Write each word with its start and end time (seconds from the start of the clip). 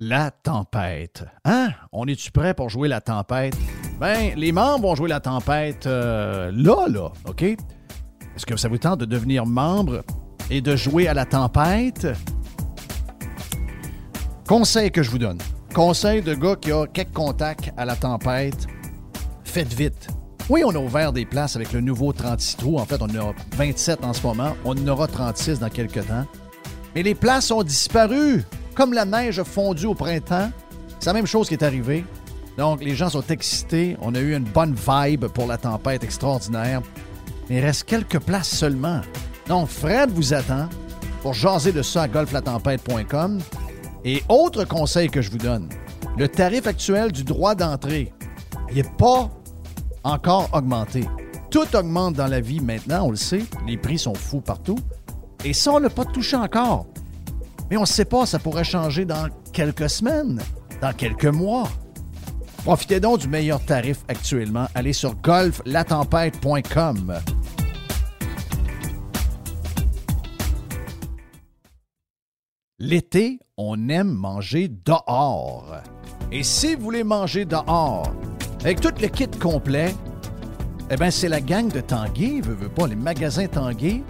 La 0.00 0.30
tempête. 0.30 1.24
Hein? 1.44 1.70
On 1.90 2.06
est-tu 2.06 2.30
prêt 2.30 2.54
pour 2.54 2.68
jouer 2.68 2.86
la 2.86 3.00
tempête? 3.00 3.56
Ben, 3.98 4.32
les 4.36 4.52
membres 4.52 4.86
vont 4.86 4.94
jouer 4.94 5.08
la 5.08 5.18
tempête 5.18 5.86
euh, 5.86 6.52
là, 6.54 6.86
là, 6.88 7.10
OK? 7.26 7.42
Est-ce 7.42 8.46
que 8.46 8.56
ça 8.56 8.68
vous 8.68 8.78
tente 8.78 9.00
de 9.00 9.06
devenir 9.06 9.44
membre 9.44 10.04
et 10.50 10.60
de 10.60 10.76
jouer 10.76 11.08
à 11.08 11.14
la 11.14 11.26
tempête? 11.26 12.06
Conseil 14.46 14.92
que 14.92 15.02
je 15.02 15.10
vous 15.10 15.18
donne. 15.18 15.38
Conseil 15.74 16.22
de 16.22 16.34
gars 16.34 16.54
qui 16.54 16.70
a 16.70 16.86
quelques 16.86 17.12
contacts 17.12 17.72
à 17.76 17.84
la 17.84 17.96
tempête. 17.96 18.68
Faites 19.42 19.74
vite. 19.74 20.10
Oui, 20.48 20.62
on 20.64 20.70
a 20.76 20.78
ouvert 20.78 21.12
des 21.12 21.26
places 21.26 21.56
avec 21.56 21.72
le 21.72 21.80
nouveau 21.80 22.12
36 22.12 22.56
trous. 22.56 22.78
En 22.78 22.84
fait, 22.84 23.02
on 23.02 23.06
en 23.06 23.30
a 23.30 23.34
27 23.56 24.04
en 24.04 24.12
ce 24.12 24.22
moment. 24.22 24.54
On 24.64 24.78
en 24.78 24.86
aura 24.86 25.08
36 25.08 25.58
dans 25.58 25.70
quelques 25.70 26.06
temps. 26.06 26.24
Mais 26.94 27.02
les 27.02 27.16
places 27.16 27.50
ont 27.50 27.64
disparu. 27.64 28.44
Comme 28.78 28.92
la 28.92 29.04
neige 29.04 29.40
a 29.40 29.44
fondu 29.44 29.86
au 29.86 29.94
printemps. 29.94 30.52
C'est 31.00 31.06
la 31.06 31.12
même 31.12 31.26
chose 31.26 31.48
qui 31.48 31.54
est 31.54 31.64
arrivée. 31.64 32.04
Donc, 32.56 32.80
les 32.80 32.94
gens 32.94 33.08
sont 33.08 33.24
excités. 33.28 33.96
On 34.00 34.14
a 34.14 34.20
eu 34.20 34.36
une 34.36 34.44
bonne 34.44 34.72
vibe 34.72 35.24
pour 35.26 35.48
la 35.48 35.58
tempête 35.58 36.04
extraordinaire. 36.04 36.80
Mais 37.50 37.56
il 37.56 37.60
reste 37.64 37.82
quelques 37.82 38.20
places 38.20 38.50
seulement. 38.50 39.00
Donc, 39.48 39.66
Fred 39.66 40.12
vous 40.12 40.32
attend 40.32 40.68
pour 41.22 41.34
jaser 41.34 41.72
de 41.72 41.82
ça 41.82 42.02
à 42.02 42.08
golflatempête.com. 42.08 43.40
Et 44.04 44.22
autre 44.28 44.62
conseil 44.62 45.10
que 45.10 45.22
je 45.22 45.32
vous 45.32 45.38
donne, 45.38 45.68
le 46.16 46.28
tarif 46.28 46.68
actuel 46.68 47.10
du 47.10 47.24
droit 47.24 47.56
d'entrée, 47.56 48.12
n'est 48.72 48.84
pas 48.96 49.28
encore 50.04 50.50
augmenté. 50.52 51.04
Tout 51.50 51.66
augmente 51.74 52.14
dans 52.14 52.28
la 52.28 52.40
vie 52.40 52.60
maintenant, 52.60 53.06
on 53.06 53.10
le 53.10 53.16
sait. 53.16 53.42
Les 53.66 53.76
prix 53.76 53.98
sont 53.98 54.14
fous 54.14 54.40
partout. 54.40 54.78
Et 55.44 55.52
ça, 55.52 55.72
on 55.72 55.78
ne 55.78 55.84
l'a 55.84 55.90
pas 55.90 56.04
touché 56.04 56.36
encore. 56.36 56.86
Mais 57.70 57.76
on 57.76 57.82
ne 57.82 57.86
sait 57.86 58.04
pas, 58.04 58.26
ça 58.26 58.38
pourrait 58.38 58.64
changer 58.64 59.04
dans 59.04 59.28
quelques 59.52 59.90
semaines, 59.90 60.40
dans 60.80 60.92
quelques 60.92 61.26
mois. 61.26 61.68
Profitez 62.64 63.00
donc 63.00 63.20
du 63.20 63.28
meilleur 63.28 63.64
tarif 63.64 63.98
actuellement. 64.08 64.66
Allez 64.74 64.92
sur 64.92 65.14
golflatempête.com. 65.16 67.14
L'été, 72.80 73.40
on 73.56 73.88
aime 73.88 74.12
manger 74.12 74.68
dehors. 74.68 75.78
Et 76.30 76.42
si 76.42 76.74
vous 76.74 76.82
voulez 76.82 77.04
manger 77.04 77.44
dehors, 77.44 78.12
avec 78.60 78.80
tout 78.80 78.92
le 79.00 79.08
kit 79.08 79.26
complet, 79.26 79.94
eh 80.90 80.96
bien, 80.96 81.10
c'est 81.10 81.28
la 81.28 81.40
gang 81.40 81.70
de 81.70 81.80
Tanguay, 81.80 82.40
veut, 82.40 82.54
veut 82.54 82.68
pas, 82.68 82.86
les 82.86 82.96
magasins 82.96 83.46
Tanguay 83.46 84.02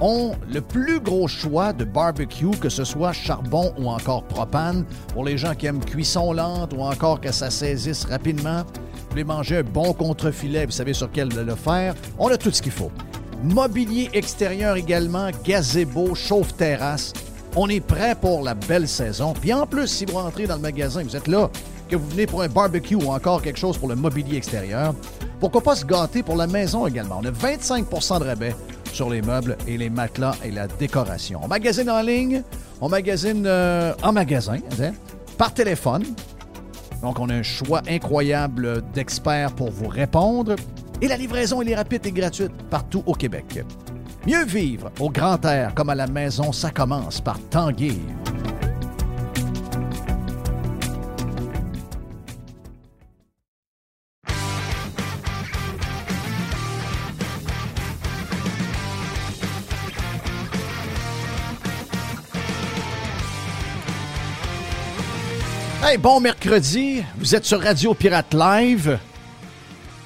ont 0.00 0.32
le 0.52 0.60
plus 0.60 1.00
gros 1.00 1.28
choix 1.28 1.72
de 1.72 1.84
barbecue, 1.84 2.50
que 2.60 2.68
ce 2.68 2.84
soit 2.84 3.12
charbon 3.12 3.72
ou 3.78 3.88
encore 3.88 4.24
propane, 4.24 4.84
pour 5.12 5.24
les 5.24 5.36
gens 5.36 5.54
qui 5.54 5.66
aiment 5.66 5.84
cuisson 5.84 6.32
lente 6.32 6.72
ou 6.76 6.82
encore 6.82 7.20
que 7.20 7.32
ça 7.32 7.50
saisisse 7.50 8.04
rapidement. 8.04 8.62
Vous 8.62 9.10
voulez 9.10 9.24
manger 9.24 9.58
un 9.58 9.62
bon 9.62 9.92
contre-filet, 9.92 10.66
vous 10.66 10.72
savez 10.72 10.94
sur 10.94 11.10
quel 11.10 11.28
le 11.28 11.54
faire. 11.54 11.94
On 12.18 12.28
a 12.28 12.36
tout 12.36 12.50
ce 12.50 12.62
qu'il 12.62 12.72
faut. 12.72 12.90
Mobilier 13.42 14.08
extérieur 14.12 14.76
également, 14.76 15.30
gazebo, 15.44 16.14
chauffe-terrasse. 16.14 17.12
On 17.56 17.68
est 17.68 17.80
prêt 17.80 18.14
pour 18.14 18.42
la 18.42 18.54
belle 18.54 18.88
saison. 18.88 19.34
Puis 19.38 19.52
en 19.52 19.66
plus, 19.66 19.88
si 19.88 20.06
vous 20.06 20.14
rentrez 20.14 20.46
dans 20.46 20.54
le 20.54 20.62
magasin, 20.62 21.02
vous 21.02 21.16
êtes 21.16 21.28
là, 21.28 21.50
que 21.88 21.96
vous 21.96 22.08
venez 22.08 22.26
pour 22.26 22.40
un 22.40 22.48
barbecue 22.48 22.94
ou 22.94 23.10
encore 23.10 23.42
quelque 23.42 23.58
chose 23.58 23.76
pour 23.76 23.88
le 23.88 23.96
mobilier 23.96 24.38
extérieur, 24.38 24.94
pourquoi 25.40 25.60
pas 25.60 25.76
se 25.76 25.84
gâter 25.84 26.22
pour 26.22 26.36
la 26.36 26.46
maison 26.46 26.86
également? 26.86 27.20
On 27.20 27.26
a 27.26 27.30
25% 27.30 28.20
de 28.20 28.24
rabais 28.24 28.54
sur 28.92 29.10
les 29.10 29.22
meubles 29.22 29.56
et 29.66 29.76
les 29.76 29.90
matelas 29.90 30.34
et 30.44 30.50
la 30.50 30.66
décoration. 30.66 31.40
On 31.42 31.48
magasine 31.48 31.90
en 31.90 32.02
ligne, 32.02 32.42
on 32.80 32.88
magasine 32.88 33.44
euh, 33.46 33.92
en 34.02 34.12
magasin, 34.12 34.58
hein, 34.80 34.92
par 35.38 35.52
téléphone. 35.54 36.04
Donc, 37.02 37.18
on 37.18 37.28
a 37.28 37.34
un 37.34 37.42
choix 37.42 37.82
incroyable 37.88 38.82
d'experts 38.92 39.52
pour 39.52 39.70
vous 39.70 39.88
répondre. 39.88 40.54
Et 41.00 41.08
la 41.08 41.16
livraison, 41.16 41.60
elle 41.60 41.70
est 41.70 41.74
rapide 41.74 42.06
et 42.06 42.12
gratuite 42.12 42.52
partout 42.70 43.02
au 43.06 43.14
Québec. 43.14 43.64
Mieux 44.24 44.44
vivre 44.44 44.92
au 45.00 45.10
grand 45.10 45.44
air 45.44 45.74
comme 45.74 45.90
à 45.90 45.96
la 45.96 46.06
maison, 46.06 46.52
ça 46.52 46.70
commence 46.70 47.20
par 47.20 47.40
Tanguy. 47.50 47.98
Hey, 65.92 65.98
bon 65.98 66.20
mercredi, 66.20 67.04
vous 67.18 67.34
êtes 67.34 67.44
sur 67.44 67.60
Radio 67.60 67.92
Pirate 67.92 68.32
Live, 68.32 68.98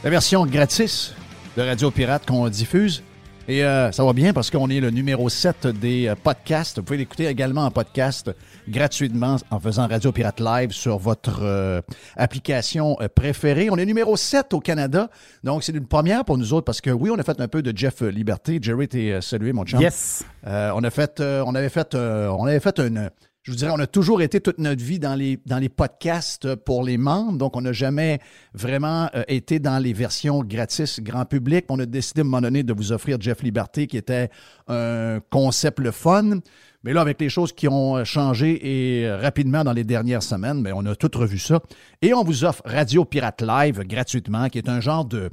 la 0.03 0.11
version 0.11 0.45
gratis 0.45 1.15
de 1.57 1.63
Radio 1.63 1.93
Pirate 1.93 2.27
qu'on 2.27 2.49
diffuse. 2.49 3.05
Et 3.47 3.65
euh, 3.65 3.93
ça 3.93 4.05
va 4.05 4.13
bien 4.13 4.33
parce 4.33 4.51
qu'on 4.51 4.69
est 4.69 4.81
le 4.81 4.91
numéro 4.91 5.29
7 5.29 5.69
des 5.69 6.09
euh, 6.09 6.17
podcasts. 6.21 6.79
Vous 6.79 6.83
pouvez 6.83 6.97
l'écouter 6.97 7.27
également 7.27 7.65
en 7.65 7.71
podcast 7.71 8.33
gratuitement 8.69 9.37
en 9.53 9.61
faisant 9.61 9.87
Radio 9.87 10.11
Pirate 10.11 10.41
Live 10.41 10.73
sur 10.73 10.99
votre 10.99 11.39
euh, 11.43 11.81
application 12.17 12.99
préférée. 13.15 13.71
On 13.71 13.77
est 13.77 13.87
numéro 13.87 14.17
7 14.17 14.55
au 14.55 14.59
Canada. 14.59 15.09
Donc, 15.45 15.63
c'est 15.63 15.71
une 15.71 15.87
première 15.87 16.25
pour 16.25 16.37
nous 16.37 16.53
autres 16.53 16.65
parce 16.65 16.81
que 16.81 16.91
oui, 16.91 17.11
on 17.13 17.19
a 17.21 17.23
fait 17.23 17.41
un 17.41 17.47
peu 17.47 17.63
de 17.63 17.73
Jeff 17.79 18.01
Liberté. 18.01 18.59
Jerry, 18.61 18.89
t'es 18.89 19.21
salué, 19.21 19.53
mon 19.53 19.65
chum. 19.65 19.81
Yes. 19.81 20.25
on 20.45 20.83
a 20.83 20.91
fait, 20.91 21.21
on 21.21 21.55
avait 21.55 21.69
fait, 21.69 21.95
on 21.95 22.45
avait 22.45 22.59
fait 22.59 22.81
une 22.81 23.09
je 23.47 23.53
vous 23.53 23.57
dirais, 23.59 23.71
on 23.73 23.79
a 23.79 23.87
toujours 23.87 24.23
été 24.23 24.41
toute 24.41 24.59
notre 24.59 24.83
vie 24.83 24.99
dans 24.99 25.15
les, 25.15 25.39
dans 25.47 25.59
les 25.59 25.69
podcasts 25.69 26.57
pour 26.57 26.83
les 26.83 26.99
membres, 26.99 27.39
donc 27.39 27.55
on 27.55 27.61
n'a 27.61 27.73
jamais 27.73 28.19
vraiment 28.57 29.09
euh, 29.15 29.23
été 29.29 29.59
dans 29.59 29.79
les 29.79 29.93
versions 29.93 30.43
gratis 30.43 31.01
grand 31.01 31.25
public. 31.25 31.67
On 31.69 31.79
a 31.79 31.87
décidé 31.87 32.21
à 32.21 32.23
un 32.23 32.25
moment 32.25 32.41
donné 32.41 32.63
de 32.63 32.73
vous 32.73 32.93
offrir 32.93 33.19
Jeff 33.21 33.43
Liberté, 33.43 33.87
qui 33.87 33.97
était 33.97 34.31
un 34.69 35.21
concept 35.31 35.79
le 35.79 35.91
fun. 35.91 36.41
Mais 36.87 36.93
là, 36.93 37.01
avec 37.01 37.21
les 37.21 37.29
choses 37.29 37.53
qui 37.53 37.67
ont 37.67 38.05
changé 38.05 39.01
et 39.01 39.07
euh, 39.07 39.19
rapidement 39.19 39.65
dans 39.65 39.73
les 39.73 39.83
dernières 39.83 40.23
semaines, 40.23 40.63
ben, 40.63 40.73
on 40.77 40.87
a 40.87 40.95
tout 40.95 41.11
revu 41.19 41.37
ça. 41.37 41.61
Et 42.01 42.15
on 42.15 42.23
vous 42.23 42.45
offre 42.45 42.63
Radio 42.65 43.05
Pirate 43.05 43.43
Live 43.43 43.81
gratuitement, 43.81 44.49
qui 44.49 44.59
est 44.59 44.69
un 44.69 44.79
genre 44.79 45.05
de, 45.05 45.31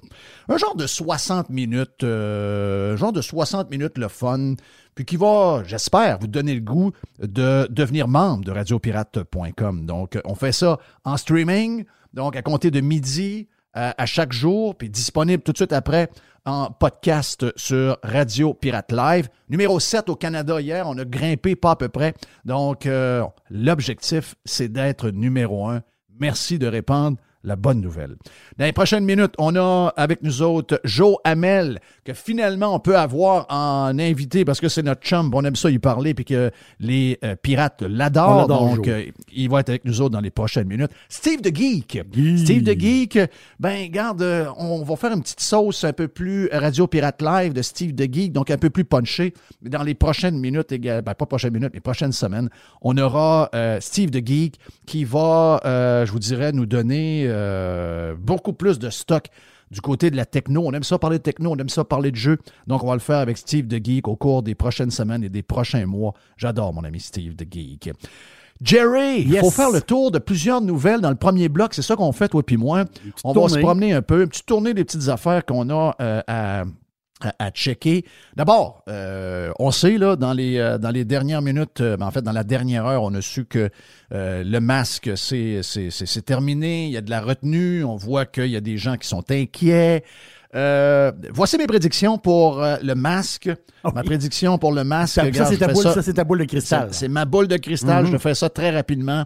un 0.50 0.58
genre 0.58 0.76
de 0.76 0.88
60 0.88 1.52
minutes, 1.52 2.04
euh, 2.04 2.94
un 2.94 2.96
genre 2.96 3.14
de 3.14 3.22
60 3.22 3.70
minutes 3.70 4.00
le 4.00 4.08
fun, 4.08 4.56
puis 4.96 5.06
qui 5.06 5.16
va, 5.16 5.62
j'espère, 5.64 6.18
vous 6.18 6.28
donner 6.28 6.56
le 6.56 6.62
goût 6.62 6.92
de 7.22 7.68
devenir 7.70 8.08
membre 8.08 8.46
de 8.46 8.52
radiopirate.com. 8.52 9.86
Donc, 9.86 10.20
on 10.26 10.34
fait 10.34 10.54
ça 10.54 10.80
en 11.04 11.18
streaming, 11.18 11.86
donc 12.14 12.36
à 12.36 12.42
compter 12.42 12.72
de 12.72 12.80
midi 12.80 13.48
euh, 13.76 13.92
à 13.98 14.06
chaque 14.06 14.34
jour, 14.34 14.76
puis 14.76 14.90
disponible 14.90 15.42
tout 15.42 15.52
de 15.52 15.58
suite 15.58 15.74
après 15.74 16.10
en 16.46 16.70
podcast 16.72 17.46
sur 17.56 17.98
Radio 18.04 18.54
Pirate 18.54 18.92
Live. 18.92 19.30
Numéro 19.50 19.80
7 19.80 20.10
au 20.10 20.16
Canada 20.16 20.60
hier, 20.60 20.88
on 20.88 20.98
a 20.98 21.06
grimpé 21.06 21.56
pas 21.56 21.72
à 21.72 21.76
peu 21.76 21.90
près. 21.90 22.14
Donc, 22.46 22.86
euh, 22.86 23.24
l'objectif, 23.50 24.36
c'est 24.46 24.68
d'être 24.68 25.10
numéro 25.10 25.68
1. 25.68 25.82
Merci 26.20 26.60
de 26.60 26.68
répondre 26.68 27.18
la 27.44 27.56
bonne 27.56 27.82
nouvelle. 27.82 28.16
Dans 28.58 28.66
les 28.66 28.72
prochaines 28.72 29.04
minutes, 29.04 29.34
on 29.38 29.56
a 29.56 29.94
avec 29.98 30.24
nous 30.24 30.42
autres 30.42 30.80
Joe 30.84 31.18
Hamel, 31.24 31.80
que 32.06 32.14
finalement 32.14 32.76
on 32.76 32.80
peut 32.80 32.98
avoir 32.98 33.46
en 33.50 33.98
invité 34.00 34.46
parce 34.46 34.62
que 34.62 34.70
c'est 34.70 34.84
notre 34.84 35.02
chum, 35.02 35.32
on 35.34 35.44
aime 35.44 35.56
ça 35.56 35.70
y 35.70 35.80
parler, 35.80 36.14
puis 36.14 36.26
que 36.26 36.52
les 36.80 37.20
euh, 37.24 37.36
pirates 37.36 37.82
l'adorent. 37.82 38.48
Donc, 38.48 38.88
euh, 38.88 39.06
il 39.34 39.50
va 39.50 39.60
être 39.60 39.70
avec 39.70 39.86
nous 39.86 40.02
autres 40.02 40.12
dans 40.12 40.22
les 40.22 40.32
prochaines 40.32 40.68
minutes. 40.68 40.92
Steve 41.10 41.42
the 41.42 41.56
Geek. 41.56 42.00
Steve 42.38 42.64
the 42.64 42.80
Geek, 42.80 43.20
ben, 43.60 43.90
garde, 43.90 44.22
euh, 44.22 44.46
on 44.58 44.84
va 44.84 44.96
faire 44.96 45.12
une 45.12 45.22
petite 45.22 45.42
sauce 45.42 45.84
un 45.84 45.94
peu 45.94 46.08
plus 46.08 46.50
Radio 46.52 46.88
Pirate 46.88 47.22
Live 47.22 47.54
de 47.54 47.62
Steve 47.62 47.94
the 47.94 48.12
Geek, 48.12 48.32
donc 48.32 48.52
un 48.52 48.58
peu 48.58 48.70
plus 48.70 48.86
punché. 48.86 49.34
Dans 49.62 49.84
les 49.84 49.96
prochaines 49.96 50.40
minutes, 50.40 50.74
ben, 50.74 51.02
pas 51.02 51.26
prochaines 51.26 51.54
minutes, 51.54 51.72
mais 51.74 51.80
prochaines 51.80 52.12
semaines, 52.12 52.50
on 52.82 52.98
aura 52.98 53.50
Steve 53.80 54.12
the 54.12 54.26
Geek 54.26 54.60
qui 54.86 55.04
va, 55.04 55.60
je 55.64 56.12
vous 56.12 56.20
dirais, 56.20 56.52
nous 56.52 56.66
donner 56.66 57.33
euh, 57.34 58.16
beaucoup 58.18 58.54
plus 58.54 58.80
de 58.80 58.90
stock 58.90 59.28
du 59.72 59.82
côté 59.82 60.12
de 60.12 60.16
la 60.16 60.26
techno. 60.26 60.64
On 60.66 60.72
aime 60.72 60.84
ça 60.84 60.98
parler 61.00 61.18
de 61.18 61.24
techno, 61.24 61.52
on 61.52 61.58
aime 61.58 61.70
ça 61.70 61.84
parler 61.84 62.12
de 62.12 62.16
jeux. 62.16 62.38
Donc, 62.68 62.84
on 62.84 62.88
va 62.88 62.94
le 62.94 63.00
faire 63.00 63.18
avec 63.18 63.38
Steve 63.38 63.68
the 63.68 63.84
Geek 63.84 64.08
au 64.08 64.16
cours 64.16 64.44
des 64.44 64.56
prochaines 64.56 64.92
semaines 64.92 65.24
et 65.24 65.30
des 65.30 65.44
prochains 65.44 65.86
mois. 65.86 66.14
J'adore 66.38 66.74
mon 66.74 66.84
ami 66.84 67.00
Steve 67.00 67.36
the 67.36 67.52
Geek. 67.52 67.92
Jerry, 68.62 69.22
il 69.22 69.38
faut 69.40 69.50
faire 69.50 69.72
le 69.72 69.82
tour 69.82 70.12
de 70.12 70.20
plusieurs 70.20 70.62
nouvelles 70.62 71.02
dans 71.02 71.10
le 71.10 71.16
premier 71.16 71.50
bloc. 71.50 71.74
C'est 71.74 71.82
ça 71.82 71.96
qu'on 71.96 72.12
fait, 72.12 72.30
toi 72.30 72.44
puis 72.44 72.56
moi. 72.56 72.86
On 73.24 73.34
va 73.34 73.50
se 73.50 73.60
promener 73.60 73.94
un 73.94 74.02
peu, 74.02 74.22
une 74.22 74.30
petite 74.30 74.46
tournée 74.46 74.74
des 74.74 74.86
petites 74.86 75.10
affaires 75.10 75.44
qu'on 75.46 75.70
a 75.70 75.96
euh, 76.00 76.22
à, 76.28 76.64
à, 77.40 77.50
checker. 77.52 78.06
D'abord, 78.36 78.84
euh, 78.88 79.52
on 79.60 79.72
sait, 79.72 79.98
là, 79.98 80.16
dans 80.16 80.34
les, 80.34 80.58
euh, 80.58 80.78
dans 80.78 80.90
les 80.90 81.06
dernières 81.06 81.42
minutes, 81.42 81.82
ben, 81.82 82.02
en 82.02 82.12
fait, 82.12 82.22
dans 82.22 82.32
la 82.32 82.44
dernière 82.44 82.86
heure, 82.86 83.04
on 83.04 83.14
a 83.14 83.22
su 83.22 83.46
que 83.46 83.70
le 84.12 84.60
masque, 84.60 85.12
c'est 85.16 86.26
terminé. 86.26 86.86
Il 86.86 86.92
y 86.92 86.98
a 86.98 87.02
de 87.02 87.10
la 87.10 87.22
retenue. 87.22 87.84
On 87.84 87.96
voit 87.96 88.26
qu'il 88.26 88.48
y 88.48 88.56
a 88.56 88.62
des 88.62 88.78
gens 88.78 88.98
qui 88.98 89.08
sont 89.08 89.24
inquiets. 89.32 90.04
voici 90.54 91.58
mes 91.58 91.68
prédictions 91.68 92.18
pour 92.18 92.62
le 92.62 92.94
masque. 92.94 93.50
Ah 93.84 93.92
ma 93.94 94.04
prédiction 94.04 94.58
pour 94.58 94.72
le 94.72 94.84
masque. 94.84 95.16
Ça, 95.16 95.32
ça 95.34 95.46
c'est 96.04 96.14
ta, 96.14 96.24
boule 96.24 96.40
de 96.40 96.46
cristal. 96.46 96.90
C'est 96.92 97.08
ma 97.10 97.26
boule 97.26 97.48
de 97.48 97.58
cristal. 97.58 98.06
Je 98.06 98.12
mhm. 98.14 98.20
fais 98.20 98.36
ça 98.36 98.50
très 98.50 98.70
rapidement. 98.72 99.26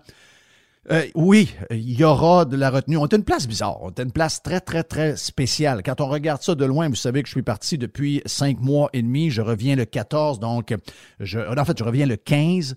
Euh, 0.90 1.06
oui, 1.16 1.54
il 1.70 2.00
y 2.00 2.04
aura 2.06 2.46
de 2.46 2.56
la 2.56 2.70
retenue. 2.70 2.98
On 2.98 3.08
est 3.08 3.16
une 3.16 3.24
place 3.24 3.48
bizarre. 3.48 3.82
On 3.82 3.90
est 3.90 4.00
une 4.00 4.12
place 4.12 4.42
très, 4.42 4.62
très, 4.62 4.84
très 4.84 5.18
spéciale. 5.18 5.84
Quand 5.84 6.00
on 6.00 6.08
regarde 6.08 6.42
ça 6.42 6.56
de 6.56 6.64
loin, 6.64 6.88
vous 6.88 6.96
savez 6.96 7.24
que 7.24 7.28
je 7.28 7.34
suis 7.34 7.44
parti 7.44 7.78
depuis 7.78 8.22
cinq 8.26 8.62
mois 8.62 8.90
et 8.94 9.02
demi. 9.02 9.30
Je 9.30 9.42
reviens 9.42 9.76
le 9.76 9.84
14, 9.84 10.40
donc, 10.40 10.74
je, 11.20 11.40
en 11.40 11.66
fait, 11.66 11.78
je 11.78 11.84
reviens 11.84 12.06
le 12.06 12.16
15. 12.16 12.76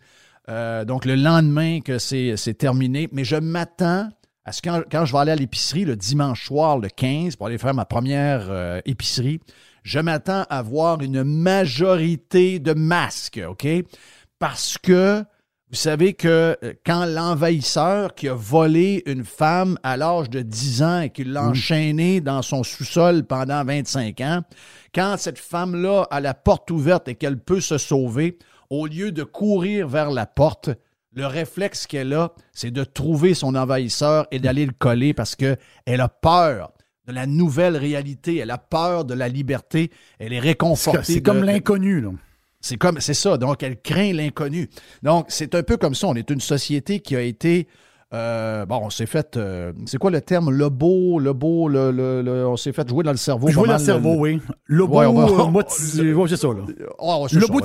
Euh, 0.48 0.84
donc, 0.84 1.04
le 1.04 1.14
lendemain 1.14 1.80
que 1.80 1.98
c'est 1.98 2.54
terminé. 2.58 3.08
Mais 3.12 3.22
je 3.22 3.36
m'attends 3.36 4.08
à 4.44 4.52
ce 4.52 4.60
que 4.62 4.68
quand, 4.90 5.04
je 5.04 5.12
vais 5.12 5.18
aller 5.18 5.32
à 5.32 5.36
l'épicerie 5.36 5.84
le 5.84 5.94
dimanche 5.94 6.46
soir, 6.46 6.78
le 6.78 6.88
15, 6.88 7.36
pour 7.36 7.46
aller 7.46 7.58
faire 7.58 7.74
ma 7.74 7.84
première 7.84 8.48
euh, 8.50 8.80
épicerie, 8.86 9.40
je 9.84 10.00
m'attends 10.00 10.44
à 10.50 10.62
voir 10.62 11.00
une 11.00 11.22
majorité 11.22 12.58
de 12.58 12.72
masques, 12.72 13.40
OK? 13.48 13.68
Parce 14.40 14.78
que 14.78 15.24
vous 15.70 15.76
savez 15.76 16.14
que 16.14 16.56
euh, 16.64 16.74
quand 16.84 17.04
l'envahisseur 17.04 18.16
qui 18.16 18.28
a 18.28 18.34
volé 18.34 19.04
une 19.06 19.24
femme 19.24 19.78
à 19.84 19.96
l'âge 19.96 20.28
de 20.28 20.40
10 20.40 20.82
ans 20.82 21.00
et 21.02 21.10
qui 21.10 21.22
l'a 21.22 21.44
enchaînée 21.44 22.20
dans 22.20 22.42
son 22.42 22.64
sous-sol 22.64 23.24
pendant 23.24 23.64
25 23.64 24.20
ans, 24.20 24.40
quand 24.92 25.14
cette 25.16 25.38
femme-là 25.38 26.08
a 26.10 26.20
la 26.20 26.34
porte 26.34 26.72
ouverte 26.72 27.06
et 27.06 27.14
qu'elle 27.14 27.38
peut 27.38 27.60
se 27.60 27.78
sauver, 27.78 28.36
au 28.68 28.86
lieu 28.86 29.12
de 29.12 29.22
courir 29.22 29.86
vers 29.86 30.10
la 30.10 30.26
porte, 30.26 30.70
le 31.12 31.26
réflexe 31.26 31.86
qu'elle 31.86 32.14
a, 32.14 32.32
c'est 32.52 32.72
de 32.72 32.82
trouver 32.82 33.34
son 33.34 33.54
envahisseur 33.54 34.26
et 34.32 34.40
d'aller 34.40 34.66
le 34.66 34.72
coller 34.76 35.14
parce 35.14 35.36
qu'elle 35.36 35.56
a 35.86 36.08
peur 36.08 36.72
de 37.06 37.12
la 37.12 37.26
nouvelle 37.26 37.76
réalité, 37.76 38.38
elle 38.38 38.50
a 38.50 38.58
peur 38.58 39.04
de 39.04 39.14
la 39.14 39.28
liberté, 39.28 39.90
elle 40.18 40.32
est 40.32 40.40
réconfortée. 40.40 41.14
C'est 41.14 41.22
comme 41.22 41.44
l'inconnu, 41.44 42.00
là. 42.00 42.10
C'est 42.60 42.76
comme, 42.76 43.00
c'est 43.00 43.14
ça. 43.14 43.38
Donc, 43.38 43.62
elle 43.62 43.80
craint 43.80 44.12
l'inconnu. 44.12 44.68
Donc, 45.02 45.26
c'est 45.28 45.54
un 45.54 45.62
peu 45.62 45.76
comme 45.76 45.94
ça. 45.94 46.08
On 46.08 46.14
est 46.14 46.28
une 46.30 46.40
société 46.40 47.00
qui 47.00 47.16
a 47.16 47.22
été, 47.22 47.68
euh, 48.12 48.66
bon, 48.66 48.80
on 48.84 48.90
s'est 48.90 49.06
fait, 49.06 49.36
euh, 49.36 49.72
c'est 49.86 49.96
quoi 49.96 50.10
le 50.10 50.20
terme, 50.20 50.50
le 50.50 50.68
beau, 50.68 51.18
le 51.18 51.32
beau, 51.32 51.68
le, 51.68 51.90
le, 51.90 52.46
on 52.46 52.56
s'est 52.56 52.72
fait 52.72 52.86
jouer 52.86 53.02
dans 53.02 53.12
le 53.12 53.16
cerveau. 53.16 53.48
Jouer 53.48 53.66
dans 53.66 53.74
le 53.74 53.78
cerveau, 53.78 54.16
oui. 54.18 54.40
Le 54.64 54.86
beau, 54.86 54.98
ouais, 55.00 55.64
c'est 56.28 56.36
ça, 56.36 56.48
là. 56.48 56.64
Oh, 56.98 57.26
le 57.32 57.46
beau 57.46 57.60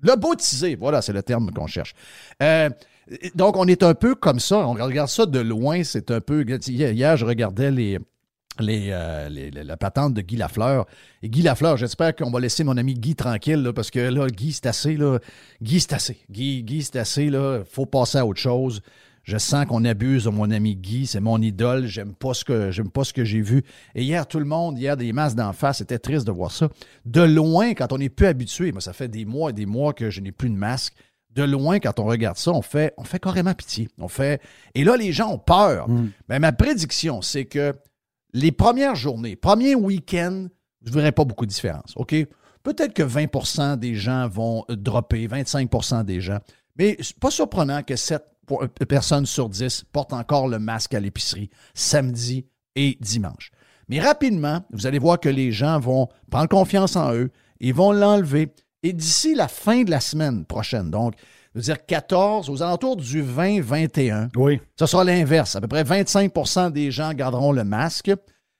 Le 0.00 0.16
bautisé, 0.16 0.76
voilà, 0.76 1.00
c'est 1.00 1.12
le 1.12 1.22
terme 1.22 1.50
qu'on 1.52 1.66
cherche. 1.66 1.94
Euh, 2.42 2.68
donc, 3.34 3.56
on 3.56 3.66
est 3.66 3.82
un 3.82 3.94
peu 3.94 4.14
comme 4.14 4.40
ça. 4.40 4.58
On 4.58 4.74
regarde 4.74 5.08
ça 5.08 5.26
de 5.26 5.38
loin. 5.38 5.84
C'est 5.84 6.10
un 6.10 6.20
peu. 6.20 6.44
Hier, 6.66 7.16
je 7.16 7.24
regardais 7.24 7.70
les, 7.70 7.98
euh, 8.60 9.28
les, 9.28 9.50
la 9.50 9.76
patente 9.76 10.14
de 10.14 10.20
Guy 10.20 10.36
Lafleur. 10.36 10.86
Et 11.22 11.30
Guy 11.30 11.42
Lafleur, 11.42 11.76
j'espère 11.76 12.14
qu'on 12.14 12.30
va 12.30 12.40
laisser 12.40 12.64
mon 12.64 12.76
ami 12.76 12.94
Guy 12.94 13.14
tranquille, 13.14 13.72
parce 13.74 13.90
que 13.90 14.00
là, 14.00 14.26
Guy, 14.28 14.52
c'est 14.52 14.66
assez. 14.66 14.96
Là. 14.96 15.18
Guy, 15.62 15.80
c'est 15.80 15.94
assez. 15.94 16.18
Guy, 16.30 16.62
Guy 16.62 16.82
c'est 16.82 16.98
assez. 16.98 17.24
Il 17.24 17.62
faut 17.70 17.86
passer 17.86 18.18
à 18.18 18.26
autre 18.26 18.40
chose. 18.40 18.82
Je 19.22 19.38
sens 19.38 19.66
qu'on 19.66 19.84
abuse 19.84 20.24
de 20.24 20.30
mon 20.30 20.50
ami 20.50 20.74
Guy. 20.76 21.06
C'est 21.06 21.20
mon 21.20 21.40
idole. 21.40 21.86
J'aime 21.86 22.14
pas 22.14 22.34
ce 22.34 22.44
que 22.44 22.70
j'aime 22.72 22.90
pas 22.90 23.04
ce 23.04 23.12
que 23.12 23.24
j'ai 23.24 23.40
vu. 23.40 23.62
Et 23.94 24.02
hier, 24.02 24.26
tout 24.26 24.40
le 24.40 24.44
monde, 24.44 24.78
hier, 24.78 24.96
des 24.96 25.12
masques 25.12 25.36
d'en 25.36 25.52
face. 25.52 25.78
C'était 25.78 25.98
triste 25.98 26.26
de 26.26 26.32
voir 26.32 26.50
ça. 26.50 26.68
De 27.06 27.22
loin, 27.22 27.72
quand 27.74 27.92
on 27.92 27.98
n'est 27.98 28.08
plus 28.08 28.26
habitué, 28.26 28.72
moi, 28.72 28.80
ça 28.80 28.92
fait 28.92 29.08
des 29.08 29.24
mois 29.24 29.50
et 29.50 29.52
des 29.52 29.66
mois 29.66 29.92
que 29.92 30.10
je 30.10 30.20
n'ai 30.20 30.32
plus 30.32 30.50
de 30.50 30.56
masque. 30.56 30.94
De 31.30 31.44
loin, 31.44 31.78
quand 31.78 31.98
on 31.98 32.04
regarde 32.04 32.36
ça, 32.36 32.50
on 32.50 32.60
fait, 32.60 32.92
on 32.98 33.04
fait 33.04 33.18
carrément 33.18 33.54
pitié. 33.54 33.88
On 33.98 34.08
fait. 34.08 34.42
Et 34.74 34.84
là, 34.84 34.96
les 34.96 35.12
gens 35.12 35.30
ont 35.30 35.38
peur. 35.38 35.88
Mais 35.88 35.94
mm. 35.94 36.10
ben, 36.28 36.38
ma 36.40 36.52
prédiction, 36.52 37.22
c'est 37.22 37.46
que 37.46 37.72
les 38.32 38.52
premières 38.52 38.94
journées, 38.94 39.36
premier 39.36 39.74
week-end, 39.74 40.48
je 40.84 40.90
ne 40.90 40.94
verrai 40.94 41.12
pas 41.12 41.24
beaucoup 41.24 41.46
de 41.46 41.50
différence. 41.50 41.92
OK? 41.96 42.14
Peut-être 42.62 42.94
que 42.94 43.02
20% 43.02 43.76
des 43.76 43.94
gens 43.94 44.28
vont 44.28 44.64
dropper, 44.68 45.26
25% 45.26 46.04
des 46.04 46.20
gens. 46.20 46.38
Mais 46.76 46.98
pas 47.20 47.30
surprenant 47.30 47.82
que 47.82 47.96
7 47.96 48.22
euh, 48.50 48.68
personnes 48.88 49.26
sur 49.26 49.48
10 49.48 49.84
portent 49.92 50.12
encore 50.12 50.48
le 50.48 50.58
masque 50.58 50.94
à 50.94 51.00
l'épicerie 51.00 51.50
samedi 51.74 52.46
et 52.76 52.96
dimanche. 53.00 53.50
Mais 53.88 54.00
rapidement, 54.00 54.64
vous 54.72 54.86
allez 54.86 54.98
voir 54.98 55.20
que 55.20 55.28
les 55.28 55.52
gens 55.52 55.78
vont 55.78 56.08
prendre 56.30 56.48
confiance 56.48 56.96
en 56.96 57.12
eux, 57.14 57.30
ils 57.60 57.74
vont 57.74 57.92
l'enlever. 57.92 58.52
Et 58.82 58.92
d'ici 58.92 59.34
la 59.34 59.48
fin 59.48 59.84
de 59.84 59.90
la 59.90 60.00
semaine 60.00 60.44
prochaine, 60.44 60.90
donc 60.90 61.14
je 61.54 61.60
veux 61.60 61.64
dire 61.64 61.84
14, 61.84 62.48
aux 62.48 62.62
alentours 62.62 62.96
du 62.96 63.22
20-21. 63.22 64.30
Oui. 64.36 64.60
Ce 64.78 64.86
sera 64.86 65.04
l'inverse. 65.04 65.56
À 65.56 65.60
peu 65.60 65.68
près 65.68 65.82
25% 65.82 66.72
des 66.72 66.90
gens 66.90 67.12
garderont 67.12 67.52
le 67.52 67.64
masque 67.64 68.10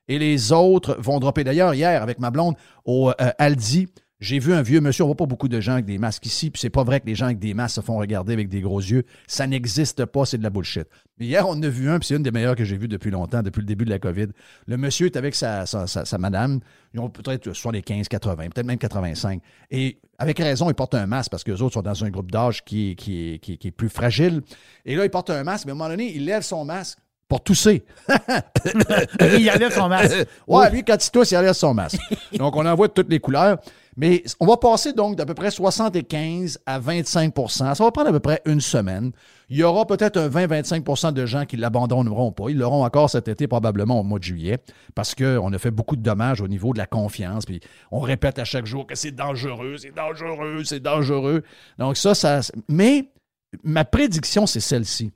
et 0.08 0.18
les 0.18 0.52
autres 0.52 0.96
vont 0.98 1.18
dropper. 1.18 1.44
D'ailleurs, 1.44 1.74
hier, 1.74 2.02
avec 2.02 2.18
ma 2.18 2.30
blonde, 2.30 2.54
au 2.84 3.10
euh, 3.10 3.30
Aldi, 3.38 3.88
j'ai 4.22 4.38
vu 4.38 4.52
un 4.52 4.62
vieux 4.62 4.80
monsieur, 4.80 5.02
on 5.02 5.08
voit 5.08 5.16
pas 5.16 5.26
beaucoup 5.26 5.48
de 5.48 5.60
gens 5.60 5.72
avec 5.72 5.84
des 5.84 5.98
masques 5.98 6.26
ici, 6.26 6.50
puis 6.50 6.60
c'est 6.60 6.70
pas 6.70 6.84
vrai 6.84 7.00
que 7.00 7.06
les 7.06 7.16
gens 7.16 7.24
avec 7.24 7.40
des 7.40 7.54
masques 7.54 7.74
se 7.74 7.80
font 7.80 7.96
regarder 7.98 8.32
avec 8.32 8.48
des 8.48 8.60
gros 8.60 8.78
yeux. 8.78 9.04
Ça 9.26 9.48
n'existe 9.48 10.04
pas, 10.04 10.24
c'est 10.24 10.38
de 10.38 10.44
la 10.44 10.50
bullshit. 10.50 10.86
Mais 11.18 11.26
hier, 11.26 11.48
on 11.48 11.60
a 11.60 11.68
vu 11.68 11.90
un, 11.90 11.98
puis 11.98 12.06
c'est 12.06 12.14
une 12.14 12.22
des 12.22 12.30
meilleures 12.30 12.54
que 12.54 12.64
j'ai 12.64 12.76
vues 12.76 12.86
depuis 12.86 13.10
longtemps, 13.10 13.42
depuis 13.42 13.60
le 13.60 13.66
début 13.66 13.84
de 13.84 13.90
la 13.90 13.98
COVID. 13.98 14.28
Le 14.68 14.76
monsieur 14.76 15.06
est 15.06 15.16
avec 15.16 15.34
sa, 15.34 15.66
sa, 15.66 16.18
madame, 16.18 16.60
ils 16.94 17.00
ont 17.00 17.10
peut-être 17.10 17.52
soit 17.52 17.72
les 17.72 17.82
15, 17.82 18.06
80, 18.06 18.50
peut-être 18.50 18.64
même 18.64 18.78
85. 18.78 19.42
Et 19.72 19.98
avec 20.22 20.38
raison, 20.38 20.70
ils 20.70 20.74
portent 20.74 20.94
un 20.94 21.06
masque 21.06 21.32
parce 21.32 21.42
que 21.42 21.50
les 21.50 21.60
autres 21.62 21.74
sont 21.74 21.82
dans 21.82 22.04
un 22.04 22.10
groupe 22.10 22.30
d'âge 22.30 22.64
qui, 22.64 22.94
qui, 22.94 23.40
qui, 23.42 23.58
qui 23.58 23.68
est 23.68 23.72
plus 23.72 23.88
fragile. 23.88 24.42
Et 24.84 24.94
là, 24.94 25.04
ils 25.04 25.10
portent 25.10 25.30
un 25.30 25.42
masque, 25.42 25.66
mais 25.66 25.72
à 25.72 25.74
un 25.74 25.78
moment 25.78 25.90
donné, 25.90 26.12
il 26.14 26.24
lève 26.24 26.42
son 26.42 26.64
masque 26.64 26.98
pour 27.26 27.42
tousser. 27.42 27.84
il 29.20 29.50
enlève 29.50 29.74
son 29.74 29.88
masque. 29.88 30.14
Ouais, 30.46 30.70
lui, 30.70 30.84
quand 30.84 31.04
il 31.04 31.10
tousse, 31.10 31.32
il 31.32 31.36
enlève 31.36 31.54
son 31.54 31.74
masque. 31.74 31.98
Donc, 32.34 32.54
on 32.54 32.64
en 32.64 32.74
voit 32.76 32.86
de 32.86 32.92
toutes 32.92 33.10
les 33.10 33.18
couleurs. 33.18 33.58
Mais 33.96 34.22
on 34.40 34.46
va 34.46 34.56
passer 34.56 34.92
donc 34.92 35.16
d'à 35.16 35.26
peu 35.26 35.34
près 35.34 35.50
75 35.50 36.60
à 36.64 36.80
25% 36.80 37.74
Ça 37.74 37.84
va 37.84 37.90
prendre 37.90 38.08
à 38.08 38.12
peu 38.12 38.20
près 38.20 38.40
une 38.46 38.60
semaine. 38.60 39.12
Il 39.50 39.58
y 39.58 39.62
aura 39.62 39.86
peut-être 39.86 40.16
un 40.16 40.28
20-25% 40.28 41.12
de 41.12 41.26
gens 41.26 41.44
qui 41.44 41.56
ne 41.56 41.60
l'abandonneront 41.60 42.32
pas. 42.32 42.48
Ils 42.48 42.56
l'auront 42.56 42.84
encore 42.84 43.10
cet 43.10 43.28
été, 43.28 43.46
probablement 43.46 44.00
au 44.00 44.02
mois 44.02 44.18
de 44.18 44.24
juillet, 44.24 44.58
parce 44.94 45.14
qu'on 45.14 45.52
a 45.52 45.58
fait 45.58 45.70
beaucoup 45.70 45.96
de 45.96 46.02
dommages 46.02 46.40
au 46.40 46.48
niveau 46.48 46.72
de 46.72 46.78
la 46.78 46.86
confiance. 46.86 47.44
Puis 47.44 47.60
on 47.90 48.00
répète 48.00 48.38
à 48.38 48.44
chaque 48.44 48.64
jour 48.64 48.86
que 48.86 48.94
c'est 48.94 49.12
dangereux, 49.12 49.76
c'est 49.76 49.94
dangereux, 49.94 50.64
c'est 50.64 50.80
dangereux. 50.80 51.42
Donc 51.78 51.98
ça, 51.98 52.14
ça. 52.14 52.40
Mais 52.68 53.10
ma 53.62 53.84
prédiction, 53.84 54.46
c'est 54.46 54.60
celle-ci. 54.60 55.12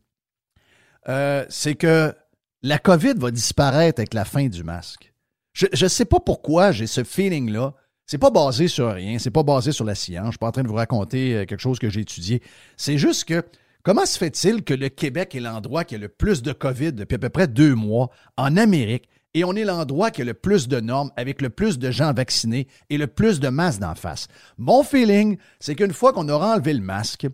Euh, 1.08 1.46
c'est 1.48 1.76
que 1.76 2.14
la 2.62 2.78
COVID 2.78 3.14
va 3.16 3.30
disparaître 3.30 4.00
avec 4.00 4.12
la 4.12 4.24
fin 4.24 4.48
du 4.48 4.64
masque. 4.64 5.12
Je 5.52 5.66
ne 5.84 5.88
sais 5.88 6.04
pas 6.04 6.20
pourquoi 6.20 6.72
j'ai 6.72 6.86
ce 6.86 7.02
feeling-là. 7.02 7.72
C'est 8.06 8.18
pas 8.18 8.30
basé 8.30 8.68
sur 8.68 8.92
rien, 8.92 9.18
c'est 9.18 9.32
pas 9.32 9.42
basé 9.42 9.72
sur 9.72 9.84
la 9.84 9.96
science. 9.96 10.26
Je 10.26 10.30
suis 10.32 10.38
pas 10.38 10.46
en 10.46 10.52
train 10.52 10.62
de 10.62 10.68
vous 10.68 10.74
raconter 10.74 11.34
euh, 11.34 11.44
quelque 11.44 11.60
chose 11.60 11.80
que 11.80 11.90
j'ai 11.90 12.02
étudié. 12.02 12.40
C'est 12.76 12.98
juste 12.98 13.24
que 13.24 13.42
comment 13.82 14.06
se 14.06 14.16
fait-il 14.16 14.62
que 14.62 14.74
le 14.74 14.88
Québec 14.88 15.34
est 15.34 15.40
l'endroit 15.40 15.82
qui 15.82 15.96
a 15.96 15.98
le 15.98 16.08
plus 16.08 16.40
de 16.40 16.52
COVID 16.52 16.92
depuis 16.92 17.16
à 17.16 17.18
peu 17.18 17.30
près 17.30 17.48
deux 17.48 17.74
mois 17.74 18.10
en 18.36 18.56
Amérique 18.56 19.08
et 19.34 19.42
on 19.42 19.54
est 19.54 19.64
l'endroit 19.64 20.12
qui 20.12 20.22
a 20.22 20.24
le 20.24 20.34
plus 20.34 20.68
de 20.68 20.78
normes 20.78 21.10
avec 21.16 21.42
le 21.42 21.50
plus 21.50 21.80
de 21.80 21.90
gens 21.90 22.12
vaccinés 22.12 22.68
et 22.90 22.96
le 22.96 23.08
plus 23.08 23.40
de 23.40 23.48
masques 23.48 23.80
d'en 23.80 23.96
face? 23.96 24.28
Mon 24.56 24.84
feeling, 24.84 25.36
c'est 25.58 25.74
qu'une 25.74 25.92
fois 25.92 26.12
qu'on 26.12 26.28
aura 26.28 26.54
enlevé 26.54 26.74
le 26.74 26.82
masque, 26.82 27.26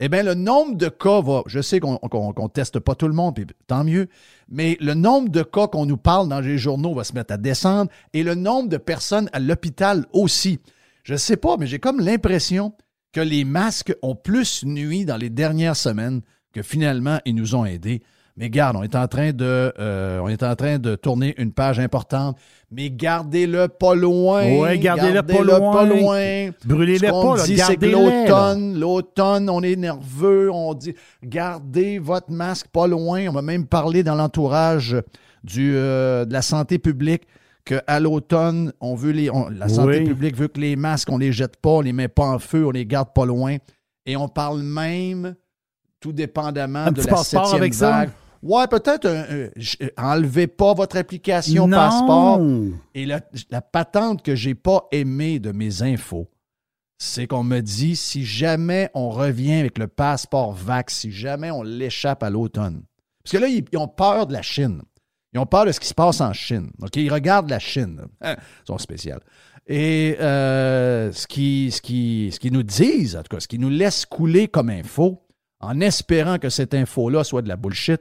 eh 0.00 0.08
bien, 0.08 0.22
le 0.22 0.34
nombre 0.34 0.76
de 0.76 0.88
cas 0.88 1.20
va. 1.20 1.42
Je 1.46 1.60
sais 1.60 1.78
qu'on 1.78 1.92
ne 2.02 2.48
teste 2.48 2.80
pas 2.80 2.94
tout 2.94 3.06
le 3.06 3.14
monde, 3.14 3.34
puis 3.34 3.46
tant 3.66 3.84
mieux, 3.84 4.08
mais 4.48 4.78
le 4.80 4.94
nombre 4.94 5.28
de 5.28 5.42
cas 5.42 5.68
qu'on 5.68 5.84
nous 5.84 5.98
parle 5.98 6.28
dans 6.28 6.40
les 6.40 6.56
journaux 6.56 6.94
va 6.94 7.04
se 7.04 7.12
mettre 7.12 7.34
à 7.34 7.36
descendre 7.36 7.90
et 8.14 8.22
le 8.22 8.34
nombre 8.34 8.70
de 8.70 8.78
personnes 8.78 9.28
à 9.34 9.38
l'hôpital 9.38 10.06
aussi. 10.12 10.58
Je 11.04 11.12
ne 11.12 11.18
sais 11.18 11.36
pas, 11.36 11.56
mais 11.58 11.66
j'ai 11.66 11.78
comme 11.78 12.00
l'impression 12.00 12.72
que 13.12 13.20
les 13.20 13.44
masques 13.44 13.94
ont 14.02 14.14
plus 14.14 14.64
nuit 14.64 15.04
dans 15.04 15.16
les 15.18 15.30
dernières 15.30 15.76
semaines 15.76 16.22
que 16.52 16.62
finalement 16.62 17.20
ils 17.26 17.34
nous 17.34 17.54
ont 17.54 17.66
aidés. 17.66 18.02
Mais 18.40 18.48
garde, 18.48 18.74
on 18.74 18.82
est 18.82 18.96
en 18.96 19.06
train 19.06 19.32
de, 19.32 19.70
euh, 19.78 20.18
on 20.20 20.28
est 20.28 20.42
en 20.42 20.56
train 20.56 20.78
de 20.78 20.94
tourner 20.94 21.34
une 21.36 21.52
page 21.52 21.78
importante. 21.78 22.38
Mais 22.70 22.88
gardez-le 22.88 23.68
pas 23.68 23.94
loin. 23.94 24.42
Oui, 24.46 24.78
gardez-le 24.78 25.22
pas, 25.22 25.84
loin. 25.84 26.50
Brûlez-le 26.64 27.10
pas. 27.10 27.44
Dit, 27.44 27.58
c'est 27.58 27.76
que 27.76 27.84
l'automne, 27.84 28.80
l'automne, 28.80 29.50
on 29.50 29.62
est 29.62 29.76
nerveux. 29.76 30.50
On 30.50 30.72
dit, 30.72 30.94
gardez 31.22 31.98
votre 31.98 32.30
masque 32.30 32.68
pas 32.68 32.86
loin. 32.86 33.28
On 33.28 33.32
va 33.32 33.42
même 33.42 33.66
parler 33.66 34.02
dans 34.02 34.14
l'entourage 34.14 34.96
du, 35.44 35.74
euh, 35.76 36.24
de 36.24 36.32
la 36.32 36.40
santé 36.40 36.78
publique 36.78 37.24
qu'à 37.66 38.00
l'automne, 38.00 38.72
on 38.80 38.94
veut 38.94 39.12
les, 39.12 39.30
la 39.50 39.68
santé 39.68 40.02
publique 40.02 40.34
veut 40.34 40.48
que 40.48 40.60
les 40.60 40.76
masques, 40.76 41.10
on 41.12 41.18
les 41.18 41.30
jette 41.30 41.58
pas, 41.58 41.72
on 41.72 41.80
les 41.82 41.92
met 41.92 42.08
pas 42.08 42.24
en 42.24 42.38
feu, 42.38 42.64
on 42.64 42.70
les 42.70 42.86
garde 42.86 43.10
pas 43.14 43.26
loin. 43.26 43.58
Et 44.06 44.16
on 44.16 44.28
parle 44.28 44.62
même 44.62 45.34
tout 46.00 46.12
dépendamment 46.12 46.90
de 46.90 47.02
la 47.02 47.16
septième 47.16 47.54
avec 47.54 47.74
vague. 47.74 48.08
Ça? 48.08 48.14
Ouais, 48.42 48.66
peut-être 48.68 49.08
enlevez 49.98 50.46
pas 50.46 50.74
votre 50.74 50.96
application 50.96 51.68
passeport. 51.68 52.40
Et 52.94 53.04
la, 53.04 53.20
la 53.50 53.60
patente 53.60 54.22
que 54.22 54.34
j'ai 54.34 54.54
pas 54.54 54.88
aimée 54.92 55.38
de 55.38 55.52
mes 55.52 55.82
infos, 55.82 56.28
c'est 57.00 57.26
qu'on 57.26 57.42
me 57.42 57.60
dit 57.60 57.96
si 57.96 58.24
jamais 58.24 58.90
on 58.94 59.08
revient 59.08 59.54
avec 59.54 59.78
le 59.78 59.88
passeport 59.88 60.52
VAX, 60.52 60.94
si 60.94 61.10
jamais 61.10 61.50
on 61.50 61.62
l'échappe 61.62 62.22
à 62.22 62.30
l'automne. 62.30 62.82
Parce 63.24 63.32
que 63.32 63.38
là, 63.38 63.48
ils, 63.48 63.64
ont 63.76 63.88
peur 63.88 64.26
de 64.26 64.34
la 64.34 64.42
Chine. 64.42 64.82
Ils 65.32 65.38
ont 65.38 65.46
peur 65.46 65.64
de 65.64 65.72
ce 65.72 65.80
qui 65.80 65.88
se 65.88 65.94
passe 65.94 66.20
en 66.20 66.32
Chine. 66.34 66.70
OK? 66.82 66.96
Ils 66.96 67.12
regardent 67.12 67.48
la 67.48 67.58
Chine. 67.58 68.02
Hein? 68.20 68.36
Ils 68.38 68.66
sont 68.66 68.78
spéciaux. 68.78 69.16
Et 69.66 70.16
euh, 70.20 71.10
ce 71.12 71.26
qu'ils 71.26 71.72
ce 71.72 71.80
qui, 71.80 72.30
ce 72.32 72.38
qui 72.38 72.50
nous 72.50 72.62
disent, 72.62 73.16
en 73.16 73.22
tout 73.22 73.34
cas, 73.34 73.40
ce 73.40 73.48
qu'ils 73.48 73.60
nous 73.60 73.70
laissent 73.70 74.04
couler 74.04 74.48
comme 74.48 74.68
info, 74.68 75.22
en 75.60 75.80
espérant 75.80 76.38
que 76.38 76.50
cette 76.50 76.74
info-là 76.74 77.24
soit 77.24 77.42
de 77.42 77.48
la 77.48 77.56
bullshit, 77.56 78.00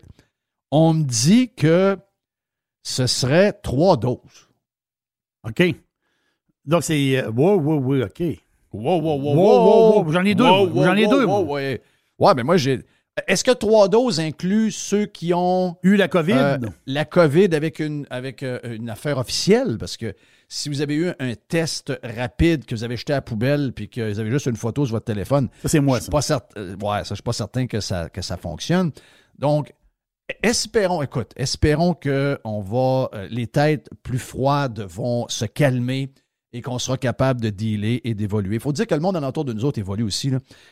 on 0.72 0.94
me 0.94 1.04
dit 1.04 1.54
que 1.54 1.98
ce 2.84 3.08
serait 3.08 3.54
trois 3.54 3.98
doses. 3.98 4.50
OK. 5.48 5.64
Donc, 6.66 6.84
c'est. 6.84 7.26
Oui, 7.28 7.54
oui, 7.54 7.78
oui, 7.82 8.04
OK. 8.04 8.40
Wow, 8.72 9.02
wow, 9.02 9.20
wow, 9.20 10.04
wow, 10.04 10.12
J'en 10.12 10.24
ai 10.24 10.36
deux. 10.36 10.44
J'en 10.46 10.96
ai 10.96 11.08
deux. 11.08 11.26
ouais. 11.26 11.82
ouais, 12.20 12.34
mais 12.36 12.44
moi, 12.44 12.58
j'ai. 12.58 12.80
Est-ce 13.28 13.44
que 13.44 13.52
trois 13.52 13.90
doses 13.90 14.20
incluent 14.20 14.72
ceux 14.72 15.06
qui 15.06 15.34
ont 15.34 15.76
eu 15.84 15.96
la 15.96 16.08
COVID? 16.08 16.34
Euh, 16.34 16.58
la 16.86 17.06
COVID 17.06 17.54
avec 17.54 17.80
une, 17.80 18.06
avec 18.10 18.44
euh, 18.44 18.60
une 18.64 18.90
affaire 18.90 19.18
officielle? 19.18 19.78
Parce 19.78 19.98
que 19.98 20.14
si 20.48 20.70
vous 20.70 20.82
avez 20.82 20.96
eu 20.96 21.10
un 21.20 21.34
test 21.36 21.92
rapide 22.04 22.66
que 22.66 22.76
vous 22.76 22.84
avez 22.84 22.96
jeté 22.96 23.14
à 23.14 23.18
la 23.18 23.22
poubelle 23.22 23.74
puis 23.74 23.90
que 23.90 24.12
vous 24.12 24.20
avez 24.20 24.32
juste 24.32 24.46
une 24.46 24.56
photo 24.56 24.86
sur 24.86 24.96
votre 24.96 25.06
téléphone. 25.06 25.50
Ça, 25.64 25.70
c'est 25.70 25.80
moi, 25.80 25.98
je 25.98 26.04
suis 26.04 26.12
Pas 26.12 26.22
certain, 26.22 26.60
euh, 26.62 26.76
ouais, 26.76 27.00
ça, 27.00 27.10
je 27.10 27.16
suis 27.16 27.24
pas 27.24 27.34
certain 27.34 27.68
que 27.68 27.80
ça, 27.82 28.10
que 28.10 28.22
ça 28.22 28.38
fonctionne. 28.38 28.92
Donc, 29.38 29.74
espérons, 30.44 31.02
écoute, 31.02 31.32
espérons 31.36 31.94
que 31.94 32.40
on 32.44 32.62
va, 32.62 33.10
les 33.30 33.48
têtes 33.48 33.90
plus 34.04 34.20
froides 34.20 34.80
vont 34.82 35.28
se 35.28 35.46
calmer 35.46 36.14
et 36.54 36.62
qu'on 36.62 36.80
sera 36.80 36.98
capable 36.98 37.42
de 37.42 37.50
dealer 37.50 38.02
et 38.04 38.14
d'évoluer. 38.14 38.56
Il 38.56 38.62
faut 38.62 38.74
dire 38.74 38.88
que 38.88 38.96
le 38.96 39.02
monde 39.02 39.16
alentour 39.16 39.46
de 39.46 39.54
nous 39.54 39.66
autres 39.66 39.80
évolue 39.80 40.04
aussi. 40.04 40.32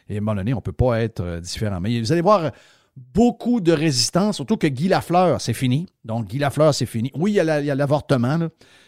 Et 0.09 0.17
à 0.17 0.21
on 0.21 0.33
ne 0.33 0.59
peut 0.59 0.71
pas 0.71 1.01
être 1.01 1.21
euh, 1.21 1.39
différent. 1.39 1.79
Mais 1.79 1.99
vous 1.99 2.11
allez 2.11 2.21
voir 2.21 2.51
beaucoup 2.95 3.61
de 3.61 3.71
résistance, 3.71 4.37
surtout 4.37 4.57
que 4.57 4.65
Guy 4.65 4.87
Lafleur, 4.87 5.39
c'est 5.39 5.53
fini. 5.53 5.85
Donc, 6.03 6.25
Guy 6.27 6.39
Lafleur, 6.39 6.73
c'est 6.73 6.87
fini. 6.87 7.11
Oui, 7.13 7.33
il 7.33 7.35
y 7.35 7.39
a 7.39 7.75
l'avortement. 7.75 8.39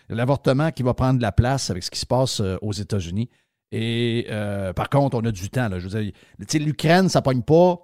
L'avortement 0.10 0.72
qui 0.72 0.82
va 0.82 0.96
prendre 0.96 1.22
la 1.22 1.32
place 1.32 1.70
avec 1.70 1.84
ce 1.84 1.92
qui 1.92 2.00
se 2.00 2.08
passe 2.08 2.40
euh, 2.40 2.58
aux 2.64 2.74
États-Unis. 2.74 3.30
Et 3.72 4.26
euh, 4.32 4.74
par 4.74 4.90
contre, 4.90 5.16
on 5.16 5.26
a 5.26 5.32
du 5.32 5.50
temps. 5.52 5.70
Là. 5.70 5.78
Je 5.78 6.58
l'Ukraine, 6.58 7.08
ça 7.08 7.20
ne 7.20 7.24
pogne 7.24 7.44
pas. 7.44 7.82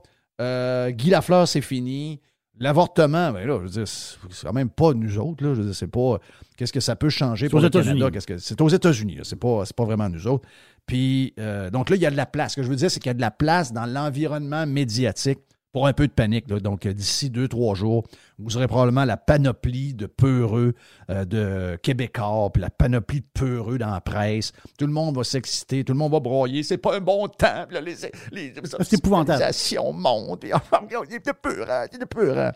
Guy 0.91 1.11
Lafleur, 1.11 1.47
c'est 1.47 1.61
fini. 1.61 2.21
L'avortement, 2.59 3.31
ben 3.33 3.45
là, 3.45 3.57
je 3.59 3.63
veux 3.63 3.69
dire, 3.69 3.87
c'est 3.87 4.47
quand 4.47 4.53
même 4.53 4.69
pas 4.69 4.93
nous 4.93 5.17
autres. 5.17 5.43
Là. 5.43 5.53
Je 5.53 5.59
veux 5.59 5.65
dire, 5.65 5.75
c'est 5.75 5.87
pas. 5.87 6.19
Qu'est-ce 6.55 6.71
que 6.71 6.79
ça 6.79 6.95
peut 6.95 7.09
changer 7.09 7.49
pour 7.49 7.59
le 7.59 7.69
Canada? 7.69 8.09
Qu'est-ce 8.11 8.27
que, 8.27 8.37
c'est 8.37 8.61
aux 8.61 8.69
États-Unis. 8.69 9.19
C'est 9.23 9.39
pas, 9.39 9.63
pas 9.75 9.83
vraiment 9.83 10.07
nous 10.07 10.25
autres. 10.27 10.47
Puis, 10.85 11.33
euh, 11.39 11.69
donc 11.69 11.89
là, 11.89 11.97
il 11.97 12.01
y 12.01 12.05
a 12.05 12.11
de 12.11 12.15
la 12.15 12.25
place. 12.25 12.51
Ce 12.51 12.55
que 12.57 12.63
je 12.63 12.69
veux 12.69 12.75
dire, 12.75 12.89
c'est 12.89 12.99
qu'il 12.99 13.09
y 13.09 13.11
a 13.11 13.15
de 13.15 13.21
la 13.21 13.31
place 13.31 13.73
dans 13.73 13.85
l'environnement 13.85 14.65
médiatique 14.65 15.39
pour 15.75 15.87
un 15.87 15.91
peu 15.93 16.07
de 16.07 16.13
panique. 16.13 16.47
Donc, 16.47 16.85
euh, 16.85 16.93
d'ici 16.93 17.29
deux, 17.29 17.49
trois 17.49 17.75
jours, 17.75 18.05
vous 18.39 18.55
aurez 18.55 18.65
probablement 18.65 19.03
la 19.03 19.17
panoplie 19.17 19.93
de 19.93 20.05
peureux 20.05 20.73
euh, 21.09 21.25
de 21.25 21.77
Québécois, 21.83 22.49
puis 22.53 22.61
la 22.61 22.69
panoplie 22.69 23.19
de 23.19 23.25
peureux 23.33 23.77
dans 23.77 23.91
la 23.91 23.99
presse. 23.99 24.53
Tout 24.79 24.87
le 24.87 24.93
monde 24.93 25.17
va 25.17 25.25
s'exciter, 25.25 25.83
tout 25.83 25.91
le 25.91 25.99
monde 25.99 26.13
va 26.13 26.21
broyer. 26.21 26.63
C'est 26.63 26.77
pas 26.77 26.95
un 26.95 27.01
bon 27.01 27.27
temps. 27.27 27.65
les, 27.71 27.93
les, 28.31 28.53
c'est 28.83 28.93
épouvantable. 28.93 29.43
montent. 29.91 30.45
C'est 30.45 31.33
peurant, 31.41 31.85
c'est 31.91 32.05
peurant. 32.05 32.51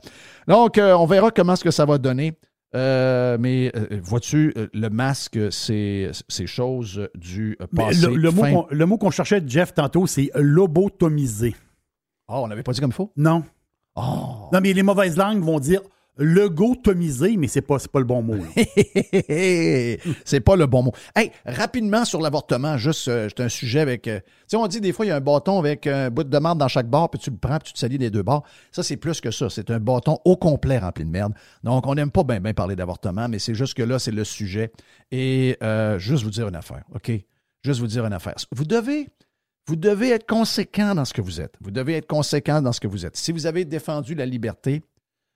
Donc, 0.48 0.78
euh, 0.78 0.94
on 0.94 1.06
verra 1.06 1.30
comment 1.32 1.58
ce 1.58 1.66
que 1.66 1.72
ça 1.72 1.84
va 1.84 1.98
donner. 1.98 2.38
mais 2.74 3.70
vois-tu, 4.02 4.54
le 4.74 4.88
masque, 4.88 5.38
c'est 5.52 6.14
choses 6.46 7.10
du 7.16 7.58
passé. 7.76 8.08
Le, 8.08 8.86
mot 8.86 8.98
qu'on 8.98 9.12
cherchait, 9.12 9.44
Jeff, 9.46 9.74
tantôt, 9.74 10.08
c'est 10.08 10.32
lobotomisé. 10.36 11.54
Ah, 12.30 12.42
on 12.42 12.48
n'avait 12.48 12.64
pas 12.64 12.74
dit 12.74 12.80
comme 12.80 12.92
il 12.92 12.96
faut? 12.96 13.12
Non. 13.18 13.44
Oh. 13.96 14.50
Non, 14.54 14.62
mais 14.62 14.72
les 14.72 14.84
mauvaises 14.84 15.18
langues 15.18 15.44
vont 15.44 15.60
dire 15.60 15.82
logotomisé, 16.20 17.38
mais 17.38 17.48
c'est 17.48 17.62
pas, 17.62 17.78
pas 17.92 18.00
le 18.00 18.06
bon 18.06 18.22
mot. 18.22 18.36
c'est 20.26 20.42
pas 20.42 20.56
le 20.58 20.66
bon 20.68 20.84
mot. 20.84 20.92
Hey, 21.16 21.32
rapidement 21.46 22.06
sur 22.06 22.22
l'avortement, 22.22 22.78
juste, 22.78 23.08
euh, 23.08 23.30
un 23.40 23.50
sujet 23.50 23.80
avec. 23.80 24.08
Euh, 24.08 24.20
tu 24.20 24.26
sais, 24.48 24.58
on 24.58 24.68
dit 24.68 24.82
des 24.82 24.92
fois, 24.92 25.06
il 25.06 25.10
y 25.10 25.12
a 25.12 25.16
un 25.16 25.22
bâton 25.22 25.58
avec 25.58 25.88
un 25.88 26.12
bout 26.12 26.26
de 26.26 26.40
merde 26.40 26.60
dans 26.60 26.68
chaque 26.68 26.88
bord, 26.88 27.10
puis 27.10 27.20
tu 27.20 27.32
le 27.32 27.38
prends, 27.38 27.58
puis 27.58 27.70
tu 27.70 27.74
te 27.74 27.80
salis 27.80 27.98
des 27.98 28.12
deux 28.12 28.22
bords. 28.22 28.44
Ça, 28.72 28.84
c'est 28.84 28.98
plus 28.98 29.22
que 29.22 29.32
ça. 29.32 29.50
C'est 29.50 29.72
un 29.72 29.80
bâton 29.80 30.20
au 30.26 30.36
complet 30.36 30.78
rempli 30.78 31.06
de 31.06 31.10
merde. 31.10 31.34
Donc, 31.64 31.88
on 31.88 31.96
n'aime 31.96 32.12
pas 32.12 32.24
bien 32.24 32.40
bien 32.40 32.54
parler 32.54 32.76
d'avortement, 32.76 33.28
mais 33.28 33.40
c'est 33.40 33.56
juste 33.56 33.74
que 33.74 33.84
là, 33.84 33.98
c'est 33.98 34.12
le 34.12 34.26
sujet. 34.26 34.72
Et 35.12 35.58
euh, 35.64 35.98
juste 35.98 36.24
vous 36.24 36.32
dire 36.32 36.50
une 36.50 36.56
affaire, 36.56 36.84
OK? 36.94 37.12
Juste 37.64 37.80
vous 37.80 37.88
dire 37.88 38.06
une 38.06 38.14
affaire. 38.14 38.36
Vous 38.52 38.66
devez 38.66 39.08
vous 39.70 39.76
devez 39.76 40.10
être 40.10 40.26
conséquent 40.26 40.96
dans 40.96 41.06
ce 41.06 41.14
que 41.14 41.22
vous 41.22 41.40
êtes. 41.40 41.54
Vous 41.62 41.70
devez 41.70 41.94
être 41.94 42.08
conséquent 42.08 42.60
dans 42.60 42.74
ce 42.74 42.80
que 42.80 42.88
vous 42.88 43.06
êtes. 43.06 43.16
Si 43.16 43.32
vous 43.32 43.46
avez 43.46 43.66
défendu 43.66 44.16
la 44.16 44.26
liberté 44.26 44.82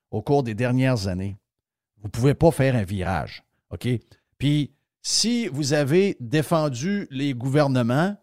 au 0.10 0.24
cours 0.24 0.42
des 0.42 0.56
dernières 0.56 1.08
années, 1.08 1.38
vous 2.00 2.08
ne 2.08 2.10
pouvez 2.10 2.34
pas 2.34 2.50
faire 2.50 2.76
un 2.76 2.82
virage. 2.82 3.44
OK? 3.70 3.88
Puis, 4.40 4.72
si 5.04 5.48
vous 5.50 5.74
avez 5.74 6.18
défendu 6.20 7.08
les 7.12 7.36
gouvernements 7.36 8.16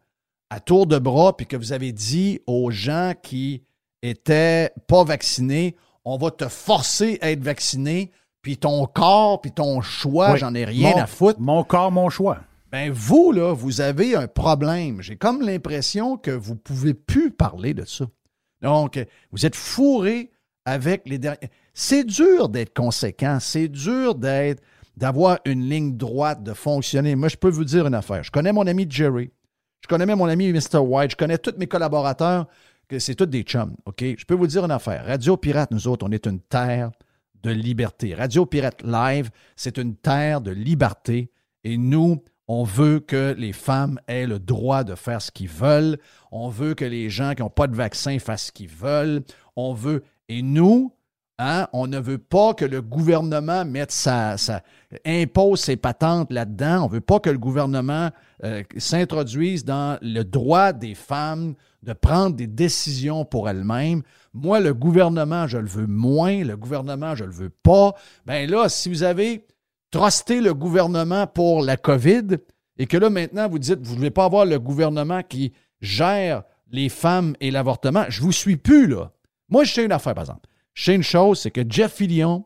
à 0.51 0.59
tour 0.59 0.89
de 0.89 0.99
bras, 0.99 1.37
puis 1.37 1.47
que 1.47 1.57
vous 1.57 1.73
avez 1.73 1.93
dit 1.93 2.41
aux 2.49 2.73
gens 2.73 3.13
qui 3.23 3.63
étaient 4.03 4.73
pas 4.89 5.05
vaccinés, 5.05 5.77
on 6.05 6.19
va 6.19 6.33
te 6.33 6.49
forcer 6.49 7.21
à 7.23 7.31
être 7.31 7.45
vacciné, 7.45 8.11
puis 8.43 8.57
ton 8.57 8.85
corps, 8.87 9.41
puis 9.41 9.53
ton 9.53 9.81
choix, 9.81 10.35
j'en 10.35 10.57
ai 10.57 10.65
rien 10.65 10.97
à 10.97 11.07
foutre. 11.07 11.39
Mon 11.39 11.63
corps, 11.63 11.93
mon 11.93 12.11
choix. 12.11 12.39
Ben 12.71 12.93
vous, 12.93 13.33
là, 13.33 13.53
vous 13.53 13.81
avez 13.81 14.15
un 14.15 14.29
problème. 14.29 15.03
J'ai 15.03 15.17
comme 15.17 15.43
l'impression 15.43 16.17
que 16.17 16.31
vous 16.31 16.55
ne 16.55 16.59
pouvez 16.59 16.95
plus 16.95 17.33
parler 17.33 17.75
de 17.75 17.85
ça. 17.85 18.07
Donc, 18.63 19.05
vous 19.33 19.45
êtes 19.45 19.57
fourré 19.57 20.31
avec 20.65 21.09
les 21.09 21.19
derniers. 21.19 21.51
C'est 21.75 22.05
dur 22.05 22.49
d'être 22.49 22.73
conséquent. 22.75 23.39
C'est 23.41 23.69
dur 23.69 24.15
d'être, 24.15 24.63
d'avoir 24.97 25.39
une 25.45 25.69
ligne 25.69 25.97
droite, 25.97 26.43
de 26.43 26.53
fonctionner. 26.53 27.17
Moi, 27.17 27.29
je 27.29 27.37
peux 27.37 27.51
vous 27.51 27.65
dire 27.65 27.87
une 27.87 27.95
affaire. 27.95 28.23
Je 28.23 28.31
connais 28.31 28.53
mon 28.53 28.67
ami 28.67 28.87
Jerry. 28.89 29.31
Je 29.83 29.89
connais 29.89 30.07
même 30.07 30.19
mon 30.19 30.27
ami 30.27 30.53
Mr. 30.53 30.79
White. 30.79 31.13
Je 31.13 31.17
connais 31.17 31.39
tous 31.39 31.57
mes 31.59 31.67
collaborateurs, 31.67 32.47
que 32.87 32.99
c'est 32.99 33.15
tous 33.15 33.27
des 33.27 33.43
chums. 33.43 33.75
OK? 33.87 34.01
Je 34.01 34.25
peux 34.25 34.35
vous 34.35 34.47
dire 34.47 34.65
une 34.65 34.71
affaire. 34.71 35.07
Radio 35.07 35.37
Pirate, 35.37 35.71
nous 35.71 35.89
autres, 35.89 36.07
on 36.07 36.13
est 36.13 36.27
une 36.27 36.41
terre 36.41 36.91
de 37.43 37.51
liberté. 37.51 38.15
Radio 38.15 38.47
Pirate 38.47 38.83
Live, 38.83 39.31
c'est 39.57 39.79
une 39.79 39.97
terre 39.97 40.41
de 40.41 40.51
liberté. 40.51 41.31
Et 41.65 41.79
nous, 41.79 42.23
on 42.53 42.65
veut 42.65 42.99
que 42.99 43.33
les 43.39 43.53
femmes 43.53 44.01
aient 44.09 44.27
le 44.27 44.41
droit 44.41 44.83
de 44.83 44.97
faire 44.97 45.23
ce 45.23 45.31
qu'ils 45.31 45.49
veulent. 45.49 45.99
On 46.33 46.49
veut 46.49 46.75
que 46.75 46.85
les 46.85 47.09
gens 47.09 47.35
qui 47.37 47.43
n'ont 47.43 47.49
pas 47.49 47.69
de 47.69 47.77
vaccin 47.77 48.19
fassent 48.19 48.47
ce 48.47 48.53
qu'ils 48.53 48.69
veulent. 48.69 49.23
On 49.55 49.73
veut. 49.73 50.03
Et 50.29 50.43
nous, 50.43 50.93
hein, 51.39 51.69
on 51.73 51.87
ne 51.87 52.01
veut 52.01 52.19
pas 52.19 52.55
que 52.55 52.65
le 52.65 52.83
gouvernement 52.83 53.65
mette 53.65 53.93
sa, 53.93 54.35
impose 55.07 55.61
ses 55.61 55.77
patentes 55.77 56.33
là-dedans. 56.33 56.87
On 56.87 56.89
ne 56.89 56.95
veut 56.95 57.01
pas 57.01 57.21
que 57.21 57.31
le 57.31 57.39
gouvernement 57.39 58.11
euh, 58.43 58.65
s'introduise 58.79 59.65
dans 59.65 59.97
le 60.03 60.25
droit 60.25 60.73
des 60.73 60.97
femmes 60.97 61.55
de 61.85 61.93
prendre 61.93 62.35
des 62.35 62.49
décisions 62.49 63.25
pour 63.25 63.49
elles-mêmes. 63.49 64.03
Moi, 64.35 64.59
le 64.59 64.75
gouvernement, 64.75 65.47
je 65.47 65.59
le 65.59 65.69
veux 65.69 65.87
moins. 65.87 66.43
Le 66.43 66.57
gouvernement, 66.57 67.15
je 67.15 67.23
le 67.23 67.33
veux 67.33 67.51
pas. 67.51 67.95
Ben 68.27 68.51
là, 68.51 68.69
si 68.69 68.89
vous 68.89 69.05
avez 69.05 69.47
truster 69.91 70.41
le 70.41 70.55
gouvernement 70.55 71.27
pour 71.27 71.63
la 71.63 71.77
COVID 71.77 72.39
et 72.79 72.87
que 72.87 72.97
là, 72.97 73.11
maintenant, 73.11 73.49
vous 73.49 73.59
dites, 73.59 73.81
vous 73.83 73.93
ne 73.93 73.99
voulez 73.99 74.11
pas 74.11 74.25
avoir 74.25 74.47
le 74.47 74.59
gouvernement 74.59 75.23
qui 75.23 75.53
gère 75.81 76.45
les 76.71 76.89
femmes 76.89 77.35
et 77.41 77.51
l'avortement, 77.51 78.05
je 78.09 78.21
ne 78.21 78.27
vous 78.27 78.33
suis 78.33 78.57
plus, 78.57 78.87
là. 78.87 79.13
Moi, 79.49 79.65
je 79.65 79.73
sais 79.73 79.85
une 79.85 79.93
affaire, 79.93 80.15
par 80.15 80.23
exemple. 80.23 80.49
Je 80.75 80.85
sais 80.85 80.95
une 80.95 81.03
chose, 81.03 81.41
c'est 81.41 81.51
que 81.51 81.63
Jeff 81.69 81.95
Fillion, 81.95 82.45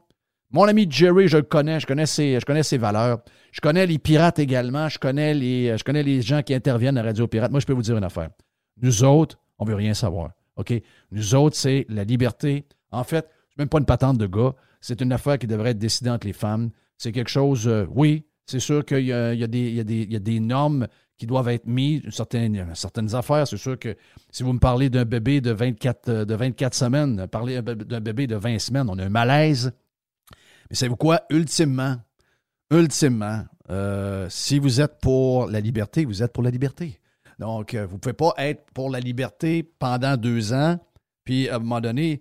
mon 0.51 0.65
ami 0.65 0.87
Jerry, 0.89 1.29
je 1.29 1.37
le 1.37 1.43
connais, 1.43 1.81
je 1.81 1.87
connais 1.87 2.07
ses, 2.07 2.41
je 2.41 2.47
connais 2.47 2.63
ses 2.63 2.79
valeurs. 2.79 3.21
Je 3.53 3.61
connais 3.61 3.87
les 3.87 3.99
pirates 3.99 4.39
également, 4.39 4.89
je 4.89 4.99
connais, 4.99 5.35
les, 5.35 5.77
je 5.77 5.85
connais 5.85 6.03
les 6.03 6.23
gens 6.23 6.43
qui 6.43 6.55
interviennent 6.55 6.99
à 6.99 7.03
Radio 7.03 7.27
Pirate. 7.27 7.51
Moi, 7.51 7.61
je 7.61 7.67
peux 7.67 7.73
vous 7.73 7.83
dire 7.83 7.97
une 7.97 8.05
affaire. 8.05 8.31
Nous 8.81 9.05
autres, 9.05 9.39
on 9.59 9.65
ne 9.65 9.71
veut 9.71 9.77
rien 9.77 9.95
savoir. 9.95 10.31
OK? 10.57 10.73
Nous 11.11 11.35
autres, 11.35 11.57
c'est 11.57 11.87
la 11.89 12.05
liberté. 12.05 12.67
En 12.91 13.05
fait, 13.05 13.29
c'est 13.51 13.59
même 13.59 13.69
pas 13.69 13.79
une 13.79 13.85
patente 13.85 14.19
de 14.19 14.27
gars. 14.27 14.55
C'est 14.81 15.01
une 15.01 15.13
affaire 15.13 15.39
qui 15.39 15.47
devrait 15.47 15.71
être 15.71 15.79
décidée 15.79 16.11
entre 16.11 16.27
les 16.27 16.33
femmes. 16.33 16.71
C'est 16.99 17.13
quelque 17.13 17.31
chose, 17.31 17.67
euh, 17.69 17.87
oui, 17.91 18.25
c'est 18.47 18.61
sûr 18.61 18.85
qu'il 18.85 19.05
y, 19.05 19.13
a, 19.13 19.47
des 19.47 20.41
normes 20.41 20.87
qui 21.17 21.27
doivent 21.27 21.49
être 21.49 21.67
mises, 21.67 22.03
certaines, 22.11 23.15
affaires. 23.15 23.47
C'est 23.47 23.57
sûr 23.57 23.79
que 23.79 23.97
si 24.31 24.43
vous 24.43 24.53
me 24.53 24.59
parlez 24.59 24.91
d'un 24.91 25.05
bébé 25.05 25.41
de 25.41 25.51
24, 25.51 26.09
euh, 26.09 26.25
de 26.25 26.35
24 26.35 26.75
semaines, 26.75 27.27
parler 27.29 27.63
d'un 27.63 28.01
bébé 28.01 28.27
de 28.27 28.37
20 28.37 28.59
semaines, 28.59 28.87
on 28.91 28.99
a 28.99 29.05
un 29.05 29.11
malaise. 29.11 29.73
Mais 30.71 30.77
savez-vous 30.77 30.97
quoi? 30.97 31.23
Ultimement, 31.31 31.97
ultimement, 32.71 33.45
euh, 33.71 34.27
si 34.29 34.59
vous 34.59 34.81
êtes 34.81 34.99
pour 35.01 35.47
la 35.47 35.61
liberté, 35.61 36.05
vous 36.05 36.23
êtes 36.23 36.33
pour 36.33 36.43
la 36.43 36.51
liberté. 36.51 37.01
Donc, 37.39 37.75
vous 37.75 37.95
ne 37.95 37.99
pouvez 37.99 38.13
pas 38.13 38.33
être 38.39 38.65
pour 38.73 38.91
la 38.91 39.01
liberté 39.01 39.63
pendant 39.63 40.17
deux 40.17 40.53
ans, 40.53 40.79
Puis 41.25 41.49
à 41.49 41.57
un 41.57 41.59
moment 41.59 41.81
donné, 41.81 42.21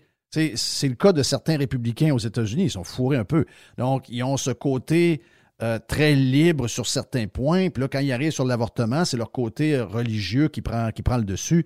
c'est 0.55 0.87
le 0.87 0.95
cas 0.95 1.13
de 1.13 1.21
certains 1.21 1.57
républicains 1.57 2.13
aux 2.13 2.19
États-Unis. 2.19 2.65
Ils 2.65 2.71
sont 2.71 2.83
fourrés 2.83 3.17
un 3.17 3.25
peu. 3.25 3.45
Donc, 3.77 4.09
ils 4.09 4.23
ont 4.23 4.37
ce 4.37 4.51
côté 4.51 5.21
euh, 5.61 5.77
très 5.87 6.15
libre 6.15 6.67
sur 6.67 6.87
certains 6.87 7.27
points. 7.27 7.69
Puis 7.69 7.81
là, 7.81 7.87
quand 7.87 7.99
ils 7.99 8.11
arrivent 8.11 8.31
sur 8.31 8.45
l'avortement, 8.45 9.05
c'est 9.05 9.17
leur 9.17 9.31
côté 9.31 9.75
euh, 9.75 9.85
religieux 9.85 10.47
qui 10.47 10.61
prend, 10.61 10.91
qui 10.91 11.03
prend 11.03 11.17
le 11.17 11.23
dessus. 11.23 11.65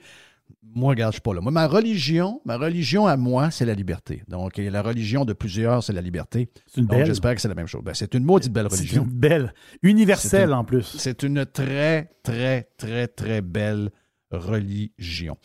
Moi, 0.75 0.89
regarde, 0.89 1.13
je 1.13 1.15
suis 1.15 1.21
pas 1.21 1.33
là. 1.33 1.39
Moi, 1.39 1.51
ma 1.51 1.65
religion, 1.65 2.41
ma 2.43 2.57
religion 2.57 3.07
à 3.07 3.15
moi, 3.15 3.49
c'est 3.51 3.65
la 3.65 3.73
liberté. 3.73 4.23
Donc, 4.27 4.57
la 4.57 4.81
religion 4.81 5.23
de 5.23 5.31
plusieurs, 5.31 5.81
c'est 5.83 5.93
la 5.93 6.01
liberté. 6.01 6.49
C'est 6.67 6.81
une 6.81 6.87
belle. 6.87 7.05
J'espère 7.05 7.35
que 7.35 7.41
c'est 7.41 7.47
la 7.47 7.55
même 7.55 7.67
chose. 7.67 7.81
Ben, 7.83 7.93
c'est 7.93 8.13
une 8.13 8.25
maudite 8.25 8.51
belle 8.51 8.67
religion. 8.67 9.03
C'est 9.03 9.09
une 9.09 9.17
belle. 9.17 9.53
Universelle, 9.81 10.53
en 10.53 10.65
plus. 10.65 10.83
C'est 10.83 11.23
une 11.23 11.45
très, 11.45 12.11
très, 12.21 12.69
très, 12.77 13.07
très 13.07 13.41
belle 13.41 13.91
religion. 14.29 15.37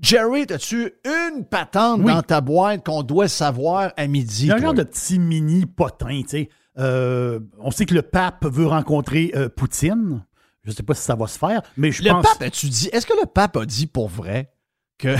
Jerry, 0.00 0.46
as-tu 0.50 0.92
une 1.04 1.44
patente 1.44 2.02
dans 2.02 2.22
ta 2.22 2.40
boîte 2.40 2.84
qu'on 2.84 3.02
doit 3.02 3.28
savoir 3.28 3.92
à 3.96 4.06
midi? 4.06 4.44
Il 4.44 4.48
y 4.48 4.50
a 4.52 4.56
un 4.56 4.60
genre 4.60 4.74
de 4.74 4.82
petit 4.82 5.18
mini 5.18 5.66
potin, 5.66 6.22
tu 6.22 6.28
sais. 6.28 6.48
Euh, 6.78 7.40
on 7.58 7.70
sait 7.70 7.86
que 7.86 7.94
le 7.94 8.02
pape 8.02 8.46
veut 8.46 8.66
rencontrer 8.66 9.32
euh, 9.34 9.48
Poutine. 9.48 10.24
Je 10.62 10.70
ne 10.70 10.74
sais 10.74 10.82
pas 10.82 10.94
si 10.94 11.02
ça 11.02 11.16
va 11.16 11.26
se 11.26 11.38
faire, 11.38 11.62
mais 11.76 11.90
je 11.90 12.02
le 12.02 12.10
pense... 12.10 12.26
Le 12.34 12.38
pape, 12.38 12.52
tu 12.52 12.66
dis, 12.68 12.88
est-ce 12.92 13.06
que 13.06 13.18
le 13.20 13.26
pape 13.26 13.56
a 13.56 13.66
dit 13.66 13.86
pour 13.86 14.08
vrai 14.08 14.52
que... 14.98 15.16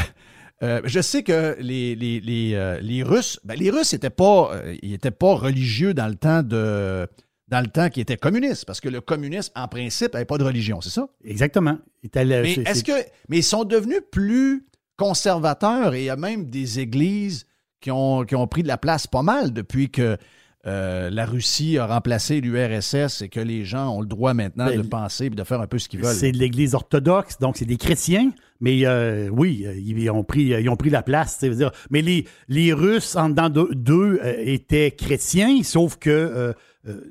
Euh, 0.63 0.81
je 0.85 1.01
sais 1.01 1.23
que 1.23 1.57
les, 1.61 1.95
les, 1.95 2.19
les, 2.19 2.79
les 2.83 3.03
Russes, 3.05 3.39
ben, 3.45 3.57
les 3.57 3.71
Russes 3.71 3.93
n'étaient 3.93 4.11
pas, 4.11 4.53
ils 4.83 4.99
pas 4.99 5.35
religieux 5.35 5.95
dans 5.95 6.09
le 6.09 6.17
temps 6.17 6.43
de, 6.43 7.07
dans 7.49 7.61
le 7.61 7.69
temps 7.69 7.89
qui 7.89 8.01
était 8.01 8.17
communiste, 8.17 8.65
parce 8.67 8.81
que 8.81 8.89
le 8.89 9.01
communisme, 9.01 9.53
en 9.57 9.69
principe, 9.69 10.13
n'avait 10.13 10.25
pas 10.25 10.39
de 10.39 10.45
religion, 10.45 10.81
c'est 10.81 10.91
ça? 10.91 11.09
Exactement. 11.25 11.79
mais 12.15 12.53
est-ce 12.67 12.85
que. 12.85 12.93
Mais 13.29 13.39
ils 13.39 13.45
sont 13.45 13.65
devenus 13.65 14.01
plus 14.13 14.67
conservateurs 14.99 15.95
et 15.95 16.03
il 16.03 16.05
y 16.05 16.11
a 16.11 16.17
même 16.17 16.51
des 16.51 16.81
églises 16.81 17.47
qui 17.81 17.91
ont, 17.91 18.25
qui 18.25 18.35
ont 18.35 18.47
pris 18.47 18.63
de 18.63 18.69
la 18.69 18.77
place 18.77 19.07
pas 19.07 19.23
mal 19.23 19.53
depuis 19.53 19.89
que 19.91 20.19
euh, 20.67 21.09
la 21.09 21.25
Russie 21.25 21.79
a 21.79 21.87
remplacé 21.87 22.41
l'URSS 22.41 23.23
et 23.23 23.29
que 23.29 23.39
les 23.39 23.65
gens 23.65 23.97
ont 23.97 24.01
le 24.01 24.09
droit 24.09 24.35
maintenant 24.35 24.67
ben, 24.67 24.77
de 24.77 24.87
penser 24.87 25.27
et 25.27 25.31
de 25.31 25.45
faire 25.45 25.61
un 25.61 25.69
peu 25.69 25.79
ce 25.79 25.89
qu'ils 25.89 26.01
veulent. 26.01 26.15
C'est 26.15 26.33
l'Église 26.33 26.75
orthodoxe, 26.75 27.39
donc 27.39 27.57
c'est 27.57 27.65
des 27.65 27.77
chrétiens, 27.77 28.33
mais 28.61 28.85
euh, 28.85 29.29
oui, 29.29 29.65
ils 29.77 30.11
ont 30.11 30.25
pris, 30.25 30.47
ils 30.47 30.69
ont 30.69 30.77
pris 30.77 30.91
la 30.91 31.03
place. 31.03 31.43
Dire. 31.43 31.71
Mais 31.91 32.03
les, 32.03 32.27
les 32.49 32.73
Russes, 32.73 33.15
en 33.15 33.31
dedans 33.31 33.49
d'eux, 33.49 34.21
euh, 34.23 34.35
étaient 34.39 34.91
chrétiens, 34.91 35.63
sauf 35.63 35.97
que 35.97 36.55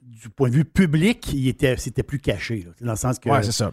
du 0.02 0.30
point 0.30 0.50
de 0.50 0.56
vue 0.56 0.66
public, 0.66 1.32
il 1.34 1.48
était, 1.48 1.78
c'était 1.78 2.04
plus 2.04 2.20
caché. 2.20 2.66
dans 2.82 2.92
le 2.92 2.98
sens 2.98 3.20
que. 3.20 3.30
Oui, 3.30 3.40
c'est 3.44 3.52
ça. 3.52 3.72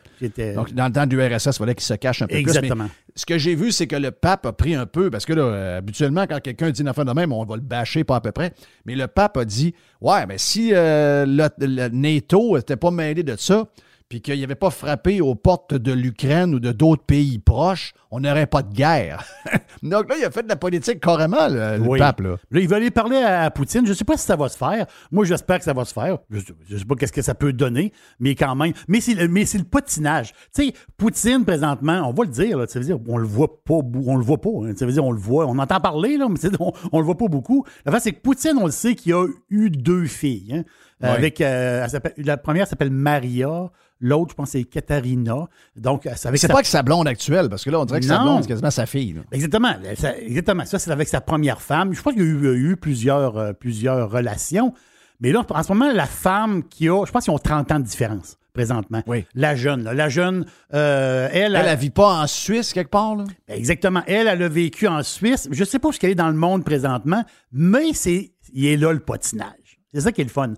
Donc, 0.54 0.72
dans 0.72 0.86
le 0.86 0.92
temps 0.92 1.06
du 1.06 1.20
RSS, 1.20 1.46
il 1.46 1.52
fallait 1.52 1.74
qu'il 1.74 1.84
se 1.84 1.94
cache 1.94 2.22
un 2.22 2.26
peu 2.26 2.36
Exactement. 2.36 2.88
ce 3.14 3.26
que 3.26 3.38
j'ai 3.38 3.54
vu, 3.54 3.72
c'est 3.72 3.86
que 3.86 3.96
le 3.96 4.10
pape 4.10 4.46
a 4.46 4.52
pris 4.52 4.74
un 4.74 4.86
peu, 4.86 5.10
parce 5.10 5.24
que 5.24 5.32
là, 5.32 5.76
habituellement, 5.76 6.26
quand 6.26 6.40
quelqu'un 6.40 6.70
dit 6.70 6.82
une 6.82 6.88
affaire 6.88 7.04
de 7.04 7.12
même, 7.12 7.32
on 7.32 7.44
va 7.44 7.56
le 7.56 7.62
bâcher 7.62 8.04
pas 8.04 8.16
à 8.16 8.20
peu 8.20 8.32
près. 8.32 8.52
Mais 8.86 8.94
le 8.94 9.06
pape 9.06 9.36
a 9.36 9.44
dit 9.44 9.74
Ouais, 10.00 10.26
mais 10.26 10.38
si 10.38 10.70
le, 10.70 11.24
le, 11.58 11.88
NATO 11.88 12.56
n'était 12.56 12.76
pas 12.76 12.90
mêlé 12.90 13.22
de 13.22 13.36
ça, 13.36 13.68
puis 14.08 14.20
qu'il 14.20 14.42
avait 14.44 14.54
pas 14.54 14.70
frappé 14.70 15.20
aux 15.20 15.34
portes 15.34 15.74
de 15.74 15.92
l'Ukraine 15.92 16.54
ou 16.54 16.60
de 16.60 16.72
d'autres 16.72 17.04
pays 17.04 17.38
proches, 17.38 17.94
on 18.14 18.20
n'aurait 18.20 18.46
pas 18.46 18.62
de 18.62 18.72
guerre. 18.72 19.24
Donc 19.82 20.08
là, 20.08 20.14
il 20.16 20.24
a 20.24 20.30
fait 20.30 20.44
de 20.44 20.48
la 20.48 20.54
politique 20.54 21.00
carrément, 21.00 21.48
le, 21.48 21.98
pape. 21.98 22.20
Là. 22.20 22.36
il 22.52 22.68
va 22.68 22.76
aller 22.76 22.92
parler 22.92 23.16
à, 23.16 23.50
Poutine. 23.50 23.84
Je 23.84 23.90
ne 23.90 23.94
sais 23.94 24.04
pas 24.04 24.16
si 24.16 24.24
ça 24.24 24.36
va 24.36 24.48
se 24.48 24.56
faire. 24.56 24.86
Moi, 25.10 25.24
j'espère 25.24 25.58
que 25.58 25.64
ça 25.64 25.72
va 25.72 25.84
se 25.84 25.92
faire. 25.92 26.18
Je 26.30 26.52
ne 26.70 26.78
sais 26.78 26.84
pas 26.84 26.94
qu'est-ce 26.94 27.12
que 27.12 27.22
ça 27.22 27.34
peut 27.34 27.52
donner, 27.52 27.92
mais 28.20 28.36
quand 28.36 28.54
même. 28.54 28.72
Mais 28.86 29.00
c'est 29.00 29.14
le, 29.14 29.26
mais 29.26 29.44
c'est 29.46 29.58
le 29.58 29.64
patinage. 29.64 30.32
Tu 30.54 30.66
sais, 30.66 30.74
Poutine, 30.96 31.44
présentement, 31.44 32.08
on 32.08 32.12
va 32.12 32.22
le 32.22 32.30
dire, 32.30 32.56
là, 32.56 32.66
ça 32.68 32.78
veut 32.78 32.84
dire 32.84 32.98
on 33.08 33.18
le 33.18 33.26
voit 33.26 33.64
pas, 33.64 33.74
on 33.74 34.16
le 34.16 34.24
voit 34.24 34.40
pas. 34.40 34.50
Hein. 34.62 34.74
ça 34.76 34.86
veut 34.86 34.92
dire 34.92 35.04
on 35.04 35.12
le 35.12 35.18
voit, 35.18 35.46
on 35.46 35.58
entend 35.58 35.80
parler, 35.80 36.16
là, 36.16 36.28
mais 36.28 36.38
on, 36.60 36.72
on 36.92 36.98
le 37.00 37.04
voit 37.04 37.18
pas 37.18 37.28
beaucoup. 37.28 37.64
La 37.84 37.90
fait, 37.90 38.00
c'est 38.00 38.12
que 38.12 38.20
Poutine, 38.20 38.56
on 38.60 38.66
le 38.66 38.72
sait 38.72 38.94
qu'il 38.94 39.12
a 39.12 39.26
eu 39.50 39.70
deux 39.70 40.06
filles. 40.06 40.54
Hein. 40.54 40.62
Avec, 41.00 41.40
euh, 41.40 41.86
la 42.18 42.36
première 42.36 42.66
s'appelle 42.66 42.90
Maria. 42.90 43.70
L'autre, 44.00 44.32
je 44.32 44.34
pense, 44.34 44.50
c'est 44.50 44.64
Katharina. 44.64 45.48
Donc, 45.76 46.02
c'est 46.16 46.36
sa... 46.36 46.48
pas 46.48 46.62
que 46.62 46.68
sa 46.68 46.82
blonde 46.82 47.08
actuelle, 47.08 47.48
parce 47.48 47.64
que 47.64 47.70
là, 47.70 47.80
on 47.80 47.84
dirait 47.84 48.00
sa 48.04 48.18
blonde, 48.18 48.46
quasiment 48.46 48.70
sa 48.70 48.86
fille. 48.86 49.16
Exactement. 49.32 49.74
Ça, 49.96 50.16
exactement. 50.18 50.64
Ça, 50.64 50.78
c'est 50.78 50.90
avec 50.90 51.08
sa 51.08 51.20
première 51.20 51.60
femme. 51.60 51.92
Je 51.92 52.02
pense 52.02 52.14
qu'il 52.14 52.22
y 52.22 52.26
a 52.26 52.52
eu, 52.52 52.76
plusieurs, 52.76 53.36
euh, 53.36 53.52
plusieurs 53.52 54.10
relations. 54.10 54.72
Mais 55.20 55.32
là, 55.32 55.44
en 55.48 55.62
ce 55.62 55.72
moment, 55.72 55.92
la 55.92 56.06
femme 56.06 56.64
qui 56.64 56.88
a, 56.88 57.04
je 57.04 57.12
pense 57.12 57.24
qu'ils 57.24 57.32
ont 57.32 57.38
30 57.38 57.72
ans 57.72 57.80
de 57.80 57.84
différence 57.84 58.36
présentement. 58.54 59.02
Oui. 59.06 59.26
La 59.34 59.56
jeune. 59.56 59.82
La 59.82 60.08
jeune, 60.08 60.46
euh, 60.72 61.28
elle... 61.32 61.56
Elle, 61.56 61.70
ne 61.70 61.76
vit 61.76 61.90
pas 61.90 62.22
en 62.22 62.26
Suisse 62.26 62.72
quelque 62.72 62.90
part? 62.90 63.16
Là? 63.16 63.24
Ben, 63.48 63.58
exactement. 63.58 64.02
Elle, 64.06 64.28
elle 64.28 64.42
a 64.42 64.48
vécu 64.48 64.86
en 64.86 65.02
Suisse. 65.02 65.48
Je 65.50 65.60
ne 65.60 65.64
sais 65.64 65.78
pas 65.78 65.92
ce 65.92 65.98
qu'elle 65.98 66.10
est 66.10 66.14
dans 66.14 66.28
le 66.28 66.34
monde 66.34 66.64
présentement, 66.64 67.24
mais 67.52 67.92
c'est, 67.92 68.32
il 68.52 68.66
est 68.66 68.76
là 68.76 68.92
le 68.92 69.00
patinage. 69.00 69.80
C'est 69.92 70.00
ça 70.00 70.12
qui 70.12 70.20
est 70.22 70.24
le 70.24 70.30
fun. 70.30 70.54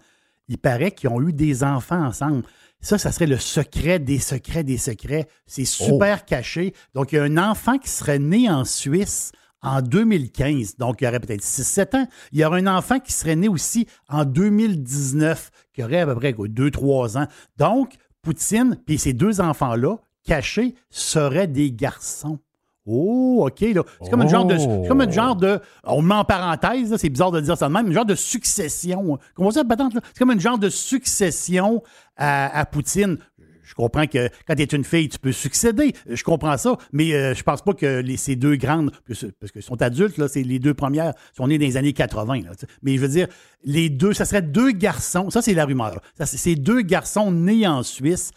Il 0.48 0.58
paraît 0.58 0.92
qu'ils 0.92 1.08
ont 1.08 1.20
eu 1.22 1.32
des 1.32 1.64
enfants 1.64 2.04
ensemble. 2.04 2.42
Ça, 2.80 2.98
ça 2.98 3.10
serait 3.10 3.26
le 3.26 3.38
secret 3.38 3.98
des 3.98 4.18
secrets 4.18 4.64
des 4.64 4.78
secrets. 4.78 5.26
C'est 5.46 5.64
super 5.64 6.20
oh. 6.20 6.24
caché. 6.26 6.72
Donc, 6.94 7.12
il 7.12 7.16
y 7.16 7.18
a 7.18 7.24
un 7.24 7.36
enfant 7.38 7.78
qui 7.78 7.88
serait 7.88 8.18
né 8.18 8.48
en 8.48 8.64
Suisse 8.64 9.32
en 9.62 9.82
2015, 9.82 10.76
donc 10.76 11.00
il 11.00 11.08
aurait 11.08 11.18
peut-être 11.18 11.42
6-7 11.42 11.96
ans. 11.96 12.08
Il 12.30 12.38
y 12.38 12.44
aurait 12.44 12.60
un 12.60 12.76
enfant 12.76 13.00
qui 13.00 13.12
serait 13.12 13.34
né 13.34 13.48
aussi 13.48 13.86
en 14.08 14.24
2019, 14.24 15.50
qui 15.72 15.82
aurait 15.82 16.00
à 16.00 16.06
peu 16.06 16.14
près 16.14 16.32
2-3 16.32 17.18
ans. 17.18 17.26
Donc, 17.56 17.94
Poutine, 18.22 18.78
puis 18.86 18.98
ces 18.98 19.12
deux 19.12 19.40
enfants-là, 19.40 19.96
cachés, 20.24 20.74
seraient 20.90 21.46
des 21.46 21.72
garçons. 21.72 22.38
Oh, 22.86 23.48
OK. 23.48 23.58
C'est 23.58 24.10
comme, 24.10 24.22
un 24.22 24.28
genre 24.28 24.44
de, 24.44 24.86
comme 24.86 25.00
un 25.00 25.10
genre 25.10 25.34
de. 25.34 25.58
On 25.82 26.02
met 26.02 26.14
en 26.14 26.24
parenthèse, 26.24 26.94
c'est 26.96 27.08
bizarre 27.08 27.32
de 27.32 27.40
dire 27.40 27.58
ça 27.58 27.66
de 27.66 27.72
même, 27.72 27.88
un 27.88 27.92
genre 27.92 28.06
de 28.06 28.14
succession. 28.14 29.18
Comment 29.34 29.50
ça, 29.50 29.64
patente, 29.64 29.94
là? 29.94 30.00
C'est 30.12 30.20
comme 30.20 30.30
un 30.30 30.38
genre 30.38 30.58
de 30.58 30.68
succession 30.68 31.82
à, 32.16 32.64
Poutine. 32.70 33.18
Je 33.64 33.74
comprends 33.74 34.06
que 34.06 34.28
quand 34.46 34.54
tu 34.54 34.62
es 34.62 34.66
une 34.66 34.84
fille, 34.84 35.08
tu 35.08 35.18
peux 35.18 35.32
succéder. 35.32 35.92
Je 36.08 36.22
comprends 36.22 36.56
ça, 36.56 36.76
mais 36.92 37.12
euh, 37.12 37.34
je 37.34 37.42
pense 37.42 37.62
pas 37.62 37.74
que 37.74 38.00
les, 38.00 38.16
ces 38.16 38.36
deux 38.36 38.54
grandes, 38.54 38.92
parce 39.08 39.50
qu'elles 39.50 39.62
sont 39.64 39.82
adultes, 39.82 40.18
là, 40.18 40.28
c'est 40.28 40.44
les 40.44 40.60
deux 40.60 40.72
premières, 40.72 41.14
sont 41.36 41.48
nées 41.48 41.58
dans 41.58 41.66
les 41.66 41.76
années 41.76 41.92
80. 41.92 42.42
mais 42.82 42.94
je 42.94 43.00
veux 43.00 43.08
dire, 43.08 43.26
les 43.64 43.90
deux, 43.90 44.12
ça 44.12 44.24
serait 44.24 44.42
deux 44.42 44.70
garçons. 44.70 45.30
Ça, 45.30 45.42
c'est 45.42 45.54
la 45.54 45.64
rumeur. 45.64 46.00
Ça, 46.16 46.26
c'est 46.26 46.54
deux 46.54 46.82
garçons 46.82 47.32
nés 47.32 47.66
en 47.66 47.82
Suisse. 47.82 48.30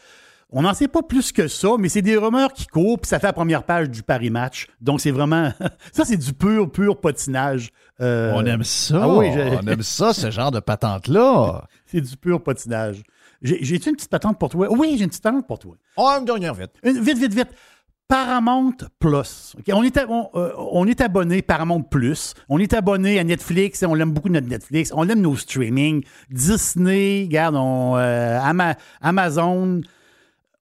On 0.51 0.63
n'en 0.63 0.73
sait 0.73 0.87
pas 0.87 1.03
plus 1.03 1.31
que 1.31 1.47
ça, 1.47 1.69
mais 1.77 1.89
c'est 1.89 2.01
des 2.01 2.17
rumeurs 2.17 2.53
qui 2.53 2.65
courent, 2.65 2.99
puis 2.99 3.07
ça 3.07 3.19
fait 3.19 3.27
la 3.27 3.33
première 3.33 3.63
page 3.63 3.89
du 3.89 4.01
Paris 4.01 4.31
Match. 4.31 4.67
Donc, 4.81 4.99
c'est 4.99 5.11
vraiment. 5.11 5.51
ça, 5.91 6.05
c'est 6.05 6.17
du 6.17 6.33
pur, 6.33 6.71
pur 6.71 6.99
patinage. 6.99 7.69
Euh, 8.01 8.31
on 8.33 8.43
aime 8.45 8.63
ça. 8.63 9.01
Ah 9.03 9.09
oui, 9.09 9.27
on 9.29 9.67
aime 9.67 9.83
ça, 9.83 10.13
ce 10.13 10.31
genre 10.31 10.51
de 10.51 10.59
patente-là. 10.59 11.67
c'est 11.85 12.01
du 12.01 12.17
pur 12.17 12.41
patinage. 12.41 13.03
J'ai-tu 13.41 13.89
une 13.89 13.95
petite 13.95 14.09
patente 14.09 14.39
pour 14.39 14.49
toi? 14.49 14.67
Oui, 14.71 14.95
j'ai 14.97 15.03
une 15.03 15.09
petite 15.09 15.23
patente 15.23 15.47
pour 15.47 15.59
toi. 15.59 15.75
Oh, 15.95 16.07
une 16.19 16.25
dernière, 16.25 16.53
vite. 16.53 16.71
vite, 16.83 17.17
vite, 17.17 17.33
vite. 17.33 17.49
Paramount 18.07 18.73
Plus. 18.97 19.55
On, 19.71 19.83
est, 19.83 19.95
euh, 19.97 20.49
on, 20.57 20.87
est 20.87 20.99
abonné 20.99 21.43
Paramount 21.43 21.83
Plus. 21.83 22.33
On 22.49 22.57
est 22.57 22.73
abonné 22.73 23.19
à 23.19 23.23
Netflix. 23.23 23.83
On 23.87 23.95
aime 23.97 24.11
beaucoup 24.11 24.29
notre 24.29 24.47
Netflix. 24.47 24.91
On 24.95 25.07
aime 25.07 25.21
nos 25.21 25.35
streaming. 25.35 26.03
Disney, 26.31 27.25
regarde, 27.25 27.55
euh, 27.55 28.73
Amazon. 28.99 29.81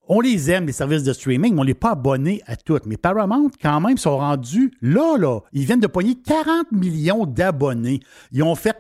On 0.09 0.21
les 0.21 0.51
aime, 0.51 0.67
les 0.67 0.73
services 0.73 1.05
de 1.05 1.13
streaming, 1.13 1.55
mais 1.55 1.61
on 1.61 1.65
n'est 1.65 1.75
pas 1.75 1.93
abonné 1.93 2.43
à 2.47 2.57
toutes. 2.57 2.87
Mais 2.87 2.97
Paramount, 2.97 3.51
quand 3.61 3.81
même, 3.81 3.99
sont 3.99 4.17
rendus 4.17 4.73
là, 4.81 5.19
là. 5.19 5.41
Ils 5.53 5.67
viennent 5.67 5.81
de 5.81 5.87
poigner 5.87 6.17
40 6.17 6.73
millions 6.73 7.27
d'abonnés. 7.27 8.01
Ils 8.33 8.43
ont 8.43 8.55
fait 8.55 8.77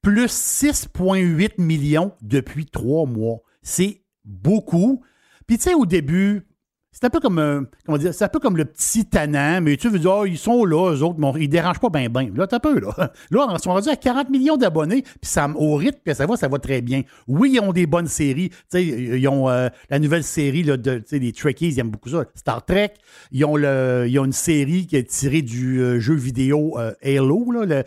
plus 0.00 0.26
6,8 0.26 1.60
millions 1.60 2.12
depuis 2.22 2.64
trois 2.64 3.06
mois. 3.06 3.40
C'est 3.62 4.02
beaucoup. 4.24 5.02
Puis, 5.46 5.58
tu 5.58 5.64
sais, 5.64 5.74
au 5.74 5.84
début, 5.84 6.46
c'est 6.92 7.04
un 7.04 7.10
peu 7.10 7.20
comme 7.20 7.38
un, 7.38 7.64
comment 7.86 7.98
dire, 7.98 8.12
c'est 8.12 8.24
un 8.24 8.28
peu 8.28 8.40
comme 8.40 8.56
le 8.56 8.64
petit 8.64 9.04
tannant, 9.04 9.60
mais 9.60 9.76
tu 9.76 9.88
veux 9.88 9.98
dire, 10.00 10.12
oh, 10.12 10.26
ils 10.26 10.36
sont 10.36 10.64
là, 10.64 10.92
eux 10.92 11.02
autres, 11.02 11.18
mais 11.20 11.44
ils 11.44 11.48
dérangent 11.48 11.78
pas 11.78 11.88
bien, 11.88 12.08
bien. 12.08 12.30
Là, 12.34 12.48
t'as 12.48 12.58
peu, 12.58 12.80
là. 12.80 12.90
Là, 13.30 13.46
ils 13.52 13.62
sont 13.62 13.72
rendus 13.72 13.88
à 13.88 13.96
40 13.96 14.28
millions 14.28 14.56
d'abonnés, 14.56 15.02
puis 15.02 15.30
ça, 15.30 15.48
au 15.54 15.76
rythme 15.76 16.00
que 16.04 16.14
ça 16.14 16.26
va, 16.26 16.36
ça 16.36 16.48
va 16.48 16.58
très 16.58 16.80
bien. 16.80 17.02
Oui, 17.28 17.52
ils 17.54 17.60
ont 17.60 17.72
des 17.72 17.86
bonnes 17.86 18.08
séries. 18.08 18.50
Tu 18.50 18.56
sais, 18.70 18.84
ils 18.84 19.28
ont 19.28 19.48
euh, 19.48 19.68
la 19.88 19.98
nouvelle 20.00 20.24
série, 20.24 20.64
là, 20.64 20.76
de, 20.76 20.98
tu 20.98 21.04
sais, 21.06 21.18
les 21.20 21.32
Trekkies, 21.32 21.68
ils 21.68 21.78
aiment 21.78 21.90
beaucoup 21.90 22.08
ça. 22.08 22.24
Star 22.34 22.64
Trek. 22.64 22.94
Ils 23.30 23.44
ont 23.44 23.56
le, 23.56 24.06
ils 24.08 24.18
ont 24.18 24.24
une 24.24 24.32
série 24.32 24.86
qui 24.86 24.96
est 24.96 25.08
tirée 25.08 25.42
du 25.42 25.80
euh, 25.80 26.00
jeu 26.00 26.14
vidéo 26.14 26.76
euh, 26.78 26.92
Halo, 27.04 27.52
là, 27.52 27.84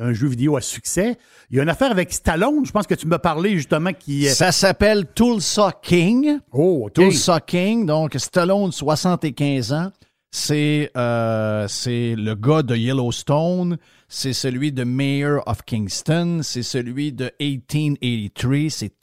un 0.00 0.12
jeu 0.14 0.28
vidéo 0.28 0.56
à 0.56 0.62
succès. 0.62 1.18
Il 1.50 1.56
y 1.56 1.60
a 1.60 1.62
une 1.62 1.68
affaire 1.68 1.90
avec 1.90 2.12
Stallone, 2.12 2.64
je 2.64 2.72
pense 2.72 2.86
que 2.86 2.94
tu 2.94 3.06
m'as 3.06 3.18
parlé, 3.18 3.56
justement, 3.56 3.92
qui... 3.92 4.24
Ça 4.26 4.52
s'appelle 4.52 5.06
Tulsa 5.14 5.72
King. 5.82 6.38
Oh, 6.52 6.88
Tulsa 6.92 7.40
King, 7.40 7.86
donc 7.86 8.07
donc, 8.08 8.18
Stallone, 8.18 8.72
75 8.72 9.72
ans, 9.74 9.92
c'est 10.30 10.90
euh, 10.96 11.66
le 11.76 12.34
gars 12.34 12.62
de 12.62 12.74
Yellowstone, 12.74 13.76
c'est 14.08 14.32
celui 14.32 14.72
de 14.72 14.82
Mayor 14.82 15.42
of 15.46 15.62
Kingston, 15.66 16.40
c'est 16.42 16.62
celui 16.62 17.12
de 17.12 17.30
1883, 17.38 18.70
c'est 18.70 18.98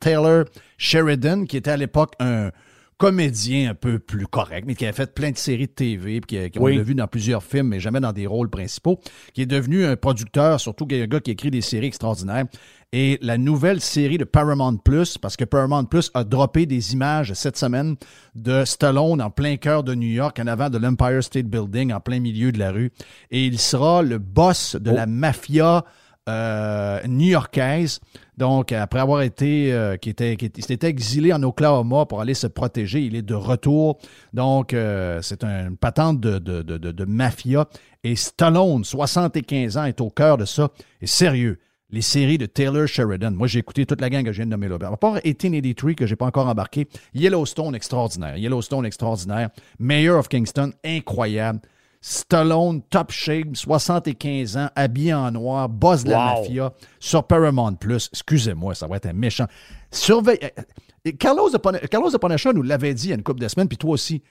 Taylor 0.00 0.44
Sheridan, 0.76 1.44
qui 1.44 1.56
était 1.56 1.70
à 1.70 1.76
l'époque 1.76 2.14
un 2.18 2.50
comédien 2.96 3.70
un 3.70 3.74
peu 3.74 4.00
plus 4.00 4.26
correct, 4.26 4.64
mais 4.66 4.74
qui 4.74 4.84
a 4.84 4.92
fait 4.92 5.14
plein 5.14 5.30
de 5.30 5.38
séries 5.38 5.68
de 5.68 5.72
TV, 5.72 6.20
puis 6.20 6.50
qui, 6.50 6.58
a, 6.58 6.82
vu 6.82 6.96
dans 6.96 7.06
plusieurs 7.06 7.44
films, 7.44 7.68
mais 7.68 7.78
jamais 7.78 8.00
dans 8.00 8.12
des 8.12 8.26
rôles 8.26 8.50
principaux, 8.50 8.98
qui 9.34 9.42
est 9.42 9.46
devenu 9.46 9.84
un 9.84 9.94
producteur, 9.94 10.60
surtout 10.60 10.86
un 10.90 11.06
gars 11.06 11.20
qui 11.20 11.30
écrit 11.30 11.52
des 11.52 11.60
séries 11.60 11.86
extraordinaires. 11.86 12.46
Et 12.94 13.18
la 13.20 13.36
nouvelle 13.36 13.82
série 13.82 14.16
de 14.16 14.24
Paramount 14.24 14.78
Plus, 14.78 15.18
parce 15.18 15.36
que 15.36 15.44
Paramount 15.44 15.84
Plus 15.84 16.10
a 16.14 16.24
droppé 16.24 16.64
des 16.64 16.94
images 16.94 17.34
cette 17.34 17.58
semaine 17.58 17.96
de 18.34 18.64
Stallone 18.64 19.20
en 19.20 19.28
plein 19.28 19.58
cœur 19.58 19.84
de 19.84 19.94
New 19.94 20.08
York, 20.08 20.40
en 20.40 20.46
avant 20.46 20.70
de 20.70 20.78
l'Empire 20.78 21.22
State 21.22 21.44
Building, 21.44 21.92
en 21.92 22.00
plein 22.00 22.18
milieu 22.18 22.50
de 22.50 22.58
la 22.58 22.70
rue. 22.70 22.90
Et 23.30 23.44
il 23.44 23.58
sera 23.58 24.00
le 24.00 24.16
boss 24.16 24.74
de 24.74 24.90
la 24.90 25.04
oh. 25.04 25.10
mafia 25.10 25.84
euh, 26.30 27.00
new-yorkaise. 27.06 28.00
Donc, 28.38 28.72
après 28.72 29.00
avoir 29.00 29.20
été, 29.20 29.70
euh, 29.70 29.96
qui 29.96 30.08
était, 30.08 30.36
qui 30.36 30.62
s'était 30.62 30.88
exilé 30.88 31.34
en 31.34 31.42
Oklahoma 31.42 32.06
pour 32.06 32.22
aller 32.22 32.34
se 32.34 32.46
protéger, 32.46 33.02
il 33.02 33.16
est 33.16 33.22
de 33.22 33.34
retour. 33.34 33.98
Donc, 34.32 34.72
euh, 34.72 35.20
c'est 35.20 35.44
une 35.44 35.76
patente 35.76 36.20
de, 36.20 36.38
de, 36.38 36.62
de, 36.62 36.78
de, 36.78 37.04
mafia. 37.04 37.66
Et 38.02 38.16
Stallone, 38.16 38.82
75 38.82 39.76
ans, 39.76 39.84
est 39.84 40.00
au 40.00 40.08
cœur 40.08 40.38
de 40.38 40.46
ça. 40.46 40.70
Et 41.02 41.06
sérieux, 41.06 41.58
les 41.90 42.02
séries 42.02 42.38
de 42.38 42.46
Taylor 42.46 42.86
Sheridan. 42.86 43.30
Moi, 43.32 43.46
j'ai 43.46 43.60
écouté 43.60 43.86
toute 43.86 44.00
la 44.00 44.10
gang 44.10 44.24
que 44.24 44.32
je 44.32 44.38
viens 44.38 44.46
de 44.46 44.50
nommer 44.50 44.68
là. 44.68 44.76
À 44.82 44.96
part 44.96 45.14
1883 45.24 45.94
que 45.94 46.06
j'ai 46.06 46.16
pas 46.16 46.26
encore 46.26 46.46
embarqué. 46.46 46.86
Yellowstone, 47.14 47.74
extraordinaire. 47.74 48.36
Yellowstone, 48.36 48.84
extraordinaire. 48.84 49.50
Mayor 49.78 50.18
of 50.18 50.28
Kingston, 50.28 50.72
incroyable. 50.84 51.60
Stallone, 52.00 52.82
top 52.90 53.10
shape, 53.10 53.56
75 53.56 54.56
ans, 54.56 54.68
habillé 54.76 55.14
en 55.14 55.32
noir, 55.32 55.68
boss 55.68 56.04
de 56.04 56.10
la 56.10 56.36
mafia, 56.36 56.72
sur 57.00 57.24
Paramount 57.24 57.74
Plus. 57.74 58.08
Excusez-moi, 58.12 58.74
ça 58.74 58.86
va 58.86 58.96
être 58.96 59.06
un 59.06 59.12
méchant. 59.12 59.46
Surveille. 59.90 60.38
Euh, 60.44 61.12
Carlos 61.18 61.50
de, 61.50 61.56
Panacha 62.18 62.52
nous 62.52 62.62
l'avait 62.62 62.94
dit 62.94 63.06
il 63.06 63.10
y 63.10 63.12
a 63.12 63.16
une 63.16 63.22
couple 63.22 63.40
de 63.40 63.48
semaines, 63.48 63.68
puis 63.68 63.78
toi 63.78 63.90
aussi. 63.90 64.22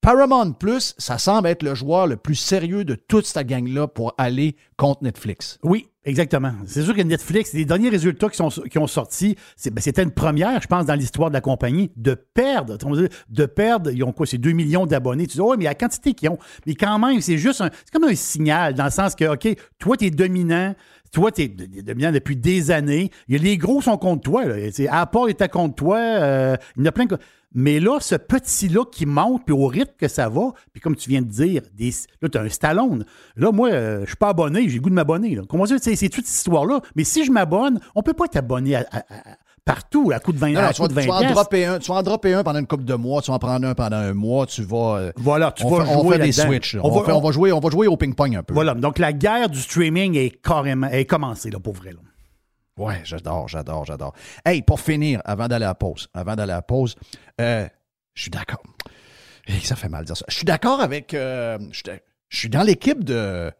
Paramount 0.00 0.52
Plus, 0.52 0.94
ça 0.98 1.18
semble 1.18 1.48
être 1.48 1.62
le 1.62 1.74
joueur 1.74 2.06
le 2.06 2.16
plus 2.16 2.36
sérieux 2.36 2.84
de 2.84 2.94
toute 2.94 3.26
cette 3.26 3.46
gang-là 3.46 3.86
pour 3.86 4.14
aller 4.16 4.56
contre 4.76 5.02
Netflix. 5.02 5.58
Oui, 5.62 5.89
exactement. 6.04 6.52
C'est 6.66 6.82
sûr 6.82 6.94
que 6.94 7.02
Netflix, 7.02 7.52
les 7.52 7.64
derniers 7.64 7.88
résultats 7.88 8.28
qui, 8.28 8.36
sont, 8.36 8.50
ont 8.76 8.86
sorti, 8.86 9.36
ben, 9.66 9.80
c'était 9.80 10.02
une 10.02 10.10
première, 10.10 10.60
je 10.60 10.66
pense, 10.66 10.86
dans 10.86 10.94
l'histoire 10.94 11.30
de 11.30 11.34
la 11.34 11.40
compagnie, 11.40 11.90
de 11.96 12.14
perdre. 12.14 12.76
De 13.28 13.46
perdre, 13.46 13.90
ils 13.90 14.04
ont 14.04 14.12
quoi? 14.12 14.26
C'est 14.26 14.38
2 14.38 14.52
millions 14.52 14.86
d'abonnés. 14.86 15.26
Tu 15.26 15.34
dis, 15.34 15.40
oh, 15.40 15.54
mais 15.58 15.64
la 15.64 15.74
quantité 15.74 16.14
qu'ils 16.14 16.30
ont. 16.30 16.38
Mais 16.66 16.74
quand 16.74 16.98
même, 16.98 17.20
c'est 17.20 17.38
juste 17.38 17.60
un, 17.60 17.70
comme 17.92 18.04
un 18.04 18.14
signal, 18.14 18.74
dans 18.74 18.84
le 18.84 18.90
sens 18.90 19.14
que, 19.14 19.24
OK, 19.24 19.48
toi, 19.78 19.96
tu 19.96 20.06
es 20.06 20.10
dominant, 20.10 20.74
toi, 21.12 21.32
tu 21.32 21.42
es 21.42 21.48
dominant 21.48 22.12
depuis 22.12 22.36
des 22.36 22.70
années. 22.70 23.10
Les 23.28 23.58
gros 23.58 23.82
sont 23.82 23.96
contre 23.96 24.22
toi. 24.22 24.44
Là. 24.44 24.54
Apple 24.90 25.28
était 25.28 25.48
contre 25.48 25.74
toi. 25.74 25.98
Euh, 25.98 26.56
il 26.76 26.80
y 26.80 26.86
en 26.86 26.88
a 26.88 26.92
plein 26.92 27.06
de... 27.06 27.18
Mais 27.52 27.80
là, 27.80 27.98
ce 28.00 28.14
petit-là 28.14 28.84
qui 28.90 29.06
monte, 29.06 29.44
puis 29.44 29.54
au 29.54 29.66
rythme 29.66 29.92
que 29.98 30.08
ça 30.08 30.28
va, 30.28 30.52
puis 30.72 30.80
comme 30.80 30.94
tu 30.94 31.10
viens 31.10 31.22
de 31.22 31.28
dire, 31.28 31.62
des, 31.74 31.92
là, 32.22 32.28
tu 32.28 32.38
as 32.38 32.42
un 32.42 32.48
Stallone. 32.48 33.04
Là, 33.36 33.50
moi, 33.50 33.70
euh, 33.70 34.02
je 34.02 34.08
suis 34.08 34.16
pas 34.16 34.28
abonné, 34.28 34.68
j'ai 34.68 34.76
le 34.76 34.82
goût 34.82 34.90
de 34.90 34.94
m'abonner. 34.94 35.38
Comment 35.48 35.64
dire, 35.64 35.78
c'est 35.80 35.96
toute 36.08 36.26
cette 36.26 36.36
histoire-là? 36.36 36.80
Mais 36.94 37.04
si 37.04 37.24
je 37.24 37.32
m'abonne, 37.32 37.80
on 37.94 38.02
peut 38.02 38.12
pas 38.12 38.26
être 38.26 38.36
abonné 38.36 38.80
partout 39.64 40.10
à 40.12 40.18
coup 40.18 40.32
de 40.32 40.38
20 40.38 40.52
non, 40.52 40.60
tu, 40.72 40.82
vas, 40.82 41.14
en 41.14 41.32
dropper 41.32 41.64
un, 41.64 41.78
tu 41.78 41.90
vas 41.90 41.98
en 41.98 42.02
dropper 42.02 42.34
un 42.34 42.42
pendant 42.42 42.58
une 42.58 42.66
couple 42.66 42.84
de 42.84 42.94
mois, 42.94 43.22
tu 43.22 43.30
vas 43.30 43.36
en 43.36 43.38
prendre 43.38 43.66
un 43.66 43.74
pendant 43.74 43.96
un 43.96 44.14
mois, 44.14 44.46
tu 44.46 44.62
vas. 44.62 44.96
Euh, 44.96 45.12
voilà, 45.16 45.52
tu 45.52 45.64
on 45.64 45.70
vas 45.70 45.84
fait, 45.84 45.92
jouer 45.92 46.02
on 46.02 46.10
fait 46.10 46.18
des 46.18 46.32
switches. 46.32 46.76
On, 46.82 46.90
va, 46.90 47.14
on, 47.14 47.20
va, 47.20 47.30
jouer, 47.30 47.52
on 47.52 47.60
va 47.60 47.70
jouer 47.70 47.86
au 47.86 47.96
ping-pong 47.96 48.36
un 48.36 48.42
peu. 48.42 48.54
Voilà, 48.54 48.74
donc 48.74 48.98
la 48.98 49.12
guerre 49.12 49.48
du 49.48 49.60
streaming 49.60 50.16
est 50.16 50.30
carrément 50.42 50.88
est 50.88 51.04
commencée, 51.04 51.50
là, 51.50 51.58
pour 51.58 51.74
vrai. 51.74 51.90
Là. 51.90 51.98
Ouais, 52.80 53.02
j'adore, 53.04 53.46
j'adore, 53.46 53.84
j'adore. 53.84 54.14
Hey, 54.42 54.62
pour 54.62 54.80
finir, 54.80 55.20
avant 55.26 55.48
d'aller 55.48 55.66
à 55.66 55.68
la 55.68 55.74
pause, 55.74 56.08
avant 56.14 56.34
d'aller 56.34 56.52
à 56.52 56.56
la 56.56 56.62
pause, 56.62 56.96
euh, 57.38 57.68
je 58.14 58.22
suis 58.22 58.30
d'accord. 58.30 58.62
ça 59.62 59.76
fait 59.76 59.90
mal 59.90 60.02
de 60.02 60.06
dire 60.06 60.16
ça. 60.16 60.24
Je 60.28 60.34
suis 60.34 60.46
d'accord 60.46 60.80
avec. 60.80 61.12
Euh, 61.12 61.58
je, 61.72 61.82
suis 62.30 62.48
dans 62.48 62.62
l'équipe 62.62 63.04
de 63.04 63.52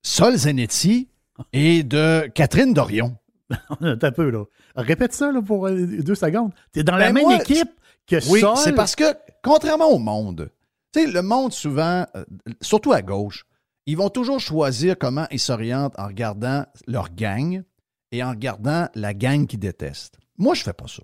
Sol 0.00 0.36
Zanetti 0.36 1.08
et 1.52 1.82
de 1.82 2.30
Catherine 2.34 2.72
Dorion. 2.72 3.18
un 3.80 3.96
peu, 3.96 4.30
là. 4.30 4.44
Répète 4.74 5.12
ça 5.12 5.30
là, 5.32 5.42
pour 5.42 5.66
euh, 5.66 5.86
deux 6.00 6.14
secondes. 6.14 6.52
Tu 6.72 6.80
es 6.80 6.82
dans 6.82 6.96
la 6.96 7.12
ben, 7.12 7.26
même 7.26 7.40
équipe 7.40 7.70
que 8.06 8.16
oui, 8.30 8.42
c'est 8.56 8.72
parce 8.72 8.96
que, 8.96 9.04
contrairement 9.42 9.90
au 9.90 9.98
monde, 9.98 10.50
tu 10.94 11.02
sais, 11.02 11.06
le 11.06 11.20
monde, 11.20 11.52
souvent, 11.52 12.06
euh, 12.16 12.24
surtout 12.62 12.92
à 12.92 13.02
gauche, 13.02 13.44
ils 13.84 13.98
vont 13.98 14.08
toujours 14.08 14.40
choisir 14.40 14.96
comment 14.98 15.26
ils 15.30 15.40
s'orientent 15.40 15.98
en 15.98 16.06
regardant 16.06 16.64
leur 16.86 17.10
gang 17.10 17.62
et 18.16 18.22
en 18.22 18.30
regardant 18.30 18.88
la 18.94 19.14
gang 19.14 19.46
qu'ils 19.46 19.58
détestent. 19.58 20.18
Moi, 20.38 20.54
je 20.54 20.62
fais 20.62 20.72
pas 20.72 20.88
ça. 20.88 21.02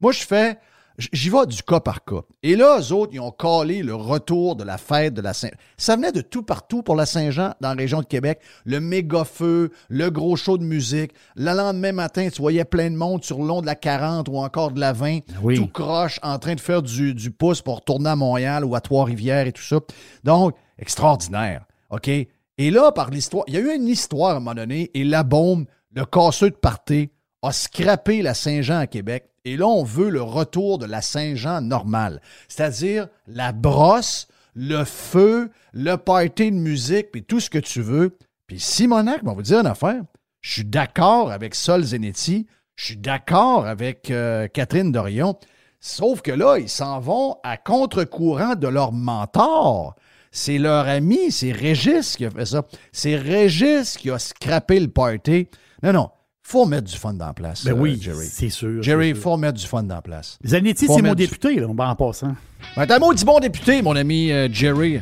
Moi, 0.00 0.12
je 0.12 0.24
fais 0.24 0.58
J'y 0.98 1.30
vais 1.30 1.46
du 1.46 1.62
cas 1.62 1.80
par 1.80 2.04
cas. 2.04 2.20
Et 2.42 2.54
là, 2.54 2.78
eux 2.78 2.92
autres, 2.92 3.12
ils 3.14 3.20
ont 3.20 3.30
collé 3.30 3.82
le 3.82 3.94
retour 3.94 4.56
de 4.56 4.62
la 4.62 4.76
fête 4.76 5.14
de 5.14 5.22
la 5.22 5.32
Saint-Jean. 5.32 5.56
Ça 5.78 5.96
venait 5.96 6.12
de 6.12 6.20
tout 6.20 6.42
partout 6.42 6.82
pour 6.82 6.96
la 6.96 7.06
Saint-Jean 7.06 7.54
dans 7.60 7.70
la 7.70 7.74
région 7.74 8.00
de 8.00 8.06
Québec. 8.06 8.40
Le 8.64 8.78
méga 8.78 9.24
feu, 9.24 9.70
le 9.88 10.10
gros 10.10 10.36
show 10.36 10.58
de 10.58 10.64
musique. 10.64 11.12
Le 11.34 11.56
lendemain 11.56 11.92
matin, 11.92 12.28
tu 12.30 12.42
voyais 12.42 12.66
plein 12.66 12.90
de 12.90 12.96
monde 12.96 13.24
sur 13.24 13.38
le 13.38 13.46
long 13.46 13.62
de 13.62 13.66
la 13.66 13.74
40 13.74 14.28
ou 14.28 14.36
encore 14.36 14.70
de 14.70 14.80
la 14.80 14.92
20, 14.92 15.20
ah 15.30 15.54
tout 15.56 15.66
croche, 15.68 16.20
en 16.22 16.38
train 16.38 16.54
de 16.54 16.60
faire 16.60 16.82
du, 16.82 17.14
du 17.14 17.30
pouce 17.30 17.62
pour 17.62 17.76
retourner 17.76 18.10
à 18.10 18.16
Montréal 18.16 18.64
ou 18.64 18.74
à 18.74 18.82
Trois-Rivières 18.82 19.46
et 19.46 19.52
tout 19.52 19.62
ça. 19.62 19.78
Donc, 20.24 20.54
extraordinaire. 20.78 21.64
OK? 21.90 22.08
Et 22.08 22.70
là, 22.70 22.92
par 22.92 23.10
l'histoire, 23.10 23.44
il 23.48 23.54
y 23.54 23.56
a 23.56 23.60
eu 23.60 23.74
une 23.74 23.88
histoire 23.88 24.32
à 24.32 24.36
un 24.36 24.40
moment 24.40 24.54
donné, 24.54 24.90
et 24.94 25.04
la 25.04 25.22
bombe, 25.22 25.64
le 25.94 26.04
casseux 26.04 26.50
de 26.50 26.56
parté, 26.56 27.12
a 27.42 27.52
scrappé 27.52 28.22
la 28.22 28.34
Saint-Jean 28.34 28.78
à 28.78 28.86
Québec 28.86 29.32
et 29.44 29.56
là, 29.56 29.66
on 29.66 29.82
veut 29.82 30.08
le 30.08 30.22
retour 30.22 30.78
de 30.78 30.86
la 30.86 31.02
Saint-Jean 31.02 31.60
normale, 31.60 32.20
c'est-à-dire 32.48 33.08
la 33.26 33.50
brosse, 33.52 34.28
le 34.54 34.84
feu, 34.84 35.50
le 35.72 35.96
party 35.96 36.52
de 36.52 36.56
musique, 36.56 37.10
puis 37.10 37.24
tout 37.24 37.40
ce 37.40 37.50
que 37.50 37.58
tu 37.58 37.82
veux. 37.82 38.16
Puis 38.46 38.60
Simonac 38.60 39.24
va 39.24 39.32
vous 39.32 39.42
dire 39.42 39.60
une 39.60 39.66
affaire. 39.66 40.02
Je 40.40 40.52
suis 40.52 40.64
d'accord 40.64 41.32
avec 41.32 41.54
Sol 41.54 41.82
Zenetti, 41.82 42.46
je 42.76 42.84
suis 42.84 42.96
d'accord 42.96 43.66
avec 43.66 44.10
euh, 44.10 44.46
Catherine 44.46 44.92
Dorion, 44.92 45.36
sauf 45.80 46.22
que 46.22 46.32
là, 46.32 46.58
ils 46.58 46.68
s'en 46.68 47.00
vont 47.00 47.36
à 47.42 47.56
contre-courant 47.56 48.54
de 48.54 48.68
leur 48.68 48.92
mentor. 48.92 49.96
C'est 50.30 50.58
leur 50.58 50.86
ami, 50.86 51.30
c'est 51.30 51.52
Régis 51.52 52.16
qui 52.16 52.24
a 52.24 52.30
fait 52.30 52.46
ça. 52.46 52.64
C'est 52.92 53.16
Régis 53.16 53.98
qui 53.98 54.10
a 54.10 54.18
scrappé 54.18 54.80
le 54.80 54.88
party. 54.88 55.48
Non, 55.82 55.92
non 55.92 56.10
faut 56.42 56.66
mettre 56.66 56.90
du 56.90 56.96
fun 56.96 57.14
dans 57.14 57.26
la 57.26 57.32
place. 57.32 57.64
Ben 57.64 57.72
oui, 57.72 57.98
euh, 57.98 58.02
Jerry. 58.02 58.26
C'est 58.30 58.50
sûr. 58.50 58.82
Jerry, 58.82 59.10
il 59.10 59.14
faut 59.14 59.36
mettre 59.36 59.58
du 59.58 59.66
fun 59.66 59.82
dans 59.82 59.94
la 59.94 60.02
place. 60.02 60.38
Zanetti, 60.44 60.86
c'est 60.86 61.02
mon 61.02 61.14
député, 61.14 61.56
là, 61.56 61.66
en 61.68 61.94
passant. 61.94 62.34
Ben, 62.76 62.86
t'as 62.86 62.96
un 62.96 62.98
maudit 62.98 63.24
bon 63.24 63.38
député, 63.40 63.80
mon 63.82 63.96
ami 63.96 64.30
euh, 64.30 64.48
Jerry. 64.52 65.00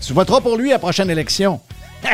tu 0.00 0.12
voteras 0.12 0.40
pour 0.40 0.56
lui 0.56 0.70
à 0.70 0.74
la 0.74 0.78
prochaine 0.78 1.10
élection. 1.10 1.60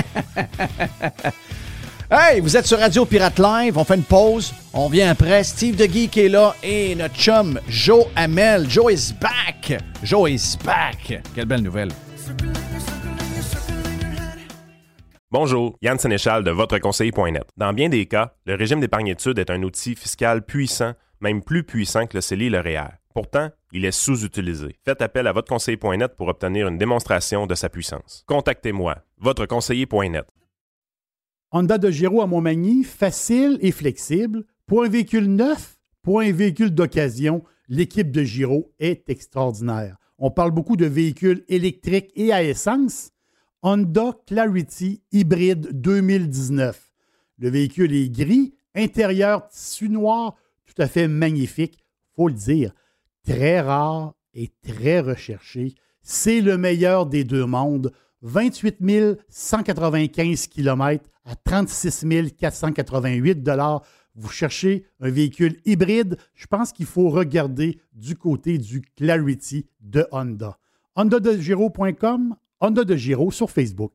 hey, 2.11 2.41
vous 2.41 2.57
êtes 2.57 2.67
sur 2.67 2.79
Radio 2.79 3.05
Pirate 3.05 3.39
Live. 3.39 3.77
On 3.77 3.85
fait 3.85 3.97
une 3.97 4.03
pause. 4.03 4.53
On 4.73 4.89
vient 4.89 5.11
après. 5.11 5.45
Steve 5.45 5.77
DeGee 5.77 6.09
qui 6.09 6.21
est 6.21 6.29
là 6.29 6.55
et 6.63 6.95
notre 6.95 7.17
chum 7.17 7.61
Joe 7.69 8.07
Hamel. 8.17 8.69
Joe 8.69 8.93
is 8.93 9.13
back. 9.21 9.81
Joe 10.03 10.31
is 10.31 10.57
back. 10.65 11.23
Quelle 11.35 11.47
belle 11.47 11.63
nouvelle. 11.63 11.91
Bonjour, 15.39 15.77
Yann 15.83 15.99
Sénéchal 15.99 16.45
de 16.45 16.51
votreconseiller.net. 16.51 17.45
Dans 17.59 17.75
bien 17.75 17.91
des 17.91 18.07
cas, 18.07 18.33
le 18.47 18.55
régime 18.55 18.81
d'épargne-études 18.81 19.39
est 19.39 19.51
un 19.51 19.63
outil 19.65 19.95
fiscal 19.95 20.43
puissant, 20.43 20.95
même 21.21 21.43
plus 21.43 21.63
puissant 21.63 22.07
que 22.07 22.17
le 22.17 22.23
CELI 22.23 22.47
et 22.47 22.49
le 22.49 22.61
REER. 22.61 22.89
Pourtant, 23.13 23.51
il 23.71 23.85
est 23.85 23.93
sous-utilisé. 23.93 24.79
Faites 24.83 25.03
appel 25.03 25.27
à 25.27 25.33
votreconseiller.net 25.33 26.17
pour 26.17 26.29
obtenir 26.29 26.69
une 26.69 26.79
démonstration 26.79 27.47
de 27.47 27.55
sa 27.55 27.69
puissance. 27.69 28.25
Contactez-moi, 28.27 28.97
votreconseiller.net. 29.19 30.25
Honda 31.53 31.77
de 31.77 31.91
Giro 31.91 32.23
à 32.23 32.27
Montmagny, 32.27 32.83
facile 32.83 33.59
et 33.61 33.73
flexible. 33.73 34.43
Pour 34.67 34.85
un 34.85 34.89
véhicule 34.89 35.27
neuf, 35.27 35.77
pour 36.01 36.21
un 36.21 36.33
véhicule 36.33 36.71
d'occasion, 36.71 37.45
l'équipe 37.69 38.11
de 38.11 38.23
Giro 38.23 38.73
est 38.79 39.11
extraordinaire. 39.11 39.99
On 40.17 40.31
parle 40.31 40.53
beaucoup 40.53 40.79
de 40.79 40.87
véhicules 40.87 41.45
électriques 41.49 42.11
et 42.17 42.33
à 42.33 42.43
essence. 42.43 43.11
Honda 43.63 44.13
Clarity 44.27 45.03
Hybride 45.13 45.81
2019. 45.81 46.93
Le 47.39 47.51
véhicule 47.51 47.95
est 47.95 48.09
gris, 48.09 48.55
intérieur 48.75 49.49
tissu 49.49 49.89
noir, 49.89 50.37
tout 50.65 50.81
à 50.81 50.87
fait 50.87 51.09
magnifique, 51.09 51.79
faut 52.15 52.29
le 52.29 52.35
dire. 52.35 52.73
Très 53.25 53.61
rare 53.61 54.15
et 54.35 54.51
très 54.63 55.01
recherché. 55.01 55.75
C'est 56.03 56.41
le 56.41 56.57
meilleur 56.57 57.07
des 57.07 57.25
deux 57.25 57.47
mondes. 57.47 57.93
28 58.23 58.79
195 59.29 60.47
km 60.49 61.11
à 61.25 61.37
36 61.37 62.07
488 62.39 63.49
Vous 64.15 64.29
cherchez 64.29 64.87
un 65.01 65.11
véhicule 65.11 65.57
hybride, 65.65 66.17
je 66.35 66.47
pense 66.47 66.73
qu'il 66.73 66.87
faut 66.87 67.11
regarder 67.11 67.81
du 67.93 68.17
côté 68.17 68.59
du 68.59 68.81
Clarity 68.81 69.67
de 69.81 70.07
Honda. 70.13 70.59
HondaDeGiro.com, 70.95 72.37
Honda 72.59 72.85
de 72.85 72.97
Giro 72.97 73.31
sur 73.31 73.51
Facebook. 73.51 73.93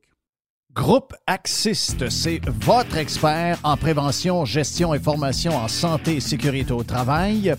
Groupe 0.71 1.15
Axiste, 1.26 2.10
c'est 2.10 2.39
votre 2.63 2.95
expert 2.97 3.58
en 3.63 3.76
prévention, 3.76 4.45
gestion 4.45 4.93
et 4.93 5.00
formation 5.00 5.58
en 5.58 5.67
santé 5.67 6.17
et 6.17 6.19
sécurité 6.19 6.71
au 6.71 6.84
travail. 6.84 7.56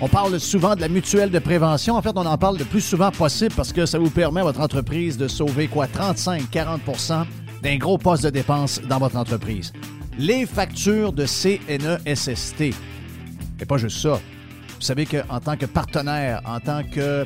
On 0.00 0.08
parle 0.08 0.40
souvent 0.40 0.74
de 0.74 0.80
la 0.80 0.88
mutuelle 0.88 1.30
de 1.30 1.38
prévention. 1.38 1.94
En 1.94 2.02
fait, 2.02 2.10
on 2.16 2.26
en 2.26 2.36
parle 2.36 2.58
le 2.58 2.64
plus 2.64 2.80
souvent 2.80 3.12
possible 3.12 3.54
parce 3.54 3.72
que 3.72 3.86
ça 3.86 4.00
vous 4.00 4.10
permet 4.10 4.40
à 4.40 4.44
votre 4.44 4.60
entreprise 4.60 5.16
de 5.16 5.28
sauver 5.28 5.68
quoi? 5.68 5.86
35-40% 5.86 7.24
d'un 7.62 7.76
gros 7.76 7.96
poste 7.96 8.24
de 8.24 8.30
dépense 8.30 8.82
dans 8.82 8.98
votre 8.98 9.16
entreprise. 9.16 9.72
Les 10.18 10.44
factures 10.44 11.12
de 11.12 11.24
CNESST. 11.24 12.60
Et 12.60 13.66
pas 13.66 13.78
juste 13.78 14.00
ça. 14.00 14.20
Vous 14.74 14.82
savez 14.82 15.06
qu'en 15.06 15.38
tant 15.38 15.56
que 15.56 15.66
partenaire, 15.66 16.42
en 16.44 16.58
tant 16.58 16.82
que 16.82 17.24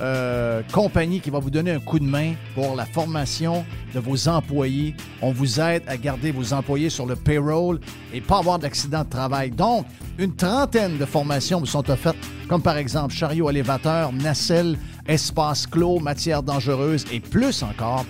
euh, 0.00 0.62
compagnie 0.72 1.20
qui 1.20 1.30
va 1.30 1.38
vous 1.38 1.50
donner 1.50 1.72
un 1.72 1.80
coup 1.80 1.98
de 1.98 2.04
main 2.04 2.34
pour 2.54 2.74
la 2.74 2.84
formation 2.86 3.64
de 3.94 4.00
vos 4.00 4.28
employés. 4.28 4.94
On 5.22 5.32
vous 5.32 5.60
aide 5.60 5.82
à 5.86 5.96
garder 5.96 6.30
vos 6.30 6.52
employés 6.52 6.90
sur 6.90 7.06
le 7.06 7.16
payroll 7.16 7.80
et 8.12 8.20
pas 8.20 8.38
avoir 8.38 8.58
d'accident 8.58 9.04
de 9.04 9.08
travail. 9.08 9.50
Donc, 9.50 9.86
une 10.18 10.34
trentaine 10.34 10.98
de 10.98 11.04
formations 11.04 11.60
vous 11.60 11.66
sont 11.66 11.88
offertes, 11.90 12.16
comme 12.48 12.62
par 12.62 12.76
exemple 12.76 13.14
chariot 13.14 13.50
élévateur, 13.50 14.12
nacelle, 14.12 14.78
espace 15.06 15.66
clos, 15.66 15.98
matière 15.98 16.42
dangereuse 16.42 17.04
et 17.12 17.20
plus 17.20 17.62
encore. 17.62 18.04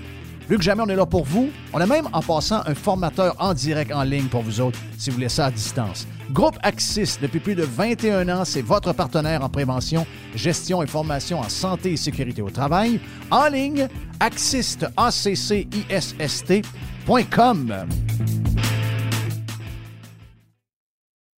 Plus 0.47 0.59
que 0.59 0.63
jamais, 0.63 0.83
on 0.83 0.89
est 0.89 0.97
là 0.97 1.07
pour 1.07 1.25
vous. 1.25 1.51
On 1.73 1.81
a 1.81 1.87
même, 1.87 2.07
en 2.13 2.23
passant, 2.23 2.61
un 2.67 2.75
formateur 2.75 3.35
en 3.41 3.53
direct 3.53 3.93
en 3.93 4.05
ligne 4.05 4.29
pour 4.29 4.43
vous 4.43 4.61
autres, 4.61 4.79
si 4.97 5.11
vous 5.11 5.15
voulez 5.15 5.29
ça 5.29 5.47
à 5.47 5.51
distance. 5.51 6.07
Groupe 6.31 6.57
Axis, 6.63 7.19
depuis 7.21 7.41
plus 7.41 7.57
de 7.57 7.65
21 7.65 8.29
ans, 8.29 8.45
c'est 8.45 8.63
votre 8.63 8.93
partenaire 8.93 9.43
en 9.43 9.49
prévention, 9.49 10.07
gestion 10.37 10.83
et 10.85 10.87
formation 10.87 11.41
en 11.41 11.49
santé 11.49 11.93
et 11.93 11.97
sécurité 11.97 12.43
au 12.43 12.51
travail. 12.51 13.01
En 13.33 13.49
ligne, 13.49 13.89
axist, 14.21 14.87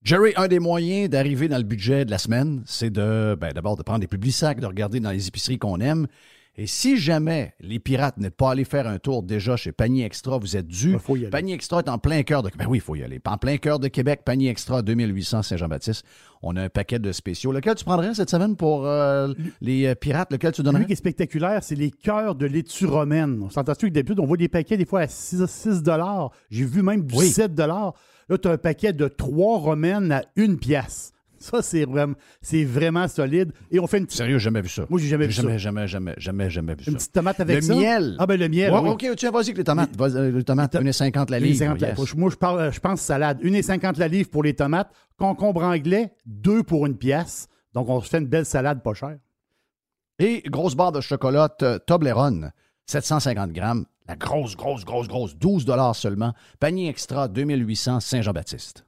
Jerry, 0.03 0.33
un 0.37 0.49
des 0.49 0.59
moyens 0.59 1.09
d'arriver 1.11 1.49
dans 1.49 1.59
le 1.59 1.65
budget 1.65 2.05
de 2.05 2.11
la 2.11 2.19
semaine, 2.19 2.63
c'est 2.67 2.91
de, 2.91 3.37
ben, 3.39 3.53
d'abord 3.53 3.77
de 3.77 3.83
prendre 3.83 4.01
des 4.01 4.07
publics 4.07 4.33
sacs, 4.35 4.61
de 4.61 4.67
regarder 4.67 5.01
dans 5.01 5.11
les 5.11 5.29
épiceries 5.29 5.59
qu'on 5.59 5.81
aime, 5.81 6.07
et 6.61 6.67
si 6.67 6.97
jamais 6.97 7.55
les 7.61 7.79
pirates 7.79 8.17
n'êtes 8.17 8.35
pas 8.35 8.51
allés 8.51 8.65
faire 8.65 8.89
un 8.89 8.99
tour 8.99 9.23
déjà 9.23 9.57
chez 9.57 9.71
Panier 9.71 10.05
Extra, 10.05 10.39
vous 10.39 10.57
êtes 10.57 10.67
dû. 10.67 10.97
Panier 11.31 11.55
Extra 11.55 11.79
est 11.79 11.89
en 11.89 11.99
plein 11.99 12.25
cœur 12.25 12.43
de 12.43 12.51
Ben 12.59 12.67
oui, 12.69 12.79
il 12.79 12.81
faut 12.81 12.97
y 12.97 13.05
aller. 13.05 13.21
En 13.27 13.39
plein 13.39 13.59
cœur 13.59 13.79
de 13.79 13.87
Québec, 13.87 14.23
Panier 14.25 14.51
Extra 14.51 14.83
2800 14.83 15.43
Saint-Jean-Baptiste. 15.45 16.05
On 16.43 16.57
a 16.57 16.63
un 16.65 16.69
paquet 16.69 16.99
de 16.99 17.13
spéciaux. 17.13 17.53
Lequel 17.53 17.77
tu 17.77 17.85
prendrais 17.85 18.13
cette 18.13 18.29
semaine 18.29 18.57
pour 18.57 18.87
euh, 18.87 19.33
les 19.61 19.87
euh, 19.87 19.95
pirates? 19.95 20.33
Lequel 20.33 20.51
tu 20.51 20.65
donnerais? 20.65 20.85
Qui 20.85 20.95
est 20.95 20.97
spectaculaire, 20.97 21.63
c'est 21.63 21.77
les 21.77 21.93
cœurs 21.93 22.35
de 22.35 22.47
l'étue 22.47 22.87
romaine. 22.87 23.41
On 23.41 23.51
s'entend 23.51 23.75
que 23.75 23.87
d'habitude, 23.87 24.19
on 24.19 24.27
voit 24.27 24.37
des 24.37 24.49
paquets 24.49 24.77
des 24.77 24.85
fois 24.85 25.03
à 25.03 25.07
6, 25.07 25.47
6 25.47 25.83
J'ai 26.51 26.65
vu 26.65 26.83
même 26.83 27.05
du 27.05 27.17
7 27.25 27.57
Là, 27.57 27.93
tu 28.37 28.49
as 28.49 28.51
un 28.51 28.59
paquet 28.59 28.93
de 28.93 29.07
3 29.07 29.59
romaines 29.61 30.11
à 30.11 30.25
1 30.37 30.57
pièce. 30.57 31.13
Ça, 31.39 31.63
c'est 31.63 31.85
vraiment, 31.85 32.15
c'est 32.43 32.65
vraiment 32.65 33.07
solide. 33.09 33.53
Et 33.71 33.79
on 33.79 33.87
fait 33.87 33.99
une 33.99 34.07
petite... 34.07 34.19
Sérieux, 34.19 34.39
jamais 34.39 34.61
vu 34.61 34.69
ça. 34.69 34.87
Moi, 34.89 35.01
j'ai 35.01 35.09
jamais 35.09 35.27
vu 35.27 35.33
jamais, 35.33 35.53
ça. 35.53 35.59
Jamais, 35.59 35.89
jamais, 35.89 36.15
jamais, 36.19 36.51
jamais 36.51 36.75
vu 36.75 36.85
ça. 36.85 36.91
Une 36.91 36.97
petite 36.97 37.13
tomate 37.13 37.41
avec 37.41 37.57
le 37.57 37.63
ça? 37.63 37.75
Le 37.75 37.79
miel. 37.79 38.17
Ah, 38.19 38.27
ben 38.27 38.39
le 38.39 38.49
miel. 38.49 38.73
Ouais, 38.73 38.91
OK, 38.91 39.07
tiens, 39.17 39.31
vas-y 39.31 39.45
avec 39.47 39.59
les 39.59 39.65
tomates. 39.65 39.97
Vas 39.97 40.09
les 40.09 40.45
tomates, 40.45 40.75
1,50 40.75 41.31
la 41.31 41.39
livre. 41.39 41.77
Moi, 42.17 42.31
je, 42.31 42.37
parle, 42.37 42.73
je 42.73 42.81
pense 42.81 43.01
salade. 43.01 43.43
1,50 43.43 43.99
la 43.99 44.09
livre 44.09 44.29
pour 44.31 44.43
les 44.43 44.55
tomates. 44.55 44.93
Concombre 45.17 45.63
anglais, 45.63 46.13
2 46.27 46.63
pour 46.63 46.87
une 46.87 46.97
pièce. 46.97 47.49
Donc, 47.75 47.89
on 47.89 48.01
se 48.01 48.09
fait 48.09 48.19
une 48.19 48.27
belle 48.27 48.47
salade 48.47 48.83
pas 48.83 48.95
chère. 48.95 49.19
Et 50.19 50.43
grosse 50.47 50.75
barre 50.75 50.93
de 50.93 51.01
chocolat 51.01 51.49
Toblerone, 51.87 52.53
750 52.87 53.53
grammes. 53.53 53.85
La 54.09 54.17
grosse, 54.17 54.57
grosse, 54.57 54.85
grosse, 54.85 55.07
grosse, 55.07 55.37
12 55.37 55.67
seulement. 55.95 56.33
Panier 56.59 56.89
extra, 56.89 57.29
2800 57.29 58.01
Saint-Jean-Baptiste. 58.01 58.88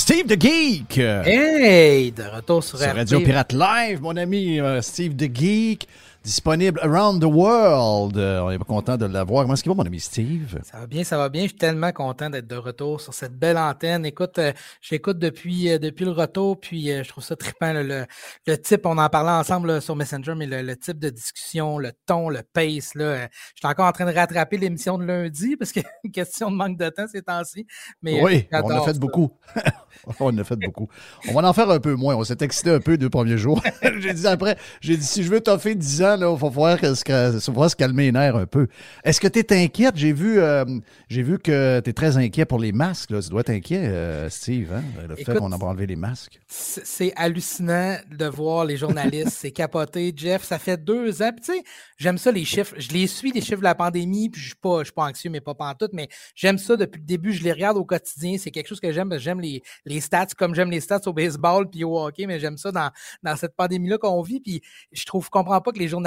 Steve 0.00 0.28
the 0.28 0.40
Geek! 0.40 0.96
Hey! 0.96 2.10
De 2.10 2.22
retour 2.22 2.64
sur, 2.64 2.78
sur 2.78 2.94
Radio 2.94 3.20
Pirate 3.20 3.52
Live, 3.52 4.00
mon 4.00 4.16
ami 4.16 4.58
euh, 4.58 4.80
Steve 4.80 5.14
the 5.14 5.30
Geek 5.30 5.86
disponible 6.22 6.78
around 6.82 7.20
the 7.20 7.26
world. 7.26 8.16
Euh, 8.16 8.40
on 8.40 8.50
est 8.50 8.58
content 8.58 8.96
de 8.96 9.06
l'avoir. 9.06 9.42
Comment 9.42 9.54
est-ce 9.54 9.62
qu'il 9.62 9.70
va, 9.70 9.76
mon 9.76 9.84
ami 9.84 10.00
Steve? 10.00 10.60
Ça 10.64 10.80
va 10.80 10.86
bien, 10.86 11.04
ça 11.04 11.16
va 11.16 11.28
bien. 11.28 11.42
Je 11.42 11.48
suis 11.48 11.56
tellement 11.56 11.92
content 11.92 12.30
d'être 12.30 12.46
de 12.46 12.56
retour 12.56 13.00
sur 13.00 13.14
cette 13.14 13.38
belle 13.38 13.56
antenne. 13.56 14.04
Écoute, 14.04 14.38
euh, 14.38 14.52
j'écoute 14.80 15.18
depuis, 15.18 15.70
euh, 15.70 15.78
depuis 15.78 16.04
le 16.04 16.10
retour, 16.10 16.60
puis 16.60 16.88
je 16.88 17.08
trouve 17.08 17.24
ça 17.24 17.36
trippant. 17.36 17.72
Le, 17.72 18.06
le, 18.46 18.58
type, 18.58 18.84
on 18.86 18.98
en 18.98 19.08
parlait 19.08 19.30
ensemble 19.30 19.80
sur 19.80 19.96
Messenger, 19.96 20.34
mais 20.36 20.46
le, 20.46 20.76
type 20.76 20.98
de 20.98 21.10
discussion, 21.10 21.78
le 21.78 21.92
ton, 22.06 22.28
le 22.28 22.42
pace, 22.42 22.94
là. 22.94 23.26
je 23.54 23.60
suis 23.60 23.66
encore 23.66 23.86
en 23.86 23.92
train 23.92 24.06
de 24.06 24.14
rattraper 24.14 24.56
l'émission 24.58 24.98
de 24.98 25.04
lundi 25.04 25.56
parce 25.58 25.72
que 25.72 25.80
question 26.12 26.50
de 26.50 26.56
manque 26.56 26.78
de 26.78 26.88
temps 26.88 27.06
ces 27.10 27.22
temps-ci. 27.22 27.66
Mais 28.02 28.22
oui, 28.22 28.46
on 28.52 28.70
a 28.70 28.82
fait 28.82 28.98
beaucoup. 28.98 29.30
on 30.20 30.36
a 30.36 30.44
fait 30.44 30.56
beaucoup. 30.56 30.88
On 31.28 31.32
va 31.32 31.48
en 31.48 31.52
faire 31.52 31.70
un 31.70 31.80
peu 31.80 31.94
moins. 31.94 32.14
On 32.16 32.24
s'est 32.24 32.36
excité 32.40 32.70
un 32.70 32.80
peu 32.80 32.96
deux 32.96 33.10
premiers 33.10 33.38
jours. 33.38 33.62
j'ai 33.98 34.14
dit 34.14 34.26
après, 34.26 34.56
j'ai 34.80 34.96
dit 34.96 35.04
si 35.04 35.22
je 35.22 35.30
veux 35.30 35.40
toffer 35.40 35.74
10 35.74 36.02
ans, 36.02 36.09
il 36.18 36.24
va 36.24 36.36
falloir, 36.36 37.70
se 37.70 37.76
calmer 37.76 38.04
les 38.04 38.12
nerfs 38.12 38.36
un 38.36 38.46
peu. 38.46 38.68
Est-ce 39.04 39.20
que 39.20 39.28
tu 39.28 39.40
es 39.40 39.64
inquiète? 39.64 39.96
J'ai 39.96 40.12
vu, 40.12 40.40
euh, 40.40 40.64
j'ai 41.08 41.22
vu 41.22 41.38
que 41.38 41.80
tu 41.80 41.90
es 41.90 41.92
très 41.92 42.16
inquiet 42.16 42.44
pour 42.44 42.58
les 42.58 42.72
masques. 42.72 43.10
Là. 43.10 43.20
Tu 43.20 43.28
dois 43.28 43.40
être 43.40 43.50
inquiet, 43.50 43.86
euh, 43.86 44.28
Steve, 44.30 44.72
hein? 44.72 44.82
le 45.08 45.16
fait 45.16 45.34
qu'on 45.36 45.52
a 45.52 45.56
enlevé 45.56 45.86
les 45.86 45.96
masques. 45.96 46.40
C'est 46.46 47.12
hallucinant 47.16 47.96
de 48.10 48.26
voir 48.26 48.64
les 48.64 48.76
journalistes. 48.76 49.36
c'est 49.38 49.50
capoté. 49.50 50.12
Jeff, 50.14 50.44
ça 50.44 50.58
fait 50.58 50.82
deux 50.82 51.22
ans. 51.22 51.30
tu 51.36 51.52
sais, 51.52 51.62
j'aime 51.96 52.18
ça, 52.18 52.32
les 52.32 52.44
chiffres. 52.44 52.74
Je 52.78 52.90
les 52.90 53.06
suis, 53.06 53.32
les 53.32 53.40
chiffres 53.40 53.58
de 53.58 53.64
la 53.64 53.74
pandémie, 53.74 54.28
puis 54.28 54.40
je 54.40 54.54
ne 54.62 54.84
suis, 54.84 54.92
pas 54.92 55.04
anxieux, 55.04 55.30
mais 55.30 55.40
pas 55.40 55.54
pantoute, 55.54 55.92
mais 55.92 56.08
j'aime 56.34 56.58
ça 56.58 56.76
depuis 56.76 57.00
le 57.00 57.06
début. 57.06 57.32
Je 57.32 57.42
les 57.44 57.52
regarde 57.52 57.76
au 57.76 57.84
quotidien. 57.84 58.36
C'est 58.38 58.50
quelque 58.50 58.68
chose 58.68 58.80
que 58.80 58.92
j'aime. 58.92 59.16
J'aime 59.18 59.40
les, 59.40 59.62
les 59.84 60.00
stats 60.00 60.26
comme 60.36 60.54
j'aime 60.54 60.70
les 60.70 60.80
stats 60.80 61.00
au 61.06 61.12
baseball 61.12 61.68
puis 61.68 61.84
au 61.84 61.98
hockey, 61.98 62.26
mais 62.26 62.38
j'aime 62.40 62.56
ça 62.56 62.72
dans, 62.72 62.90
dans 63.22 63.36
cette 63.36 63.54
pandémie-là 63.56 63.98
qu'on 63.98 64.22
vit. 64.22 64.40
Puis 64.40 64.62
je 64.92 65.04
trouve, 65.04 65.24
je 65.24 65.30
comprends 65.30 65.60
pas 65.60 65.72
que 65.72 65.78
les 65.78 65.88
journalistes, 65.88 65.99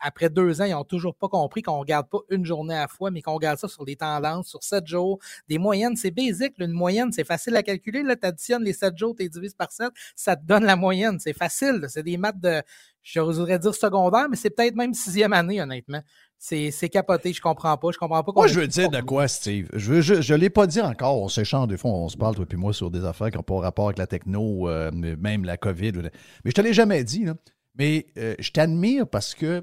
après 0.00 0.30
deux 0.30 0.60
ans, 0.60 0.64
ils 0.64 0.74
ont 0.74 0.84
toujours 0.84 1.14
pas 1.14 1.28
compris 1.28 1.62
qu'on 1.62 1.78
regarde 1.78 2.08
pas 2.08 2.18
une 2.30 2.44
journée 2.44 2.74
à 2.74 2.82
la 2.82 2.88
fois, 2.88 3.10
mais 3.10 3.22
qu'on 3.22 3.34
regarde 3.34 3.58
ça 3.58 3.68
sur 3.68 3.84
des 3.84 3.96
tendances, 3.96 4.48
sur 4.48 4.62
sept 4.62 4.86
jours. 4.86 5.18
Des 5.48 5.58
moyennes, 5.58 5.96
c'est 5.96 6.10
basique. 6.10 6.54
une 6.58 6.72
moyenne, 6.72 7.12
c'est 7.12 7.24
facile 7.24 7.56
à 7.56 7.62
calculer. 7.62 8.02
Là, 8.02 8.16
tu 8.16 8.26
additionnes 8.26 8.62
les 8.62 8.72
sept 8.72 8.96
jours, 8.96 9.14
tu 9.18 9.28
divises 9.28 9.54
par 9.54 9.72
sept, 9.72 9.90
ça 10.14 10.36
te 10.36 10.44
donne 10.44 10.64
la 10.64 10.76
moyenne. 10.76 11.18
C'est 11.18 11.32
facile. 11.32 11.86
C'est 11.88 12.02
des 12.02 12.16
maths 12.16 12.40
de, 12.40 12.62
je 13.02 13.20
voudrais 13.20 13.58
dire 13.58 13.74
secondaire, 13.74 14.28
mais 14.28 14.36
c'est 14.36 14.50
peut-être 14.50 14.74
même 14.74 14.92
sixième 14.92 15.32
année, 15.32 15.62
honnêtement. 15.62 16.02
C'est 16.38 16.88
capoté, 16.90 17.32
je 17.32 17.40
comprends 17.40 17.76
pas. 17.76 17.90
Je 17.92 17.98
comprends 17.98 18.22
pas. 18.22 18.32
Moi, 18.34 18.46
je 18.46 18.60
veux 18.60 18.66
dire 18.66 18.90
de 18.90 19.00
quoi, 19.00 19.26
Steve? 19.28 19.68
Je 19.72 19.94
ne 19.94 20.00
je, 20.00 20.34
l'ai 20.34 20.50
pas 20.50 20.66
dit 20.66 20.80
encore. 20.80 21.22
On 21.22 21.28
s'échange, 21.28 21.68
des 21.68 21.76
fois, 21.76 21.90
on 21.90 22.08
se 22.08 22.16
parle, 22.16 22.34
toi 22.34 22.44
et 22.50 22.56
moi, 22.56 22.72
sur 22.72 22.90
des 22.90 23.04
affaires 23.04 23.30
qui 23.30 23.36
n'ont 23.36 23.42
pas 23.42 23.60
rapport 23.60 23.86
avec 23.86 23.98
la 23.98 24.06
techno, 24.06 24.68
euh, 24.68 24.90
même 24.92 25.44
la 25.44 25.56
COVID. 25.56 25.92
Mais 25.92 26.10
je 26.46 26.52
te 26.52 26.60
l'ai 26.60 26.74
jamais 26.74 27.04
dit. 27.04 27.24
Là. 27.24 27.34
Mais 27.78 28.06
euh, 28.18 28.34
je 28.38 28.50
t'admire 28.50 29.06
parce 29.06 29.34
que 29.34 29.62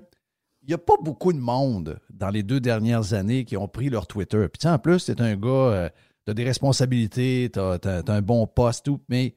il 0.63 0.69
n'y 0.69 0.73
a 0.73 0.78
pas 0.78 0.93
beaucoup 1.02 1.34
de 1.34 1.39
monde 1.39 1.99
dans 2.10 2.30
les 2.30 2.41
deux 2.41 2.62
dernières 2.62 3.13
années 3.13 3.43
qui 3.43 3.58
ont 3.58 3.67
pris 3.67 3.89
leur 3.89 4.08
Twitter. 4.08 4.47
Puis 4.47 4.69
en 4.69 4.80
plus, 4.80 5.10
es 5.10 5.21
un 5.21 5.36
gars, 5.36 5.49
euh, 5.49 5.89
tu 6.26 6.32
as 6.32 6.34
des 6.34 6.45
responsabilités, 6.45 7.49
tu 7.52 7.60
as, 7.60 8.04
un 8.08 8.21
bon 8.21 8.47
poste, 8.47 8.86
tout, 8.86 9.02
mais 9.10 9.36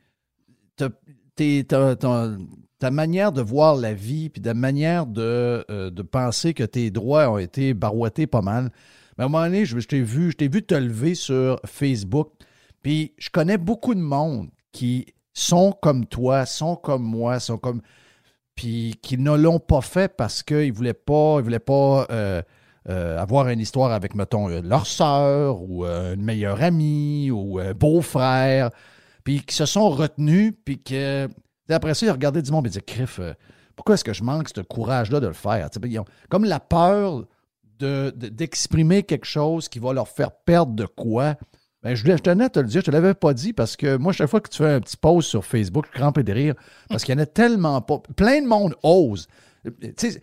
ta 0.76 2.90
manière 2.92 3.32
de 3.32 3.42
voir 3.42 3.74
la 3.74 3.92
vie, 3.92 4.28
puis 4.28 4.40
ta 4.40 4.54
manière 4.54 5.06
de, 5.06 5.64
euh, 5.68 5.90
de, 5.90 6.02
penser 6.02 6.54
que 6.54 6.62
tes 6.62 6.90
droits 6.90 7.28
ont 7.28 7.38
été 7.38 7.74
barouettés 7.74 8.28
pas 8.28 8.42
mal. 8.42 8.70
Mais 9.18 9.24
à 9.24 9.26
un 9.26 9.30
moment 9.30 9.44
donné, 9.44 9.64
je, 9.64 9.78
t'ai 9.80 10.02
vu, 10.02 10.32
vu 10.38 10.62
te 10.62 10.74
lever 10.74 11.16
sur 11.16 11.58
Facebook, 11.64 12.30
puis 12.82 13.14
je 13.18 13.30
connais 13.30 13.58
beaucoup 13.58 13.94
de 13.94 14.00
monde 14.00 14.50
qui 14.70 15.06
sont 15.32 15.72
comme 15.72 16.06
toi, 16.06 16.46
sont 16.46 16.76
comme 16.76 17.02
moi, 17.02 17.40
sont 17.40 17.58
comme 17.58 17.82
puis 18.56 18.98
qui 19.02 19.18
ne 19.18 19.34
l'ont 19.34 19.60
pas 19.60 19.82
fait 19.82 20.16
parce 20.16 20.42
qu'ils 20.42 20.68
ne 20.68 20.72
voulaient 20.72 20.94
pas, 20.94 21.36
ils 21.38 21.44
voulaient 21.44 21.60
euh, 21.70 22.42
euh, 22.88 23.18
avoir 23.18 23.48
une 23.48 23.60
histoire 23.60 23.92
avec, 23.92 24.14
mettons, 24.14 24.48
euh, 24.48 24.62
leur 24.62 24.86
sœur 24.86 25.60
ou 25.62 25.84
une 25.84 26.22
meilleure 26.22 26.62
amie 26.62 27.30
ou 27.30 27.58
un 27.58 27.74
beau-frère, 27.74 28.70
puis 29.22 29.42
qui 29.42 29.54
se 29.54 29.66
sont 29.66 29.90
retenus, 29.90 30.54
puis 30.64 30.82
que 30.82 31.28
après 31.68 31.94
ça, 31.94 32.06
ils 32.06 32.10
regardaient 32.10 32.42
du 32.42 32.50
monde 32.50 32.66
et 32.66 32.70
disaient, 32.70 32.80
Criff, 32.80 33.20
pourquoi 33.74 33.94
est-ce 33.94 34.04
que 34.04 34.14
je 34.14 34.24
manque 34.24 34.48
ce 34.48 34.62
courage-là 34.62 35.20
de 35.20 35.26
le 35.26 35.34
faire? 35.34 35.68
Ils 35.84 35.98
ont 35.98 36.04
comme 36.30 36.44
la 36.44 36.60
peur 36.60 37.24
d'exprimer 37.78 39.02
de, 39.02 39.06
quelque 39.06 39.26
chose 39.26 39.68
qui 39.68 39.80
va 39.80 39.92
leur 39.92 40.08
faire 40.08 40.30
perdre 40.30 40.72
de 40.72 40.86
quoi. 40.86 41.34
Ben, 41.86 41.94
je, 41.94 42.04
je 42.04 42.16
tenais 42.16 42.46
à 42.46 42.50
te 42.50 42.58
le 42.58 42.66
dire, 42.66 42.80
je 42.80 42.86
te 42.86 42.90
l'avais 42.90 43.14
pas 43.14 43.32
dit 43.32 43.52
parce 43.52 43.76
que 43.76 43.96
moi, 43.96 44.12
chaque 44.12 44.28
fois 44.28 44.40
que 44.40 44.48
tu 44.48 44.58
fais 44.58 44.72
un 44.72 44.80
petit 44.80 44.96
post 44.96 45.28
sur 45.28 45.44
Facebook, 45.44 45.86
je 45.92 45.96
crampais 45.96 46.24
de 46.24 46.32
rire 46.32 46.54
parce 46.88 47.04
qu'il 47.04 47.14
y 47.14 47.16
en 47.16 47.22
a 47.22 47.26
tellement 47.26 47.80
pas. 47.80 48.02
Plein 48.16 48.42
de 48.42 48.46
monde 48.48 48.74
ose. 48.82 49.28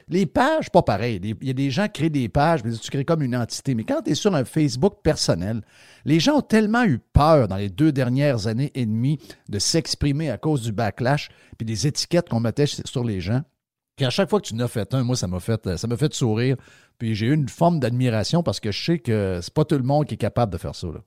les 0.10 0.26
pages, 0.26 0.70
pas 0.72 0.82
pareil. 0.82 1.22
Il 1.24 1.48
y 1.48 1.50
a 1.50 1.54
des 1.54 1.72
gens 1.72 1.86
qui 1.86 2.02
créent 2.02 2.10
des 2.10 2.28
pages, 2.28 2.66
mais 2.66 2.74
tu 2.74 2.92
crées 2.92 3.06
comme 3.06 3.22
une 3.22 3.34
entité. 3.34 3.76
Mais 3.76 3.86
quand 3.86 4.02
tu 4.02 4.12
es 4.12 4.16
sur 4.16 4.36
un 4.36 4.44
Facebook 4.44 4.96
personnel, 5.04 5.62
les 6.04 6.20
gens 6.20 6.40
ont 6.40 6.42
tellement 6.42 6.84
eu 6.84 7.00
peur 7.00 7.48
dans 7.48 7.56
les 7.56 7.70
deux 7.70 7.94
dernières 7.94 8.48
années 8.48 8.74
et 8.76 8.86
demie 8.86 9.18
de 9.48 9.58
s'exprimer 9.58 10.30
à 10.32 10.38
cause 10.38 10.64
du 10.64 10.74
backlash 10.74 11.30
puis 11.58 11.66
des 11.66 11.88
étiquettes 11.88 12.28
qu'on 12.28 12.42
mettait 12.42 12.66
sur 12.66 13.06
les 13.06 13.22
gens 13.22 13.42
qu'à 13.96 14.10
chaque 14.10 14.30
fois 14.30 14.42
que 14.42 14.48
tu 14.48 14.54
en 14.54 14.60
as 14.60 14.68
fait 14.68 14.94
un, 14.94 15.04
moi, 15.04 15.16
ça 15.16 15.28
m'a 15.28 15.40
fait, 15.40 15.78
ça 15.78 15.88
m'a 15.88 15.96
fait 15.96 16.14
sourire. 16.14 16.58
Puis 16.98 17.16
j'ai 17.16 17.28
eu 17.28 17.34
une 17.34 17.48
forme 17.48 17.80
d'admiration 17.80 18.44
parce 18.44 18.60
que 18.60 18.74
je 18.74 18.84
sais 18.84 19.00
que 19.00 19.40
c'est 19.42 19.54
pas 19.54 19.64
tout 19.64 19.78
le 19.78 19.84
monde 19.84 20.08
qui 20.08 20.16
est 20.16 20.18
capable 20.18 20.52
de 20.52 20.58
faire 20.58 20.76
ça. 20.76 20.88
Là. 20.88 21.00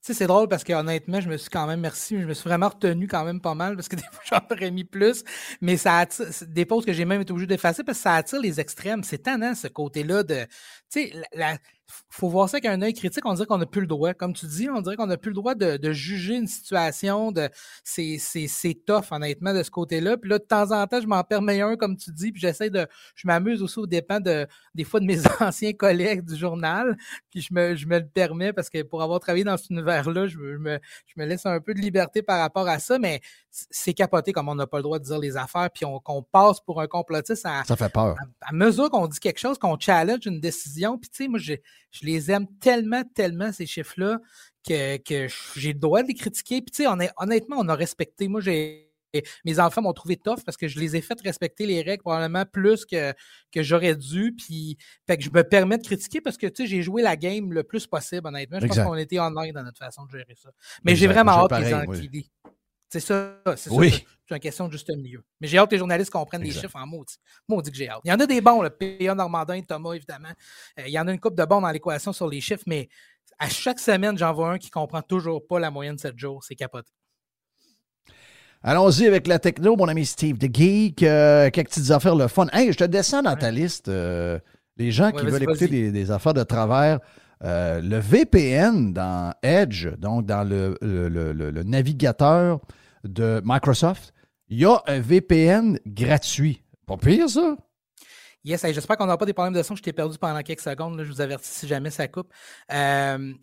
Sais, 0.00 0.14
c'est 0.14 0.26
drôle 0.26 0.48
parce 0.48 0.64
que 0.64 0.72
honnêtement, 0.72 1.20
je 1.20 1.28
me 1.28 1.36
suis 1.36 1.50
quand 1.50 1.66
même, 1.66 1.80
merci, 1.80 2.20
je 2.20 2.26
me 2.26 2.34
suis 2.34 2.48
vraiment 2.48 2.68
retenu 2.68 3.06
quand 3.08 3.24
même 3.24 3.40
pas 3.40 3.54
mal 3.54 3.76
parce 3.76 3.88
que 3.88 3.96
des 3.96 4.02
fois, 4.02 4.22
j'en 4.30 4.54
aurais 4.54 4.70
mis 4.70 4.84
plus. 4.84 5.24
Mais 5.60 5.76
ça 5.76 5.98
attire, 5.98 6.26
des 6.48 6.64
pauses 6.66 6.84
que 6.84 6.92
j'ai 6.92 7.04
même 7.04 7.20
été 7.20 7.32
obligé 7.32 7.46
d'effacer 7.46 7.84
parce 7.84 7.98
que 7.98 8.02
ça 8.02 8.14
attire 8.14 8.40
les 8.40 8.60
extrêmes. 8.60 9.02
C'est 9.04 9.18
tannant, 9.18 9.54
ce 9.54 9.68
côté-là 9.68 10.22
de, 10.22 10.44
tu 10.44 10.48
sais, 11.10 11.12
la, 11.34 11.58
faut 12.10 12.28
voir 12.28 12.48
ça 12.48 12.56
avec 12.58 12.66
un 12.66 12.82
œil 12.82 12.92
critique. 12.92 13.24
On 13.24 13.34
dirait 13.34 13.46
qu'on 13.46 13.58
n'a 13.58 13.66
plus 13.66 13.80
le 13.80 13.86
droit. 13.86 14.12
Comme 14.12 14.34
tu 14.34 14.46
dis, 14.46 14.68
on 14.68 14.80
dirait 14.80 14.96
qu'on 14.96 15.06
n'a 15.06 15.16
plus 15.16 15.30
le 15.30 15.34
droit 15.34 15.54
de, 15.54 15.92
juger 15.92 16.36
une 16.36 16.46
situation. 16.46 17.32
de 17.32 17.48
C'est 17.84 18.84
tough, 18.86 19.10
honnêtement, 19.10 19.54
de 19.54 19.62
ce 19.62 19.70
côté-là. 19.70 20.16
Puis 20.16 20.28
là, 20.30 20.38
de 20.38 20.44
temps 20.44 20.70
en 20.72 20.86
temps, 20.86 21.00
je 21.00 21.06
m'en 21.06 21.22
permets 21.24 21.60
un, 21.60 21.76
comme 21.76 21.96
tu 21.96 22.12
dis, 22.12 22.32
puis 22.32 22.40
j'essaie 22.40 22.70
de. 22.70 22.86
Je 23.14 23.26
m'amuse 23.26 23.62
aussi 23.62 23.78
au 23.78 23.86
dépens 23.86 24.20
de, 24.20 24.46
des 24.74 24.84
fois 24.84 25.00
de 25.00 25.06
mes 25.06 25.18
anciens 25.40 25.72
collègues 25.72 26.24
du 26.24 26.36
journal. 26.36 26.96
Puis 27.30 27.40
je 27.40 27.54
me, 27.54 27.74
je 27.74 27.86
me 27.86 27.98
le 27.98 28.06
permets 28.06 28.52
parce 28.52 28.68
que 28.68 28.82
pour 28.82 29.02
avoir 29.02 29.20
travaillé 29.20 29.44
dans 29.44 29.56
cet 29.56 29.70
univers-là, 29.70 30.26
je, 30.26 30.38
me, 30.38 30.78
je 31.06 31.14
me 31.16 31.26
laisse 31.26 31.46
un 31.46 31.60
peu 31.60 31.74
de 31.74 31.80
liberté 31.80 32.22
par 32.22 32.38
rapport 32.38 32.68
à 32.68 32.78
ça. 32.78 32.98
Mais 32.98 33.20
c'est 33.50 33.94
capoté 33.94 34.32
comme 34.32 34.48
on 34.48 34.54
n'a 34.54 34.66
pas 34.66 34.78
le 34.78 34.82
droit 34.82 34.98
de 34.98 35.04
dire 35.04 35.18
les 35.18 35.36
affaires, 35.36 35.70
puis 35.70 35.84
qu'on 36.04 36.22
passe 36.22 36.60
pour 36.60 36.80
un 36.80 36.86
complotiste. 36.86 37.46
À, 37.46 37.64
ça 37.64 37.76
fait 37.76 37.92
peur. 37.92 38.16
À, 38.40 38.52
mesure 38.52 38.90
qu'on 38.90 39.06
dit 39.06 39.18
quelque 39.18 39.38
chose, 39.38 39.58
qu'on 39.58 39.78
challenge 39.78 40.26
une 40.26 40.40
décision. 40.40 40.98
Puis 40.98 41.10
tu 41.10 41.24
sais, 41.24 41.28
moi, 41.28 41.38
j'ai 41.38 41.62
je 41.90 42.06
les 42.06 42.30
aime 42.30 42.46
tellement, 42.60 43.02
tellement, 43.14 43.52
ces 43.52 43.66
chiffres-là, 43.66 44.20
que, 44.66 45.26
j'ai 45.56 45.72
le 45.72 45.78
droit 45.78 46.02
de 46.02 46.08
les 46.08 46.14
critiquer. 46.14 46.60
Puis, 46.60 46.70
tu 46.70 46.84
sais, 46.84 47.10
honnêtement, 47.16 47.56
on 47.58 47.68
a 47.68 47.74
respecté. 47.74 48.28
Moi, 48.28 48.40
j'ai. 48.40 48.86
Mes 49.46 49.58
enfants 49.58 49.80
m'ont 49.80 49.94
trouvé 49.94 50.18
tough 50.18 50.40
parce 50.44 50.58
que 50.58 50.68
je 50.68 50.78
les 50.78 50.94
ai 50.94 51.00
fait 51.00 51.18
respecter 51.22 51.64
les 51.64 51.80
règles 51.80 52.02
probablement 52.02 52.44
plus 52.44 52.84
que, 52.84 53.14
que 53.50 53.62
j'aurais 53.62 53.96
dû. 53.96 54.34
Puis, 54.36 54.76
fait 55.06 55.16
que 55.16 55.24
je 55.24 55.30
me 55.30 55.42
permets 55.42 55.78
de 55.78 55.82
critiquer 55.82 56.20
parce 56.20 56.36
que 56.36 56.46
tu 56.46 56.64
sais, 56.64 56.66
j'ai 56.68 56.82
joué 56.82 57.00
la 57.00 57.16
game 57.16 57.50
le 57.54 57.64
plus 57.64 57.86
possible, 57.86 58.26
honnêtement. 58.26 58.60
Je 58.60 58.66
pense 58.66 58.78
qu'on 58.78 58.96
était 58.96 59.18
en 59.18 59.30
dans 59.30 59.62
notre 59.62 59.78
façon 59.78 60.04
de 60.04 60.10
gérer 60.10 60.34
ça. 60.34 60.50
Mais 60.84 60.94
j'ai 60.94 61.06
vraiment 61.06 61.32
hâte 61.32 61.56
qu'ils 61.56 62.10
oui. 62.12 62.30
C'est 62.90 63.00
ça, 63.00 63.36
c'est 63.56 63.70
oui. 63.70 63.90
ça. 63.90 63.98
C'est 64.28 64.34
une 64.34 64.40
question 64.40 64.66
de 64.66 64.72
juste 64.72 64.88
milieu. 64.90 65.22
Mais 65.40 65.48
j'ai 65.48 65.58
hâte 65.58 65.70
que 65.70 65.74
les 65.74 65.78
journalistes 65.78 66.10
comprennent 66.10 66.42
les 66.42 66.50
chiffres 66.50 66.76
en 66.76 66.86
maudit. 66.86 67.16
Maudit 67.48 67.70
que 67.70 67.76
j'ai 67.76 67.88
hâte. 67.88 68.00
Il 68.04 68.10
y 68.10 68.12
en 68.12 68.20
a 68.20 68.26
des 68.26 68.40
bons, 68.40 68.62
le 68.62 68.70
PA 68.70 69.14
Normandin, 69.14 69.60
Thomas, 69.62 69.92
évidemment. 69.92 70.32
Euh, 70.78 70.84
il 70.86 70.92
y 70.92 70.98
en 70.98 71.06
a 71.06 71.12
une 71.12 71.20
coupe 71.20 71.36
de 71.36 71.44
bons 71.44 71.60
dans 71.60 71.70
l'équation 71.70 72.12
sur 72.12 72.28
les 72.28 72.40
chiffres, 72.40 72.64
mais 72.66 72.88
à 73.38 73.48
chaque 73.48 73.78
semaine, 73.78 74.18
j'en 74.18 74.32
vois 74.32 74.50
un 74.50 74.58
qui 74.58 74.68
ne 74.68 74.72
comprend 74.72 75.02
toujours 75.02 75.46
pas 75.46 75.58
la 75.58 75.70
moyenne 75.70 75.96
de 75.96 76.00
7 76.00 76.18
jours. 76.18 76.42
C'est 76.44 76.54
capoté. 76.54 76.90
Allons-y 78.62 79.06
avec 79.06 79.26
la 79.28 79.38
techno, 79.38 79.76
mon 79.76 79.86
ami 79.86 80.04
Steve 80.04 80.36
The 80.36 80.52
Geek. 80.52 81.02
Euh, 81.02 81.48
quelques 81.50 81.68
petites 81.68 81.90
affaires 81.90 82.16
le 82.16 82.26
fun. 82.26 82.48
Hey, 82.52 82.72
je 82.72 82.78
te 82.78 82.84
descends 82.84 83.22
dans 83.22 83.36
ta 83.36 83.50
liste. 83.50 83.88
Euh, 83.88 84.38
les 84.76 84.90
gens 84.90 85.12
qui 85.12 85.24
veulent 85.24 85.42
écouter 85.42 85.68
des, 85.68 86.10
affaires 86.10 86.34
de 86.34 86.42
travers. 86.42 86.98
Le 87.40 87.98
VPN 87.98 88.92
dans 88.92 89.34
Edge, 89.42 89.88
donc 89.98 90.26
dans 90.26 90.48
le, 90.48 91.62
navigateur 91.64 92.60
de 93.04 93.40
Microsoft, 93.44 94.12
il 94.48 94.60
y 94.60 94.64
a 94.64 94.82
un 94.86 95.00
VPN 95.00 95.78
gratuit. 95.86 96.62
Pas 96.86 96.96
pire, 96.96 97.28
ça? 97.28 97.56
Yes, 98.44 98.64
j'espère 98.72 98.96
qu'on 98.96 99.04
n'aura 99.04 99.18
pas 99.18 99.26
des 99.26 99.34
problèmes 99.34 99.54
de 99.54 99.62
son. 99.62 99.76
Je 99.76 99.82
t'ai 99.82 99.92
perdu 99.92 100.16
pendant 100.16 100.40
quelques 100.42 100.60
secondes. 100.60 101.02
je 101.02 101.10
vous 101.10 101.20
avertis 101.20 101.50
si 101.50 101.68
jamais 101.68 101.90
ça 101.90 102.08
coupe. 102.08 102.32
Euh, 102.72 103.34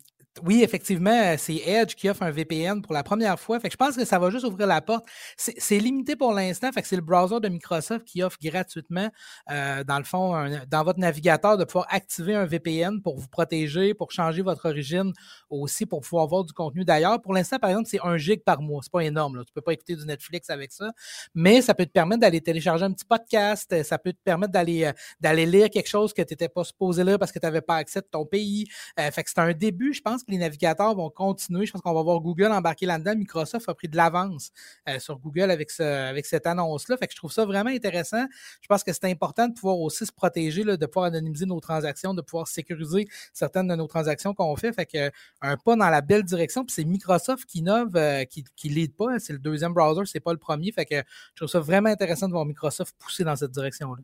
oui, 0.44 0.62
effectivement, 0.62 1.36
c'est 1.38 1.56
Edge 1.56 1.94
qui 1.94 2.08
offre 2.08 2.22
un 2.22 2.30
VPN 2.30 2.82
pour 2.82 2.94
la 2.94 3.02
première 3.02 3.38
fois. 3.38 3.58
Fait 3.60 3.68
que 3.68 3.72
je 3.72 3.76
pense 3.76 3.96
que 3.96 4.04
ça 4.04 4.18
va 4.18 4.30
juste 4.30 4.44
ouvrir 4.44 4.66
la 4.66 4.80
porte. 4.80 5.06
C'est 5.36 5.78
limité 5.78 6.16
pour 6.16 6.32
l'instant. 6.32 6.70
Fait 6.72 6.82
que 6.82 6.88
c'est 6.88 6.96
le 6.96 7.02
browser 7.02 7.40
de 7.40 7.48
Microsoft 7.48 8.04
qui 8.04 8.22
offre 8.22 8.36
gratuitement, 8.42 9.08
euh, 9.50 9.84
dans 9.84 9.98
le 9.98 10.04
fond, 10.04 10.50
dans 10.68 10.84
votre 10.84 10.98
navigateur, 10.98 11.56
de 11.56 11.64
pouvoir 11.64 11.86
activer 11.90 12.34
un 12.34 12.44
VPN 12.44 13.00
pour 13.02 13.18
vous 13.18 13.28
protéger, 13.28 13.94
pour 13.94 14.12
changer 14.12 14.42
votre 14.42 14.68
origine 14.68 15.12
aussi, 15.50 15.86
pour 15.86 16.00
pouvoir 16.00 16.26
voir 16.26 16.44
du 16.44 16.52
contenu 16.52 16.84
d'ailleurs. 16.84 17.20
Pour 17.20 17.34
l'instant, 17.34 17.58
par 17.58 17.70
exemple, 17.70 17.88
c'est 17.90 18.00
un 18.02 18.16
gig 18.16 18.42
par 18.42 18.60
mois. 18.60 18.80
C'est 18.82 18.92
pas 18.92 19.04
énorme. 19.04 19.44
Tu 19.46 19.52
peux 19.52 19.60
pas 19.60 19.72
écouter 19.72 19.96
du 19.96 20.04
Netflix 20.04 20.50
avec 20.50 20.72
ça. 20.72 20.90
Mais 21.34 21.62
ça 21.62 21.74
peut 21.74 21.86
te 21.86 21.92
permettre 21.92 22.20
d'aller 22.20 22.40
télécharger 22.40 22.84
un 22.84 22.92
petit 22.92 23.04
podcast. 23.04 23.82
Ça 23.82 23.98
peut 23.98 24.12
te 24.12 24.22
permettre 24.22 24.52
d'aller 24.52 24.84
euh, 24.84 24.92
d'aller 25.20 25.46
lire 25.46 25.70
quelque 25.70 25.88
chose 25.88 26.12
que 26.12 26.22
tu 26.22 26.32
n'étais 26.32 26.48
pas 26.48 26.64
supposé 26.64 27.04
lire 27.04 27.18
parce 27.18 27.32
que 27.32 27.38
tu 27.38 27.46
n'avais 27.46 27.60
pas 27.60 27.76
accès 27.76 28.00
de 28.00 28.06
ton 28.10 28.26
pays. 28.26 28.66
Euh, 28.98 29.10
fait 29.10 29.22
que 29.22 29.30
c'est 29.30 29.40
un 29.40 29.52
début, 29.52 29.92
je 29.92 30.00
pense 30.00 30.24
les 30.28 30.38
navigateurs 30.38 30.94
vont 30.94 31.10
continuer. 31.10 31.66
Je 31.66 31.72
pense 31.72 31.82
qu'on 31.82 31.94
va 31.94 32.02
voir 32.02 32.20
Google 32.20 32.46
embarquer 32.46 32.86
là-dedans. 32.86 33.14
Microsoft 33.16 33.68
a 33.68 33.74
pris 33.74 33.88
de 33.88 33.96
l'avance 33.96 34.50
euh, 34.88 34.98
sur 34.98 35.18
Google 35.18 35.50
avec, 35.50 35.70
ce, 35.70 35.82
avec 35.82 36.26
cette 36.26 36.46
annonce-là. 36.46 36.96
Fait 36.96 37.06
que 37.06 37.12
je 37.12 37.16
trouve 37.16 37.32
ça 37.32 37.44
vraiment 37.44 37.70
intéressant. 37.70 38.26
Je 38.60 38.66
pense 38.66 38.82
que 38.82 38.92
c'est 38.92 39.04
important 39.10 39.48
de 39.48 39.54
pouvoir 39.54 39.78
aussi 39.78 40.06
se 40.06 40.12
protéger, 40.12 40.64
de 40.64 40.86
pouvoir 40.86 41.06
anonymiser 41.06 41.46
nos 41.46 41.60
transactions, 41.60 42.14
de 42.14 42.22
pouvoir 42.22 42.48
sécuriser 42.48 43.06
certaines 43.32 43.68
de 43.68 43.74
nos 43.74 43.86
transactions 43.86 44.34
qu'on 44.34 44.56
fait. 44.56 44.72
Fait 44.72 44.86
que 44.86 45.10
un 45.40 45.56
pas 45.56 45.76
dans 45.76 45.90
la 45.90 46.00
belle 46.00 46.24
direction. 46.24 46.64
Puis 46.64 46.74
c'est 46.74 46.84
Microsoft 46.84 47.44
qui 47.46 47.58
innove, 47.58 47.96
euh, 47.96 48.24
qui 48.24 48.68
lead 48.68 48.94
pas. 48.94 49.18
C'est 49.18 49.32
le 49.32 49.38
deuxième 49.38 49.72
browser, 49.72 50.02
c'est 50.06 50.20
pas 50.20 50.32
le 50.32 50.38
premier. 50.38 50.72
Fait 50.72 50.84
que 50.84 50.96
je 50.96 51.36
trouve 51.36 51.48
ça 51.48 51.60
vraiment 51.60 51.88
intéressant 51.88 52.26
de 52.26 52.32
voir 52.32 52.44
Microsoft 52.44 52.94
pousser 52.98 53.24
dans 53.24 53.36
cette 53.36 53.52
direction-là. 53.52 54.02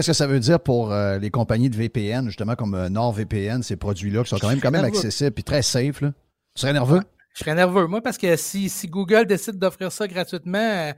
Qu'est-ce 0.00 0.12
que 0.12 0.16
ça 0.16 0.26
veut 0.26 0.40
dire 0.40 0.58
pour 0.58 0.92
euh, 0.92 1.18
les 1.18 1.28
compagnies 1.28 1.68
de 1.68 1.76
VPN, 1.76 2.24
justement 2.24 2.54
comme 2.54 2.74
euh, 2.74 2.88
NordVPN, 2.88 3.62
ces 3.62 3.76
produits-là 3.76 4.22
qui 4.22 4.30
sont 4.30 4.38
quand 4.38 4.48
même, 4.48 4.58
quand 4.58 4.70
même 4.70 4.86
accessibles 4.86 5.34
et 5.38 5.42
très 5.42 5.60
safe? 5.60 6.00
Là? 6.00 6.14
Tu 6.54 6.62
serais 6.62 6.72
nerveux? 6.72 7.02
je 7.34 7.40
serais 7.40 7.54
nerveux, 7.54 7.86
moi, 7.86 8.00
parce 8.00 8.16
que 8.16 8.34
si, 8.36 8.70
si 8.70 8.88
Google 8.88 9.26
décide 9.26 9.58
d'offrir 9.58 9.92
ça 9.92 10.08
gratuitement, 10.08 10.56
euh, 10.56 10.94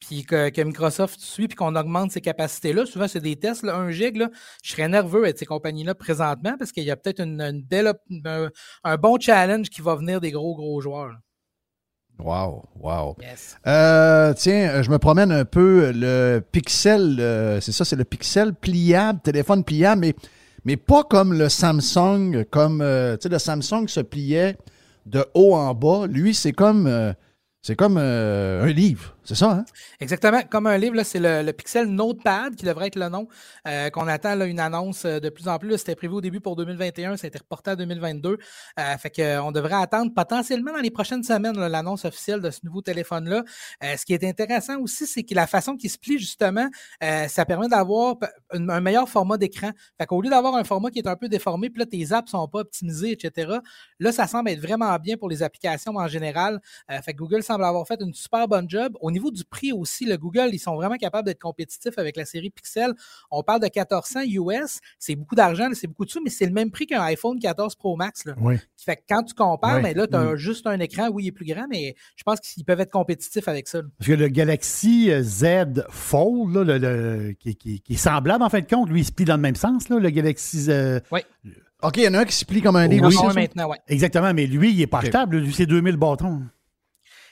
puis 0.00 0.24
que, 0.24 0.62
Microsoft 0.62 1.20
suit, 1.20 1.46
puis 1.46 1.56
qu'on 1.56 1.76
augmente 1.76 2.10
ces 2.10 2.22
capacités-là, 2.22 2.86
souvent 2.86 3.06
c'est 3.06 3.20
des 3.20 3.36
tests, 3.36 3.64
là, 3.64 3.76
1 3.76 3.90
gig, 3.90 4.16
là, 4.16 4.30
je 4.62 4.72
serais 4.72 4.88
nerveux 4.88 5.24
avec 5.24 5.36
ces 5.36 5.44
compagnies-là 5.44 5.94
présentement 5.94 6.56
parce 6.58 6.72
qu'il 6.72 6.84
y 6.84 6.90
a 6.90 6.96
peut-être 6.96 7.20
une, 7.20 7.60
belle, 7.60 7.92
un, 8.82 8.96
bon 8.96 9.20
challenge 9.20 9.68
qui 9.68 9.82
va 9.82 9.94
venir 9.94 10.22
des 10.22 10.30
gros, 10.30 10.56
gros 10.56 10.80
joueurs. 10.80 11.18
Wow, 12.18 12.64
wow. 12.80 13.16
Euh, 13.66 14.34
tiens, 14.34 14.70
euh, 14.70 14.82
je 14.82 14.90
me 14.90 14.98
promène 14.98 15.30
un 15.30 15.44
peu 15.44 15.92
le 15.94 16.40
Pixel, 16.40 17.18
euh, 17.20 17.60
c'est 17.60 17.70
ça, 17.70 17.84
c'est 17.84 17.94
le 17.94 18.04
Pixel 18.04 18.54
pliable, 18.54 19.20
téléphone 19.20 19.62
pliable, 19.62 20.00
mais, 20.00 20.14
mais 20.64 20.76
pas 20.76 21.04
comme 21.04 21.32
le 21.32 21.48
Samsung, 21.48 22.44
comme, 22.50 22.78
tu 22.78 23.22
sais, 23.22 23.28
le 23.28 23.38
Samsung 23.38 23.86
se 23.86 24.00
pliait 24.00 24.56
de 25.06 25.24
haut 25.34 25.54
en 25.54 25.74
bas. 25.74 26.06
Lui, 26.08 26.34
c'est 26.34 26.52
comme, 26.52 27.14
c'est 27.62 27.76
comme 27.76 27.98
un 27.98 28.66
livre. 28.66 29.16
C'est 29.28 29.34
ça, 29.34 29.50
hein? 29.50 29.64
Exactement. 30.00 30.40
Comme 30.48 30.66
un 30.66 30.78
livre, 30.78 31.02
c'est 31.02 31.18
le, 31.20 31.52
Pixel 31.52 31.86
Notepad 31.86 32.56
qui 32.56 32.64
devrait 32.64 32.86
être 32.86 32.96
le 32.96 33.10
nom 33.10 33.28
euh, 33.66 33.90
qu'on 33.90 34.08
attend 34.08 34.40
une 34.40 34.58
annonce 34.58 35.04
euh, 35.04 35.20
de 35.20 35.28
plus 35.28 35.48
en 35.48 35.58
plus. 35.58 35.76
C'était 35.76 35.96
prévu 35.96 36.14
au 36.14 36.20
début 36.22 36.40
pour 36.40 36.56
2021, 36.56 37.18
ça 37.18 37.26
a 37.26 37.28
été 37.28 37.36
reporté 37.36 37.72
à 37.72 37.76
2022. 37.76 38.38
Euh, 38.80 38.96
fait 38.96 39.10
qu'on 39.10 39.52
devrait 39.52 39.74
attendre 39.74 40.14
potentiellement 40.14 40.72
dans 40.72 40.80
les 40.80 40.90
prochaines 40.90 41.22
semaines 41.22 41.58
l'annonce 41.58 42.06
officielle 42.06 42.40
de 42.40 42.50
ce 42.50 42.60
nouveau 42.64 42.80
téléphone-là. 42.80 43.44
ce 43.82 44.02
qui 44.06 44.14
est 44.14 44.24
intéressant 44.24 44.78
aussi, 44.80 45.06
c'est 45.06 45.24
que 45.24 45.34
la 45.34 45.46
façon 45.46 45.76
qu'il 45.76 45.90
se 45.90 45.98
plie, 45.98 46.18
justement, 46.18 46.70
ça 47.02 47.44
permet 47.44 47.68
d'avoir 47.68 48.16
un 48.50 48.80
meilleur 48.80 49.10
format 49.10 49.36
d'écran. 49.36 49.72
Fait 49.98 50.06
qu'au 50.06 50.22
lieu 50.22 50.30
d'avoir 50.30 50.54
un 50.54 50.64
format 50.64 50.90
qui 50.90 51.00
est 51.00 51.06
un 51.06 51.16
peu 51.16 51.28
déformé, 51.28 51.68
puis 51.68 51.80
là, 51.80 51.86
tes 51.86 52.14
apps 52.14 52.30
sont 52.30 52.48
pas 52.48 52.60
optimisées, 52.60 53.12
etc., 53.12 53.58
là, 53.98 54.10
ça 54.10 54.26
semble 54.26 54.48
être 54.48 54.60
vraiment 54.60 54.96
bien 54.96 55.18
pour 55.18 55.28
les 55.28 55.42
applications 55.42 55.96
en 55.96 56.08
général. 56.08 56.62
fait 56.88 57.12
que 57.12 57.18
Google 57.18 57.42
semble 57.42 57.64
avoir 57.64 57.86
fait 57.86 58.00
une 58.00 58.14
super 58.14 58.48
bonne 58.48 58.70
job. 58.70 58.96
Au 59.02 59.10
niveau 59.18 59.30
du 59.30 59.44
prix 59.44 59.72
aussi, 59.72 60.04
le 60.04 60.16
Google, 60.16 60.50
ils 60.52 60.58
sont 60.58 60.74
vraiment 60.76 60.96
capables 60.96 61.26
d'être 61.26 61.40
compétitifs 61.40 61.98
avec 61.98 62.16
la 62.16 62.24
série 62.24 62.50
Pixel. 62.50 62.92
On 63.30 63.42
parle 63.42 63.60
de 63.60 63.66
1400 63.66 64.20
US, 64.26 64.78
c'est 64.98 65.16
beaucoup 65.16 65.34
d'argent, 65.34 65.68
c'est 65.74 65.86
beaucoup 65.86 66.04
de 66.04 66.10
sous, 66.10 66.22
mais 66.22 66.30
c'est 66.30 66.46
le 66.46 66.52
même 66.52 66.70
prix 66.70 66.86
qu'un 66.86 67.02
iPhone 67.02 67.38
14 67.38 67.74
Pro 67.76 67.96
Max. 67.96 68.24
Là. 68.24 68.34
Oui. 68.40 68.56
Fait 68.76 68.96
que 68.96 69.02
quand 69.08 69.22
tu 69.22 69.34
compares, 69.34 69.82
mais 69.82 69.94
là, 69.94 70.06
tu 70.06 70.16
as 70.16 70.32
mm. 70.32 70.36
juste 70.36 70.66
un 70.66 70.78
écran, 70.80 71.08
oui, 71.10 71.24
il 71.24 71.28
est 71.28 71.32
plus 71.32 71.46
grand, 71.46 71.66
mais 71.68 71.94
je 72.16 72.22
pense 72.22 72.40
qu'ils 72.40 72.64
peuvent 72.64 72.80
être 72.80 72.90
compétitifs 72.90 73.48
avec 73.48 73.68
ça. 73.68 73.80
Parce 73.98 74.08
que 74.08 74.14
le 74.14 74.28
Galaxy 74.28 75.10
Z 75.20 75.84
Fold, 75.90 76.56
le, 76.56 77.32
qui, 77.32 77.82
est 77.88 77.96
semblable 77.96 78.42
en 78.42 78.48
fin 78.48 78.60
de 78.60 78.66
compte, 78.66 78.88
lui, 78.88 79.00
il 79.00 79.04
se 79.04 79.12
plie 79.12 79.24
dans 79.24 79.36
le 79.36 79.42
même 79.42 79.56
sens, 79.56 79.88
le 79.88 80.10
Galaxy. 80.10 80.62
Z... 80.62 81.02
oui. 81.10 81.20
OK, 81.80 81.96
il 81.98 82.02
y 82.02 82.08
en 82.08 82.14
a 82.14 82.20
un 82.20 82.24
qui 82.24 82.34
se 82.34 82.44
plie 82.44 82.60
comme 82.60 82.74
un 82.74 82.88
livre. 82.88 83.08
Oui, 83.08 83.34
maintenant, 83.34 83.68
ouais. 83.68 83.78
Exactement, 83.86 84.34
mais 84.34 84.46
lui, 84.46 84.72
il 84.72 84.78
n'est 84.78 84.88
pas 84.88 84.98
achetable. 84.98 85.38
Lui, 85.38 85.52
c'est 85.52 85.66
2000 85.66 85.96
bâtons. 85.96 86.42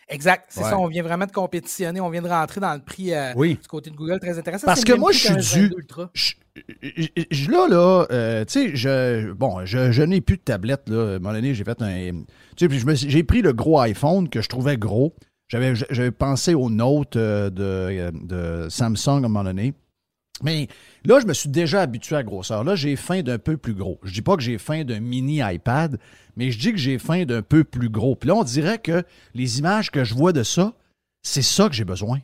Exact. 0.09 0.45
C'est 0.49 0.63
ça, 0.63 0.79
on 0.79 0.87
vient 0.87 1.03
vraiment 1.03 1.27
de 1.27 1.33
compétitionner, 1.33 2.01
on 2.01 2.11
vient 2.11 2.23
de 2.23 2.29
rentrer 2.29 2.61
dans 2.61 2.75
le 2.75 2.81
prix 2.81 3.13
euh, 3.13 3.35
du 3.35 3.69
côté 3.69 3.91
de 3.91 3.97
Google, 3.97 4.21
très 4.21 4.39
intéressant. 4.39 4.67
Parce 4.67 4.85
que 4.85 4.93
moi, 4.93 5.13
je 5.13 5.39
suis 5.41 5.69
dû. 5.69 5.75
Je, 7.31 7.51
là, 7.51 7.67
là, 7.69 8.07
euh, 8.11 8.45
tu 8.45 8.71
sais, 8.71 8.77
je, 8.77 9.33
bon, 9.33 9.67
je, 9.67 10.03
n'ai 10.03 10.21
plus 10.21 10.37
de 10.37 10.43
tablette, 10.43 10.89
là. 10.89 10.97
À 10.97 11.17
un 11.17 11.19
moment 11.19 11.35
donné, 11.35 11.55
j'ai 11.55 11.65
fait 11.65 11.83
un. 11.83 12.23
Tu 12.57 12.69
sais, 12.69 13.09
j'ai 13.09 13.23
pris 13.25 13.43
le 13.43 13.53
gros 13.53 13.79
iPhone 13.81 14.29
que 14.29 14.41
je 14.41 14.49
trouvais 14.49 14.77
gros. 14.77 15.15
J'avais 15.49 16.11
pensé 16.11 16.55
aux 16.55 16.71
Note 16.71 17.17
euh, 17.17 17.51
de, 17.51 18.11
de 18.13 18.69
Samsung 18.69 19.09
à 19.09 19.13
un 19.13 19.21
moment 19.21 19.45
donné. 19.45 19.75
Mais 20.43 20.69
là, 21.05 21.19
je 21.21 21.27
me 21.27 21.33
suis 21.33 21.49
déjà 21.49 21.81
habitué 21.81 22.17
à 22.17 22.19
la 22.19 22.25
grosseur. 22.25 22.63
Là, 22.63 22.75
j'ai 22.75 22.97
faim 22.97 23.23
d'un 23.23 23.39
peu 23.39 23.57
plus 23.57 23.75
gros. 23.75 23.99
Je 24.03 24.13
dis 24.13 24.23
pas 24.23 24.37
que 24.37 24.43
j'ai 24.43 24.59
faim 24.59 24.85
d'un 24.85 25.01
mini 25.01 25.41
iPad, 25.43 25.99
mais 26.37 26.51
je 26.51 26.59
dis 26.59 26.73
que 26.73 26.79
j'ai 26.79 26.99
faim 26.99 27.25
d'un 27.25 27.43
peu 27.43 27.65
plus 27.65 27.89
gros. 27.89 28.17
Puis 28.17 28.29
là, 28.29 28.35
on 28.35 28.45
dirait 28.45 28.79
que 28.79 29.03
les 29.35 29.59
images 29.59 29.91
que 29.91 30.05
je 30.05 30.15
vois 30.15 30.33
de 30.33 30.43
ça, 30.43 30.75
c'est 31.23 31.43
ça 31.43 31.69
que 31.69 31.75
j'ai 31.75 31.85
besoin. 31.85 32.21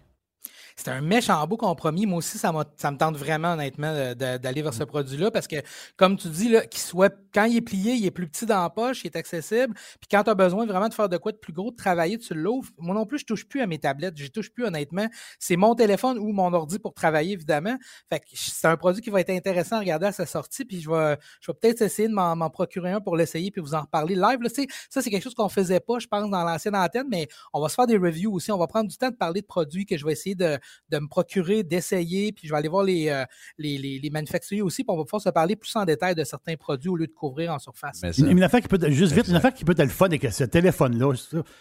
C'est 0.83 0.91
un 0.91 1.01
méchant 1.01 1.47
beau 1.47 1.57
compromis. 1.57 2.07
Moi 2.07 2.19
aussi, 2.19 2.39
ça, 2.39 2.53
ça 2.77 2.91
me 2.91 2.97
tente 2.97 3.17
vraiment, 3.17 3.53
honnêtement, 3.53 4.15
d'aller 4.15 4.63
vers 4.63 4.75
ce 4.75 4.83
mm. 4.83 4.87
produit-là 4.87 5.31
parce 5.31 5.47
que, 5.47 5.57
comme 5.97 6.17
tu 6.17 6.29
dis, 6.29 6.55
qu'il 6.71 6.81
soit, 6.81 7.15
quand 7.33 7.45
il 7.45 7.59
est 7.59 7.63
plié, 7.63 7.93
il 7.95 8.05
est 8.05 8.11
plus 8.11 8.29
petit 8.29 8.47
dans 8.47 8.63
la 8.63 8.71
poche, 8.71 9.05
il 9.05 9.07
est 9.09 9.17
accessible. 9.17 9.75
Puis 9.75 10.09
quand 10.11 10.25
tu 10.25 10.31
as 10.31 10.35
besoin 10.35 10.67
vraiment 10.67 10.89
de 10.89 10.95
faire 10.95 11.09
de 11.09 11.17
quoi 11.17 11.33
de 11.33 11.37
plus 11.37 11.53
gros, 11.53 11.71
de 11.71 11.77
travailler, 11.77 12.19
tu 12.19 12.35
l'ouvres. 12.35 12.71
Moi 12.79 12.95
non 12.95 13.07
plus, 13.07 13.21
je 13.21 13.27
touche 13.27 13.47
plus 13.47 13.61
à 13.61 13.67
mes 13.67 13.79
tablettes. 13.79 14.17
Je 14.17 14.27
touche 14.27 14.51
plus, 14.51 14.65
honnêtement. 14.65 15.07
C'est 15.39 15.57
mon 15.57 15.75
téléphone 15.75 16.19
ou 16.19 16.33
mon 16.33 16.53
ordi 16.53 16.79
pour 16.79 16.95
travailler, 16.95 17.33
évidemment. 17.33 17.77
Fait 18.09 18.21
que 18.21 18.27
c'est 18.33 18.67
un 18.67 18.77
produit 18.77 19.03
qui 19.03 19.11
va 19.11 19.21
être 19.21 19.31
intéressant 19.31 19.77
à 19.77 19.81
regarder 19.81 20.07
à 20.07 20.13
sa 20.13 20.27
sortie. 20.27 20.65
Puis 20.65 20.81
je 20.81 20.91
vais, 20.91 21.17
je 21.41 21.53
vais 21.53 21.59
peut-être 21.61 21.83
essayer 21.83 22.09
de 22.09 22.15
m'en 22.15 22.51
procurer 22.51 22.91
un 22.91 23.01
pour 23.01 23.17
l'essayer 23.17 23.51
puis 23.51 23.61
vous 23.61 23.75
en 23.75 23.83
reparler 23.83 24.17
live. 24.17 24.43
Là, 24.43 24.49
ça, 24.91 25.01
c'est 25.01 25.11
quelque 25.11 25.23
chose 25.23 25.35
qu'on 25.35 25.49
faisait 25.49 25.81
pas, 25.81 25.99
je 26.01 26.09
pense, 26.09 26.29
dans 26.29 26.45
l'ancienne 26.45 26.75
antenne, 26.75 27.07
mais 27.09 27.29
on 27.53 27.61
va 27.61 27.69
se 27.69 27.75
faire 27.75 27.87
des 27.87 27.97
reviews 27.97 28.33
aussi. 28.33 28.51
On 28.51 28.59
va 28.59 28.67
prendre 28.67 28.89
du 28.89 28.97
temps 28.97 29.11
de 29.11 29.17
parler 29.17 29.43
de 29.43 29.47
produits 29.47 29.87
que 29.87 29.97
je 29.97 30.05
vais 30.05 30.13
essayer 30.13 30.35
de, 30.35 30.59
me 30.99 31.09
procurer, 31.09 31.63
d'essayer, 31.63 32.33
puis 32.33 32.47
je 32.47 32.53
vais 32.53 32.59
aller 32.59 32.69
voir 32.69 32.85
euh, 32.85 33.25
les, 33.59 33.79
les, 33.79 34.11
manufacturiers 34.11 34.63
aussi, 34.63 34.85
puis 34.85 34.93
on 34.93 34.97
va 34.97 35.05
pouvoir 35.05 35.23
se 35.23 35.31
parler 35.31 35.57
plus 35.57 35.75
en 35.77 35.85
détail 35.85 36.15
de 36.15 36.25
certains 36.25 36.57
produits 36.57 36.89
au 36.89 36.97
lieu 36.97 37.07
de 37.07 37.13
couvrir 37.13 37.53
en 37.53 37.59
surface. 37.59 38.03
Une, 38.19 38.43
affaire 38.43 38.61
qui 38.61 38.69
peut 38.69 38.79
juste 38.91 39.13
vite, 39.13 39.29
une 39.29 39.37
affaire 39.37 39.55
qui 39.55 39.65
peut 39.65 39.73
être 39.73 39.83
le 39.83 39.89
fun 39.89 40.07
avec 40.07 40.25
ce 40.33 40.45
téléphone-là, 40.45 41.15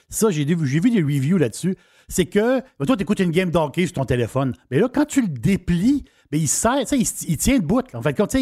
ça, 0.09 0.29
j'ai 0.29 0.45
vu 0.45 0.89
des 0.89 1.01
reviews 1.01 1.37
là-dessus, 1.37 1.75
c'est 2.07 2.25
que 2.25 2.59
toi, 2.85 2.97
tu 2.97 3.03
écoutes 3.03 3.19
une 3.19 3.31
game 3.31 3.51
d'hockey 3.51 3.85
sur 3.85 3.93
ton 3.93 4.05
téléphone, 4.05 4.53
mais 4.69 4.79
là, 4.79 4.89
quand 4.93 5.05
tu 5.05 5.21
le 5.21 5.27
déplies, 5.27 6.05
mais 6.31 6.39
il 6.39 6.47
sert, 6.47 6.81
il, 6.91 7.07
il 7.27 7.37
tient 7.37 7.59
debout. 7.59 7.81
En 7.93 8.01
fait, 8.01 8.13
quand 8.13 8.27
tu 8.27 8.39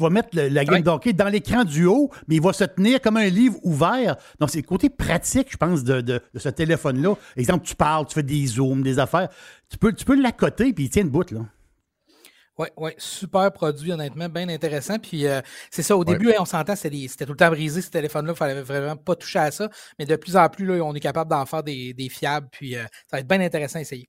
vas 0.00 0.10
mettre 0.10 0.28
la 0.32 0.64
game 0.64 0.82
d'hockey 0.82 1.12
dans 1.12 1.28
l'écran 1.28 1.64
du 1.64 1.84
haut, 1.86 2.10
mais 2.26 2.36
il 2.36 2.42
va 2.42 2.52
se 2.52 2.64
tenir 2.64 3.00
comme 3.00 3.16
un 3.16 3.28
livre 3.28 3.58
ouvert. 3.62 4.16
Donc, 4.38 4.50
c'est 4.50 4.60
le 4.60 4.66
côté 4.66 4.88
pratique, 4.88 5.50
je 5.50 5.56
pense, 5.56 5.84
de, 5.84 6.20
ce 6.36 6.48
téléphone-là. 6.48 7.14
Exemple, 7.36 7.66
tu 7.66 7.74
parles, 7.74 8.06
tu 8.06 8.14
fais 8.14 8.22
des 8.22 8.46
zooms, 8.46 8.82
des 8.82 8.98
affaires. 8.98 9.28
Tu 9.68 9.78
peux, 9.78 9.92
tu 9.92 10.04
peux 10.04 10.20
l'accoter, 10.20 10.72
puis 10.72 10.84
il 10.84 10.90
tient 10.90 11.04
debout, 11.04 11.24
là. 11.30 11.40
Oui, 12.58 12.66
oui, 12.76 12.90
super 12.98 13.52
produit, 13.52 13.92
honnêtement, 13.92 14.28
bien 14.28 14.48
intéressant. 14.48 14.98
Puis 14.98 15.28
euh, 15.28 15.40
c'est 15.70 15.84
ça, 15.84 15.96
au 15.96 16.04
début, 16.04 16.32
on 16.40 16.44
s'entend, 16.44 16.74
c'était 16.74 17.06
tout 17.24 17.30
le 17.30 17.36
temps 17.36 17.50
brisé 17.50 17.80
ce 17.80 17.90
téléphone-là, 17.90 18.32
il 18.32 18.36
fallait 18.36 18.62
vraiment 18.62 18.96
pas 18.96 19.14
toucher 19.14 19.38
à 19.38 19.50
ça. 19.52 19.70
Mais 19.96 20.06
de 20.06 20.16
plus 20.16 20.36
en 20.36 20.48
plus, 20.48 20.66
là, 20.66 20.82
on 20.82 20.92
est 20.92 21.00
capable 21.00 21.30
d'en 21.30 21.46
faire 21.46 21.62
des, 21.62 22.08
fiables, 22.10 22.48
puis 22.50 22.74
euh, 22.74 22.82
ça 23.06 23.16
va 23.16 23.20
être 23.20 23.28
bien 23.28 23.40
intéressant 23.40 23.78
à 23.78 23.82
essayer. 23.82 24.08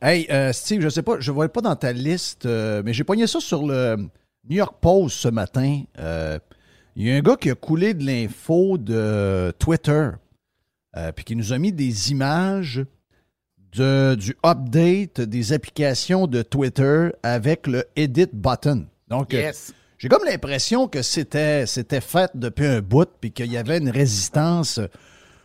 Hey, 0.00 0.26
euh, 0.30 0.52
Steve, 0.52 0.80
je 0.80 0.88
sais 0.88 1.02
pas, 1.02 1.20
je 1.20 1.30
ne 1.30 1.34
vois 1.34 1.48
pas 1.48 1.60
dans 1.60 1.76
ta 1.76 1.92
liste, 1.92 2.46
mais 2.46 2.92
j'ai 2.92 3.04
poigné 3.04 3.26
ça 3.26 3.40
sur 3.40 3.66
le 3.66 3.96
New 3.96 4.56
York 4.56 4.76
Post 4.80 5.16
ce 5.16 5.28
matin. 5.28 5.82
Il 6.96 7.06
y 7.06 7.12
a 7.12 7.16
un 7.16 7.20
gars 7.20 7.36
qui 7.36 7.50
a 7.50 7.54
coulé 7.54 7.94
de 7.94 8.04
l'info 8.04 8.78
de 8.78 9.52
Twitter, 9.58 10.10
puis 11.14 11.24
qui 11.24 11.36
nous 11.36 11.52
a 11.52 11.58
mis 11.58 11.72
des 11.72 12.10
images 12.10 12.84
du 13.72 14.36
update 14.44 15.20
des 15.20 15.52
applications 15.52 16.26
de 16.26 16.42
Twitter 16.42 17.08
avec 17.22 17.66
le 17.66 17.84
edit 17.96 18.28
button. 18.32 18.86
Donc, 19.08 19.34
euh, 19.34 19.52
j'ai 19.98 20.08
comme 20.08 20.24
l'impression 20.24 20.88
que 20.88 21.02
c'était, 21.02 21.66
c'était 21.66 22.00
fait 22.00 22.30
depuis 22.34 22.66
un 22.66 22.80
bout, 22.80 23.08
puis 23.20 23.32
qu'il 23.32 23.50
y 23.50 23.56
avait 23.56 23.78
une 23.78 23.90
résistance 23.90 24.78
euh, 24.78 24.86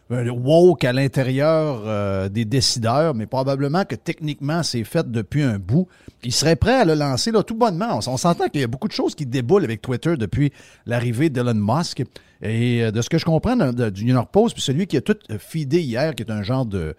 woke 0.09 0.83
à 0.83 0.93
l'intérieur 0.93 1.83
euh, 1.85 2.29
des 2.29 2.45
décideurs, 2.45 3.13
mais 3.13 3.25
probablement 3.25 3.85
que 3.85 3.95
techniquement, 3.95 4.63
c'est 4.63 4.83
fait 4.83 5.09
depuis 5.09 5.43
un 5.43 5.59
bout. 5.59 5.87
Il 6.23 6.31
serait 6.31 6.55
prêt 6.55 6.81
à 6.81 6.85
le 6.85 6.93
lancer 6.93 7.31
là, 7.31 7.43
tout 7.43 7.55
bonnement. 7.55 7.99
On, 8.07 8.17
s'entend 8.17 8.47
qu'il 8.47 8.61
y 8.61 8.63
a 8.63 8.67
beaucoup 8.67 8.87
de 8.87 8.93
choses 8.93 9.15
qui 9.15 9.25
déboulent 9.25 9.63
avec 9.63 9.81
Twitter 9.81 10.15
depuis 10.17 10.51
l'arrivée 10.85 11.29
d'Elon 11.29 11.53
Musk. 11.55 12.03
Et 12.41 12.91
de 12.91 13.01
ce 13.01 13.09
que 13.09 13.17
je 13.17 13.25
comprends 13.25 13.55
du 13.55 14.05
New 14.05 14.13
York 14.13 14.29
Post, 14.31 14.53
puis 14.53 14.61
celui 14.61 14.85
qui 14.85 14.95
a 14.97 15.01
tout 15.01 15.17
fidé 15.39 15.81
hier, 15.81 16.13
qui 16.13 16.21
est 16.21 16.31
un 16.31 16.43
genre 16.43 16.67
de 16.67 16.95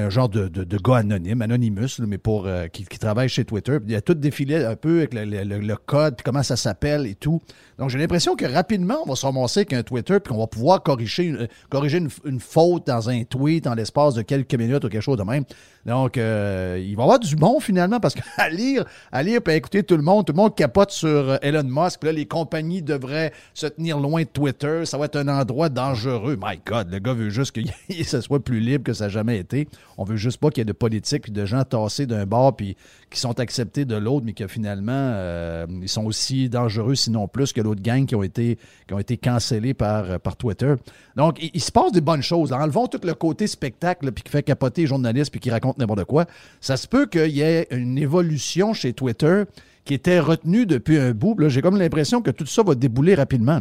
un 0.00 0.10
genre 0.10 0.28
de, 0.28 0.48
de, 0.48 0.78
gars 0.78 0.96
anonyme, 0.96 1.42
Anonymous, 1.42 2.00
mais 2.00 2.18
pour 2.18 2.46
euh, 2.46 2.66
qui, 2.66 2.84
travaille 2.98 3.28
chez 3.28 3.44
Twitter. 3.44 3.78
Il 3.86 3.94
a 3.94 4.00
tout 4.00 4.14
défilé 4.14 4.64
un 4.64 4.76
peu 4.76 4.98
avec 4.98 5.14
le, 5.14 5.74
code, 5.76 6.16
puis 6.16 6.24
comment 6.24 6.42
ça 6.42 6.56
s'appelle 6.56 7.06
et 7.06 7.14
tout. 7.14 7.40
Donc 7.78 7.90
j'ai 7.90 7.98
l'impression 7.98 8.36
que 8.36 8.44
rapidement, 8.44 8.98
on 9.04 9.08
va 9.08 9.16
se 9.16 9.26
ramasser 9.26 9.60
avec 9.60 9.72
un 9.72 9.82
Twitter, 9.82 10.18
puis 10.20 10.32
qu'on 10.32 10.40
va 10.40 10.46
pouvoir 10.46 10.82
corriger, 10.82 11.24
une, 11.24 11.48
corriger 11.70 12.02
une, 12.24 12.40
faute 12.40 12.86
dans 12.86 13.08
un 13.08 13.24
tweet 13.24 13.66
en 13.66 13.74
l'espace 13.74 14.14
de 14.14 14.22
quelques 14.22 14.54
minutes 14.54 14.84
ou 14.84 14.88
quelque 14.88 15.02
chose 15.02 15.18
de 15.18 15.22
même. 15.22 15.44
Donc 15.86 16.16
euh, 16.16 16.80
il 16.82 16.96
va 16.96 17.02
y 17.02 17.04
avoir 17.04 17.18
du 17.18 17.36
bon 17.36 17.60
finalement, 17.60 18.00
parce 18.00 18.14
qu'à 18.14 18.48
lire, 18.50 18.84
à 19.12 19.22
lire 19.22 19.40
et 19.46 19.50
à 19.50 19.56
écouter 19.56 19.82
tout 19.82 19.96
le 19.96 20.02
monde, 20.02 20.26
tout 20.26 20.32
le 20.32 20.38
monde 20.38 20.54
capote 20.54 20.90
sur 20.90 21.08
euh, 21.08 21.36
Elon 21.42 21.64
Musk. 21.64 22.00
Puis 22.00 22.08
là, 22.08 22.12
les 22.12 22.26
compagnies 22.26 22.82
devraient 22.82 23.32
se 23.52 23.66
tenir 23.66 23.98
loin 23.98 24.22
de 24.22 24.28
Twitter. 24.28 24.86
Ça 24.86 24.98
va 24.98 25.06
être 25.06 25.16
un 25.16 25.28
endroit 25.28 25.68
dangereux. 25.68 26.38
My 26.40 26.60
God, 26.64 26.90
le 26.90 26.98
gars 26.98 27.12
veut 27.12 27.30
juste 27.30 27.52
que 27.52 27.60
ça 28.04 28.20
soit 28.20 28.42
plus 28.42 28.60
libre 28.60 28.84
que 28.84 28.92
ça 28.92 29.04
n'a 29.04 29.10
jamais 29.10 29.38
été. 29.38 29.68
On 29.98 30.04
veut 30.04 30.16
juste 30.16 30.38
pas 30.38 30.50
qu'il 30.50 30.58
y 30.58 30.62
ait 30.62 30.64
de 30.64 30.72
politique 30.72 31.32
de 31.32 31.44
gens 31.44 31.64
tassés 31.64 32.06
d'un 32.06 32.26
bord 32.26 32.56
puis 32.56 32.76
qui 33.10 33.20
sont 33.20 33.38
acceptés 33.38 33.84
de 33.84 33.94
l'autre, 33.96 34.24
mais 34.26 34.32
que 34.32 34.46
finalement, 34.46 34.92
euh, 34.92 35.66
ils 35.82 35.88
sont 35.88 36.04
aussi 36.04 36.48
dangereux, 36.48 36.94
sinon 36.94 37.28
plus, 37.28 37.52
que 37.52 37.60
l'autre 37.60 37.82
gang 37.82 38.06
qui 38.06 38.14
ont 38.14 38.22
été, 38.22 38.58
qui 39.06 39.18
cancellés 39.18 39.74
par, 39.74 40.18
par 40.20 40.36
Twitter. 40.36 40.74
Donc, 41.16 41.38
il, 41.54 41.60
se 41.60 41.70
passe 41.70 41.92
des 41.92 42.00
bonnes 42.00 42.22
choses. 42.22 42.52
Enlevons 42.52 42.86
tout 42.86 43.00
le 43.04 43.14
côté 43.14 43.46
spectacle 43.46 44.10
puis 44.12 44.24
qui 44.24 44.30
fait 44.30 44.42
capoter 44.42 44.82
les 44.82 44.86
journalistes 44.88 45.30
puis 45.30 45.40
qui 45.40 45.50
racontent 45.50 45.76
n'importe 45.78 46.04
quoi. 46.04 46.26
Ça 46.60 46.76
se 46.76 46.88
peut 46.88 47.06
qu'il 47.06 47.30
y 47.30 47.40
ait 47.40 47.68
une 47.70 47.98
évolution 47.98 48.72
chez 48.72 48.92
Twitter 48.92 49.44
qui 49.84 49.94
était 49.94 50.18
retenue 50.18 50.66
depuis 50.66 50.98
un 50.98 51.12
bout. 51.12 51.36
J'ai 51.48 51.62
comme 51.62 51.76
l'impression 51.76 52.22
que 52.22 52.30
tout 52.30 52.46
ça 52.46 52.62
va 52.62 52.74
débouler 52.74 53.14
rapidement. 53.14 53.60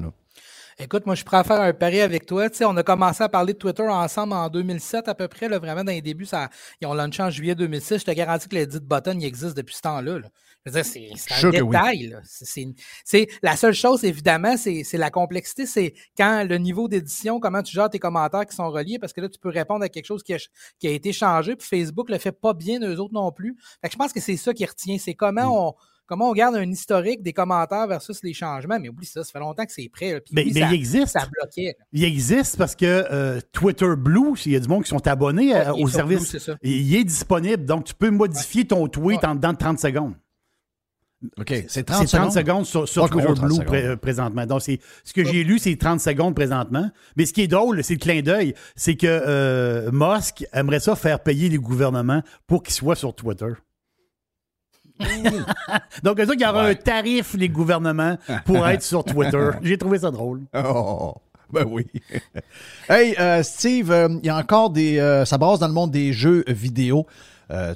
Écoute, 0.80 1.05
moi, 1.05 1.15
je 1.15 1.24
pourrais 1.24 1.43
faire 1.43 1.61
un 1.61 1.74
pari 1.74 2.01
avec 2.01 2.26
toi. 2.26 2.49
Tu 2.49 2.57
sais, 2.57 2.65
on 2.65 2.76
a 2.78 2.84
commencé 2.84 3.24
à 3.24 3.30
parler 3.30 3.53
de 3.53 3.57
Twitter 3.57 3.84
ensemble 3.84 4.34
en 4.34 4.49
2007 4.49 5.07
à 5.07 5.15
peu 5.15 5.28
près. 5.28 5.47
Là, 5.47 5.59
vraiment, 5.59 5.84
dans 5.84 5.91
les 5.91 6.01
débuts, 6.01 6.26
ça, 6.26 6.49
ils 6.82 6.88
ont 6.88 6.93
lancé 6.93 7.21
en 7.21 7.30
juillet 7.30 7.55
2006. 7.55 7.99
Je 7.99 8.05
te 8.05 8.11
garantis 8.11 8.47
que 8.47 8.55
l'edit 8.55 8.80
button, 8.80 9.17
il 9.19 9.26
existe 9.26 9.55
depuis 9.55 9.76
ce 9.76 9.82
temps-là. 9.82 10.19
Je 10.65 10.71
veux 10.71 10.82
dire, 10.82 10.86
c'est 10.86 11.45
un 11.45 11.49
détail. 11.49 12.17
C'est 13.05 13.28
la 13.41 13.55
seule 13.55 13.74
chose, 13.74 14.03
évidemment, 14.03 14.55
c'est 14.57 14.84
la 14.93 15.11
complexité. 15.11 15.65
C'est 15.65 15.93
quand 16.17 16.45
le 16.47 16.57
niveau 16.57 16.88
d'édition, 16.88 17.39
comment 17.39 17.61
tu 17.61 17.74
gères 17.74 17.89
tes 17.89 17.99
commentaires 17.99 18.45
qui 18.45 18.55
sont 18.55 18.69
reliés, 18.69 18.97
parce 18.97 19.13
que 19.13 19.21
là, 19.21 19.30
tu 19.30 19.39
peux 19.39 19.49
répondre 19.49 19.84
à 19.84 19.89
quelque 19.89 20.05
chose 20.05 20.24
qui 20.24 20.34
a, 20.34 20.38
qui 20.80 20.88
a 20.88 20.91
été 20.91 21.11
changé. 21.13 21.55
Puis 21.55 21.67
Facebook 21.67 22.09
le 22.09 22.17
fait 22.17 22.32
pas 22.32 22.53
bien, 22.53 22.80
eux 22.82 22.99
autres 22.99 23.13
non 23.13 23.32
plus. 23.32 23.57
Fait 23.82 23.89
que 23.89 23.93
je 23.93 23.97
pense 23.97 24.13
que 24.13 24.21
c'est 24.21 24.38
ça 24.38 24.53
qui 24.53 24.65
retient. 24.65 24.97
C'est 24.97 25.13
comment 25.13 25.45
mm. 25.45 25.57
on 25.57 25.76
comment 26.14 26.30
on 26.30 26.34
garde 26.34 26.55
un 26.55 26.70
historique 26.70 27.24
des 27.24 27.34
commentaires 27.34 27.88
versus 27.88 28.22
les 28.22 28.34
changements? 28.34 28.80
Mais 28.80 28.88
oublie 28.88 29.07
ça, 29.07 29.24
ça 29.24 29.32
fait 29.32 29.39
longtemps 29.39 29.66
que 29.66 29.72
c'est 29.72 29.89
prêt. 29.89 30.22
mais, 30.32 30.45
il 30.45 30.61
existe. 30.74 31.07
Ça 31.07 31.26
bloquait. 31.26 31.76
Il 31.91 32.03
existe 32.03 32.55
parce 32.55 32.76
que 32.76 32.86
euh, 32.86 33.39
Twitter 33.51 33.95
Blue, 33.97 34.36
il 34.45 34.51
y 34.51 34.55
a 34.55 34.59
du 34.59 34.68
monde 34.68 34.84
qui 34.84 34.89
sont 34.89 35.07
abonnés 35.07 35.55
euh, 35.55 35.74
au 35.74 35.88
service. 35.88 36.38
il 36.61 36.95
est 36.95 37.03
disponible. 37.03 37.66
Donc, 37.66 37.86
tu 37.86 37.95
peux 37.95 38.11
modifier 38.11 38.66
ton 38.66 38.88
tweet 38.88 39.24
en 39.24 39.34
dedans 39.34 39.53
de 39.53 39.57
30 39.57 39.80
secondes. 39.80 40.14
OK, 41.39 41.66
c'est 41.68 41.84
30, 41.84 42.07
secondes, 42.32 42.66
sur, 42.66 43.09
Twitter 43.09 43.34
Blue 43.41 43.97
présentement. 43.97 44.45
Donc, 44.45 44.61
ce 44.61 45.14
que 45.14 45.24
j'ai 45.24 45.43
lu, 45.43 45.57
c'est 45.57 45.76
30 45.76 45.99
secondes 45.99 46.36
présentement. 46.36 46.91
Mais 47.16 47.26
ce 47.26 47.34
qui 47.34 47.41
est 47.41 47.47
drôle, 47.47 47.84
c'est 47.84 47.95
le 47.95 47.99
clin 47.99 48.22
d'œil, 48.22 48.53
c'est 48.76 48.95
que 48.95 49.07
euh, 49.07 49.89
Musk 49.91 50.45
aimerait 50.53 50.80
ça 50.82 50.95
faire 50.95 51.22
payer 51.22 51.49
les 51.49 51.57
gouvernements 51.57 52.22
pour 52.45 52.61
qu'ils 52.61 52.76
soient 52.76 52.95
sur 52.95 53.16
Twitter. 53.16 53.53
Donc, 56.04 56.20
il 56.20 56.41
y 56.41 56.46
aura 56.46 56.68
un 56.68 56.76
tarif, 56.76 57.34
les 57.34 57.50
gouvernements, 57.50 58.18
pour 58.46 58.68
être 58.68 58.84
sur 58.84 59.04
Twitter. 59.04 59.50
J'ai 59.62 59.78
trouvé 59.78 60.00
ça 60.00 60.12
drôle. 60.12 60.41
Oh, 60.54 61.16
ben 61.52 61.66
oui. 61.70 61.86
hey, 62.89 63.16
euh, 63.20 63.44
Steve, 63.44 63.91
euh, 63.91 64.10
il 64.22 64.26
y 64.26 64.30
a 64.30 64.38
encore 64.38 64.72
des. 64.72 65.00
Euh, 65.00 65.24
ça 65.24 65.38
base 65.38 65.60
dans 65.60 65.68
le 65.68 65.74
monde 65.74 65.91
des 65.91 66.12
jeux 66.12 66.44
vidéo. 66.48 67.06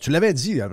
tu 0.02 0.10
l'avais 0.10 0.34
dit 0.34 0.56
la 0.56 0.68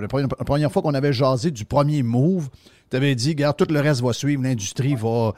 première 0.45 0.73
fois 0.73 0.83
qu'on 0.83 0.95
avait 0.95 1.13
jasé 1.13 1.51
du 1.51 1.65
premier 1.65 2.03
move. 2.03 2.49
Tu 2.91 2.97
avais 2.97 3.15
dit, 3.15 3.31
regarde, 3.31 3.57
tout 3.57 3.67
le 3.69 3.81
reste 3.81 4.03
va 4.03 4.13
suivre, 4.13 4.43
l'industrie 4.43 4.95
va 4.95 5.33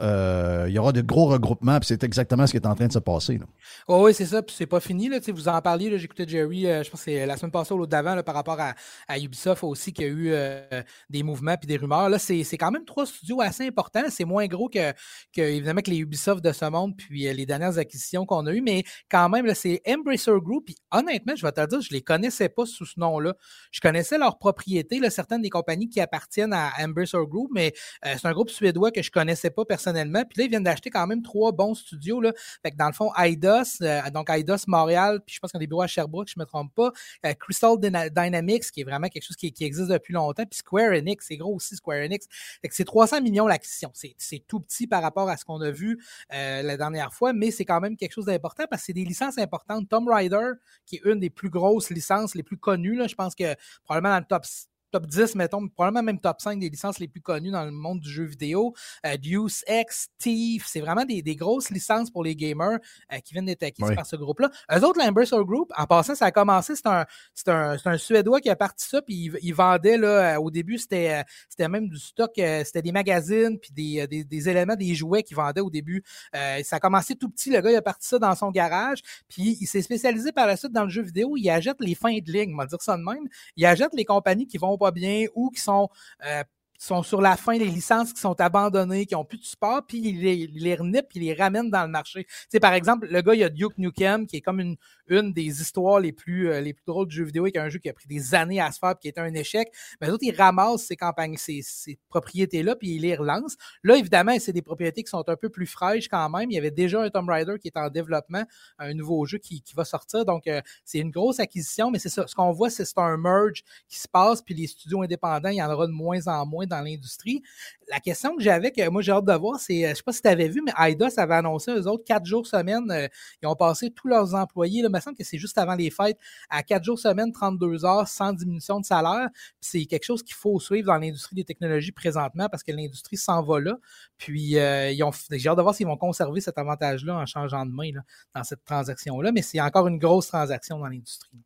euh, 0.00 0.66
il 0.68 0.74
y 0.74 0.78
aura 0.78 0.92
de 0.92 1.00
gros 1.00 1.26
regroupements, 1.26 1.78
puis 1.78 1.88
c'est 1.88 2.02
exactement 2.04 2.46
ce 2.46 2.52
qui 2.52 2.56
est 2.56 2.66
en 2.66 2.74
train 2.74 2.86
de 2.86 2.92
se 2.92 2.98
passer. 2.98 3.38
Oh, 3.86 4.04
oui, 4.04 4.14
c'est 4.14 4.26
ça, 4.26 4.42
puis 4.42 4.54
c'est 4.56 4.66
pas 4.66 4.80
fini. 4.80 5.08
Là, 5.08 5.18
vous 5.28 5.48
en 5.48 5.60
parliez, 5.60 5.98
j'écoutais 5.98 6.26
Jerry, 6.26 6.66
euh, 6.66 6.82
je 6.82 6.90
pense 6.90 7.00
que 7.00 7.10
c'est 7.10 7.26
la 7.26 7.36
semaine 7.36 7.50
passée 7.50 7.74
ou 7.74 7.78
l'autre 7.78 7.90
d'avant, 7.90 8.20
par 8.22 8.34
rapport 8.34 8.58
à, 8.60 9.18
Ubisoft 9.18 9.64
aussi, 9.64 9.92
qu'il 9.92 10.04
y 10.04 10.08
a 10.08 10.10
eu 10.10 10.30
euh, 10.32 10.82
des 11.10 11.22
mouvements 11.22 11.56
puis 11.56 11.66
des 11.66 11.76
rumeurs. 11.76 12.08
Là, 12.08 12.18
c'est, 12.18 12.44
quand 12.56 12.70
même 12.70 12.84
trois 12.84 13.06
studios 13.06 13.40
assez 13.40 13.66
importants. 13.66 14.02
C'est 14.10 14.24
moins 14.24 14.46
gros 14.46 14.68
que, 14.68 14.92
que, 15.34 15.40
évidemment, 15.40 15.80
que 15.80 15.90
les 15.90 15.98
Ubisoft 15.98 16.44
de 16.44 16.52
ce 16.52 16.64
monde, 16.64 16.96
puis 16.96 17.32
les 17.32 17.46
dernières 17.46 17.78
acquisitions 17.78 18.26
qu'on 18.26 18.46
a 18.46 18.52
eues, 18.52 18.62
mais 18.62 18.84
quand 19.10 19.28
même, 19.28 19.52
c'est 19.54 19.80
Embracer 19.88 20.32
Group, 20.40 20.66
puis 20.66 20.76
honnêtement, 20.90 21.34
je 21.36 21.44
vais 21.44 21.52
te 21.52 21.60
le 21.60 21.66
dire, 21.66 21.80
je 21.80 21.92
les 21.92 22.02
connaissais 22.02 22.48
pas 22.48 22.66
sous 22.66 22.86
ce 22.86 22.98
nom-là. 23.00 23.34
Je 23.70 23.80
connaissais 23.80 24.18
leurs 24.18 24.38
propriétés, 24.38 25.00
certaines 25.10 25.42
des 25.42 25.50
compagnies 25.50 25.88
qui 25.88 26.00
appartiennent 26.00 26.52
à 26.52 26.70
Ambersour 26.80 27.26
Group, 27.26 27.50
mais 27.52 27.72
c'est 28.04 28.26
un 28.26 28.32
groupe 28.32 28.50
suédois 28.50 28.90
que 28.90 29.02
je 29.02 29.10
connaissais 29.38 29.50
pas 29.50 29.64
personnellement. 29.64 30.24
Puis 30.24 30.38
là, 30.38 30.44
ils 30.44 30.50
viennent 30.50 30.62
d'acheter 30.62 30.90
quand 30.90 31.06
même 31.06 31.22
trois 31.22 31.52
bons 31.52 31.74
studios. 31.74 32.20
Là. 32.20 32.32
Fait 32.62 32.70
que 32.70 32.76
dans 32.76 32.86
le 32.86 32.92
fond, 32.92 33.10
IDOS, 33.16 33.84
donc 34.12 34.28
IDOS 34.30 34.64
Montréal, 34.66 35.20
puis 35.24 35.34
je 35.34 35.40
pense 35.40 35.52
qu'on 35.52 35.58
a 35.58 35.60
des 35.60 35.66
bureaux 35.66 35.82
à 35.82 35.86
Sherbrooke, 35.86 36.28
je 36.28 36.38
me 36.38 36.44
trompe 36.44 36.74
pas. 36.74 36.92
Crystal 37.38 37.76
Dynamics, 37.78 38.70
qui 38.70 38.80
est 38.80 38.84
vraiment 38.84 39.08
quelque 39.08 39.24
chose 39.24 39.36
qui, 39.36 39.52
existe 39.60 39.88
depuis 39.88 40.14
longtemps. 40.14 40.44
Puis 40.44 40.58
Square 40.58 40.92
Enix, 40.92 41.24
c'est 41.26 41.36
gros 41.36 41.54
aussi 41.54 41.76
Square 41.76 42.04
Enix. 42.04 42.26
Fait 42.62 42.68
que 42.68 42.74
c'est 42.74 42.84
300 42.84 43.22
millions 43.22 43.46
l'acquisition. 43.46 43.90
C'est 43.94 44.44
tout 44.46 44.60
petit 44.60 44.86
par 44.86 45.02
rapport 45.02 45.28
à 45.28 45.36
ce 45.36 45.44
qu'on 45.44 45.60
a 45.60 45.70
vu 45.70 45.98
la 46.30 46.76
dernière 46.76 47.12
fois, 47.12 47.32
mais 47.32 47.50
c'est 47.50 47.64
quand 47.64 47.80
même 47.80 47.96
quelque 47.96 48.12
chose 48.12 48.26
d'important 48.26 48.64
parce 48.68 48.82
que 48.82 48.86
c'est 48.86 48.92
des 48.92 49.04
licences 49.04 49.38
importantes. 49.38 49.88
Tomb 49.88 50.08
Raider, 50.08 50.52
qui 50.86 50.96
est 50.96 51.02
une 51.04 51.20
des 51.20 51.30
plus 51.30 51.50
grosses 51.50 51.90
licences, 51.90 52.34
les 52.34 52.42
plus 52.42 52.58
connues, 52.58 52.96
là, 52.96 53.06
je 53.06 53.14
pense 53.14 53.34
que 53.34 53.54
probablement 53.84 54.14
dans 54.14 54.20
le 54.20 54.24
top 54.24 54.44
top 54.90 55.06
10, 55.06 55.34
mettons, 55.34 55.68
probablement 55.68 56.02
même 56.02 56.18
top 56.18 56.40
5 56.40 56.58
des 56.58 56.68
licences 56.68 56.98
les 56.98 57.08
plus 57.08 57.20
connues 57.20 57.50
dans 57.50 57.64
le 57.64 57.70
monde 57.70 58.00
du 58.00 58.10
jeu 58.10 58.24
vidéo. 58.24 58.74
Euh, 59.06 59.16
Deuce 59.16 59.64
X, 59.68 60.08
Thief, 60.18 60.66
c'est 60.66 60.80
vraiment 60.80 61.04
des, 61.04 61.22
des, 61.22 61.36
grosses 61.36 61.70
licences 61.70 62.10
pour 62.10 62.24
les 62.24 62.34
gamers 62.34 62.78
euh, 63.12 63.18
qui 63.18 63.34
viennent 63.34 63.46
d'être 63.46 63.62
acquises 63.62 63.94
par 63.94 64.06
ce 64.06 64.16
groupe-là. 64.16 64.50
Eux 64.74 64.84
autres, 64.84 64.98
l'Ambersoul 64.98 65.44
Group, 65.44 65.72
en 65.76 65.86
passant, 65.86 66.14
ça 66.14 66.26
a 66.26 66.30
commencé, 66.30 66.74
c'est 66.74 66.86
un, 66.86 67.04
c'est 67.34 67.48
un, 67.48 67.76
un, 67.84 67.98
Suédois 67.98 68.40
qui 68.40 68.50
a 68.50 68.56
parti 68.56 68.86
ça, 68.88 69.02
puis 69.02 69.30
il, 69.42 69.52
vendait, 69.52 69.98
là, 69.98 70.36
euh, 70.36 70.40
au 70.40 70.50
début, 70.50 70.78
c'était, 70.78 71.24
c'était 71.48 71.68
même 71.68 71.88
du 71.88 71.98
stock, 71.98 72.32
c'était 72.34 72.82
des 72.82 72.92
magazines, 72.92 73.58
puis 73.58 73.72
des, 73.72 74.06
des, 74.06 74.24
des, 74.24 74.48
éléments, 74.48 74.76
des 74.76 74.94
jouets 74.94 75.22
qu'il 75.22 75.36
vendait 75.36 75.60
au 75.60 75.70
début. 75.70 76.02
ça 76.32 76.76
a 76.76 76.80
commencé 76.80 77.14
tout 77.14 77.28
petit, 77.28 77.50
le 77.50 77.60
gars, 77.60 77.70
il 77.70 77.76
a 77.76 77.82
parti 77.82 78.08
ça 78.08 78.18
dans 78.18 78.34
son 78.34 78.50
garage, 78.50 79.00
puis 79.28 79.58
il 79.60 79.66
s'est 79.66 79.82
spécialisé 79.82 80.32
par 80.32 80.46
la 80.46 80.56
suite 80.56 80.72
dans 80.72 80.84
le 80.84 80.90
jeu 80.90 81.02
vidéo, 81.02 81.36
il 81.36 81.48
achète 81.50 81.76
les 81.80 81.94
fins 81.94 82.16
de 82.18 82.32
ligne, 82.32 82.54
on 82.54 82.56
va 82.56 82.66
dire 82.66 82.80
ça 82.80 82.96
de 82.96 83.02
même. 83.02 83.28
Il 83.56 83.66
achète 83.66 83.92
les 83.94 84.04
compagnies 84.04 84.46
qui 84.46 84.58
vont 84.58 84.77
pas 84.78 84.90
bien 84.90 85.26
ou 85.34 85.50
qui 85.50 85.60
sont 85.60 85.88
euh, 86.24 86.42
sur 86.78 87.20
la 87.20 87.36
fin 87.36 87.58
des 87.58 87.66
licences 87.66 88.12
qui 88.12 88.20
sont 88.20 88.40
abandonnées, 88.40 89.04
qui 89.04 89.14
ont 89.16 89.24
plus 89.24 89.38
de 89.38 89.44
support, 89.44 89.84
puis 89.86 89.98
il 89.98 90.20
les, 90.20 90.46
les 90.46 90.74
renipe, 90.76 91.06
puis 91.08 91.20
les 91.20 91.34
ramène 91.34 91.70
dans 91.70 91.82
le 91.82 91.90
marché. 91.90 92.26
Tu 92.50 92.60
par 92.60 92.72
exemple, 92.72 93.08
le 93.10 93.20
gars, 93.20 93.34
il 93.34 93.40
y 93.40 93.44
a 93.44 93.48
Duke 93.48 93.76
Nukem, 93.78 94.26
qui 94.26 94.36
est 94.36 94.40
comme 94.40 94.60
une, 94.60 94.76
une 95.08 95.32
des 95.32 95.60
histoires 95.60 96.00
les 96.00 96.12
plus, 96.12 96.50
euh, 96.50 96.60
les 96.60 96.72
plus 96.72 96.84
drôles 96.86 97.08
du 97.08 97.16
jeu 97.16 97.24
vidéo, 97.24 97.46
est 97.46 97.56
un 97.56 97.68
jeu 97.68 97.78
qui 97.78 97.88
a 97.88 97.92
pris 97.92 98.06
des 98.06 98.34
années 98.34 98.60
à 98.60 98.70
se 98.72 98.78
faire, 98.78 98.94
puis 98.98 99.10
qui 99.10 99.18
est 99.18 99.20
un 99.20 99.32
échec. 99.34 99.68
Mais 100.00 100.06
les 100.06 100.12
autres, 100.12 100.24
ils 100.24 100.34
ramassent 100.36 100.84
ces 100.84 100.96
campagnes, 100.96 101.36
ces, 101.36 101.60
ces 101.62 101.98
propriétés-là, 102.08 102.76
puis 102.76 102.96
ils 102.96 103.02
les 103.02 103.16
relancent. 103.16 103.56
Là, 103.82 103.96
évidemment, 103.96 104.36
c'est 104.38 104.52
des 104.52 104.62
propriétés 104.62 105.02
qui 105.02 105.10
sont 105.10 105.28
un 105.28 105.36
peu 105.36 105.48
plus 105.48 105.66
fraîches 105.66 106.08
quand 106.08 106.28
même. 106.30 106.50
Il 106.50 106.54
y 106.54 106.58
avait 106.58 106.70
déjà 106.70 107.02
un 107.02 107.10
Tomb 107.10 107.28
Raider 107.28 107.56
qui 107.60 107.68
est 107.68 107.76
en 107.76 107.88
développement, 107.88 108.44
un 108.78 108.94
nouveau 108.94 109.24
jeu 109.26 109.38
qui, 109.38 109.62
qui 109.62 109.74
va 109.74 109.84
sortir. 109.84 110.24
Donc, 110.24 110.46
euh, 110.46 110.60
c'est 110.84 110.98
une 110.98 111.10
grosse 111.10 111.40
acquisition, 111.40 111.90
mais 111.90 111.98
c'est 111.98 112.08
ça. 112.08 112.26
Ce 112.26 112.34
qu'on 112.34 112.52
voit, 112.52 112.70
c'est 112.70 112.84
un 112.96 113.16
merge 113.16 113.62
qui 113.88 113.98
se 113.98 114.08
passe, 114.08 114.42
puis 114.42 114.54
les 114.54 114.66
studios 114.66 115.02
indépendants, 115.02 115.50
il 115.50 115.56
y 115.56 115.62
en 115.62 115.70
aura 115.70 115.86
de 115.86 115.92
moins 115.92 116.26
en 116.26 116.46
moins 116.46 116.66
dans 116.66 116.80
l'industrie. 116.80 117.42
La 117.90 118.00
question 118.00 118.36
que 118.36 118.42
j'avais, 118.42 118.70
que 118.70 118.88
moi 118.88 119.02
j'ai 119.02 119.12
hâte 119.12 119.24
de 119.24 119.32
voir, 119.32 119.60
c'est, 119.60 119.86
euh, 119.86 119.90
je 119.90 119.96
sais 119.96 120.02
pas 120.02 120.12
si 120.12 120.22
tu 120.22 120.28
avais 120.28 120.48
vu, 120.48 120.62
mais 120.64 120.72
Eidos 120.78 121.18
avait 121.18 121.34
annoncé, 121.34 121.72
eux 121.72 121.86
autres, 121.86 122.04
quatre 122.04 122.26
jours 122.26 122.46
semaine, 122.46 123.08
ils 123.42 123.46
ont 123.46 123.54
passé 123.54 123.90
tous 123.90 124.08
leurs 124.08 124.34
employés, 124.34 124.82
là, 124.82 124.88
que 125.16 125.24
c'est 125.24 125.38
juste 125.38 125.58
avant 125.58 125.74
les 125.74 125.90
fêtes, 125.90 126.18
à 126.50 126.62
quatre 126.62 126.84
jours 126.84 126.98
semaine, 126.98 127.32
32 127.32 127.84
heures, 127.84 128.08
sans 128.08 128.32
diminution 128.32 128.80
de 128.80 128.84
salaire. 128.84 129.28
c'est 129.60 129.84
quelque 129.86 130.04
chose 130.04 130.22
qu'il 130.22 130.34
faut 130.34 130.58
suivre 130.60 130.86
dans 130.86 130.98
l'industrie 130.98 131.36
des 131.36 131.44
technologies 131.44 131.92
présentement 131.92 132.48
parce 132.48 132.62
que 132.62 132.72
l'industrie 132.72 133.16
s'en 133.16 133.42
va 133.42 133.60
là. 133.60 133.76
Puis, 134.16 134.58
euh, 134.58 134.92
j'ai 135.30 135.48
hâte 135.48 135.56
de 135.58 135.62
voir 135.62 135.74
s'ils 135.74 135.86
vont 135.86 135.96
conserver 135.96 136.40
cet 136.40 136.58
avantage-là 136.58 137.16
en 137.16 137.26
changeant 137.26 137.64
de 137.66 137.72
main 137.72 137.92
là, 137.92 138.00
dans 138.34 138.44
cette 138.44 138.64
transaction-là, 138.64 139.32
mais 139.32 139.42
c'est 139.42 139.60
encore 139.60 139.88
une 139.88 139.98
grosse 139.98 140.28
transaction 140.28 140.78
dans 140.78 140.88
l'industrie. 140.88 141.38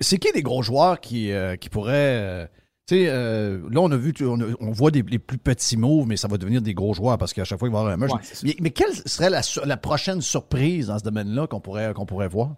c'est 0.00 0.18
qui 0.18 0.30
les 0.32 0.42
gros 0.42 0.62
joueurs 0.62 1.00
qui, 1.00 1.32
qui 1.60 1.68
pourraient 1.68 2.48
euh, 2.90 3.60
là, 3.70 3.80
on 3.80 3.90
a 3.90 3.96
vu, 3.96 4.12
on, 4.20 4.70
voit 4.72 4.90
des, 4.90 5.02
les 5.02 5.18
plus 5.18 5.38
petits 5.38 5.76
moves, 5.76 6.06
mais 6.06 6.16
ça 6.16 6.28
va 6.28 6.36
devenir 6.36 6.62
des 6.62 6.74
gros 6.74 6.94
joueurs 6.94 7.18
parce 7.18 7.32
qu'à 7.32 7.44
chaque 7.44 7.58
fois, 7.58 7.68
il 7.68 7.72
va 7.72 7.78
y 7.78 7.80
avoir 7.82 7.94
un 7.94 7.96
merge. 7.96 8.12
mais, 8.60 8.70
quelle 8.70 8.94
serait 9.06 9.30
la, 9.30 9.76
prochaine 9.76 10.20
surprise 10.20 10.88
dans 10.88 10.98
ce 10.98 11.04
domaine-là 11.04 11.46
qu'on 11.46 11.60
pourrait, 11.60 11.92
qu'on 11.94 12.06
pourrait 12.06 12.28
voir? 12.28 12.56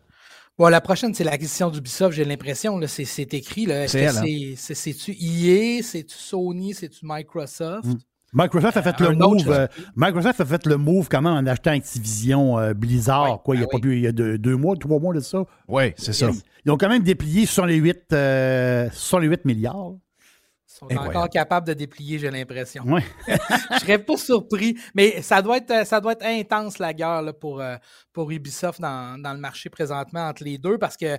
Bon, 0.57 0.68
la 0.68 0.81
prochaine, 0.81 1.12
c'est 1.14 1.25
l'acquisition 1.25 1.68
d'Ubisoft, 1.68 2.16
j'ai 2.16 2.25
l'impression. 2.25 2.81
C'est 2.87 3.35
écrit. 3.35 3.66
Hein? 3.70 3.87
C'est-tu 3.89 5.12
EA, 5.12 5.83
c'est-tu 5.83 6.16
Sony, 6.16 6.75
c'est-tu 6.75 7.01
Microsoft? 7.03 7.87
Hmm. 7.87 7.97
Microsoft 8.37 8.77
a 8.77 8.83
fait 8.83 8.99
le 9.01 9.14
move. 9.14 9.49
Euh, 9.49 9.66
Microsoft 9.95 10.41
a 10.41 10.45
fait 10.45 10.66
le 10.66 10.77
move 10.77 11.09
comment 11.09 11.31
en 11.31 11.47
achetant 11.47 11.70
Activision 11.70 12.59
euh, 12.59 12.75
Blizzard, 12.75 13.43
quoi, 13.45 13.55
il 13.55 13.61
y 13.61 13.62
a 13.64 13.66
ben 13.66 13.81
pas 13.81 13.89
il 13.89 14.01
y 14.01 14.07
a 14.09 14.12
deux, 14.12 14.57
mois, 14.57 14.75
trois 14.77 14.99
mois 14.99 15.14
de 15.14 15.20
ça. 15.20 15.45
Oui, 15.68 15.93
c'est 15.97 16.12
ça. 16.12 16.31
Ils, 16.64 16.70
ont 16.72 16.77
quand 16.77 16.89
même 16.89 17.05
déplié 17.05 17.47
sur 17.47 17.64
les 17.64 17.77
8, 17.77 18.14
sur 18.93 19.20
les 19.20 19.29
8 19.29 19.45
milliards 19.45 19.93
sont 20.91 20.99
encore 20.99 21.28
capables 21.28 21.66
de 21.66 21.74
déplier, 21.74 22.18
j'ai 22.18 22.30
l'impression. 22.30 22.85
Ouais. 22.85 23.03
je 23.28 23.78
serais 23.80 23.99
pas 23.99 24.16
surpris, 24.16 24.76
mais 24.95 25.22
ça 25.22 25.43
doit 25.43 25.59
être, 25.59 25.87
ça 25.87 26.01
doit 26.01 26.12
être 26.12 26.24
intense 26.24 26.78
la 26.78 26.93
guerre 26.93 27.22
là, 27.22 27.32
pour, 27.32 27.61
euh, 27.61 27.76
pour 28.12 28.30
Ubisoft 28.30 28.80
dans, 28.80 29.20
dans, 29.20 29.32
le 29.32 29.39
marché 29.39 29.70
présentement 29.70 30.28
entre 30.28 30.45
les 30.45 30.59
deux 30.59 30.78
parce 30.78 30.97
que 30.97 31.18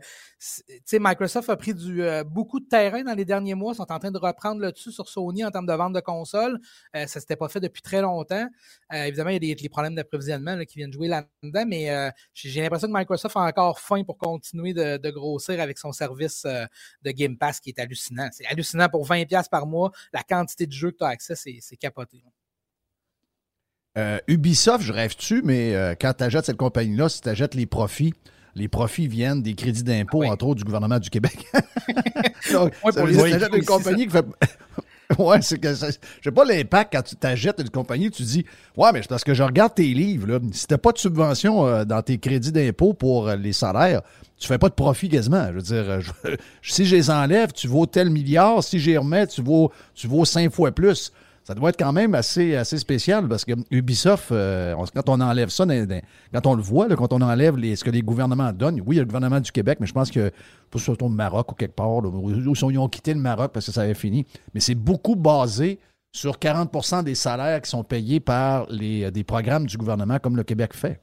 Microsoft 0.93 1.49
a 1.49 1.57
pris 1.57 1.73
du, 1.73 2.03
euh, 2.03 2.23
beaucoup 2.23 2.59
de 2.59 2.67
terrain 2.67 3.03
dans 3.03 3.13
les 3.13 3.25
derniers 3.25 3.55
mois, 3.55 3.73
sont 3.73 3.91
en 3.91 3.99
train 3.99 4.11
de 4.11 4.17
reprendre 4.17 4.61
le 4.61 4.71
dessus 4.71 4.91
sur 4.91 5.07
Sony 5.07 5.43
en 5.43 5.51
termes 5.51 5.65
de 5.65 5.73
vente 5.73 5.93
de 5.93 5.99
consoles. 5.99 6.59
Euh, 6.95 7.05
ça 7.07 7.19
ne 7.19 7.21
s'était 7.21 7.35
pas 7.35 7.49
fait 7.49 7.59
depuis 7.59 7.81
très 7.81 8.01
longtemps. 8.01 8.47
évidemment, 8.91 9.29
il 9.31 9.43
y 9.43 9.51
a 9.51 9.55
des, 9.55 9.69
problèmes 9.69 9.95
d'approvisionnement 9.95 10.57
qui 10.65 10.77
viennent 10.77 10.93
jouer 10.93 11.07
là-dedans, 11.07 11.65
mais 11.67 12.11
j'ai 12.33 12.61
l'impression 12.61 12.87
que 12.87 12.97
Microsoft 12.97 13.35
a 13.35 13.41
encore 13.41 13.79
faim 13.79 14.03
pour 14.03 14.17
continuer 14.17 14.73
de, 14.73 14.97
de 14.97 15.09
grossir 15.09 15.59
avec 15.59 15.77
son 15.77 15.91
service 15.91 16.45
de 16.45 17.11
Game 17.11 17.37
Pass 17.37 17.59
qui 17.59 17.71
est 17.71 17.79
hallucinant. 17.79 18.29
C'est 18.31 18.45
hallucinant 18.45 18.89
pour 18.89 19.05
20$ 19.07 19.49
par 19.49 19.54
mois, 19.63 19.91
la 20.13 20.23
quantité 20.23 20.67
de 20.67 20.73
jeux 20.73 20.91
que 20.91 20.97
tu 20.97 21.03
as 21.03 21.09
accès, 21.09 21.35
c'est 21.35 21.77
capoté. 21.77 22.23
Euh, 23.97 24.19
Ubisoft, 24.27 24.83
je 24.83 24.91
rêve-tu, 24.91 25.41
mais 25.43 25.73
euh, 25.73 25.95
quand 25.99 26.13
tu 26.17 26.23
achètes 26.25 26.45
cette 26.45 26.57
compagnie-là, 26.57 27.07
si 27.07 27.21
tu 27.21 27.29
achètes 27.29 27.55
les 27.55 27.65
profits, 27.65 28.13
les 28.55 28.67
profits 28.67 29.07
viennent 29.07 29.41
des 29.41 29.53
crédits 29.53 29.83
d'impôt, 29.83 30.23
entre 30.25 30.45
autres, 30.45 30.59
du 30.59 30.63
gouvernement 30.63 30.99
du 30.99 31.09
Québec. 31.09 31.45
Donc, 32.51 32.73
pour 32.75 33.07
les 33.07 33.17
une 33.17 33.65
compagnie 33.65 34.07
qui 34.07 34.11
fait. 34.11 34.25
ouais, 35.19 35.41
c'est 35.41 35.59
que 35.59 35.73
je 35.73 35.91
sais 36.23 36.31
pas 36.31 36.45
l'impact 36.45 36.93
quand 36.93 37.01
tu 37.01 37.15
t'achètes 37.15 37.59
une 37.59 37.69
compagnie, 37.69 38.09
tu 38.09 38.23
dis 38.23 38.45
Ouais, 38.75 38.91
mais 38.91 39.01
c'est 39.01 39.09
parce 39.09 39.23
que 39.23 39.33
je 39.33 39.43
regarde 39.43 39.75
tes 39.75 39.93
livres, 39.93 40.27
là. 40.27 40.39
Si 40.51 40.67
t'as 40.67 40.77
pas 40.77 40.91
de 40.91 40.97
subvention 40.97 41.67
euh, 41.67 41.85
dans 41.85 42.01
tes 42.01 42.17
crédits 42.17 42.51
d'impôt 42.51 42.93
pour 42.93 43.29
les 43.29 43.53
salaires, 43.53 44.01
tu 44.37 44.47
fais 44.47 44.57
pas 44.57 44.69
de 44.69 44.73
profit 44.73 45.09
quasiment. 45.09 45.47
Je 45.47 45.53
veux 45.53 45.61
dire, 45.61 45.99
si 46.61 46.85
je 46.85 46.95
les 46.95 47.09
enlève, 47.09 47.51
tu 47.51 47.67
vaux 47.67 47.85
tel 47.85 48.09
milliard. 48.09 48.63
Si 48.63 48.79
j'y 48.79 48.97
remets, 48.97 49.27
tu 49.27 49.41
vaux, 49.41 49.71
tu 49.93 50.07
vaux 50.07 50.25
cinq 50.25 50.51
fois 50.51 50.71
plus. 50.71 51.11
Ça 51.45 51.53
doit 51.53 51.69
être 51.69 51.77
quand 51.77 51.93
même 51.93 52.15
assez, 52.15 52.55
assez 52.55 52.79
spécial 52.79 53.27
parce 53.27 53.45
que 53.45 53.51
Ubisoft, 53.69 54.31
euh, 54.31 54.73
quand 54.95 55.09
on 55.09 55.21
enlève 55.21 55.49
ça, 55.49 55.63
quand 56.33 56.45
on 56.47 56.55
le 56.55 56.63
voit, 56.63 56.87
quand 56.95 57.13
on 57.13 57.21
enlève 57.21 57.55
ce 57.75 57.83
que 57.83 57.91
les 57.91 58.01
gouvernements 58.01 58.51
donnent, 58.51 58.81
oui, 58.83 58.95
il 58.95 58.97
y 58.97 58.99
a 58.99 59.03
le 59.03 59.05
gouvernement 59.05 59.39
du 59.39 59.51
Québec, 59.51 59.77
mais 59.79 59.85
je 59.85 59.93
pense 59.93 60.09
que, 60.09 60.31
pas 60.71 60.79
surtout 60.79 61.07
le 61.07 61.13
Maroc 61.13 61.51
ou 61.51 61.55
quelque 61.55 61.75
part, 61.75 61.97
où, 61.97 62.31
ils 62.31 62.79
ont 62.79 62.89
quitté 62.89 63.13
le 63.13 63.19
Maroc 63.19 63.51
parce 63.53 63.67
que 63.67 63.71
ça 63.71 63.81
avait 63.81 63.93
fini, 63.93 64.25
mais 64.55 64.59
c'est 64.59 64.73
beaucoup 64.73 65.15
basé 65.15 65.77
sur 66.11 66.39
40% 66.39 67.03
des 67.03 67.13
salaires 67.13 67.61
qui 67.61 67.69
sont 67.69 67.83
payés 67.83 68.19
par 68.19 68.65
les, 68.71 69.11
des 69.11 69.23
programmes 69.23 69.67
du 69.67 69.77
gouvernement 69.77 70.17
comme 70.17 70.37
le 70.37 70.43
Québec 70.43 70.73
fait. 70.73 70.99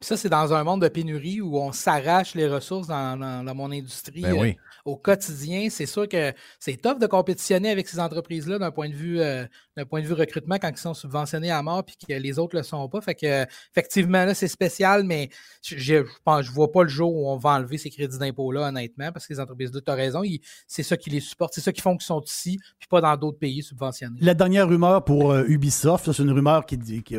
Puis 0.00 0.06
ça, 0.06 0.16
c'est 0.16 0.28
dans 0.28 0.54
un 0.54 0.62
monde 0.62 0.80
de 0.80 0.88
pénurie 0.88 1.40
où 1.40 1.58
on 1.58 1.72
s'arrache 1.72 2.36
les 2.36 2.46
ressources 2.46 2.86
dans, 2.86 3.18
dans, 3.18 3.54
mon 3.54 3.72
industrie 3.72 4.22
ben 4.22 4.38
euh, 4.40 4.52
au 4.84 4.96
quotidien. 4.96 5.68
C'est 5.70 5.86
sûr 5.86 6.08
que 6.08 6.32
c'est 6.60 6.76
tough 6.80 7.00
de 7.00 7.06
compétitionner 7.08 7.70
avec 7.70 7.88
ces 7.88 7.98
entreprises-là 7.98 8.60
d'un 8.60 8.70
point 8.70 8.88
de 8.88 8.94
vue 8.94 9.20
euh, 9.20 9.44
d'un 9.76 9.84
point 9.84 10.00
de 10.00 10.06
vue 10.06 10.12
recrutement 10.12 10.56
quand 10.60 10.70
ils 10.70 10.76
sont 10.76 10.94
subventionnés 10.94 11.50
à 11.50 11.62
mort 11.62 11.84
puis 11.84 11.96
que 11.96 12.12
les 12.12 12.38
autres 12.38 12.56
le 12.56 12.62
sont 12.62 12.88
pas. 12.88 13.00
Fait 13.00 13.16
que 13.16 13.44
effectivement, 13.72 14.24
là, 14.24 14.34
c'est 14.34 14.46
spécial, 14.46 15.02
mais 15.02 15.30
je, 15.62 15.76
je, 15.76 16.04
je 16.04 16.52
vois 16.52 16.70
pas 16.70 16.84
le 16.84 16.88
jour 16.88 17.12
où 17.12 17.28
on 17.28 17.36
va 17.36 17.50
enlever 17.50 17.78
ces 17.78 17.90
crédits 17.90 18.18
d'impôt-là, 18.18 18.68
honnêtement, 18.68 19.10
parce 19.10 19.26
que 19.26 19.32
les 19.32 19.40
entreprises-là, 19.40 19.80
tu 19.84 19.90
as 19.90 19.94
raison, 19.94 20.22
c'est 20.68 20.82
ça 20.84 20.96
qui 20.96 21.10
les 21.10 21.20
supporte, 21.20 21.54
c'est 21.54 21.60
ça 21.60 21.72
qui 21.72 21.80
font 21.80 21.96
qu'ils 21.96 22.06
sont 22.06 22.20
ici, 22.20 22.58
puis 22.78 22.88
pas 22.88 23.00
dans 23.00 23.16
d'autres 23.16 23.38
pays 23.38 23.62
subventionnés. 23.62 24.18
La 24.20 24.34
dernière 24.34 24.68
rumeur 24.68 25.04
pour 25.04 25.32
euh, 25.32 25.44
Ubisoft, 25.48 26.12
c'est 26.12 26.22
une 26.22 26.30
rumeur 26.30 26.66
qui, 26.66 26.76
dit 26.76 27.02
qui, 27.02 27.16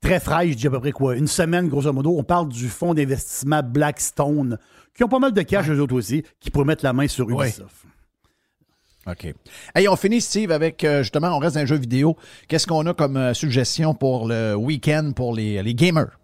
très 0.00 0.20
fraîche, 0.20 0.50
je 0.50 0.56
dis 0.56 0.66
à 0.66 0.70
peu 0.70 0.80
près 0.80 0.92
quoi, 0.92 1.16
une 1.16 1.26
semaine, 1.26 1.68
grosso 1.68 1.92
modo, 1.92 2.16
on 2.16 2.22
parle 2.22 2.48
du 2.48 2.68
fonds 2.68 2.94
d'investissement 2.94 3.62
Blackstone, 3.62 4.58
qui 4.94 5.04
ont 5.04 5.08
pas 5.08 5.18
mal 5.18 5.32
de 5.32 5.42
cash, 5.42 5.68
eux 5.68 5.80
autres 5.80 5.94
aussi, 5.94 6.24
qui 6.40 6.50
pourraient 6.50 6.64
mettre 6.64 6.84
la 6.84 6.92
main 6.92 7.08
sur 7.08 7.28
Ubisoft. 7.28 7.86
OK. 9.06 9.34
Hey, 9.74 9.88
on 9.88 9.96
finit, 9.96 10.20
Steve, 10.20 10.50
avec 10.52 10.84
euh, 10.84 11.02
justement, 11.02 11.28
on 11.34 11.38
reste 11.38 11.54
dans 11.54 11.62
un 11.62 11.66
jeu 11.66 11.76
vidéo. 11.76 12.16
Qu'est-ce 12.46 12.66
qu'on 12.66 12.84
a 12.86 12.92
comme 12.92 13.16
euh, 13.16 13.32
suggestion 13.32 13.94
pour 13.94 14.28
le 14.28 14.54
week-end 14.54 15.12
pour 15.16 15.34
les, 15.34 15.62
les 15.62 15.74
gamers? 15.74 16.18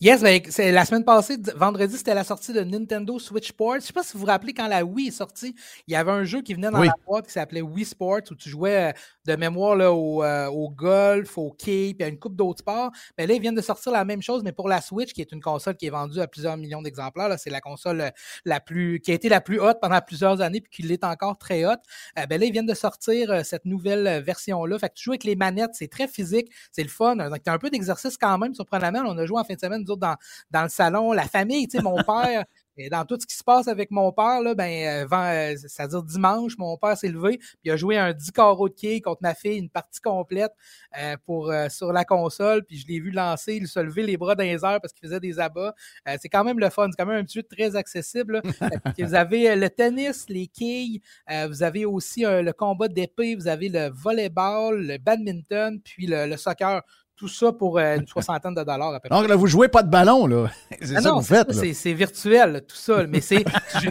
Yes, 0.00 0.22
ben, 0.22 0.40
c'est 0.48 0.70
la 0.70 0.84
semaine 0.84 1.04
passée, 1.04 1.36
vendredi, 1.56 1.96
c'était 1.96 2.14
la 2.14 2.22
sortie 2.22 2.52
de 2.52 2.60
Nintendo 2.60 3.18
Switch 3.18 3.48
Sports. 3.48 3.80
Je 3.80 3.86
sais 3.86 3.92
pas 3.92 4.04
si 4.04 4.12
vous 4.12 4.20
vous 4.20 4.26
rappelez 4.26 4.54
quand 4.54 4.68
la 4.68 4.84
Wii 4.84 5.08
est 5.08 5.10
sortie, 5.10 5.56
il 5.88 5.92
y 5.92 5.96
avait 5.96 6.12
un 6.12 6.22
jeu 6.22 6.40
qui 6.40 6.54
venait 6.54 6.70
dans 6.70 6.78
Oui. 6.78 6.86
la 6.86 6.92
boîte 7.04 7.26
qui 7.26 7.32
s'appelait 7.32 7.62
Wii 7.62 7.84
Sports 7.84 8.20
où 8.30 8.36
tu 8.36 8.48
jouais 8.48 8.90
euh, 8.90 8.92
de 9.26 9.34
mémoire 9.34 9.74
là, 9.74 9.92
au, 9.92 10.22
euh, 10.22 10.46
au 10.46 10.70
golf, 10.70 11.36
au 11.36 11.50
quai, 11.50 11.94
puis 11.98 12.04
à 12.04 12.08
une 12.08 12.18
coupe 12.20 12.36
d'autres 12.36 12.60
sports. 12.60 12.92
Mais 13.18 13.26
là, 13.26 13.34
ils 13.34 13.40
viennent 13.42 13.56
de 13.56 13.60
sortir 13.60 13.90
la 13.90 14.04
même 14.04 14.22
chose, 14.22 14.44
mais 14.44 14.52
pour 14.52 14.68
la 14.68 14.80
Switch, 14.80 15.12
qui 15.12 15.20
est 15.20 15.32
une 15.32 15.40
console 15.40 15.74
qui 15.76 15.86
est 15.86 15.90
vendue 15.90 16.20
à 16.20 16.28
plusieurs 16.28 16.56
millions 16.56 16.80
d'exemplaires. 16.80 17.36
C'est 17.36 17.50
la 17.50 17.60
console 17.60 18.00
euh, 18.00 18.10
la 18.44 18.60
plus 18.60 19.00
qui 19.00 19.10
a 19.10 19.14
été 19.14 19.28
la 19.28 19.40
plus 19.40 19.58
haute 19.58 19.78
pendant 19.82 20.00
plusieurs 20.00 20.40
années, 20.42 20.60
puis 20.60 20.70
qui 20.70 20.82
l'est 20.82 21.02
encore 21.02 21.38
très 21.38 21.64
haute. 21.64 21.80
Euh, 22.20 22.26
ben 22.26 22.38
là, 22.38 22.46
ils 22.46 22.52
viennent 22.52 22.66
de 22.66 22.74
sortir 22.74 23.32
euh, 23.32 23.42
cette 23.42 23.64
nouvelle 23.64 24.22
version-là. 24.22 24.78
Fait 24.78 24.90
que 24.90 24.94
tu 24.94 25.02
joues 25.02 25.10
avec 25.10 25.24
les 25.24 25.34
manettes, 25.34 25.72
c'est 25.72 25.88
très 25.90 26.06
physique, 26.06 26.52
c'est 26.70 26.84
le 26.84 26.88
fun. 26.88 27.16
Donc, 27.16 27.42
tu 27.42 27.50
as 27.50 27.52
un 27.52 27.58
peu 27.58 27.68
d'exercice 27.68 28.16
quand 28.16 28.38
même, 28.38 28.54
surprenamment. 28.54 29.00
On 29.04 29.18
a 29.18 29.26
joué 29.26 29.40
en 29.40 29.44
fin 29.44 29.54
de 29.54 29.60
semaine, 29.60 29.84
nous 29.88 29.92
autres, 29.92 30.00
dans, 30.00 30.16
dans 30.50 30.62
le 30.62 30.68
salon. 30.68 31.12
La 31.12 31.26
famille, 31.26 31.66
tu 31.68 31.78
sais, 31.78 31.82
mon 31.82 31.96
père, 32.02 32.44
et 32.78 32.88
dans 32.88 33.04
tout 33.04 33.18
ce 33.20 33.26
qui 33.26 33.34
se 33.34 33.42
passe 33.42 33.66
avec 33.66 33.90
mon 33.90 34.12
père, 34.12 34.40
là, 34.40 34.54
ben, 34.54 34.70
euh, 34.70 35.06
euh, 35.12 35.56
c'est-à-dire 35.56 36.02
dimanche, 36.02 36.56
mon 36.58 36.76
père 36.76 36.96
s'est 36.96 37.08
levé, 37.08 37.38
puis 37.38 37.58
il 37.64 37.70
a 37.72 37.76
joué 37.76 37.98
un 37.98 38.12
10 38.12 38.30
carreaux 38.30 38.68
de 38.68 38.74
quai 38.74 39.00
contre 39.00 39.20
ma 39.22 39.34
fille, 39.34 39.58
une 39.58 39.68
partie 39.68 40.00
complète 40.00 40.52
euh, 40.96 41.16
pour, 41.26 41.50
euh, 41.50 41.68
sur 41.68 41.92
la 41.92 42.04
console, 42.04 42.64
puis 42.64 42.78
je 42.78 42.86
l'ai 42.86 43.00
vu 43.00 43.10
lancer, 43.10 43.56
il 43.56 43.66
se 43.66 43.80
lever 43.80 44.04
les 44.04 44.16
bras 44.16 44.36
dans 44.36 44.44
les 44.44 44.64
airs 44.64 44.80
parce 44.80 44.92
qu'il 44.92 45.06
faisait 45.08 45.20
des 45.20 45.40
abats. 45.40 45.74
C'est 46.20 46.28
quand 46.28 46.44
même 46.44 46.60
le 46.60 46.70
fun, 46.70 46.88
c'est 46.90 46.96
quand 46.96 47.08
même 47.08 47.20
un 47.20 47.24
petit 47.24 47.40
jeu 47.40 47.42
très 47.42 47.74
accessible. 47.74 48.40
vous 48.98 49.14
avez 49.14 49.56
le 49.56 49.68
tennis, 49.68 50.26
les 50.28 50.46
quilles, 50.46 51.00
vous 51.48 51.62
avez 51.62 51.84
aussi 51.84 52.22
le 52.22 52.52
combat 52.52 52.88
d'épée, 52.88 53.34
vous 53.34 53.48
avez 53.48 53.68
le 53.68 53.90
volleyball, 53.90 54.86
le 54.86 54.98
badminton, 54.98 55.80
puis 55.80 56.06
le, 56.06 56.26
le 56.26 56.36
soccer. 56.36 56.82
Tout 57.18 57.26
ça 57.28 57.50
pour 57.52 57.78
euh, 57.78 57.96
une 57.96 58.06
soixantaine 58.06 58.54
de 58.54 58.62
dollars 58.62 58.94
à 58.94 59.00
peu 59.00 59.08
près. 59.08 59.18
Donc 59.18 59.28
là, 59.28 59.34
vous 59.34 59.48
jouez 59.48 59.66
pas 59.66 59.82
de 59.82 59.90
ballon, 59.90 60.26
là. 60.28 60.48
C'est 60.80 60.94
Ah 60.96 61.00
ça 61.02 61.10
que 61.10 61.14
vous 61.16 61.22
faites, 61.22 61.52
c'est- 61.74 61.92
virtuel, 61.92 62.62
tout 62.68 62.76
ça. 62.76 63.04
Mais 63.08 63.20
c'est. 63.20 63.44
tu 63.80 63.90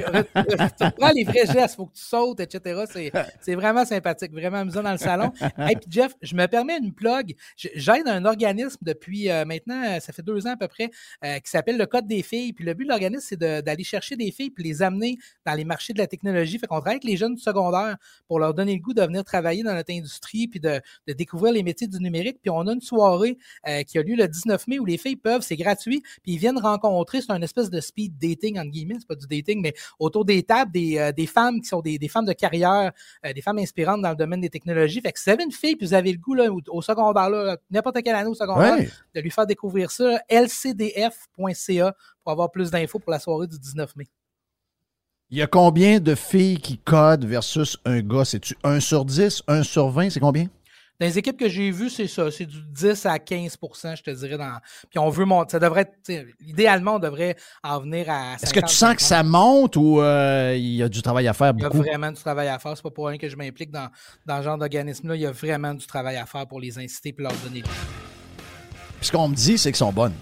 prends 0.98 1.10
les 1.14 1.24
vrais 1.26 1.46
gestes, 1.46 1.74
il 1.74 1.76
faut 1.76 1.86
que 1.88 1.96
tu 1.98 2.04
sautes, 2.04 2.40
etc. 2.40 3.12
C'est- 3.42 3.56
vraiment 3.56 3.84
sympathique, 3.86 4.32
vraiment 4.32 4.60
amusant 4.60 4.82
dans 4.84 4.92
le 4.94 4.98
salon. 4.98 5.32
Et 5.70 5.76
puis, 5.76 5.88
Jeff, 5.90 6.14
je 6.22 6.36
me 6.36 6.46
permets 6.48 6.78
une 6.78 6.94
plug. 6.94 7.36
J'aide 7.58 8.08
un 8.08 8.24
organisme 8.26 8.78
depuis 8.82 9.30
euh, 9.30 9.44
maintenant, 9.46 9.84
euh, 9.84 10.00
ça 10.00 10.14
fait 10.14 10.22
deux 10.22 10.48
ans 10.48 10.52
à 10.52 10.58
peu 10.58 10.68
près, 10.70 10.90
euh, 11.26 11.40
qui 11.40 11.50
s'appelle 11.50 11.78
le 11.78 11.86
Code 11.86 12.08
des 12.08 12.24
filles. 12.24 12.54
Puis 12.54 12.64
le 12.64 12.74
but 12.74 12.86
de 12.86 12.90
l'organisme, 12.90 13.26
c'est 13.28 13.38
d'aller 13.40 13.84
chercher 13.84 14.16
des 14.16 14.32
filles 14.32 14.52
puis 14.52 14.64
les 14.64 14.82
amener 14.82 15.18
dans 15.46 15.54
les 15.54 15.66
marchés 15.66 15.92
de 15.92 15.98
la 15.98 16.08
technologie. 16.08 16.60
Fait 16.60 16.68
qu'on 16.68 16.76
travaille 16.76 16.94
avec 16.94 17.04
les 17.04 17.18
jeunes 17.18 17.36
du 17.36 17.42
secondaire 17.42 17.98
pour 18.30 18.40
leur 18.40 18.54
donner 18.54 18.74
le 18.76 18.80
goût 18.82 18.94
de 18.94 19.02
venir 19.02 19.24
travailler 19.26 19.64
dans 19.64 19.74
notre 19.74 19.92
industrie 19.94 20.48
puis 20.48 20.60
de, 20.62 20.80
de 21.08 21.14
découvrir 21.14 21.52
les 21.52 21.64
métiers 21.64 21.88
du 21.88 22.00
numérique. 22.00 22.38
Puis 22.42 22.50
on 22.50 22.66
a 22.68 22.72
une 22.74 22.82
soirée 22.82 23.17
euh, 23.26 23.84
qui 23.84 23.98
a 23.98 24.02
lieu 24.04 24.16
le 24.16 24.28
19 24.28 24.68
mai 24.68 24.80
où 24.80 24.86
les 24.86 24.98
filles 24.98 25.16
peuvent, 25.16 25.42
c'est 25.42 25.56
gratuit, 25.56 26.02
puis 26.24 26.34
ils 26.34 26.38
viennent 26.38 26.60
rencontrer, 26.60 27.22
c'est 27.22 27.32
un 27.32 27.42
espèce 27.42 27.70
de 27.70 27.80
speed 27.80 28.18
dating, 28.18 28.60
entre 28.60 28.70
guillemets, 28.72 28.96
c'est 29.00 29.08
pas 29.08 29.16
du 29.16 29.28
dating, 29.28 29.62
mais 29.62 29.74
autour 30.00 30.26
des 30.26 30.44
tables, 30.44 30.72
des, 30.72 30.98
euh, 30.98 31.12
des 31.12 31.28
femmes 31.28 31.62
qui 31.62 31.68
sont 31.68 31.82
des, 31.82 31.98
des 31.98 32.08
femmes 32.08 32.26
de 32.26 32.34
carrière, 32.34 32.92
euh, 33.26 33.34
des 33.34 33.42
femmes 33.42 33.60
inspirantes 33.60 34.02
dans 34.02 34.10
le 34.12 34.16
domaine 34.16 34.42
des 34.42 34.50
technologies. 34.50 35.02
Fait 35.02 35.12
que 35.12 35.20
si 35.20 35.26
vous 35.30 35.34
avez 35.34 35.44
une 35.44 35.52
fille, 35.52 35.76
puis 35.76 35.88
vous 35.88 35.94
avez 35.94 36.12
le 36.12 36.18
goût 36.18 36.34
là, 36.34 36.52
au, 36.52 36.62
au 36.70 36.82
secondaire, 36.82 37.30
là, 37.30 37.58
n'importe 37.72 38.02
quelle 38.04 38.16
année 38.16 38.30
au 38.30 38.34
secondaire, 38.36 38.76
Ouais. 38.78 38.90
de 39.16 39.22
lui 39.22 39.30
faire 39.32 39.46
découvrir 39.48 39.92
ça, 39.92 40.20
lcdf.ca 40.30 41.96
pour 42.24 42.32
avoir 42.32 42.52
plus 42.52 42.72
d'infos 42.72 43.00
pour 43.00 43.12
la 43.12 43.20
soirée 43.20 43.48
du 43.48 43.58
19 43.60 43.96
mai. 43.96 44.08
Il 45.30 45.38
y 45.38 45.42
a 45.42 45.48
combien 45.48 46.00
de 46.00 46.16
filles 46.16 46.58
qui 46.60 46.78
codent 46.78 47.26
versus 47.26 47.78
un 47.86 48.00
gars? 48.02 48.24
C'est-tu 48.26 48.56
1 48.64 48.80
sur 48.80 49.04
10, 49.04 49.44
1 49.48 49.64
sur 49.64 49.90
20? 49.90 50.10
C'est 50.10 50.20
combien? 50.22 50.48
Dans 51.00 51.06
les 51.06 51.18
équipes 51.20 51.38
que 51.38 51.48
j'ai 51.48 51.70
vues, 51.70 51.92
c'est 51.92 52.08
ça. 52.08 52.32
C'est 52.32 52.48
du 52.48 52.58
10 52.70 53.06
à 53.06 53.18
15% 53.18 53.96
je 53.96 54.02
te 54.02 54.10
dirais. 54.10 54.38
Dans... 54.38 54.58
Puis 54.90 54.98
on 54.98 55.10
veut 55.10 55.26
monter. 55.26 55.52
Ça 55.52 55.60
devrait 55.60 55.82
être. 55.82 56.26
Idéalement, 56.46 56.96
on 56.96 57.00
devrait 57.00 57.36
en 57.64 57.80
venir 57.80 58.10
à. 58.10 58.34
Est-ce 58.42 58.52
que 58.54 58.60
tu 58.62 58.74
sens 58.74 58.96
que 58.96 59.02
ça 59.04 59.22
monte 59.22 59.76
ou 59.76 60.02
euh, 60.02 60.56
il 60.58 60.76
y 60.76 60.82
a 60.82 60.90
du 60.90 61.02
travail 61.04 61.28
à 61.28 61.34
faire 61.34 61.54
Il 61.56 61.62
y 61.62 61.66
a 61.66 61.70
beaucoup? 61.70 61.84
vraiment 61.84 62.12
du 62.12 62.20
travail 62.20 62.48
à 62.48 62.58
faire. 62.58 62.76
C'est 62.76 62.82
pas 62.82 62.90
pour 62.90 63.08
rien 63.08 63.20
que 63.20 63.30
je 63.30 63.36
m'implique 63.36 63.70
dans, 63.70 63.90
dans 64.26 64.38
ce 64.40 64.44
genre 64.44 64.58
d'organisme-là. 64.58 65.16
Il 65.16 65.22
y 65.22 65.26
a 65.28 65.32
vraiment 65.32 65.76
du 65.76 65.86
travail 65.86 66.16
à 66.16 66.26
faire 66.26 66.48
pour 66.48 66.60
les 66.60 66.80
inciter 66.80 67.10
et 67.10 67.22
leur 67.22 67.34
donner 67.46 67.62
Puis 67.62 67.72
ce 69.02 69.12
qu'on 69.12 69.28
me 69.28 69.36
dit, 69.36 69.58
c'est 69.60 69.70
qu'ils 69.70 69.78
sont 69.78 69.94
bonnes. 69.94 70.14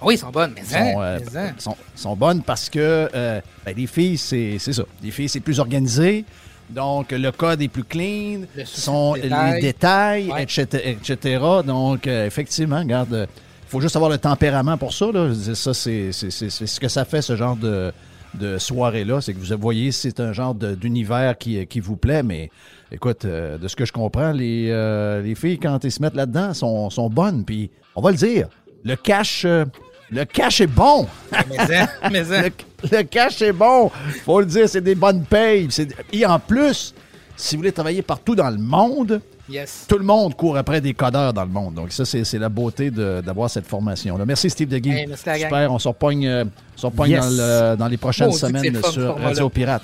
Oui, 0.00 0.14
ils 0.14 0.18
sont 0.18 0.30
bonnes, 0.30 0.52
mais 0.54 0.62
Ils 0.70 0.76
hein, 0.76 0.92
sont, 0.92 1.02
euh, 1.02 1.18
mais 1.32 1.38
hein. 1.40 1.54
sont- 1.58 1.76
sont 1.94 2.16
bonnes 2.16 2.42
parce 2.42 2.68
que 2.70 3.08
euh, 3.14 3.40
ben, 3.64 3.74
les 3.76 3.86
filles, 3.86 4.18
c'est 4.18 4.56
c'est 4.58 4.72
ça. 4.74 4.84
Les 5.02 5.10
filles, 5.10 5.28
c'est 5.28 5.40
plus 5.40 5.58
organisé. 5.60 6.24
Donc, 6.70 7.12
le 7.12 7.30
code 7.30 7.62
est 7.62 7.68
plus 7.68 7.84
clean, 7.84 8.40
Le 8.56 8.64
sont 8.64 9.14
les 9.14 9.22
détail. 9.22 9.60
détails, 9.60 10.32
Ouais. 10.32 10.42
etc., 10.42 10.66
etc. 11.00 11.44
Donc, 11.64 12.06
euh, 12.06 12.26
effectivement, 12.26 12.78
regarde, 12.80 13.28
il 13.28 13.68
faut 13.68 13.80
juste 13.80 13.96
avoir 13.96 14.10
le 14.10 14.18
tempérament 14.18 14.76
pour 14.76 14.92
ça. 14.92 15.06
Là. 15.12 15.32
Ça, 15.54 15.72
c'est 15.74 16.10
ce 16.12 16.80
que 16.80 16.88
ça 16.88 17.04
fait, 17.04 17.22
ce 17.22 17.36
genre 17.36 17.56
de, 17.56 17.92
de 18.34 18.58
soirée-là. 18.58 19.20
C'est 19.20 19.32
que 19.32 19.38
vous 19.38 19.60
voyez, 19.60 19.92
c'est 19.92 20.18
un 20.20 20.32
genre 20.32 20.54
d'univers 20.54 21.38
qui, 21.38 21.64
qui 21.66 21.80
vous 21.80 21.96
plaît, 21.96 22.22
mais 22.24 22.50
écoute, 22.90 23.24
euh, 23.24 23.58
de 23.58 23.68
ce 23.68 23.76
que 23.76 23.84
je 23.84 23.92
comprends, 23.92 24.32
les, 24.32 24.68
euh, 24.70 25.22
les 25.22 25.34
filles, 25.36 25.58
quand 25.58 25.84
elles 25.84 25.92
se 25.92 26.02
mettent 26.02 26.16
là-dedans, 26.16 26.52
sont, 26.52 26.90
sont 26.90 27.08
bonnes. 27.08 27.44
Puis, 27.44 27.70
on 27.94 28.02
va 28.02 28.10
le 28.10 28.16
dire, 28.16 28.48
le 28.84 28.96
cash, 28.96 29.44
euh, 29.44 29.64
le 30.10 30.24
cash 30.24 30.60
est 30.60 30.66
bon. 30.66 31.06
Mais 31.48 31.76
hein, 31.76 31.88
mais 32.10 32.32
hein. 32.32 32.42
Le, 32.82 32.96
le 32.98 33.02
cash 33.02 33.42
est 33.42 33.52
bon. 33.52 33.90
Faut 34.24 34.40
le 34.40 34.46
dire, 34.46 34.68
c'est 34.68 34.80
des 34.80 34.94
bonnes 34.94 35.24
payes. 35.24 35.66
C'est- 35.70 35.88
Et 36.12 36.24
en 36.26 36.38
plus, 36.38 36.94
si 37.36 37.56
vous 37.56 37.60
voulez 37.60 37.72
travailler 37.72 38.02
partout 38.02 38.34
dans 38.34 38.50
le 38.50 38.58
monde, 38.58 39.20
Yes. 39.48 39.84
tout 39.88 39.96
le 39.98 40.04
monde 40.04 40.34
court 40.34 40.56
après 40.56 40.80
des 40.80 40.92
codeurs 40.92 41.32
dans 41.32 41.44
le 41.44 41.50
monde. 41.50 41.74
Donc, 41.74 41.92
ça, 41.92 42.04
c'est 42.04 42.38
la 42.38 42.48
beauté 42.48 42.90
de- 42.90 43.22
d'avoir 43.24 43.48
cette 43.48 43.66
formation-là. 43.66 44.24
Merci, 44.26 44.50
Steve 44.50 44.68
Degui. 44.68 44.90
Hey. 44.90 45.08
Super. 45.16 45.70
On 45.72 45.78
se 45.78 45.86
repogne, 45.86 46.26
euh, 46.26 46.44
on 46.76 46.80
se 46.80 46.86
repogne 46.86 47.10
Yes. 47.12 47.24
dans, 47.24 47.30
le- 47.30 47.76
dans 47.76 47.86
les 47.88 47.96
prochaines 47.96 48.32
semaines 48.32 48.80
sur. 48.90 49.16
Radio 49.18 49.48
Pirate. 49.48 49.82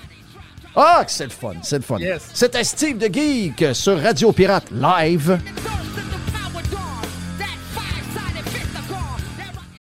Ah, 0.74 1.02
que 1.04 1.12
c'est 1.12 1.24
le 1.24 1.30
fun, 1.30 1.52
c'est 1.62 1.76
le 1.76 1.82
fun. 1.82 1.98
Yes. 1.98 2.22
C'était 2.32 2.64
Steve 2.64 2.96
de 2.98 3.06
Geek 3.12 3.74
sur 3.74 4.00
Radio 4.02 4.32
Pirate 4.32 4.64
Live. 4.72 5.38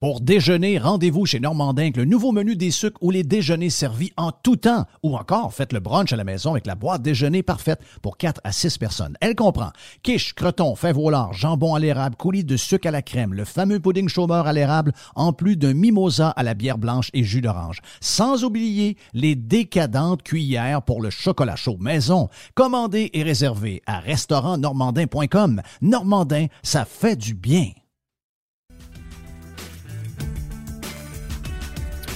Pour 0.00 0.22
déjeuner, 0.22 0.78
rendez-vous 0.78 1.26
chez 1.26 1.40
Normandin, 1.40 1.90
le 1.94 2.06
nouveau 2.06 2.32
menu 2.32 2.56
des 2.56 2.70
sucres 2.70 2.96
ou 3.02 3.10
les 3.10 3.22
déjeuners 3.22 3.68
servis 3.68 4.12
en 4.16 4.32
tout 4.32 4.56
temps. 4.56 4.86
Ou 5.02 5.14
encore, 5.14 5.52
faites 5.52 5.74
le 5.74 5.80
brunch 5.80 6.10
à 6.10 6.16
la 6.16 6.24
maison 6.24 6.52
avec 6.52 6.66
la 6.66 6.74
boîte 6.74 7.02
déjeuner 7.02 7.42
parfaite 7.42 7.82
pour 8.00 8.16
4 8.16 8.40
à 8.42 8.50
6 8.50 8.78
personnes. 8.78 9.18
Elle 9.20 9.34
comprend 9.34 9.72
quiche, 10.02 10.32
croton, 10.32 10.74
fèves 10.74 10.96
au 10.96 11.12
jambon 11.32 11.74
à 11.74 11.78
l'érable, 11.78 12.16
coulis 12.16 12.44
de 12.44 12.56
sucre 12.56 12.88
à 12.88 12.90
la 12.90 13.02
crème, 13.02 13.34
le 13.34 13.44
fameux 13.44 13.78
pudding 13.78 14.08
chômeur 14.08 14.46
à 14.46 14.54
l'érable, 14.54 14.92
en 15.16 15.34
plus 15.34 15.58
d'un 15.58 15.74
mimosa 15.74 16.30
à 16.30 16.42
la 16.44 16.54
bière 16.54 16.78
blanche 16.78 17.10
et 17.12 17.22
jus 17.22 17.42
d'orange. 17.42 17.82
Sans 18.00 18.42
oublier 18.42 18.96
les 19.12 19.34
décadentes 19.34 20.22
cuillères 20.22 20.80
pour 20.80 21.02
le 21.02 21.10
chocolat 21.10 21.56
chaud 21.56 21.76
maison. 21.78 22.30
Commandez 22.54 23.10
et 23.12 23.22
réservez 23.22 23.82
à 23.84 23.98
restaurantnormandin.com. 23.98 25.60
Normandin, 25.82 26.46
ça 26.62 26.86
fait 26.86 27.16
du 27.16 27.34
bien. 27.34 27.66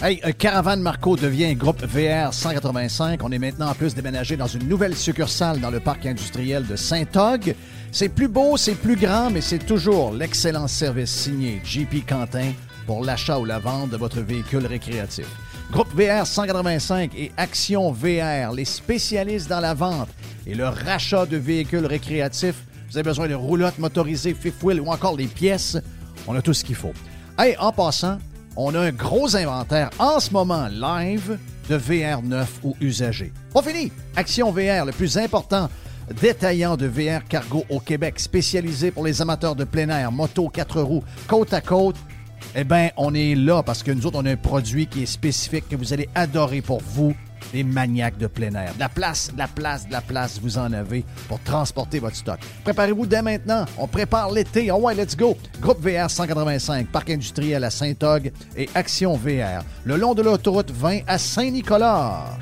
Hey, 0.05 0.21
euh, 0.27 0.33
Caravane 0.33 0.83
Marco 0.83 1.17
devient 1.17 1.55
groupe 1.55 1.83
VR 1.83 2.35
185. 2.35 3.23
On 3.23 3.33
est 3.33 3.39
maintenant 3.39 3.71
en 3.71 3.75
plus 3.75 3.95
déménagé 3.95 4.37
dans 4.37 4.47
une 4.47 4.69
nouvelle 4.69 4.95
succursale 4.95 5.61
dans 5.61 5.71
le 5.71 5.81
parc 5.81 6.05
industriel 6.05 6.67
de 6.67 6.77
Saint-Og. 6.77 7.55
C'est 7.91 8.11
plus 8.11 8.29
beau, 8.29 8.59
c'est 8.59 8.75
plus 8.75 8.97
grand, 8.97 9.31
mais 9.31 9.41
c'est 9.41 9.61
toujours 9.65 10.13
l'excellent 10.13 10.69
service 10.69 11.11
signé 11.11 11.59
JP 11.65 12.07
Quentin 12.07 12.53
pour 12.87 13.03
l'achat 13.03 13.39
ou 13.39 13.47
la 13.47 13.59
vente 13.59 13.89
de 13.89 13.97
votre 13.97 14.21
véhicule 14.21 14.67
récréatif. 14.67 15.25
Groupe 15.73 15.89
VR 15.95 16.27
185 16.27 17.13
et 17.17 17.33
Action 17.39 17.91
VR, 17.91 18.53
les 18.55 18.67
spécialistes 18.67 19.49
dans 19.49 19.61
la 19.61 19.73
vente 19.73 20.11
et 20.47 20.55
le 20.55 20.69
rachat 20.69 21.25
de 21.25 21.39
véhicules 21.39 21.87
récréatifs. 21.87 22.63
Vous 22.91 22.99
avez 22.99 23.05
besoin 23.05 23.27
de 23.27 23.35
roulottes 23.35 23.79
motorisées, 23.79 24.35
fifth 24.35 24.63
ou 24.65 24.91
encore 24.91 25.17
des 25.17 25.29
pièces. 25.29 25.79
On 26.27 26.35
a 26.35 26.43
tout 26.43 26.53
ce 26.53 26.63
qu'il 26.63 26.77
faut. 26.77 26.93
Hey, 27.39 27.57
en 27.59 27.73
passant, 27.73 28.19
on 28.57 28.75
a 28.75 28.81
un 28.81 28.93
gros 28.93 29.37
inventaire 29.37 29.91
en 29.99 30.21
ce 30.21 30.31
moment 30.31 30.69
live 30.69 31.39
de 31.69 31.77
VR 31.77 32.23
neuf 32.23 32.59
ou 32.63 32.77
usagé. 32.81 33.33
Pas 33.53 33.63
fini! 33.63 33.91
Action 34.17 34.53
VR, 34.53 34.85
le 34.85 34.93
plus 34.93 35.17
important 35.19 35.69
détaillant 36.21 36.77
de 36.77 36.87
VR 36.87 37.25
cargo 37.29 37.65
au 37.71 37.81
Québec, 37.81 38.21
spécialisé 38.21 38.91
pour 38.91 39.05
les 39.05 39.23
amateurs 39.23 39.57
de 39.57 39.65
plein 39.65 39.89
air, 39.89 40.13
moto, 40.13 40.49
quatre 40.49 40.81
roues, 40.83 41.05
côte 41.27 41.53
à 41.53 41.61
côte. 41.61 41.97
Eh 42.55 42.65
bien, 42.65 42.91
on 42.97 43.15
est 43.15 43.35
là 43.35 43.63
parce 43.63 43.83
que 43.83 43.91
nous 43.91 44.07
autres, 44.07 44.19
on 44.21 44.27
a 44.27 44.33
un 44.33 44.37
produit 44.37 44.87
qui 44.87 45.03
est 45.03 45.07
spécifique 45.07 45.69
que 45.69 45.77
vous 45.77 45.93
allez 45.93 46.09
adorer 46.15 46.61
pour 46.61 46.81
vous 46.81 47.15
les 47.53 47.64
maniaques 47.64 48.18
de 48.18 48.26
plein 48.26 48.55
air. 48.55 48.74
De 48.74 48.80
la 48.80 48.88
place, 48.88 49.32
de 49.32 49.38
la 49.38 49.49
place, 49.49 49.86
de 49.86 49.92
la 49.92 50.01
place, 50.01 50.40
vous 50.40 50.59
en 50.59 50.72
avez 50.72 51.05
pour 51.28 51.40
transporter 51.40 51.99
votre 51.99 52.16
stock. 52.16 52.38
Préparez-vous 52.64 53.07
dès 53.07 53.22
maintenant. 53.22 53.64
On 53.78 53.86
prépare 53.86 54.32
l'été. 54.32 54.70
Oh 54.70 54.76
ouais, 54.76 54.95
let's 54.95 55.16
go. 55.16 55.36
Groupe 55.61 55.80
VR 55.80 56.11
185, 56.11 56.88
Parc 56.88 57.11
industriel 57.11 57.64
à 57.64 57.70
Saint-Og 57.70 58.32
et 58.57 58.68
Action 58.74 59.16
VR, 59.16 59.64
le 59.84 59.97
long 59.97 60.14
de 60.14 60.22
l'autoroute 60.22 60.70
20 60.70 61.01
à 61.07 61.18
Saint-Nicolas. 61.18 62.38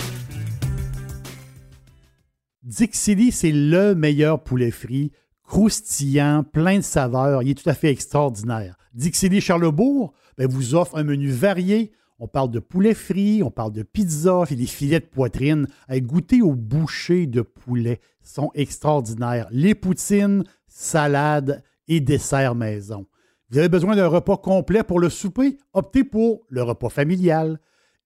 Dixili, 2.62 3.32
c'est 3.32 3.52
le 3.52 3.94
meilleur 3.94 4.42
poulet 4.42 4.70
frit, 4.70 5.10
croustillant, 5.42 6.44
plein 6.44 6.78
de 6.78 6.84
saveurs. 6.84 7.42
Il 7.42 7.50
est 7.50 7.62
tout 7.62 7.68
à 7.68 7.74
fait 7.74 7.90
extraordinaire. 7.90 8.76
Dixili 8.94 9.40
Charlebourg 9.40 10.12
ben, 10.38 10.46
vous 10.46 10.74
offre 10.74 10.96
un 10.96 11.02
menu 11.02 11.28
varié 11.30 11.92
on 12.22 12.28
parle 12.28 12.52
de 12.52 12.60
poulet 12.60 12.94
frit, 12.94 13.42
on 13.42 13.50
parle 13.50 13.72
de 13.72 13.82
pizza, 13.82 14.44
des 14.48 14.66
filets 14.66 15.00
de 15.00 15.06
poitrine. 15.06 15.66
Goûter 15.88 16.00
goûter 16.02 16.42
aux 16.42 16.54
bouchées 16.54 17.26
de 17.26 17.42
poulet 17.42 18.00
sont 18.22 18.52
extraordinaires. 18.54 19.48
Les 19.50 19.74
poutines, 19.74 20.44
salades 20.68 21.64
et 21.88 21.98
desserts 21.98 22.54
maison. 22.54 23.06
Vous 23.50 23.58
avez 23.58 23.68
besoin 23.68 23.96
d'un 23.96 24.06
repas 24.06 24.36
complet 24.36 24.84
pour 24.84 25.00
le 25.00 25.10
souper? 25.10 25.58
Optez 25.72 26.04
pour 26.04 26.46
le 26.48 26.62
repas 26.62 26.90
familial. 26.90 27.58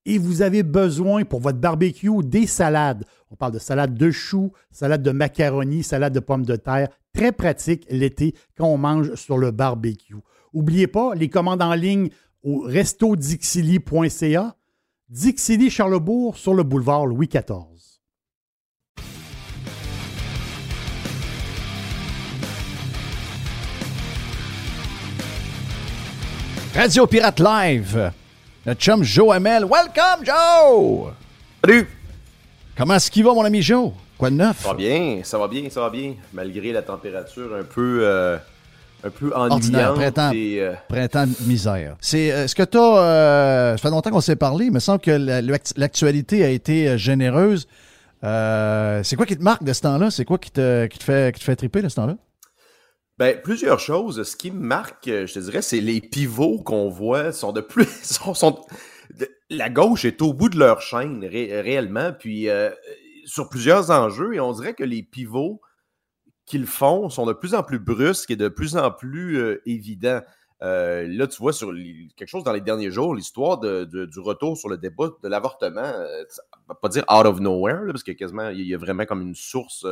Et 0.06 0.16
vous 0.16 0.40
avez 0.40 0.62
besoin 0.62 1.24
pour 1.24 1.40
votre 1.40 1.58
barbecue 1.58 2.24
des 2.24 2.46
salades. 2.46 3.04
On 3.30 3.36
parle 3.36 3.52
de 3.52 3.58
salade 3.58 3.98
de 3.98 4.10
choux, 4.10 4.50
salade 4.70 5.02
de 5.02 5.10
macaroni, 5.10 5.82
salade 5.82 6.14
de 6.14 6.20
pommes 6.20 6.46
de 6.46 6.56
terre. 6.56 6.88
Très 7.12 7.32
pratique 7.32 7.86
l'été 7.90 8.34
quand 8.56 8.66
on 8.66 8.78
mange 8.78 9.14
sur 9.14 9.36
le 9.36 9.50
barbecue. 9.50 10.16
N'oubliez 10.54 10.86
pas, 10.86 11.14
les 11.14 11.28
commandes 11.28 11.60
en 11.60 11.74
ligne 11.74 12.08
au 12.42 12.60
restodixili.ca, 12.60 14.56
Dixili 15.08 15.70
Charlebourg 15.70 16.36
sur 16.36 16.54
le 16.54 16.62
boulevard 16.62 17.06
Louis 17.06 17.28
XIV. 17.28 17.76
Radio 26.74 27.06
Pirate 27.06 27.40
Live. 27.40 28.12
Notre 28.66 28.80
chum 28.80 29.02
Joe 29.02 29.34
Hamel. 29.34 29.64
Welcome, 29.64 30.24
Joe! 30.24 31.12
Salut! 31.64 31.88
Comment 32.76 32.94
est-ce 32.96 33.10
qu'il 33.10 33.24
va, 33.24 33.32
mon 33.32 33.44
ami 33.44 33.62
Joe? 33.62 33.92
Quoi 34.18 34.30
de 34.30 34.34
neuf? 34.36 34.60
Ça 34.60 34.68
va 34.68 34.74
bien, 34.74 35.20
ça 35.24 35.38
va 35.38 35.48
bien, 35.48 35.70
ça 35.70 35.80
va 35.80 35.90
bien. 35.90 36.14
Malgré 36.32 36.72
la 36.72 36.82
température 36.82 37.54
un 37.54 37.62
peu 37.62 38.00
euh, 38.02 38.36
un 39.06 39.10
peu 39.10 39.34
ennuyant. 39.34 39.94
Printemps, 39.94 40.32
euh, 40.34 40.74
printemps 40.88 41.26
de 41.26 41.48
misère. 41.48 41.96
C'est, 42.00 42.32
euh, 42.32 42.44
est-ce 42.44 42.54
que 42.54 42.62
tu 42.62 42.76
as. 42.76 42.80
Euh, 42.80 43.72
ça 43.72 43.78
fait 43.78 43.90
longtemps 43.90 44.10
qu'on 44.10 44.20
s'est 44.20 44.36
parlé. 44.36 44.66
Il 44.66 44.72
me 44.72 44.80
semble 44.80 45.00
que 45.00 45.10
l'actualité 45.78 46.44
a 46.44 46.50
été 46.50 46.98
généreuse. 46.98 47.66
c'est 48.22 49.16
quoi 49.16 49.26
qui 49.26 49.36
te 49.36 49.42
marque 49.42 49.64
de 49.64 49.72
ce 49.72 49.82
temps-là? 49.82 50.10
C'est 50.10 50.24
quoi 50.24 50.38
qui 50.38 50.50
te, 50.50 50.86
qui 50.86 50.98
te, 50.98 51.04
fait, 51.04 51.34
qui 51.34 51.40
te 51.40 51.44
fait 51.44 51.56
triper 51.56 51.82
de 51.82 51.88
ce 51.88 51.96
temps-là? 51.96 52.16
Ben, 53.18 53.40
plusieurs 53.42 53.80
choses. 53.80 54.22
Ce 54.24 54.36
qui 54.36 54.50
me 54.50 54.60
marque, 54.60 55.06
je 55.06 55.32
te 55.32 55.38
dirais, 55.38 55.62
c'est 55.62 55.80
les 55.80 56.00
pivots 56.00 56.58
qu'on 56.58 56.90
voit 56.90 57.32
sont 57.32 57.52
de 57.52 57.62
plus. 57.62 57.86
Sont, 58.02 58.60
la 59.48 59.70
gauche 59.70 60.04
est 60.04 60.20
au 60.20 60.34
bout 60.34 60.48
de 60.48 60.58
leur 60.58 60.80
chaîne, 60.80 61.24
réellement. 61.24 62.12
Puis, 62.12 62.48
sur 63.24 63.48
plusieurs 63.48 63.90
enjeux. 63.90 64.34
Et 64.34 64.40
on 64.40 64.52
dirait 64.52 64.74
que 64.74 64.84
les 64.84 65.02
pivots 65.02 65.60
qu'ils 66.46 66.66
font 66.66 67.10
sont 67.10 67.26
de 67.26 67.32
plus 67.32 67.54
en 67.54 67.62
plus 67.62 67.80
brusques 67.80 68.30
et 68.30 68.36
de 68.36 68.48
plus 68.48 68.76
en 68.76 68.90
plus 68.90 69.38
euh, 69.38 69.60
évidents. 69.66 70.20
Euh, 70.62 71.06
là, 71.08 71.26
tu 71.26 71.38
vois, 71.38 71.52
sur 71.52 71.72
quelque 72.16 72.28
chose 72.28 72.44
dans 72.44 72.52
les 72.52 72.62
derniers 72.62 72.90
jours, 72.90 73.14
l'histoire 73.14 73.58
du 73.58 74.20
retour 74.20 74.56
sur 74.56 74.70
le 74.70 74.78
débat 74.78 75.10
de 75.22 75.28
l'avortement, 75.28 75.82
euh, 75.82 76.24
va 76.68 76.74
pas 76.74 76.88
dire 76.88 77.04
out 77.10 77.26
of 77.26 77.40
nowhere, 77.40 77.88
parce 77.88 78.02
que 78.02 78.12
quasiment, 78.12 78.48
il 78.48 78.66
y 78.66 78.74
a 78.74 78.78
vraiment 78.78 79.04
comme 79.04 79.20
une 79.20 79.34
source 79.34 79.84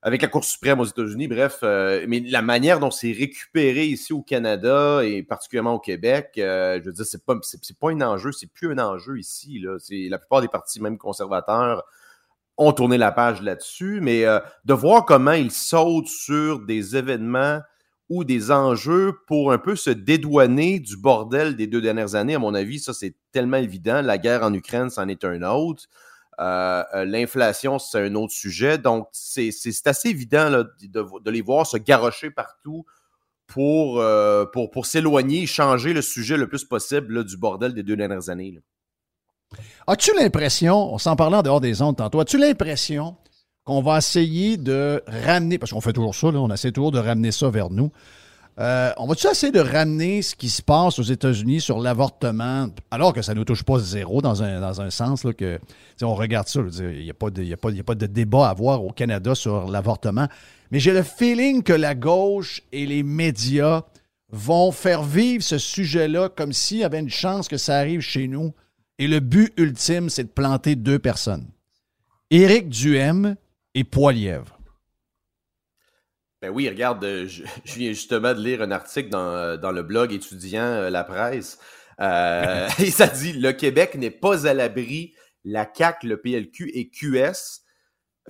avec 0.00 0.22
la 0.22 0.28
Cour 0.28 0.44
suprême 0.44 0.80
aux 0.80 0.84
États-Unis, 0.84 1.28
bref, 1.28 1.58
mais 1.62 2.20
la 2.20 2.42
manière 2.42 2.78
dont 2.78 2.90
c'est 2.90 3.12
récupéré 3.12 3.86
ici 3.86 4.12
au 4.12 4.22
Canada 4.22 5.02
et 5.02 5.22
particulièrement 5.22 5.74
au 5.74 5.78
Québec, 5.78 6.32
je 6.36 6.82
veux 6.82 6.92
dire, 6.92 7.06
c'est 7.06 7.24
pas, 7.24 7.34
pas 7.80 7.90
un 7.90 8.00
enjeu, 8.02 8.32
c'est 8.32 8.50
plus 8.50 8.70
un 8.72 8.78
enjeu 8.78 9.18
ici. 9.18 9.60
Là. 9.60 9.76
La 10.10 10.18
plupart 10.18 10.40
des 10.40 10.48
partis, 10.48 10.80
même 10.80 10.98
conservateurs, 10.98 11.84
ont 12.56 12.72
tourné 12.72 12.98
la 12.98 13.12
page 13.12 13.42
là-dessus, 13.42 14.00
mais 14.00 14.24
euh, 14.24 14.38
de 14.64 14.74
voir 14.74 15.04
comment 15.04 15.32
ils 15.32 15.50
sautent 15.50 16.08
sur 16.08 16.60
des 16.60 16.96
événements 16.96 17.60
ou 18.08 18.22
des 18.24 18.50
enjeux 18.50 19.14
pour 19.26 19.52
un 19.52 19.58
peu 19.58 19.76
se 19.76 19.90
dédouaner 19.90 20.78
du 20.78 20.96
bordel 20.96 21.56
des 21.56 21.66
deux 21.66 21.80
dernières 21.80 22.14
années, 22.14 22.34
à 22.34 22.38
mon 22.38 22.54
avis, 22.54 22.78
ça 22.78 22.92
c'est 22.92 23.14
tellement 23.32 23.56
évident. 23.56 24.02
La 24.02 24.18
guerre 24.18 24.42
en 24.42 24.52
Ukraine, 24.52 24.90
c'en 24.90 25.08
est 25.08 25.24
un 25.24 25.42
autre. 25.42 25.84
Euh, 26.40 26.82
euh, 26.94 27.04
l'inflation, 27.04 27.78
c'est 27.78 28.06
un 28.06 28.14
autre 28.14 28.34
sujet. 28.34 28.76
Donc, 28.76 29.08
c'est 29.12 29.50
assez 29.86 30.08
évident 30.08 30.50
de, 30.50 31.30
les 31.30 31.40
voir 31.40 31.66
se 31.66 31.76
garrocher 31.76 32.30
partout 32.30 32.84
pour, 33.46 34.02
pour, 34.52 34.70
pour 34.70 34.86
s'éloigner, 34.86 35.46
changer 35.46 35.92
le 35.92 36.02
sujet 36.02 36.36
le 36.36 36.48
plus 36.48 36.64
possible 36.64 37.24
du 37.24 37.36
bordel 37.36 37.72
des 37.72 37.82
deux 37.82 37.96
dernières 37.96 38.28
années. 38.28 38.60
As-tu 39.86 40.10
l'impression, 40.18 40.94
on 40.94 40.98
s'en 40.98 41.16
parlait 41.16 41.36
en 41.36 41.42
dehors 41.42 41.60
des 41.60 41.82
ondes 41.82 41.96
tantôt, 41.96 42.20
as-tu 42.20 42.38
l'impression 42.38 43.16
qu'on 43.64 43.82
va 43.82 43.98
essayer 43.98 44.56
de 44.56 45.02
ramener, 45.06 45.58
parce 45.58 45.72
qu'on 45.72 45.80
fait 45.80 45.92
toujours 45.92 46.14
ça, 46.14 46.28
on 46.28 46.50
essaie 46.50 46.72
toujours 46.72 46.92
de 46.92 46.98
ramener 46.98 47.32
ça 47.32 47.48
vers 47.48 47.70
nous. 47.70 47.90
Euh, 48.60 48.92
on 48.98 49.06
va-tu 49.06 49.26
essayer 49.26 49.50
de 49.50 49.60
ramener 49.60 50.22
ce 50.22 50.36
qui 50.36 50.48
se 50.48 50.62
passe 50.62 51.00
aux 51.00 51.04
États-Unis 51.04 51.60
sur 51.60 51.80
l'avortement, 51.80 52.68
alors 52.90 53.12
que 53.12 53.20
ça 53.20 53.34
ne 53.34 53.38
nous 53.38 53.44
touche 53.44 53.64
pas 53.64 53.78
zéro 53.80 54.22
dans 54.22 54.44
un, 54.44 54.60
dans 54.60 54.80
un 54.80 54.90
sens, 54.90 55.24
là, 55.24 55.32
que 55.32 55.58
on 56.02 56.14
regarde 56.14 56.46
ça, 56.46 56.60
il 56.78 57.02
n'y 57.02 57.10
a, 57.10 57.14
a 57.14 57.82
pas 57.84 57.94
de 57.94 58.06
débat 58.06 58.46
à 58.46 58.50
avoir 58.50 58.84
au 58.84 58.90
Canada 58.90 59.34
sur 59.34 59.66
l'avortement. 59.66 60.28
Mais 60.70 60.78
j'ai 60.78 60.92
le 60.92 61.02
feeling 61.02 61.62
que 61.62 61.72
la 61.72 61.94
gauche 61.94 62.62
et 62.70 62.86
les 62.86 63.02
médias 63.02 63.82
vont 64.30 64.72
faire 64.72 65.02
vivre 65.02 65.42
ce 65.42 65.58
sujet-là 65.58 66.28
comme 66.28 66.52
s'il 66.52 66.78
y 66.78 66.84
avait 66.84 67.00
une 67.00 67.10
chance 67.10 67.48
que 67.48 67.56
ça 67.56 67.76
arrive 67.76 68.00
chez 68.00 68.28
nous 68.28 68.52
et 68.98 69.08
le 69.08 69.20
but 69.20 69.52
ultime, 69.56 70.08
c'est 70.08 70.24
de 70.24 70.28
planter 70.28 70.76
deux 70.76 70.98
personnes. 70.98 71.48
Éric 72.30 72.68
Duhem 72.68 73.36
et 73.74 73.84
Poilièvre. 73.84 74.58
Ben 76.44 76.50
oui, 76.50 76.68
regarde, 76.68 77.02
euh, 77.04 77.26
je, 77.26 77.42
viens 77.64 77.92
justement 77.92 78.34
de 78.34 78.40
lire 78.40 78.60
un 78.60 78.70
article 78.70 79.08
dans, 79.08 79.34
euh, 79.34 79.72
le 79.72 79.82
blog 79.82 80.12
étudiant 80.12 80.62
euh, 80.62 80.90
La 80.90 81.02
Presse. 81.02 81.58
et 81.98 82.90
ça 82.90 83.06
dit 83.06 83.32
Le 83.32 83.52
Québec 83.52 83.94
n'est 83.94 84.10
pas 84.10 84.46
à 84.46 84.52
l'abri. 84.52 85.14
La 85.44 85.64
CAC, 85.64 86.02
le 86.02 86.20
PLQ 86.20 86.70
et 86.74 86.90
QS 86.90 87.62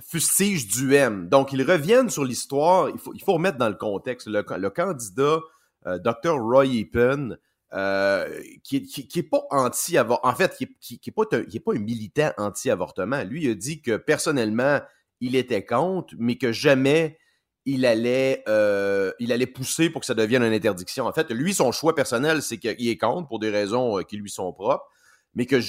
fustigent 0.01 0.67
Duhem. 0.67 1.27
Donc, 1.27 1.51
ils 1.51 1.63
reviennent 1.63 2.09
sur 2.09 2.23
l'histoire. 2.23 2.89
Il 2.89 2.99
faut, 2.99 3.13
il 3.13 3.23
faut 3.23 3.33
remettre 3.33 3.57
dans 3.57 3.69
le 3.69 3.75
contexte. 3.75 4.27
Le, 4.27 4.69
candidat, 4.69 5.39
Dr. 5.85 6.37
Roy 6.39 6.67
Epen, 6.67 7.37
euh, 7.75 8.41
qui, 8.63 8.83
qui, 8.83 9.19
est 9.19 9.23
pas 9.23 9.45
anti-avortement. 9.51 10.31
En 10.31 10.35
fait, 10.35 10.55
qui, 10.79 10.99
qui, 10.99 11.11
pas 11.11 11.25
pas 11.25 11.73
un 11.73 11.79
militant 11.79 12.31
anti-avortement. 12.37 13.23
Lui, 13.23 13.43
il 13.43 13.51
a 13.51 13.55
dit 13.55 13.81
que 13.81 13.97
personnellement, 13.97 14.79
il 15.19 15.35
était 15.35 15.65
contre, 15.65 16.13
mais 16.17 16.37
que 16.37 16.53
jamais 16.53 17.17
il 17.65 17.85
allait, 17.85 18.43
euh, 18.47 19.11
il 19.19 19.33
allait 19.33 19.47
pousser 19.47 19.89
pour 19.89 20.01
que 20.01 20.05
ça 20.05 20.13
devienne 20.13 20.43
une 20.43 20.53
interdiction. 20.53 21.05
En 21.05 21.11
fait, 21.11 21.29
lui, 21.31 21.53
son 21.53 21.73
choix 21.73 21.95
personnel, 21.95 22.41
c'est 22.41 22.57
qu'il 22.59 22.87
est 22.87 22.97
contre 22.97 23.27
pour 23.27 23.39
des 23.39 23.49
raisons 23.49 23.99
euh, 23.99 24.03
qui 24.03 24.15
lui 24.15 24.29
sont 24.29 24.53
propres, 24.53 24.85
mais 25.33 25.45
que 25.45 25.59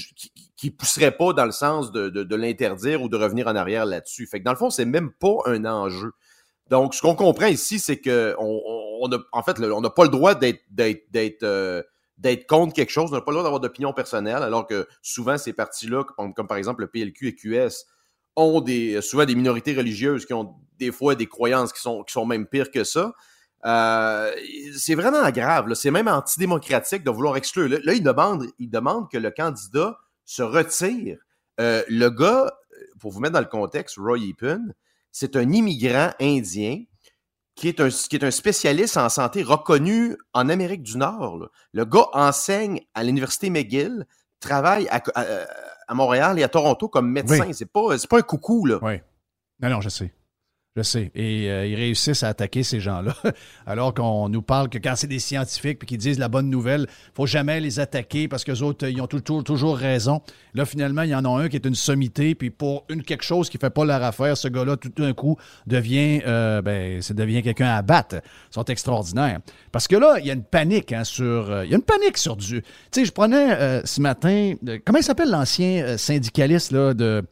qui, 0.57 0.71
pousserait 0.71 1.17
pas 1.17 1.33
dans 1.33 1.47
le 1.47 1.53
sens 1.53 1.91
de, 1.91 2.09
de, 2.09 2.37
l'interdire 2.37 3.03
ou 3.03 3.09
de 3.09 3.17
revenir 3.17 3.49
en 3.49 3.57
arrière 3.57 3.85
là-dessus. 3.85 4.29
Fait 4.29 4.39
que 4.39 4.45
dans 4.45 4.53
le 4.53 4.59
fond, 4.59 4.71
c'est 4.71 4.85
même 4.85 5.11
pas 5.11 5.39
un 5.47 5.65
enjeu. 5.65 6.13
Donc, 6.69 6.95
ce 6.95 7.03
qu'on 7.03 7.17
comprend 7.17 7.47
ici, 7.47 7.81
c'est 7.81 7.99
que 7.99 8.37
on, 8.39 8.61
on, 9.01 9.13
a, 9.13 9.19
en 9.33 9.43
fait, 9.43 9.59
on 9.61 9.81
n'a 9.81 9.91
pas 9.91 10.05
le 10.05 10.11
droit 10.11 10.37
d'être 10.37 11.85
contre 12.49 12.75
quelque 12.75 12.91
chose, 12.91 13.13
n'a 13.13 13.21
pas 13.21 13.31
le 13.31 13.37
droit 13.37 13.45
d'avoir 13.45 13.61
d'opinion 13.61 13.93
personnelle, 13.93 14.43
alors 14.43 14.67
que 14.67 14.89
souvent 15.03 15.39
ces 15.39 15.53
partis-là, 15.53 16.05
comme, 16.05 16.47
par 16.47 16.57
exemple 16.57 16.83
le 16.83 16.89
PLQ 16.89 17.29
et 17.29 17.35
QS, 17.35 17.87
ont 18.37 18.61
des, 18.61 19.01
souvent 19.01 19.25
des 19.25 19.35
minorités 19.35 19.75
religieuses 19.75 20.27
qui 20.27 20.35
ont 20.35 20.55
des 20.79 20.93
fois 20.93 21.15
des 21.15 21.27
croyances 21.27 21.73
qui 21.73 21.81
sont, 21.81 22.03
qui 22.05 22.13
sont 22.13 22.27
même 22.27 22.47
pires 22.47 22.71
que 22.71 22.85
ça. 22.85 23.15
Euh, 23.65 24.33
c'est 24.77 24.95
vraiment 24.95 25.29
grave. 25.31 25.73
C'est 25.75 25.91
même 25.91 26.09
antidémocratique 26.09 27.03
de 27.03 27.11
vouloir 27.11 27.37
exclure. 27.37 27.69
Là, 27.69 27.99
demande, 27.99 28.47
il 28.59 28.71
demande 28.71 29.11
que 29.11 29.19
le 29.19 29.31
candidat 29.31 29.99
se 30.25 30.43
retire. 30.43 31.19
Euh, 31.61 31.83
le 31.89 32.11
gars, 32.11 32.53
pour 33.01 33.11
vous 33.11 33.21
mettre 33.21 33.35
dans 33.35 33.41
le 33.41 33.47
contexte, 33.47 33.97
Roy 33.97 34.19
Epen, 34.19 34.75
c'est 35.11 35.37
un 35.37 35.51
immigrant 35.51 36.11
indien 36.21 36.85
qui 37.57 37.69
est, 37.69 37.81
un, 37.81 37.89
qui 37.89 38.17
est 38.17 38.25
un 38.25 38.31
spécialiste 38.31 38.97
en 38.99 39.09
santé 39.09 39.43
reconnu 39.43 40.17
en 40.35 40.49
Amérique 40.49 40.83
du 40.83 40.99
Nord. 40.99 41.49
Le 41.73 41.85
gars 41.85 42.07
enseigne 42.13 42.83
à 42.95 43.03
l'Université 43.03 43.51
McGill, 43.51 44.07
travaille 44.41 44.87
à, 44.89 45.03
à, 45.89 45.95
Montréal 45.95 46.39
et 46.39 46.43
à 46.43 46.49
Toronto 46.49 46.89
comme 46.89 47.11
médecin. 47.11 47.51
C'est 47.53 47.73
pas, 47.73 47.97
pas 48.09 48.19
un 48.19 48.23
coucou. 48.23 48.67
Là. 48.67 48.79
Oui. 48.83 49.01
Non, 49.61 49.71
non, 49.71 49.81
je 49.81 49.89
sais. 49.89 50.13
Je 50.77 50.83
sais. 50.83 51.11
Et 51.15 51.51
euh, 51.51 51.67
ils 51.67 51.75
réussissent 51.75 52.23
à 52.23 52.29
attaquer 52.29 52.63
ces 52.63 52.81
gens-là. 52.81 53.17
Alors 53.67 53.95
qu'on 53.95 54.29
nous 54.29 54.43
parle 54.43 54.69
que 54.69 54.77
quand 54.77 54.95
c'est 54.95 55.07
des 55.07 55.19
scientifiques 55.19 55.79
puis 55.79 55.87
qu'ils 55.87 55.99
disent 55.99 56.19
la 56.19 56.29
bonne 56.29 56.51
nouvelle, 56.51 56.87
faut 57.15 57.25
jamais 57.25 57.61
les 57.61 57.81
attaquer 57.81 58.29
parce 58.29 58.45
que 58.45 58.53
autres, 58.63 58.87
ils 58.87 59.01
ont 59.01 59.07
toujours, 59.07 59.77
raison. 59.77 60.21
Là, 60.55 60.67
finalement, 60.67 61.03
il 61.03 61.11
y 61.11 61.15
en 61.15 61.25
a 61.25 61.29
un 61.29 61.49
qui 61.49 61.57
est 61.57 61.65
une 61.65 61.75
sommité, 61.75 62.35
puis 62.35 62.51
pour 62.51 62.85
une 62.91 63.03
quelque 63.03 63.25
chose 63.25 63.49
qui 63.49 63.57
fait 63.57 63.71
pas 63.71 63.87
leur 63.87 64.03
affaire, 64.03 64.37
ce 64.37 64.49
gars-là, 64.49 64.77
tout 64.77 64.91
d'un 64.97 65.15
coup, 65.15 65.37
devient, 65.67 66.21
euh, 66.27 66.61
ben, 66.61 67.01
ça 67.01 67.15
devient 67.15 67.43
quelqu'un 67.43 67.75
à 67.75 67.81
battre. 67.81 68.17
Ils 68.51 68.55
sont 68.55 68.65
extraordinaires. 68.65 69.41
Parce 69.73 69.89
que 69.89 69.97
là, 69.97 70.17
il 70.19 70.27
y 70.27 70.31
a 70.31 70.35
une 70.35 70.45
panique 70.45 70.93
hein, 70.93 71.05
sur. 71.05 71.51
Euh, 71.51 71.65
il 71.65 71.71
y 71.71 71.75
a 71.75 71.77
une 71.77 71.83
panique 71.83 72.19
sur 72.19 72.37
du. 72.37 72.63
Tu 72.63 72.69
sais, 72.91 73.05
je 73.07 73.13
prenais 73.13 73.83
ce 73.87 74.01
matin. 74.01 74.55
comment 74.85 74.99
il 74.99 75.05
s'appelle 75.05 75.31
l'ancien 75.31 75.97
syndicaliste 75.97 76.73
là, 76.73 76.93
de. 76.93 77.25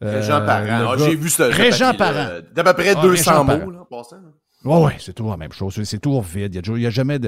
Régent 0.00 0.40
euh, 0.40 0.46
Parent. 0.46 0.92
Ah, 0.92 0.96
j'ai 0.98 1.14
vu 1.14 1.28
ce 1.28 1.42
Régent 1.42 1.94
Parent. 1.94 2.40
D'à 2.54 2.64
peu 2.64 2.74
près 2.74 2.94
200 2.94 3.44
mots, 3.44 3.70
là, 3.70 3.86
passant. 3.88 4.16
Oui, 4.64 4.78
oui, 4.86 4.92
c'est 4.98 5.12
toujours 5.12 5.32
la 5.32 5.36
même 5.36 5.52
chose. 5.52 5.78
C'est 5.84 5.98
toujours 5.98 6.22
vide. 6.22 6.54
Il 6.64 6.72
n'y 6.74 6.86
a, 6.86 6.90
jamais 6.90 7.18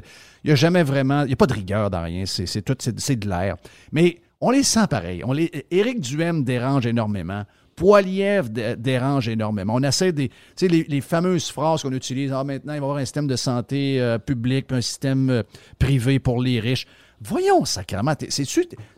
il 0.42 0.50
y 0.50 0.52
a 0.52 0.56
jamais 0.56 0.82
vraiment. 0.82 1.22
Il 1.22 1.28
n'y 1.28 1.32
a 1.34 1.36
pas 1.36 1.46
de 1.46 1.52
rigueur 1.52 1.90
dans 1.90 2.02
rien. 2.02 2.24
C'est 2.24 2.62
tout, 2.62 2.76
c'est 2.80 3.16
de 3.16 3.28
l'air. 3.28 3.56
Mais 3.92 4.20
on 4.40 4.50
les 4.50 4.62
sent 4.62 4.86
pareil. 4.88 5.22
On 5.24 5.32
les, 5.32 5.50
Éric 5.70 6.00
Duhem 6.00 6.44
dérange 6.44 6.86
énormément. 6.86 7.44
Poiliev 7.74 8.48
dérange 8.48 9.28
énormément. 9.28 9.74
On 9.74 9.82
essaie 9.82 10.12
des. 10.12 10.30
Tu 10.30 10.34
sais, 10.56 10.68
les, 10.68 10.84
les, 10.84 11.02
fameuses 11.02 11.50
phrases 11.50 11.82
qu'on 11.82 11.92
utilise. 11.92 12.32
Ah, 12.32 12.42
maintenant, 12.42 12.72
il 12.72 12.80
va 12.80 12.86
y 12.86 12.88
avoir 12.88 12.96
un 12.96 13.04
système 13.04 13.26
de 13.26 13.36
santé 13.36 14.00
euh, 14.00 14.16
public, 14.16 14.66
puis 14.66 14.78
un 14.78 14.80
système 14.80 15.28
euh, 15.28 15.42
privé 15.78 16.18
pour 16.18 16.40
les 16.40 16.58
riches. 16.58 16.86
Voyons, 17.20 17.66
sacrément. 17.66 18.14
C'est 18.30 18.46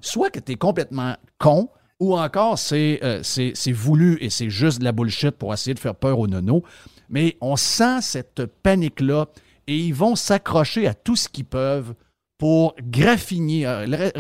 soit 0.01 0.31
que 0.31 0.39
tu 0.39 0.53
es 0.53 0.55
complètement 0.55 1.17
con, 1.39 1.71
ou 2.01 2.17
encore 2.17 2.59
euh, 2.73 3.21
c'est 3.23 3.73
voulu 3.73 4.19
et 4.21 4.31
c'est 4.31 4.51
juste 4.51 4.79
de 4.79 4.85
la 4.85 4.93
bullshit 4.93 5.33
pour 5.33 5.53
essayer 5.53 5.75
de 5.75 5.79
faire 5.79 5.95
peur 5.95 6.19
aux 6.19 6.27
nonos. 6.27 6.63
Mais 7.11 7.37
on 7.41 7.57
sent 7.57 8.03
cette 8.03 8.47
panique-là 8.47 9.27
et 9.67 9.77
ils 9.77 9.95
vont 9.95 10.15
s'accrocher 10.15 10.87
à 10.87 10.95
tout 10.95 11.17
ce 11.17 11.29
qu'ils 11.29 11.45
peuvent 11.45 11.95
pour 12.39 12.75
graffiner. 12.81 13.67
Euh, 13.67 14.11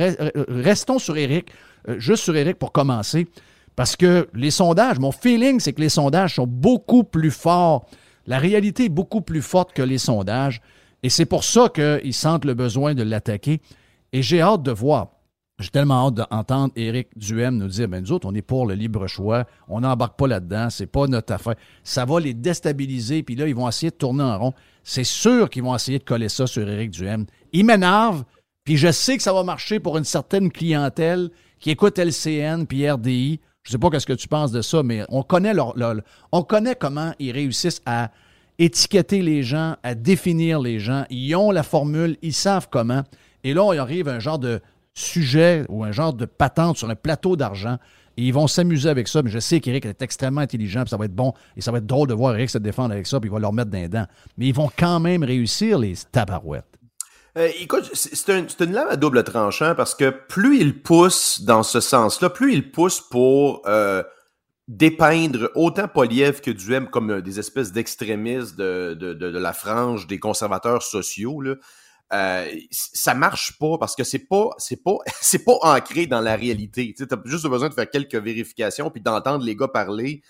restons 0.48 0.98
sur 0.98 1.16
Eric, 1.16 1.50
euh, 1.88 1.98
juste 1.98 2.24
sur 2.24 2.36
Eric 2.36 2.58
pour 2.58 2.72
commencer, 2.72 3.28
parce 3.76 3.94
que 3.94 4.28
les 4.34 4.50
sondages, 4.50 4.98
mon 4.98 5.12
feeling, 5.12 5.60
c'est 5.60 5.72
que 5.72 5.80
les 5.80 5.88
sondages 5.88 6.34
sont 6.34 6.46
beaucoup 6.46 7.04
plus 7.04 7.30
forts. 7.30 7.86
La 8.26 8.38
réalité 8.38 8.86
est 8.86 8.90
beaucoup 8.90 9.20
plus 9.20 9.42
forte 9.42 9.72
que 9.72 9.82
les 9.82 9.98
sondages. 9.98 10.60
Et 11.04 11.10
c'est 11.10 11.26
pour 11.26 11.44
ça 11.44 11.68
qu'ils 11.68 12.14
sentent 12.14 12.44
le 12.44 12.54
besoin 12.54 12.94
de 12.94 13.04
l'attaquer. 13.04 13.60
Et 14.12 14.22
j'ai 14.22 14.40
hâte 14.40 14.64
de 14.64 14.72
voir. 14.72 15.17
J'ai 15.58 15.70
tellement 15.70 16.06
hâte 16.06 16.14
d'entendre 16.14 16.72
Éric 16.76 17.08
Duhem 17.16 17.56
nous 17.56 17.66
dire 17.66 17.88
ben 17.88 18.00
nous 18.00 18.12
autres, 18.12 18.28
on 18.28 18.34
est 18.34 18.42
pour 18.42 18.64
le 18.64 18.74
libre 18.74 19.08
choix, 19.08 19.44
on 19.66 19.80
n'embarque 19.80 20.16
pas 20.16 20.28
là-dedans, 20.28 20.70
c'est 20.70 20.86
pas 20.86 21.08
notre 21.08 21.32
affaire. 21.32 21.56
Ça 21.82 22.04
va 22.04 22.20
les 22.20 22.32
déstabiliser, 22.32 23.24
puis 23.24 23.34
là, 23.34 23.48
ils 23.48 23.56
vont 23.56 23.68
essayer 23.68 23.90
de 23.90 23.96
tourner 23.96 24.22
en 24.22 24.38
rond. 24.38 24.52
C'est 24.84 25.02
sûr 25.02 25.50
qu'ils 25.50 25.64
vont 25.64 25.74
essayer 25.74 25.98
de 25.98 26.04
coller 26.04 26.28
ça 26.28 26.46
sur 26.46 26.68
Éric 26.68 26.92
Duhem. 26.92 27.26
Il 27.52 27.66
m'énerve, 27.66 28.22
puis 28.62 28.76
je 28.76 28.92
sais 28.92 29.16
que 29.16 29.22
ça 29.22 29.32
va 29.32 29.42
marcher 29.42 29.80
pour 29.80 29.98
une 29.98 30.04
certaine 30.04 30.52
clientèle 30.52 31.30
qui 31.58 31.70
écoute 31.70 31.98
LCN 31.98 32.64
puis 32.64 32.88
RDI. 32.88 33.40
Je 33.64 33.72
sais 33.72 33.78
pas 33.78 33.90
qu'est-ce 33.90 34.06
que 34.06 34.12
tu 34.12 34.28
penses 34.28 34.52
de 34.52 34.62
ça, 34.62 34.84
mais 34.84 35.04
on 35.08 35.24
connaît 35.24 35.54
leur, 35.54 35.74
on 36.30 36.42
connaît 36.42 36.76
comment 36.76 37.12
ils 37.18 37.32
réussissent 37.32 37.82
à 37.84 38.12
étiqueter 38.60 39.22
les 39.22 39.42
gens, 39.42 39.74
à 39.82 39.96
définir 39.96 40.60
les 40.60 40.78
gens. 40.78 41.04
Ils 41.10 41.34
ont 41.34 41.50
la 41.50 41.64
formule, 41.64 42.16
ils 42.22 42.32
savent 42.32 42.68
comment. 42.70 43.02
Et 43.42 43.54
là, 43.54 43.72
il 43.74 43.78
arrive 43.78 44.08
un 44.08 44.20
genre 44.20 44.38
de 44.38 44.60
sujet 44.98 45.64
ou 45.68 45.84
un 45.84 45.92
genre 45.92 46.12
de 46.12 46.24
patente 46.24 46.76
sur 46.76 46.90
un 46.90 46.94
plateau 46.94 47.36
d'argent. 47.36 47.78
Et 48.16 48.22
ils 48.22 48.34
vont 48.34 48.48
s'amuser 48.48 48.88
avec 48.88 49.06
ça. 49.06 49.22
Mais 49.22 49.30
je 49.30 49.38
sais 49.38 49.60
qu'Éric 49.60 49.86
est 49.86 50.02
extrêmement 50.02 50.40
intelligent, 50.40 50.82
puis 50.82 50.90
ça 50.90 50.96
va 50.96 51.04
être 51.04 51.14
bon. 51.14 51.32
Et 51.56 51.60
ça 51.60 51.70
va 51.70 51.78
être 51.78 51.86
drôle 51.86 52.08
de 52.08 52.14
voir 52.14 52.34
Eric 52.34 52.50
se 52.50 52.58
défendre 52.58 52.92
avec 52.92 53.06
ça, 53.06 53.20
puis 53.20 53.30
il 53.30 53.32
va 53.32 53.38
leur 53.38 53.52
mettre 53.52 53.70
des 53.70 53.88
dents. 53.88 54.06
Mais 54.36 54.46
ils 54.46 54.54
vont 54.54 54.70
quand 54.76 54.98
même 54.98 55.22
réussir, 55.22 55.78
les 55.78 55.94
tabarouettes. 56.10 56.78
Euh, 57.36 57.48
écoute, 57.60 57.88
c'est 57.92 58.28
une 58.28 58.72
lame 58.72 58.88
à 58.90 58.96
double 58.96 59.22
tranchant 59.22 59.74
parce 59.76 59.94
que 59.94 60.10
plus 60.10 60.58
il 60.58 60.82
pousse 60.82 61.42
dans 61.42 61.62
ce 61.62 61.78
sens-là, 61.78 62.30
plus 62.30 62.52
il 62.52 62.72
pousse 62.72 63.00
pour 63.00 63.62
euh, 63.66 64.02
dépeindre 64.66 65.50
autant 65.54 65.86
Poliev 65.86 66.40
que 66.40 66.50
Duhem 66.50 66.88
comme 66.88 67.10
euh, 67.10 67.22
des 67.22 67.38
espèces 67.38 67.70
d'extrémistes 67.70 68.56
de, 68.56 69.38
la 69.38 69.52
frange 69.52 70.08
des 70.08 70.18
conservateurs 70.18 70.82
sociaux. 70.82 71.42
Euh, 72.14 72.50
ça 72.70 73.12
marche 73.14 73.58
pas 73.58 73.76
parce 73.78 73.94
que 73.94 74.02
c'est 74.02 74.26
pas 74.26 74.50
c'est 74.56 74.82
pas 74.82 74.96
c'est 75.20 75.44
pas 75.44 75.58
ancré 75.62 76.06
dans 76.06 76.20
la 76.20 76.36
réalité. 76.36 76.94
Tu 76.96 77.02
as 77.02 77.18
juste 77.26 77.46
besoin 77.46 77.68
de 77.68 77.74
faire 77.74 77.88
quelques 77.90 78.14
vérifications 78.14 78.90
puis 78.90 79.02
d'entendre 79.02 79.44
les 79.44 79.54
gars 79.54 79.68
parler. 79.68 80.22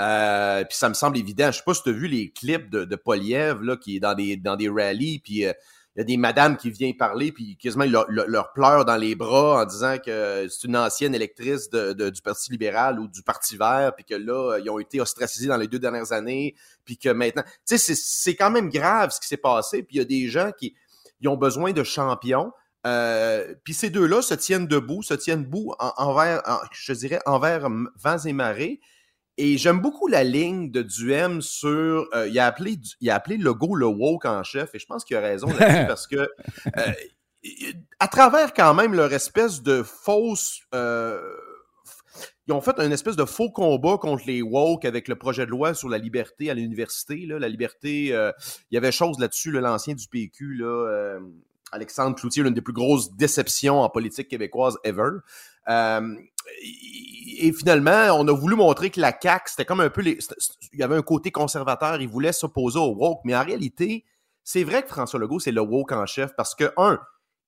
Euh, 0.00 0.64
puis 0.64 0.76
ça 0.76 0.88
me 0.88 0.94
semble 0.94 1.18
évident. 1.18 1.52
Je 1.52 1.58
sais 1.58 1.64
pas 1.64 1.74
si 1.74 1.82
tu 1.82 1.90
as 1.90 1.92
vu 1.92 2.08
les 2.08 2.30
clips 2.30 2.70
de, 2.70 2.84
de 2.84 2.96
Poliev 2.96 3.62
là, 3.62 3.76
qui 3.76 3.96
est 3.96 4.00
dans 4.00 4.14
des 4.14 4.36
dans 4.36 4.56
des 4.56 4.68
rallyes 4.68 5.20
puis 5.20 5.46
euh, 5.46 5.52
il 5.94 6.00
y 6.00 6.02
a 6.02 6.04
des 6.04 6.16
madames 6.16 6.56
qui 6.56 6.70
viennent 6.70 6.96
parler 6.96 7.30
puis 7.32 7.56
quasiment 7.56 7.84
leur, 7.84 8.06
leur, 8.08 8.52
pleurent 8.52 8.84
dans 8.84 8.96
les 8.96 9.16
bras 9.16 9.62
en 9.62 9.64
disant 9.66 9.98
que 9.98 10.46
c'est 10.48 10.66
une 10.68 10.76
ancienne 10.76 11.16
électrice 11.16 11.68
de, 11.68 12.10
du 12.10 12.22
Parti 12.22 12.52
libéral 12.52 13.00
ou 13.00 13.08
du 13.08 13.24
Parti 13.24 13.56
vert 13.56 13.92
puis 13.96 14.04
que 14.04 14.14
là 14.14 14.58
ils 14.58 14.70
ont 14.70 14.78
été 14.78 15.00
ostracisés 15.00 15.48
dans 15.48 15.56
les 15.56 15.66
deux 15.66 15.80
dernières 15.80 16.12
années 16.12 16.54
puis 16.84 16.96
que 16.96 17.08
maintenant 17.08 17.42
tu 17.66 17.76
sais 17.76 17.94
c'est 17.96 18.36
quand 18.36 18.52
même 18.52 18.70
grave 18.70 19.10
ce 19.10 19.20
qui 19.20 19.26
s'est 19.26 19.36
passé 19.36 19.82
puis 19.82 19.96
il 19.96 19.98
y 19.98 20.02
a 20.02 20.04
des 20.04 20.28
gens 20.28 20.52
qui 20.56 20.74
ils 21.20 21.28
ont 21.28 21.36
besoin 21.36 21.72
de 21.72 21.82
champions. 21.82 22.52
Euh, 22.86 23.54
puis 23.64 23.74
ces 23.74 23.90
deux-là 23.90 24.22
se 24.22 24.34
tiennent 24.34 24.66
debout, 24.66 25.02
se 25.02 25.14
tiennent 25.14 25.44
debout 25.44 25.74
envers, 25.78 26.42
je 26.72 26.92
dirais, 26.92 27.20
envers 27.26 27.68
vents 27.96 28.18
et 28.18 28.32
marées. 28.32 28.80
Et 29.36 29.56
j'aime 29.56 29.80
beaucoup 29.80 30.06
la 30.06 30.24
ligne 30.24 30.70
de 30.70 30.82
Duhem 30.82 31.40
sur. 31.40 32.06
Euh, 32.14 32.28
il, 32.28 32.38
a 32.38 32.46
appelé, 32.46 32.78
il 33.00 33.10
a 33.10 33.14
appelé 33.14 33.38
Legault 33.38 33.74
le 33.74 33.86
woke 33.86 34.26
en 34.26 34.42
chef, 34.42 34.74
et 34.74 34.78
je 34.78 34.86
pense 34.86 35.04
qu'il 35.04 35.16
a 35.16 35.20
raison 35.20 35.48
là-dessus 35.48 35.86
parce 35.88 36.06
que. 36.06 36.28
Euh, 36.76 36.92
à 37.98 38.08
travers 38.08 38.52
quand 38.52 38.74
même 38.74 38.92
leur 38.92 39.14
espèce 39.14 39.62
de 39.62 39.82
fausse 39.82 40.60
ils 42.50 42.52
ont 42.52 42.60
fait 42.60 42.80
un 42.80 42.90
espèce 42.90 43.14
de 43.14 43.24
faux 43.24 43.50
combat 43.50 43.96
contre 43.96 44.24
les 44.26 44.42
woke 44.42 44.84
avec 44.84 45.06
le 45.06 45.14
projet 45.14 45.46
de 45.46 45.50
loi 45.52 45.72
sur 45.72 45.88
la 45.88 45.98
liberté 45.98 46.50
à 46.50 46.54
l'université. 46.54 47.24
La 47.26 47.48
liberté, 47.48 48.08
euh, 48.12 48.32
il 48.70 48.74
y 48.74 48.76
avait 48.76 48.90
chose 48.90 49.20
là-dessus, 49.20 49.52
l'ancien 49.52 49.94
du 49.94 50.08
PQ, 50.08 50.58
euh, 50.62 51.20
Alexandre 51.70 52.16
Cloutier, 52.16 52.42
l'une 52.42 52.52
des 52.52 52.60
plus 52.60 52.72
grosses 52.72 53.14
déceptions 53.14 53.82
en 53.82 53.88
politique 53.88 54.26
québécoise 54.26 54.78
ever. 54.82 55.10
Euh, 55.68 56.16
et 57.38 57.52
finalement, 57.52 58.18
on 58.18 58.26
a 58.26 58.32
voulu 58.32 58.56
montrer 58.56 58.90
que 58.90 59.00
la 59.00 59.16
CAQ, 59.16 59.44
c'était 59.46 59.64
comme 59.64 59.80
un 59.80 59.90
peu... 59.90 60.02
Il 60.04 60.18
y 60.72 60.82
avait 60.82 60.96
un 60.96 61.02
côté 61.02 61.30
conservateur, 61.30 62.00
il 62.00 62.08
voulait 62.08 62.32
s'opposer 62.32 62.80
au 62.80 62.96
woke, 62.96 63.20
mais 63.24 63.36
en 63.36 63.44
réalité, 63.44 64.04
c'est 64.42 64.64
vrai 64.64 64.82
que 64.82 64.88
François 64.88 65.20
Legault, 65.20 65.38
c'est 65.38 65.52
le 65.52 65.60
woke 65.60 65.92
en 65.92 66.04
chef 66.04 66.34
parce 66.36 66.56
que, 66.56 66.72
un, 66.76 66.98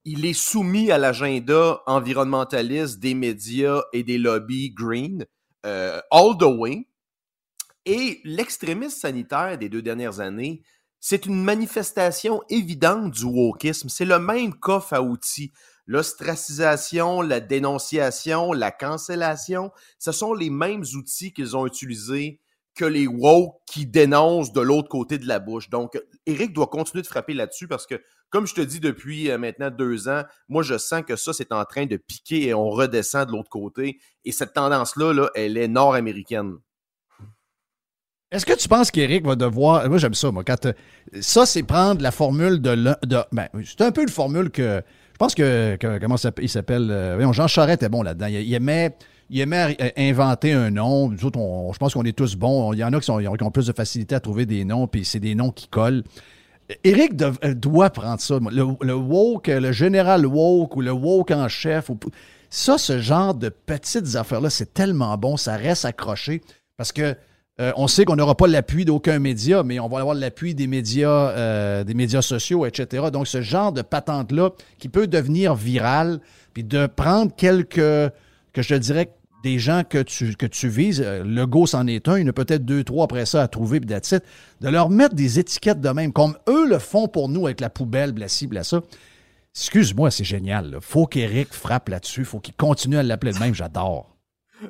il 0.04 0.26
est 0.26 0.32
soumis 0.32 0.90
à 0.90 0.98
l'agenda 0.98 1.82
environnementaliste 1.86 2.98
des 2.98 3.14
médias 3.14 3.82
et 3.92 4.02
des 4.02 4.18
lobbies 4.18 4.70
green 4.70 5.24
euh, 5.64 6.00
all 6.10 6.36
the 6.38 6.44
way. 6.44 6.88
Et 7.84 8.20
l'extrémisme 8.24 8.96
sanitaire 8.96 9.58
des 9.58 9.68
deux 9.68 9.82
dernières 9.82 10.20
années, 10.20 10.62
c'est 11.00 11.26
une 11.26 11.42
manifestation 11.42 12.42
évidente 12.48 13.10
du 13.10 13.24
wokisme. 13.24 13.88
C'est 13.88 14.04
le 14.04 14.18
même 14.18 14.54
coffre 14.54 14.94
à 14.94 15.02
outils. 15.02 15.52
L'ostracisation, 15.86 17.22
la 17.22 17.40
dénonciation, 17.40 18.52
la 18.52 18.70
cancellation, 18.70 19.72
ce 19.98 20.12
sont 20.12 20.32
les 20.32 20.50
mêmes 20.50 20.84
outils 20.94 21.32
qu'ils 21.32 21.56
ont 21.56 21.66
utilisés 21.66 22.40
que 22.74 22.84
les 22.84 23.06
woke 23.06 23.56
qui 23.66 23.86
dénoncent 23.86 24.52
de 24.52 24.60
l'autre 24.60 24.88
côté 24.88 25.18
de 25.18 25.26
la 25.26 25.38
bouche. 25.38 25.68
Donc, 25.68 26.00
Eric 26.26 26.52
doit 26.52 26.68
continuer 26.68 27.02
de 27.02 27.06
frapper 27.06 27.34
là-dessus 27.34 27.68
parce 27.68 27.86
que 27.86 28.00
comme 28.32 28.46
je 28.46 28.54
te 28.54 28.62
dis 28.62 28.80
depuis 28.80 29.30
euh, 29.30 29.36
maintenant 29.36 29.70
deux 29.70 30.08
ans, 30.08 30.22
moi, 30.48 30.62
je 30.62 30.78
sens 30.78 31.02
que 31.06 31.16
ça, 31.16 31.32
c'est 31.34 31.52
en 31.52 31.64
train 31.64 31.84
de 31.84 31.98
piquer 31.98 32.48
et 32.48 32.54
on 32.54 32.70
redescend 32.70 33.26
de 33.26 33.32
l'autre 33.32 33.50
côté. 33.50 33.98
Et 34.24 34.32
cette 34.32 34.54
tendance-là, 34.54 35.12
là, 35.12 35.30
elle 35.34 35.58
est 35.58 35.68
nord-américaine. 35.68 36.54
Est-ce 38.32 38.46
que 38.46 38.54
tu 38.54 38.66
penses 38.66 38.90
qu'Éric 38.90 39.26
va 39.26 39.36
devoir. 39.36 39.86
Moi, 39.90 39.98
j'aime 39.98 40.14
ça, 40.14 40.30
moi. 40.30 40.42
Quand, 40.42 40.64
euh, 40.64 40.72
ça, 41.20 41.44
c'est 41.44 41.62
prendre 41.62 42.00
la 42.00 42.10
formule 42.10 42.62
de. 42.62 42.74
de 43.04 43.18
ben, 43.30 43.48
c'est 43.64 43.82
un 43.82 43.92
peu 43.92 44.02
une 44.02 44.08
formule 44.08 44.50
que. 44.50 44.82
Je 45.12 45.18
pense 45.18 45.34
que. 45.34 45.76
comment 46.00 46.16
il 46.40 46.48
s'appelle 46.48 46.90
euh, 46.90 47.32
Jean 47.34 47.46
Charest 47.46 47.82
est 47.82 47.90
bon 47.90 48.02
là-dedans. 48.02 48.26
Il, 48.28 48.54
aimait. 48.54 48.96
Il 49.34 49.40
aimait 49.40 49.94
inventer 49.96 50.52
un 50.52 50.70
nom. 50.70 51.08
Nous 51.08 51.24
autres, 51.24 51.38
je 51.72 51.78
pense 51.78 51.94
qu'on 51.94 52.04
est 52.04 52.14
tous 52.14 52.36
bons. 52.36 52.74
Il 52.74 52.80
y 52.80 52.84
en 52.84 52.92
a 52.92 53.00
qui, 53.00 53.10
ont 53.10 53.50
plus 53.50 53.66
de 53.66 53.72
facilité 53.72 54.14
à 54.14 54.20
trouver 54.20 54.44
des 54.44 54.66
noms, 54.66 54.86
puis 54.86 55.06
c'est 55.06 55.20
des 55.20 55.34
noms 55.34 55.50
qui 55.50 55.68
collent. 55.68 56.04
Eric 56.84 57.14
euh, 57.22 57.54
doit 57.54 57.88
prendre 57.88 58.20
ça. 58.20 58.38
Le, 58.50 58.92
woke, 58.92 59.46
le 59.46 59.72
général 59.72 60.26
woke 60.26 60.76
ou 60.76 60.82
le 60.82 60.92
woke 60.92 61.30
en 61.30 61.48
chef. 61.48 61.90
ça, 62.50 62.76
ce 62.76 63.00
genre 63.00 63.34
de 63.34 63.48
petites 63.48 64.16
affaires-là, 64.16 64.50
c'est 64.50 64.74
tellement 64.74 65.16
bon, 65.16 65.38
ça 65.38 65.56
reste 65.56 65.86
accroché 65.86 66.42
parce 66.76 66.92
que 66.92 67.16
euh, 67.58 67.72
on 67.76 67.88
sait 67.88 68.04
qu'on 68.04 68.16
n'aura 68.16 68.34
pas 68.34 68.46
l'appui 68.46 68.84
d'aucun 68.84 69.18
média, 69.18 69.62
mais 69.62 69.80
on 69.80 69.88
va 69.88 70.00
avoir 70.00 70.14
l'appui 70.14 70.54
des 70.54 70.66
médias, 70.66 71.30
euh, 71.30 71.84
des 71.84 71.94
médias 71.94 72.20
sociaux, 72.20 72.66
etc. 72.66 73.06
Donc, 73.10 73.26
ce 73.26 73.40
genre 73.40 73.72
de 73.72 73.80
patente-là 73.80 74.50
qui 74.78 74.90
peut 74.90 75.06
devenir 75.06 75.54
viral, 75.54 76.20
puis 76.52 76.64
de 76.64 76.86
prendre 76.86 77.34
quelques, 77.34 77.76
que 77.76 78.62
je 78.62 78.74
dirais, 78.74 79.10
des 79.42 79.58
gens 79.58 79.82
que 79.88 79.98
tu, 79.98 80.34
que 80.36 80.46
tu 80.46 80.68
vises. 80.68 81.02
Euh, 81.04 81.24
le 81.24 81.46
go 81.46 81.66
c'en 81.66 81.86
est 81.86 82.08
un. 82.08 82.18
Il 82.18 82.22
y 82.22 82.24
en 82.24 82.28
a 82.28 82.32
peut-être 82.32 82.64
deux, 82.64 82.84
trois 82.84 83.04
après 83.04 83.26
ça 83.26 83.42
à 83.42 83.48
trouver, 83.48 83.80
puis 83.80 83.88
that's 83.88 84.14
De 84.60 84.68
leur 84.68 84.90
mettre 84.90 85.14
des 85.14 85.38
étiquettes 85.38 85.80
de 85.80 85.88
même, 85.90 86.12
comme 86.12 86.36
eux 86.48 86.68
le 86.68 86.78
font 86.78 87.08
pour 87.08 87.28
nous 87.28 87.46
avec 87.46 87.60
la 87.60 87.70
poubelle, 87.70 88.12
blassi, 88.12 88.48
ça. 88.62 88.80
Excuse-moi, 89.54 90.10
c'est 90.10 90.24
génial. 90.24 90.78
Faut 90.80 91.06
qu'Éric 91.06 91.52
frappe 91.52 91.90
là-dessus. 91.90 92.24
Faut 92.24 92.40
qu'il 92.40 92.54
continue 92.54 92.96
à 92.96 93.02
l'appeler 93.02 93.32
de 93.32 93.38
même. 93.38 93.54
J'adore. 93.54 94.16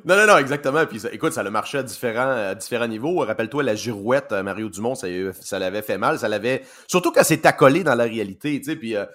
Non, 0.05 0.17
non, 0.17 0.27
non, 0.27 0.37
exactement. 0.37 0.85
Puis 0.85 1.01
écoute, 1.11 1.33
ça 1.33 1.41
a 1.41 1.49
marché 1.49 1.77
à 1.77 1.83
différents, 1.83 2.31
à 2.31 2.55
différents 2.55 2.87
niveaux. 2.87 3.19
Rappelle-toi, 3.19 3.63
la 3.63 3.75
girouette, 3.75 4.31
euh, 4.31 4.43
Mario 4.43 4.69
Dumont, 4.69 4.95
ça, 4.95 5.07
ça 5.39 5.59
l'avait 5.59 5.83
fait 5.83 5.97
mal. 5.97 6.19
Ça 6.19 6.27
l'avait. 6.27 6.63
Surtout 6.87 7.11
quand 7.11 7.23
c'est 7.23 7.45
accolé 7.45 7.83
dans 7.83 7.95
la 7.95 8.05
réalité, 8.05 8.59
tu 8.59 8.71
sais. 8.71 8.75
Puis 8.75 8.95
euh, 8.95 9.05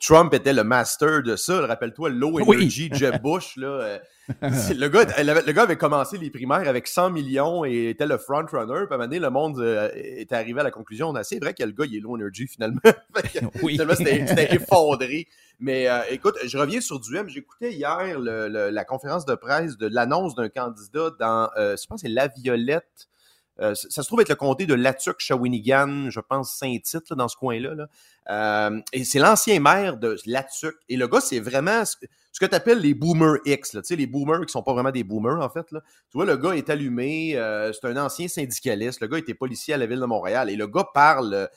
Trump 0.00 0.32
était 0.34 0.52
le 0.52 0.64
master 0.64 1.22
de 1.22 1.36
ça. 1.36 1.66
Rappelle-toi, 1.66 2.10
Low 2.10 2.40
Energy, 2.40 2.90
Jeb 2.92 3.20
Bush, 3.22 3.56
là. 3.56 3.66
Euh, 3.66 3.98
le, 4.42 4.88
gars, 4.88 5.04
le 5.22 5.52
gars 5.52 5.62
avait 5.62 5.76
commencé 5.76 6.18
les 6.18 6.30
primaires 6.30 6.68
avec 6.68 6.86
100 6.86 7.10
millions 7.10 7.64
et 7.64 7.90
était 7.90 8.06
le 8.06 8.18
front-runner. 8.18 8.86
Puis 8.86 8.92
à 8.92 8.94
un 8.94 8.98
moment 8.98 9.04
donné, 9.04 9.18
le 9.18 9.30
monde 9.30 9.58
euh, 9.60 9.90
était 9.94 10.34
arrivé 10.34 10.60
à 10.60 10.64
la 10.64 10.70
conclusion 10.70 11.12
c'est 11.22 11.38
vrai 11.38 11.54
que 11.54 11.62
le 11.62 11.72
gars, 11.72 11.84
il 11.86 11.96
est 11.96 12.00
Low 12.00 12.14
Energy 12.14 12.46
finalement. 12.46 12.80
oui. 13.62 13.78
c'était 13.96 14.54
effondré. 14.54 15.26
Mais 15.60 15.88
euh, 15.88 16.00
écoute, 16.10 16.36
je 16.44 16.58
reviens 16.58 16.80
sur 16.80 17.00
Duhem. 17.00 17.28
J'écoutais 17.28 17.72
hier 17.72 18.18
la 18.18 18.84
conférence 18.84 19.24
de 19.24 19.34
presse 19.34 19.76
de 19.76 19.86
l'annonce 19.86 20.34
d'un 20.34 20.48
candidat 20.48 21.10
dans, 21.18 21.50
je 21.56 21.86
pense, 21.86 22.00
c'est 22.00 22.08
La 22.08 22.28
Violette 22.28 23.08
euh, 23.60 23.74
ça 23.74 24.02
se 24.02 24.08
trouve 24.08 24.20
être 24.20 24.30
le 24.30 24.34
comté 24.34 24.64
de 24.64 24.74
Latuc, 24.74 25.16
Shawinigan, 25.18 26.10
je 26.10 26.20
pense 26.20 26.54
Saint-Tite, 26.54 27.12
dans 27.12 27.28
ce 27.28 27.36
coin-là. 27.36 27.86
Euh, 28.30 28.80
et 28.92 29.04
c'est 29.04 29.18
l'ancien 29.18 29.60
maire 29.60 29.98
de 29.98 30.16
Latuc. 30.26 30.74
Et 30.88 30.96
le 30.96 31.06
gars, 31.06 31.20
c'est 31.20 31.40
vraiment 31.40 31.84
ce, 31.84 31.96
que 32.40 32.46
tu 32.46 32.54
appelles 32.54 32.78
les 32.78 32.94
boomers 32.94 33.38
X, 33.44 33.74
là, 33.74 33.82
les 33.90 34.06
boomers 34.06 34.46
qui 34.46 34.52
sont 34.52 34.62
pas 34.62 34.72
vraiment 34.72 34.90
des 34.90 35.04
boomers, 35.04 35.40
en 35.40 35.50
fait. 35.50 35.66
Tu 35.68 35.76
vois, 36.14 36.24
le 36.24 36.36
gars 36.36 36.52
est 36.52 36.70
allumé, 36.70 37.36
euh, 37.36 37.72
c'est 37.72 37.86
un 37.86 37.96
ancien 37.98 38.26
syndicaliste. 38.26 39.00
Le 39.00 39.06
gars 39.08 39.18
était 39.18 39.34
policier 39.34 39.74
à 39.74 39.76
la 39.76 39.86
ville 39.86 40.00
de 40.00 40.06
Montréal. 40.06 40.48
Et 40.48 40.56
le 40.56 40.66
gars 40.66 40.88
parle, 40.94 41.48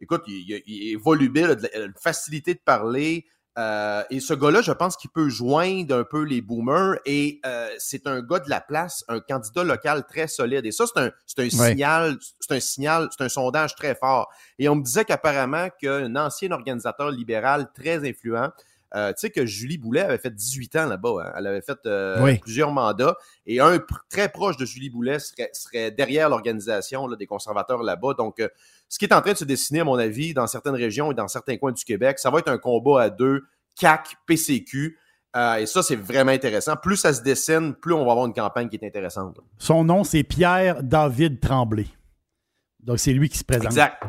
écoute, 0.00 0.22
il, 0.26 0.62
il, 0.66 0.92
est 0.92 0.96
volubile, 0.96 1.56
il 1.74 1.82
a 1.82 1.84
une 1.84 1.94
facilité 1.96 2.54
de 2.54 2.60
parler. 2.64 3.26
Euh, 3.56 4.02
et 4.10 4.18
ce 4.18 4.34
gars-là, 4.34 4.62
je 4.62 4.72
pense 4.72 4.96
qu'il 4.96 5.10
peut 5.10 5.28
joindre 5.28 5.94
un 5.94 6.04
peu 6.04 6.22
les 6.22 6.40
boomers 6.40 6.96
et 7.06 7.40
euh, 7.46 7.68
c'est 7.78 8.06
un 8.08 8.20
gars 8.20 8.40
de 8.40 8.50
la 8.50 8.60
place, 8.60 9.04
un 9.08 9.20
candidat 9.20 9.62
local 9.62 10.04
très 10.08 10.26
solide. 10.26 10.66
Et 10.66 10.72
ça, 10.72 10.86
c'est 10.86 11.00
un, 11.00 11.10
un 11.38 11.50
signal, 11.50 12.16
c'est 12.40 12.56
un 12.56 12.60
signal, 12.60 13.08
c'est 13.16 13.24
un 13.24 13.28
sondage 13.28 13.76
très 13.76 13.94
fort. 13.94 14.28
Et 14.58 14.68
on 14.68 14.74
me 14.74 14.82
disait 14.82 15.04
qu'apparemment 15.04 15.68
qu'un 15.80 16.16
ancien 16.16 16.50
organisateur 16.50 17.10
libéral 17.10 17.68
très 17.74 18.08
influent, 18.08 18.50
euh, 18.96 19.12
tu 19.12 19.20
sais 19.22 19.30
que 19.30 19.44
Julie 19.44 19.78
Boulet 19.78 20.02
avait 20.02 20.18
fait 20.18 20.34
18 20.34 20.76
ans 20.76 20.86
là-bas. 20.86 21.24
Hein. 21.24 21.32
Elle 21.36 21.46
avait 21.46 21.62
fait 21.62 21.78
plusieurs 22.40 22.72
mandats. 22.72 23.16
Et 23.46 23.60
un 23.60 23.78
très 24.08 24.28
proche 24.28 24.56
de 24.56 24.64
Julie 24.64 24.90
Boulet 24.90 25.18
serait, 25.20 25.50
serait 25.52 25.90
derrière 25.90 26.28
l'organisation 26.28 27.08
des 27.08 27.26
conservateurs 27.26 27.82
là-bas. 27.82 28.14
Donc, 28.14 28.40
ce 28.88 28.98
qui 28.98 29.04
est 29.04 29.14
en 29.14 29.20
train 29.20 29.32
de 29.32 29.38
se 29.38 29.44
dessiner, 29.44 29.80
à 29.80 29.84
mon 29.84 29.98
avis, 29.98 30.34
dans 30.34 30.46
certaines 30.46 30.74
régions 30.74 31.10
et 31.12 31.14
dans 31.14 31.28
certains 31.28 31.56
coins 31.56 31.72
du 31.72 31.84
Québec, 31.84 32.18
ça 32.18 32.30
va 32.30 32.38
être 32.38 32.48
un 32.48 32.58
combat 32.58 33.02
à 33.02 33.10
deux, 33.10 33.42
CAC, 33.78 34.16
PCQ. 34.26 34.98
Euh, 35.36 35.56
et 35.56 35.66
ça, 35.66 35.82
c'est 35.82 35.96
vraiment 35.96 36.30
intéressant. 36.30 36.76
Plus 36.76 36.96
ça 36.96 37.12
se 37.12 37.22
dessine, 37.22 37.74
plus 37.74 37.92
on 37.92 38.04
va 38.04 38.12
avoir 38.12 38.26
une 38.26 38.34
campagne 38.34 38.68
qui 38.68 38.76
est 38.76 38.86
intéressante. 38.86 39.40
Son 39.58 39.84
nom, 39.84 40.04
c'est 40.04 40.22
Pierre-David 40.22 41.40
Tremblay. 41.40 41.86
Donc, 42.80 43.00
c'est 43.00 43.12
lui 43.12 43.28
qui 43.28 43.38
se 43.38 43.44
présente. 43.44 43.66
Exact. 43.66 44.00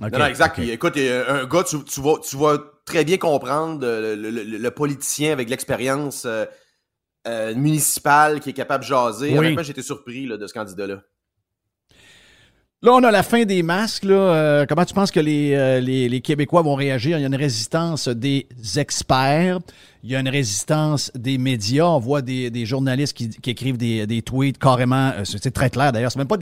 non, 0.00 0.26
exact. 0.26 0.58
Écoute, 0.58 0.98
un 0.98 1.46
gars, 1.46 1.64
tu, 1.64 2.00
vas, 2.00 2.58
très 2.84 3.04
bien 3.04 3.16
comprendre 3.16 3.80
euh, 3.82 4.14
le, 4.14 4.70
politicien 4.70 5.32
avec 5.32 5.48
l'expérience 5.48 6.26
euh, 6.26 7.54
municipale 7.54 8.40
qui 8.40 8.50
est 8.50 8.52
capable 8.52 8.84
de 8.84 8.88
jaser. 8.88 9.38
Oui. 9.38 9.56
j'étais 9.62 9.82
surpris 9.82 10.26
de 10.26 10.46
ce 10.46 10.52
candidat-là. 10.52 11.02
Là, 12.82 12.92
on 12.92 13.02
a 13.04 13.10
la 13.10 13.22
fin 13.22 13.44
des 13.46 13.62
masques. 13.62 14.04
Là. 14.04 14.14
Euh, 14.14 14.66
comment 14.68 14.84
tu 14.84 14.92
penses 14.92 15.10
que 15.10 15.18
les, 15.18 15.54
euh, 15.54 15.80
les, 15.80 16.10
les, 16.10 16.20
Québécois 16.20 16.60
vont 16.60 16.74
réagir? 16.74 17.16
Il 17.16 17.22
y 17.22 17.24
a 17.24 17.26
une 17.26 17.34
résistance 17.34 18.06
des 18.06 18.46
experts. 18.76 19.60
Il 20.02 20.10
y 20.10 20.14
a 20.14 20.20
une 20.20 20.28
résistance 20.28 21.10
des 21.14 21.38
médias. 21.38 21.86
On 21.86 21.98
voit 21.98 22.20
des, 22.20 22.50
des 22.50 22.66
journalistes 22.66 23.16
qui, 23.16 23.30
écrivent 23.50 23.78
des, 23.78 24.06
des 24.06 24.20
tweets 24.20 24.58
carrément. 24.58 25.10
Euh, 25.16 25.24
c'est 25.24 25.52
très 25.52 25.70
clair 25.70 25.90
d'ailleurs. 25.90 26.12
C'est 26.12 26.18
même 26.18 26.28
pas 26.28 26.36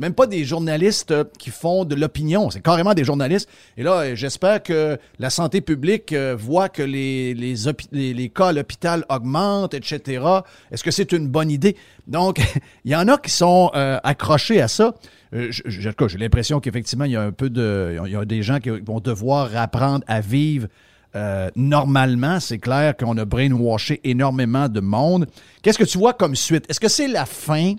même 0.00 0.14
pas 0.14 0.28
des 0.28 0.44
journalistes 0.44 1.12
qui 1.40 1.50
font 1.50 1.84
de 1.84 1.96
l'opinion. 1.96 2.50
C'est 2.50 2.62
carrément 2.62 2.94
des 2.94 3.02
journalistes. 3.02 3.48
Et 3.76 3.82
là, 3.82 4.14
j'espère 4.14 4.62
que 4.62 4.96
la 5.18 5.28
santé 5.28 5.60
publique 5.60 6.14
voit 6.14 6.68
que 6.68 6.84
les, 6.84 7.34
les, 7.34 7.54
les, 7.90 8.14
les 8.14 8.28
cas 8.28 8.46
à 8.46 8.52
l'hôpital 8.52 9.04
augmentent, 9.08 9.74
etc. 9.74 10.24
Est-ce 10.70 10.84
que 10.84 10.92
c'est 10.92 11.10
une 11.10 11.26
bonne 11.26 11.50
idée? 11.50 11.74
Donc, 12.06 12.40
il 12.84 12.92
y 12.92 12.94
en 12.94 13.08
a 13.08 13.18
qui 13.18 13.30
sont 13.32 13.72
accrochés 13.74 14.62
à 14.62 14.68
ça. 14.68 14.94
Euh, 15.32 15.50
j'ai 15.50 16.18
l'impression 16.18 16.60
qu'effectivement, 16.60 17.04
il 17.04 17.12
y 17.12 17.16
a 17.16 17.22
un 17.22 17.32
peu 17.32 17.50
de. 17.50 17.98
Il 18.04 18.12
y 18.12 18.16
a 18.16 18.24
des 18.24 18.42
gens 18.42 18.58
qui 18.58 18.70
vont 18.70 19.00
devoir 19.00 19.56
apprendre 19.56 20.04
à 20.08 20.20
vivre 20.20 20.66
euh, 21.14 21.50
normalement. 21.54 22.40
C'est 22.40 22.58
clair 22.58 22.96
qu'on 22.96 23.16
a 23.16 23.24
brainwashé 23.24 24.00
énormément 24.04 24.68
de 24.68 24.80
monde. 24.80 25.26
Qu'est-ce 25.62 25.78
que 25.78 25.84
tu 25.84 25.98
vois 25.98 26.14
comme 26.14 26.34
suite? 26.34 26.66
Est-ce 26.68 26.80
que 26.80 26.88
c'est 26.88 27.08
la 27.08 27.26
fin 27.26 27.74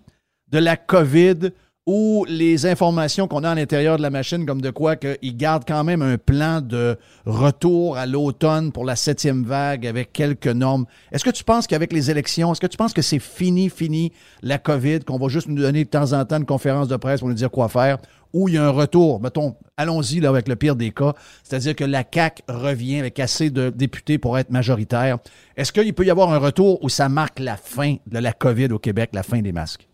de 0.49 0.59
la 0.59 0.77
COVID 0.77 1.51
ou 1.87 2.25
les 2.29 2.67
informations 2.67 3.27
qu'on 3.27 3.43
a 3.43 3.49
à 3.49 3.55
l'intérieur 3.55 3.97
de 3.97 4.03
la 4.03 4.11
machine, 4.11 4.45
comme 4.45 4.61
de 4.61 4.69
quoi 4.69 4.95
qu'ils 4.95 5.35
gardent 5.35 5.65
quand 5.67 5.83
même 5.83 6.03
un 6.03 6.17
plan 6.17 6.61
de 6.61 6.95
retour 7.25 7.97
à 7.97 8.05
l'automne 8.05 8.71
pour 8.71 8.85
la 8.85 8.95
septième 8.95 9.43
vague 9.43 9.87
avec 9.87 10.13
quelques 10.13 10.47
normes. 10.47 10.85
Est-ce 11.11 11.23
que 11.23 11.31
tu 11.31 11.43
penses 11.43 11.65
qu'avec 11.65 11.91
les 11.91 12.11
élections, 12.11 12.51
est-ce 12.51 12.61
que 12.61 12.67
tu 12.67 12.77
penses 12.77 12.93
que 12.93 13.01
c'est 13.01 13.19
fini, 13.19 13.69
fini 13.69 14.11
la 14.43 14.59
COVID, 14.59 14.99
qu'on 14.99 15.17
va 15.17 15.27
juste 15.27 15.47
nous 15.47 15.59
donner 15.59 15.83
de 15.83 15.89
temps 15.89 16.13
en 16.13 16.23
temps 16.23 16.37
une 16.37 16.45
conférence 16.45 16.87
de 16.87 16.97
presse 16.97 17.21
pour 17.21 17.29
nous 17.29 17.35
dire 17.35 17.49
quoi 17.49 17.67
faire, 17.67 17.97
ou 18.31 18.47
il 18.47 18.55
y 18.55 18.57
a 18.59 18.65
un 18.65 18.69
retour, 18.69 19.19
mettons, 19.19 19.55
allons-y 19.75 20.23
avec 20.25 20.47
le 20.47 20.55
pire 20.55 20.75
des 20.75 20.91
cas, 20.91 21.13
c'est-à-dire 21.43 21.75
que 21.75 21.83
la 21.83 22.03
CAQ 22.09 22.43
revient 22.47 22.99
avec 22.99 23.19
assez 23.19 23.49
de 23.49 23.71
députés 23.71 24.19
pour 24.19 24.37
être 24.37 24.51
majoritaire. 24.51 25.17
Est-ce 25.57 25.71
qu'il 25.71 25.93
peut 25.95 26.05
y 26.05 26.11
avoir 26.11 26.31
un 26.31 26.37
retour 26.37 26.83
où 26.83 26.89
ça 26.89 27.09
marque 27.09 27.39
la 27.39 27.57
fin 27.57 27.95
de 28.05 28.19
la 28.19 28.33
COVID 28.33 28.71
au 28.71 28.79
Québec, 28.79 29.09
la 29.13 29.23
fin 29.23 29.41
des 29.41 29.51
masques? 29.51 29.90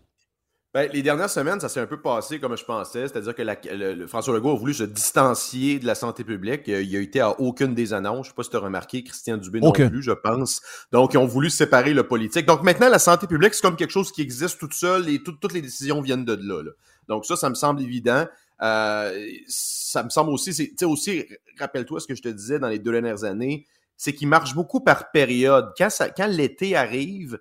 Ben, 0.78 0.88
les 0.92 1.02
dernières 1.02 1.28
semaines, 1.28 1.58
ça 1.58 1.68
s'est 1.68 1.80
un 1.80 1.88
peu 1.88 2.00
passé 2.00 2.38
comme 2.38 2.56
je 2.56 2.64
pensais, 2.64 3.08
c'est-à-dire 3.08 3.34
que 3.34 3.42
le, 3.42 4.06
François 4.06 4.32
Legault 4.32 4.52
a 4.52 4.56
voulu 4.56 4.72
se 4.72 4.84
distancier 4.84 5.80
de 5.80 5.86
la 5.86 5.96
santé 5.96 6.22
publique. 6.22 6.68
Il 6.68 6.96
a 6.96 7.00
été 7.00 7.18
à 7.18 7.40
aucune 7.40 7.74
des 7.74 7.92
annonces. 7.92 8.26
Je 8.26 8.30
ne 8.30 8.32
sais 8.32 8.36
pas 8.36 8.42
si 8.44 8.50
tu 8.50 8.56
as 8.58 8.60
remarqué, 8.60 9.02
Christian 9.02 9.38
Dubé 9.38 9.58
non 9.58 9.72
plus, 9.72 10.04
je 10.04 10.12
pense. 10.12 10.62
Donc, 10.92 11.14
ils 11.14 11.18
ont 11.18 11.26
voulu 11.26 11.50
séparer 11.50 11.94
le 11.94 12.06
politique. 12.06 12.46
Donc, 12.46 12.62
maintenant, 12.62 12.88
la 12.88 13.00
santé 13.00 13.26
publique, 13.26 13.54
c'est 13.54 13.62
comme 13.62 13.74
quelque 13.74 13.90
chose 13.90 14.12
qui 14.12 14.22
existe 14.22 14.60
toute 14.60 14.72
seule 14.72 15.08
et 15.08 15.20
toutes 15.20 15.52
les 15.52 15.62
décisions 15.62 16.00
viennent 16.00 16.24
de 16.24 16.38
là, 16.40 16.70
Donc, 17.08 17.26
ça, 17.26 17.34
ça 17.34 17.50
me 17.50 17.56
semble 17.56 17.82
évident. 17.82 18.28
Euh, 18.62 19.26
ça 19.48 20.04
me 20.04 20.10
semble 20.10 20.30
aussi, 20.30 20.54
tu 20.54 20.74
sais, 20.78 20.84
aussi, 20.84 21.26
rappelle-toi 21.58 21.98
ce 21.98 22.06
que 22.06 22.14
je 22.14 22.22
te 22.22 22.28
disais 22.28 22.60
dans 22.60 22.68
les 22.68 22.78
deux 22.78 22.92
dernières 22.92 23.24
années, 23.24 23.66
c'est 23.96 24.12
qu'il 24.12 24.28
marche 24.28 24.54
beaucoup 24.54 24.78
par 24.78 25.10
période. 25.10 25.72
Quand, 25.76 25.88
quand 26.16 26.28
l'été 26.28 26.76
arrive, 26.76 27.40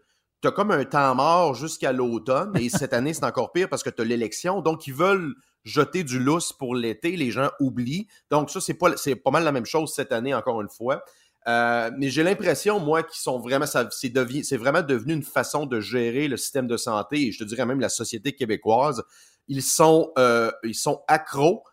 comme 0.52 0.72
un 0.72 0.86
temps 0.86 1.16
mort 1.16 1.56
jusqu'à 1.56 1.92
l'automne. 1.92 2.52
Et 2.60 2.70
cette 2.70 2.94
année, 2.94 3.14
c'est 3.14 3.26
encore 3.26 3.52
pire 3.52 3.70
parce 3.70 3.84
que 3.84 3.90
tu 3.90 4.02
as 4.02 4.06
l'élection. 4.06 4.62
Donc, 4.62 4.88
ils 4.88 4.94
veulent 4.94 5.36
jeter 5.64 6.04
du 6.04 6.20
lousse 6.20 6.54
pour 6.54 6.76
l'été. 6.76 7.16
Les 7.16 7.32
gens 7.32 7.50
oublient. 7.60 8.08
Donc, 8.32 8.50
ça, 8.50 8.62
c'est 8.62 8.74
pas, 8.74 8.92
pas 9.24 9.32
mal 9.32 9.44
la 9.44 9.52
même 9.52 9.66
chose 9.66 9.94
cette 9.94 10.12
année, 10.12 10.34
encore 10.34 10.62
une 10.62 10.70
fois. 10.70 11.04
Euh, 11.48 11.92
mais 11.98 12.10
j'ai 12.10 12.24
l'impression, 12.24 12.80
moi, 12.80 13.04
qu'ils 13.04 13.22
sont 13.22 13.40
vraiment, 13.40 13.66
c'est, 13.66 14.44
c'est 14.44 14.58
vraiment 14.58 14.82
devenu 14.82 15.14
une 15.14 15.24
façon 15.24 15.66
de 15.66 15.80
gérer 15.80 16.28
le 16.28 16.36
système 16.36 16.68
de 16.68 16.76
santé 16.76 17.28
et 17.28 17.32
je 17.32 17.40
te 17.40 17.46
dirais 17.46 17.66
même 17.66 17.80
la 17.80 17.90
société 17.90 18.34
québécoise. 18.34 19.04
Ils 19.48 19.64
sont, 19.64 20.12
euh, 20.18 20.52
ils 20.64 20.76
sont 20.76 21.04
accros 21.08 21.64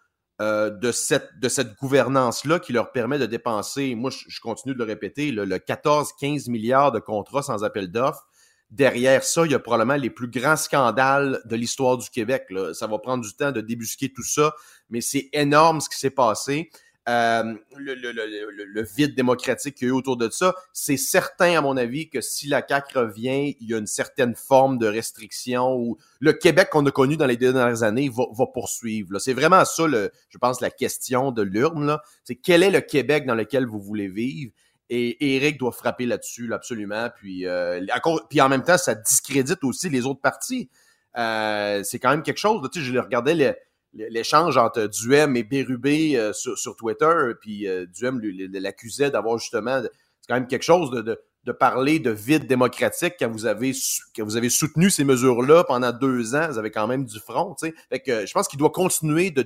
euh, 0.40 0.70
de 0.70 0.92
cette, 0.92 1.40
de 1.40 1.48
cette 1.48 1.74
gouvernance-là 1.76 2.60
qui 2.60 2.72
leur 2.72 2.92
permet 2.92 3.18
de 3.18 3.26
dépenser, 3.26 3.96
moi, 3.96 4.10
je, 4.10 4.40
continue 4.40 4.74
de 4.74 4.78
le 4.78 4.84
répéter, 4.84 5.32
le 5.32 5.44
14-15 5.44 6.50
milliards 6.50 6.92
de 6.92 7.00
contrats 7.00 7.42
sans 7.42 7.64
appel 7.64 7.90
d'offres 7.90 8.26
derrière 8.74 9.24
ça, 9.24 9.44
il 9.44 9.52
y 9.52 9.54
a 9.54 9.58
probablement 9.58 9.96
les 9.96 10.10
plus 10.10 10.28
grands 10.28 10.56
scandales 10.56 11.40
de 11.44 11.56
l'histoire 11.56 11.96
du 11.96 12.10
Québec. 12.10 12.46
Ça 12.72 12.86
va 12.86 12.98
prendre 12.98 13.24
du 13.24 13.32
temps 13.34 13.52
de 13.52 13.60
débusquer 13.60 14.12
tout 14.12 14.24
ça, 14.24 14.54
mais 14.90 15.00
c'est 15.00 15.28
énorme 15.32 15.80
ce 15.80 15.88
qui 15.88 15.98
s'est 15.98 16.10
passé. 16.10 16.70
Euh, 17.06 17.54
le, 17.76 18.82
vide 18.82 19.14
démocratique 19.14 19.74
qu'il 19.74 19.88
y 19.88 19.90
a 19.90 19.92
eu 19.92 19.96
autour 19.96 20.16
de 20.16 20.30
ça, 20.30 20.54
c'est 20.72 20.96
certain, 20.96 21.58
à 21.58 21.60
mon 21.60 21.76
avis, 21.76 22.08
que 22.08 22.22
si 22.22 22.48
la 22.48 22.66
CAQ 22.66 22.98
revient, 22.98 23.56
il 23.60 23.68
y 23.68 23.74
a 23.74 23.78
une 23.78 23.86
certaine 23.86 24.34
forme 24.34 24.78
de 24.78 24.86
restriction 24.86 25.76
ou 25.76 25.98
le 26.20 26.32
Québec 26.32 26.70
qu'on 26.70 26.86
a 26.86 26.90
connu 26.90 27.18
dans 27.18 27.26
les 27.26 27.36
dernières 27.36 27.82
années 27.82 28.08
va, 28.08 28.24
va 28.32 28.46
poursuivre. 28.46 29.18
C'est 29.18 29.34
vraiment 29.34 29.66
ça, 29.66 29.84
je 29.86 30.38
pense, 30.38 30.62
la 30.62 30.70
question 30.70 31.30
de 31.30 31.42
l'urne. 31.42 31.98
C'est 32.24 32.36
quel 32.36 32.62
est 32.62 32.70
le 32.70 32.80
Québec 32.80 33.26
dans 33.26 33.34
lequel 33.34 33.66
vous 33.66 33.80
voulez 33.80 34.08
vivre? 34.08 34.52
Et 34.90 35.36
Eric 35.36 35.58
doit 35.58 35.72
frapper 35.72 36.06
là-dessus, 36.06 36.52
absolument. 36.52 37.08
Puis, 37.16 37.46
euh, 37.46 37.84
puis 38.28 38.40
en 38.40 38.48
même 38.48 38.62
temps, 38.62 38.76
ça 38.76 38.94
discrédite 38.94 39.64
aussi 39.64 39.88
les 39.88 40.04
autres 40.04 40.20
partis. 40.20 40.68
Euh, 41.16 41.82
c'est 41.84 41.98
quand 41.98 42.10
même 42.10 42.22
quelque 42.22 42.38
chose. 42.38 42.60
sais, 42.72 42.80
je 42.80 42.98
regardais 42.98 43.56
l'échange 43.94 44.56
entre 44.58 44.86
Duhem 44.86 45.36
et 45.36 45.42
Bérubé 45.42 46.16
euh, 46.16 46.32
sur, 46.32 46.76
Twitter, 46.76 47.14
puis 47.40 47.66
Duhem 47.94 48.20
l'accusait 48.52 49.10
d'avoir 49.10 49.38
justement. 49.38 49.80
C'est 49.82 50.28
quand 50.28 50.34
même 50.34 50.48
quelque 50.48 50.62
chose 50.62 50.90
de, 50.90 51.52
parler 51.52 51.98
de 51.98 52.10
vide 52.10 52.46
démocratique 52.46 53.14
quand 53.18 53.30
vous 53.30 53.46
avez, 53.46 53.72
soutenu 53.72 54.90
ces 54.90 55.04
mesures-là 55.04 55.64
pendant 55.64 55.92
deux 55.92 56.34
ans. 56.34 56.48
Vous 56.50 56.58
avez 56.58 56.70
quand 56.70 56.86
même 56.86 57.04
du 57.06 57.20
front. 57.20 57.56
je 57.62 58.32
pense 58.32 58.48
qu'il 58.48 58.58
doit 58.58 58.70
continuer 58.70 59.30
de 59.30 59.42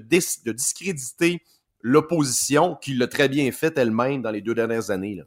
discréditer 0.53 1.43
l'opposition, 1.81 2.76
qui 2.76 2.95
l'a 2.95 3.07
très 3.07 3.29
bien 3.29 3.51
fait 3.53 3.76
elle-même 3.79 4.22
dans 4.22 4.31
les 4.31 4.41
deux 4.41 4.55
dernières 4.55 4.91
années. 4.91 5.14
Là. 5.14 5.24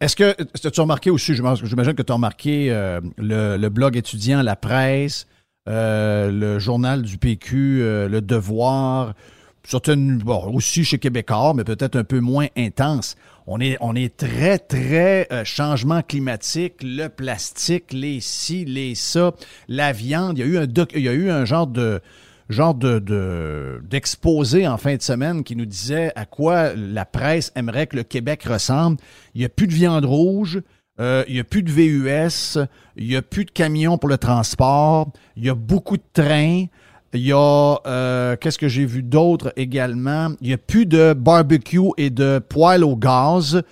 Est-ce 0.00 0.16
que 0.16 0.34
tu 0.42 0.80
as 0.80 0.82
remarqué 0.82 1.10
aussi, 1.10 1.34
j'imagine 1.34 1.94
que 1.94 2.02
tu 2.02 2.12
as 2.12 2.14
remarqué 2.14 2.70
euh, 2.70 3.00
le, 3.16 3.68
blog 3.68 3.96
étudiant, 3.96 4.42
la 4.42 4.56
presse, 4.56 5.26
euh, 5.68 6.30
le 6.30 6.58
journal 6.58 7.02
du 7.02 7.16
PQ, 7.16 7.80
euh, 7.80 8.08
le 8.08 8.20
Devoir, 8.20 9.14
certaines, 9.62 10.22
aussi 10.52 10.84
chez 10.84 10.98
Québécois, 10.98 11.54
mais 11.54 11.64
peut-être 11.64 11.96
un 11.96 12.04
peu 12.04 12.20
moins 12.20 12.48
intense. 12.56 13.16
On 13.46 13.60
est, 13.60 13.76
on 13.80 13.94
est 13.94 14.14
très, 14.16 14.58
très 14.58 15.28
changement 15.44 16.02
climatique, 16.02 16.74
le 16.82 17.08
plastique, 17.08 17.92
les 17.92 18.20
ci, 18.20 18.64
les 18.64 18.94
ça, 18.94 19.32
la 19.68 19.92
viande. 19.92 20.38
Il 20.38 20.40
y 20.40 20.44
a 20.44 20.46
eu 20.46 20.58
un, 20.58 20.66
il 20.94 21.02
y 21.02 21.08
a 21.08 21.12
eu 21.12 21.30
un 21.30 21.44
genre 21.44 21.66
de, 21.66 22.00
genre 22.48 22.74
de, 22.74 23.80
d'exposé 23.88 24.66
en 24.66 24.76
fin 24.76 24.96
de 24.96 25.02
semaine 25.02 25.44
qui 25.44 25.56
nous 25.56 25.66
disait 25.66 26.12
à 26.16 26.26
quoi 26.26 26.74
la 26.74 27.04
presse 27.04 27.52
aimerait 27.54 27.86
que 27.86 27.96
le 27.96 28.02
Québec 28.02 28.44
ressemble. 28.44 28.98
Il 29.34 29.40
n'y 29.40 29.44
a 29.44 29.48
plus 29.48 29.66
de 29.66 29.72
viande 29.72 30.04
rouge, 30.04 30.60
euh, 31.00 31.24
il 31.28 31.34
n'y 31.34 31.40
a 31.40 31.44
plus 31.44 31.62
de 31.62 31.70
VUS, 31.70 32.58
il 32.96 33.08
n'y 33.08 33.16
a 33.16 33.22
plus 33.22 33.44
de 33.44 33.50
camions 33.50 33.98
pour 33.98 34.08
le 34.08 34.18
transport, 34.18 35.10
il 35.36 35.44
y 35.44 35.50
a 35.50 35.54
beaucoup 35.54 35.96
de 35.96 36.02
trains. 36.12 36.66
Il 37.14 37.20
y 37.20 37.32
a, 37.32 37.76
euh, 37.86 38.34
qu'est-ce 38.36 38.58
que 38.58 38.66
j'ai 38.66 38.84
vu 38.84 39.04
d'autre 39.04 39.52
également? 39.56 40.30
Il 40.40 40.48
n'y 40.48 40.52
a 40.52 40.58
plus 40.58 40.84
de 40.84 41.12
barbecue 41.12 41.90
et 41.96 42.10
de 42.10 42.40
poêle 42.40 42.82
au 42.82 42.96
gaz. 42.96 43.62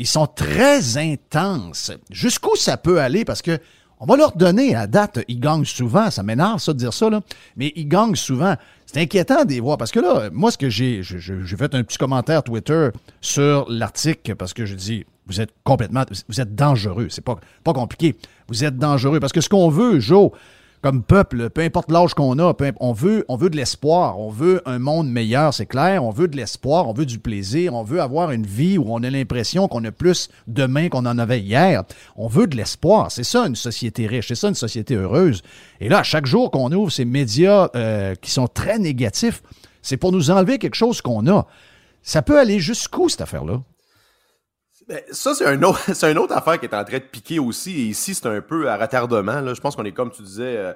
Ils 0.00 0.06
sont 0.06 0.26
très 0.26 0.96
intenses. 0.96 1.92
Jusqu'où 2.10 2.56
ça 2.56 2.76
peut 2.76 3.00
aller? 3.00 3.24
Parce 3.24 3.40
que 3.40 3.60
on 4.00 4.06
va 4.06 4.16
leur 4.16 4.36
donner 4.36 4.74
à 4.74 4.86
date, 4.86 5.20
ils 5.28 5.40
gagnent 5.40 5.64
souvent, 5.64 6.10
ça 6.10 6.22
m'énerve 6.22 6.58
ça 6.60 6.72
de 6.72 6.78
dire 6.78 6.92
ça, 6.92 7.10
là, 7.10 7.20
mais 7.56 7.72
ils 7.74 7.88
gagnent 7.88 8.14
souvent. 8.14 8.54
C'est 8.86 9.00
inquiétant 9.00 9.44
de 9.44 9.50
les 9.50 9.60
voir 9.60 9.76
parce 9.76 9.90
que 9.90 10.00
là, 10.00 10.30
moi, 10.32 10.50
ce 10.50 10.58
que 10.58 10.70
j'ai, 10.70 11.02
j'ai 11.02 11.56
fait 11.56 11.74
un 11.74 11.82
petit 11.82 11.98
commentaire 11.98 12.42
Twitter 12.42 12.88
sur 13.20 13.66
l'article 13.68 14.34
parce 14.34 14.54
que 14.54 14.64
je 14.64 14.74
dis, 14.74 15.04
vous 15.26 15.40
êtes 15.40 15.50
complètement, 15.62 16.04
vous 16.28 16.40
êtes 16.40 16.54
dangereux. 16.54 17.08
C'est 17.10 17.24
pas, 17.24 17.38
pas 17.64 17.74
compliqué. 17.74 18.16
Vous 18.48 18.64
êtes 18.64 18.78
dangereux 18.78 19.20
parce 19.20 19.32
que 19.32 19.42
ce 19.42 19.48
qu'on 19.50 19.68
veut, 19.68 20.00
Joe, 20.00 20.30
comme 20.82 21.02
peuple, 21.02 21.50
peu 21.50 21.62
importe 21.62 21.90
l'âge 21.90 22.14
qu'on 22.14 22.38
a, 22.38 22.54
on 22.80 22.92
veut, 22.92 23.24
on 23.28 23.36
veut 23.36 23.50
de 23.50 23.56
l'espoir, 23.56 24.18
on 24.18 24.30
veut 24.30 24.62
un 24.64 24.78
monde 24.78 25.10
meilleur, 25.10 25.52
c'est 25.52 25.66
clair, 25.66 26.04
on 26.04 26.10
veut 26.10 26.28
de 26.28 26.36
l'espoir, 26.36 26.88
on 26.88 26.92
veut 26.92 27.06
du 27.06 27.18
plaisir, 27.18 27.74
on 27.74 27.82
veut 27.82 28.00
avoir 28.00 28.30
une 28.30 28.46
vie 28.46 28.78
où 28.78 28.84
on 28.88 29.02
a 29.02 29.10
l'impression 29.10 29.66
qu'on 29.68 29.84
a 29.84 29.90
plus 29.90 30.28
demain 30.46 30.88
qu'on 30.88 31.06
en 31.06 31.18
avait 31.18 31.40
hier. 31.40 31.82
On 32.16 32.28
veut 32.28 32.46
de 32.46 32.56
l'espoir, 32.56 33.10
c'est 33.10 33.24
ça 33.24 33.46
une 33.46 33.56
société 33.56 34.06
riche, 34.06 34.28
c'est 34.28 34.34
ça 34.34 34.48
une 34.48 34.54
société 34.54 34.94
heureuse. 34.94 35.42
Et 35.80 35.88
là, 35.88 36.02
chaque 36.02 36.26
jour 36.26 36.50
qu'on 36.50 36.70
ouvre 36.72 36.92
ces 36.92 37.04
médias 37.04 37.68
euh, 37.74 38.14
qui 38.14 38.30
sont 38.30 38.46
très 38.46 38.78
négatifs, 38.78 39.42
c'est 39.82 39.96
pour 39.96 40.12
nous 40.12 40.30
enlever 40.30 40.58
quelque 40.58 40.74
chose 40.74 41.00
qu'on 41.00 41.26
a. 41.28 41.46
Ça 42.02 42.22
peut 42.22 42.38
aller 42.38 42.60
jusqu'où 42.60 43.08
cette 43.08 43.20
affaire-là? 43.20 43.62
Ben, 44.88 45.02
ça, 45.10 45.34
c'est 45.34 45.44
un 45.44 45.62
autre, 45.62 45.80
c'est 45.94 46.10
une 46.10 46.18
autre 46.18 46.34
affaire 46.34 46.58
qui 46.58 46.64
est 46.64 46.74
en 46.74 46.84
train 46.84 46.98
de 46.98 47.04
piquer 47.04 47.38
aussi. 47.38 47.72
Et 47.72 47.84
ici, 47.84 48.14
c'est 48.14 48.26
un 48.26 48.40
peu 48.40 48.68
à 48.68 48.76
retardement. 48.76 49.40
Là. 49.40 49.52
Je 49.52 49.60
pense 49.60 49.76
qu'on 49.76 49.84
est, 49.84 49.92
comme 49.92 50.10
tu 50.10 50.22
disais, 50.22 50.56
euh, 50.56 50.72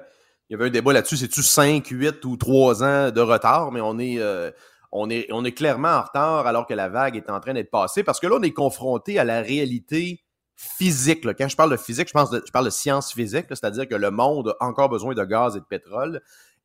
il 0.49 0.53
y 0.53 0.55
avait 0.55 0.67
un 0.67 0.71
débat 0.71 0.93
là-dessus. 0.93 1.17
C'est-tu 1.17 1.41
5, 1.41 1.87
8 1.87 2.23
ou 2.25 2.37
3 2.37 2.83
ans 2.83 3.11
de 3.11 3.21
retard? 3.21 3.71
Mais 3.71 3.81
on 3.81 3.97
est, 3.97 4.19
euh, 4.19 4.51
on 4.91 5.09
est, 5.09 5.25
on 5.31 5.43
est 5.43 5.51
clairement 5.51 5.89
en 5.89 6.01
retard 6.03 6.45
alors 6.45 6.67
que 6.67 6.75
la 6.75 6.89
vague 6.89 7.15
est 7.15 7.29
en 7.29 7.39
train 7.39 7.55
d'être 7.55 7.71
passée. 7.71 8.03
Parce 8.03 8.19
que 8.19 8.27
là, 8.27 8.35
on 8.39 8.43
est 8.43 8.53
confronté 8.53 9.17
à 9.17 9.23
la 9.23 9.41
réalité 9.41 10.23
physique. 10.55 11.25
Là. 11.25 11.33
Quand 11.33 11.47
je 11.47 11.55
parle 11.55 11.71
de 11.71 11.77
physique, 11.77 12.07
je, 12.07 12.13
pense 12.13 12.29
je 12.31 12.51
parle 12.51 12.65
de 12.65 12.69
science 12.69 13.13
physique. 13.13 13.47
C'est-à-dire 13.49 13.87
que 13.87 13.95
le 13.95 14.11
monde 14.11 14.55
a 14.59 14.65
encore 14.67 14.89
besoin 14.89 15.15
de 15.15 15.23
gaz 15.23 15.55
et 15.55 15.59
de 15.59 15.65
pétrole. 15.65 16.21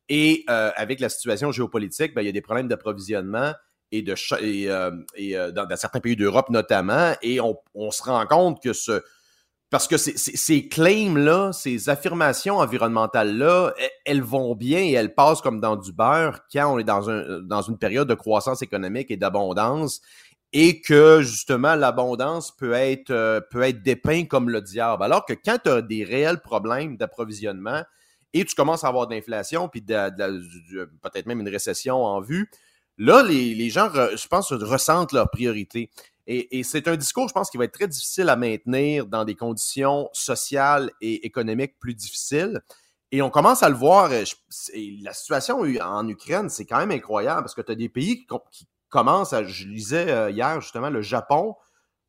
Et 0.07 0.43
euh, 0.51 0.69
avec 0.75 0.99
la 0.99 1.09
situation 1.09 1.51
géopolitique, 1.51 2.13
ben, 2.13 2.21
il 2.21 2.25
y 2.25 2.29
a 2.29 2.31
des 2.31 2.41
problèmes 2.41 2.67
d'approvisionnement 2.67 3.53
et, 3.91 4.01
de, 4.01 4.13
et, 4.41 4.69
euh, 4.69 4.91
euh, 5.19 5.51
dans, 5.51 5.67
certains 5.75 5.99
pays 5.99 6.15
d'Europe 6.15 6.49
notamment, 6.49 7.13
et 7.21 7.39
on, 7.41 7.57
on, 7.73 7.91
se 7.91 8.03
rend 8.03 8.25
compte 8.25 8.61
que 8.61 8.73
ce... 8.73 9.01
Parce 9.71 9.87
que 9.87 9.97
ces, 9.97 10.17
ces 10.17 10.67
claims-là, 10.67 11.53
ces 11.53 11.89
affirmations 11.89 12.57
environnementales-là, 12.57 13.73
e, 13.79 13.87
elles 14.03 14.23
vont 14.23 14.55
bien 14.55 14.79
et 14.79 14.93
elles 14.93 15.13
passent 15.13 15.41
comme 15.41 15.61
dans 15.61 15.75
du 15.75 15.91
beurre 15.91 16.39
quand 16.51 16.73
on 16.73 16.79
est 16.79 16.83
dans, 16.83 17.07
un, 17.07 17.39
dans 17.41 17.61
une 17.61 17.77
période 17.77 18.07
de 18.07 18.15
croissance 18.15 18.63
économique 18.63 19.11
et 19.11 19.17
d'abondance 19.17 20.01
et 20.53 20.81
que 20.81 21.21
justement 21.21 21.75
l'abondance 21.75 22.55
peut 22.55 22.73
être 22.73 23.11
euh, 23.11 23.39
peut 23.51 23.61
être 23.61 23.83
dépeint 23.83 24.25
comme 24.25 24.49
le 24.49 24.61
diable. 24.61 25.03
Alors 25.03 25.25
que 25.25 25.33
quand 25.33 25.59
tu 25.63 25.69
as 25.69 25.81
des 25.83 26.03
réels 26.03 26.41
problèmes 26.41 26.97
d'approvisionnement 26.97 27.83
et 28.33 28.43
tu 28.45 28.55
commences 28.55 28.83
à 28.83 28.87
avoir 28.87 29.05
de 29.05 29.13
l'inflation 29.13 29.69
puis 29.69 29.81
peut-être 29.81 31.25
même 31.27 31.41
une 31.41 31.49
récession 31.49 32.03
en 32.03 32.21
vue, 32.21 32.49
Là, 32.99 33.23
les, 33.23 33.69
gens, 33.69 33.89
je 33.93 34.27
pense, 34.27 34.51
ressentent 34.51 35.13
leurs 35.13 35.31
priorités. 35.31 35.89
Et, 36.27 36.61
c'est 36.63 36.87
un 36.87 36.97
discours, 36.97 37.27
je 37.27 37.33
pense, 37.33 37.49
qui 37.49 37.57
va 37.57 37.63
être 37.63 37.73
très 37.73 37.87
difficile 37.87 38.29
à 38.29 38.35
maintenir 38.35 39.07
dans 39.07 39.25
des 39.25 39.35
conditions 39.35 40.09
sociales 40.13 40.91
et 41.01 41.25
économiques 41.25 41.79
plus 41.79 41.95
difficiles. 41.95 42.61
Et 43.11 43.23
on 43.23 43.31
commence 43.31 43.63
à 43.63 43.69
le 43.69 43.75
voir. 43.75 44.11
Euh, 44.11 44.23
la 45.01 45.13
situation 45.13 45.61
en 45.81 46.07
Ukraine, 46.07 46.49
c'est 46.49 46.65
quand 46.65 46.77
même 46.77 46.91
incroyable 46.91 47.41
parce 47.41 47.55
que 47.55 47.61
tu 47.61 47.71
as 47.71 47.75
des 47.75 47.89
pays 47.89 48.27
qui, 48.51 48.67
commencent 48.89 49.33
à. 49.33 49.43
Je 49.43 49.65
lisais 49.65 50.11
euh, 50.11 50.29
hier, 50.29 50.61
justement, 50.61 50.89
le 50.89 51.01
Japon, 51.01 51.55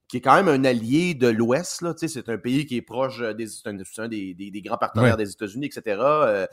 qui 0.09 0.19
est 0.19 0.21
quand 0.21 0.35
même 0.35 0.49
un 0.49 0.65
allié 0.65 1.15
de 1.15 1.29
l'Ouest. 1.29 1.85
C'est 1.97 2.29
un 2.29 2.37
pays 2.37 2.67
qui 2.67 2.77
est 2.77 2.83
proche 2.83 3.21
des, 3.21 3.47
un, 3.65 4.09
des, 4.09 4.35
des, 4.35 4.63
grands 4.63 4.77
partenaires 4.77 5.17
des 5.17 5.31
États-Unis, 5.31 5.67
etc. 5.67 5.99
Euh, 5.99 6.47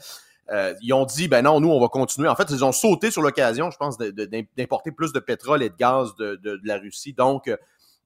ils 0.82 0.94
ont 0.94 1.06
dit, 1.06 1.28
ben 1.28 1.44
non, 1.44 1.60
nous, 1.60 1.70
on 1.70 1.80
va 1.80 1.88
continuer. 1.88 2.28
En 2.28 2.36
fait, 2.36 2.50
ils 2.50 2.64
ont 2.64 2.72
sauté 2.72 3.12
sur 3.12 3.22
l'occasion, 3.22 3.72
je 3.72 3.78
pense, 3.78 3.98
d'importer 3.98 4.92
plus 4.92 5.14
de 5.14 5.20
pétrole 5.20 5.64
et 5.64 5.70
de 5.70 5.76
gaz 5.76 6.16
de, 6.16 6.60
la 6.64 6.78
Russie. 6.78 7.14
Donc, 7.14 7.48
euh, 7.48 7.58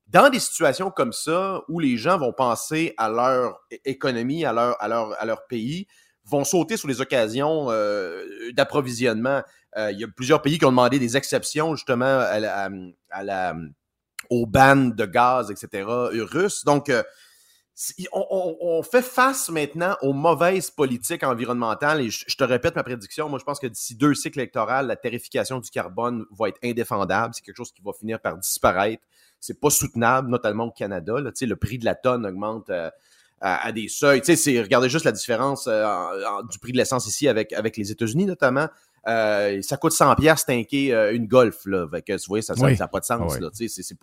dans 0.08 0.30
des 0.30 0.40
situations 0.40 0.92
comme 0.92 1.14
ça, 1.14 1.62
où 1.70 1.80
les 1.80 1.98
gens 1.98 2.18
vont 2.18 2.34
penser 2.34 2.94
à 2.98 3.10
leur 3.10 3.62
économie, 3.86 4.44
à 4.46 4.54
leur, 4.54 4.82
à 4.82 4.88
leur, 4.88 5.22
à 5.22 5.26
leur 5.26 5.48
pays, 5.48 5.88
vont 6.26 6.44
sauter 6.44 6.78
sur 6.78 6.88
les 6.88 7.02
occasions 7.02 7.68
euh, 7.70 8.24
d'approvisionnement. 8.54 9.42
il 9.78 10.00
y 10.00 10.04
a 10.04 10.08
plusieurs 10.08 10.42
pays 10.42 10.58
qui 10.60 10.66
ont 10.66 10.72
demandé 10.72 11.00
des 11.00 11.18
exceptions, 11.18 11.76
justement, 11.76 12.06
à 12.06 12.40
la, 12.40 12.70
à 13.10 13.24
la, 13.24 13.56
aux 14.30 14.46
bannes 14.46 14.94
de 14.94 15.06
gaz, 15.06 15.50
etc., 15.52 15.86
russes. 15.88 16.66
Donc, 16.66 16.92
on, 18.14 18.84
fait 18.84 19.02
face 19.02 19.50
maintenant 19.50 19.96
aux 20.02 20.14
mauvaises 20.14 20.70
politiques 20.70 21.24
environnementales 21.24 22.02
et 22.02 22.10
je, 22.10 22.36
te 22.36 22.44
répète 22.44 22.76
ma 22.76 22.84
prédiction. 22.84 23.30
Moi, 23.30 23.40
je 23.40 23.44
pense 23.44 23.60
que 23.60 23.68
d'ici 23.68 23.96
deux 23.96 24.14
cycles 24.14 24.40
électoraux, 24.40 24.86
la 24.86 24.96
tarification 24.96 25.60
du 25.60 25.70
carbone 25.70 26.26
va 26.32 26.50
être 26.50 26.60
indéfendable. 26.64 27.34
C'est 27.34 27.44
quelque 27.44 27.58
chose 27.58 27.72
qui 27.72 27.82
va 27.82 27.92
finir 27.94 28.20
par 28.20 28.38
disparaître. 28.38 29.04
C'est 29.40 29.60
pas 29.60 29.70
soutenable, 29.70 30.30
notamment 30.30 30.66
au 30.66 30.72
Canada. 30.72 31.16
Le 31.20 31.56
prix 31.56 31.80
de 31.80 31.86
la 31.86 31.96
tonne 31.96 32.26
augmente 32.26 32.70
euh, 32.70 32.92
à, 33.40 33.72
des 33.72 33.88
seuils. 33.88 34.22
regardez 34.60 34.90
juste 34.90 35.06
la 35.06 35.12
différence 35.12 35.66
euh, 35.68 35.98
du 36.50 36.60
prix 36.60 36.74
de 36.74 36.78
l'essence 36.78 37.08
ici 37.08 37.28
avec, 37.28 37.52
avec 37.54 37.78
les 37.78 37.92
États-Unis, 37.92 38.26
notamment. 38.26 38.68
Euh, 39.08 39.62
ça 39.64 39.78
coûte 39.78 39.94
100 39.94 40.16
pièces 40.16 40.46
tanker 40.46 40.94
euh, 40.94 41.16
une 41.16 41.26
Golf 41.26 41.66
là. 41.66 41.88
Fait 41.90 42.04
que, 42.04 42.14
vous 42.14 42.20
voyez, 42.28 42.44
ça 42.44 42.54
n'a 42.54 42.88
pas 42.88 43.00
de 43.00 43.06
sens. 43.06 43.34
Ah 43.36 43.40
là, 43.40 43.50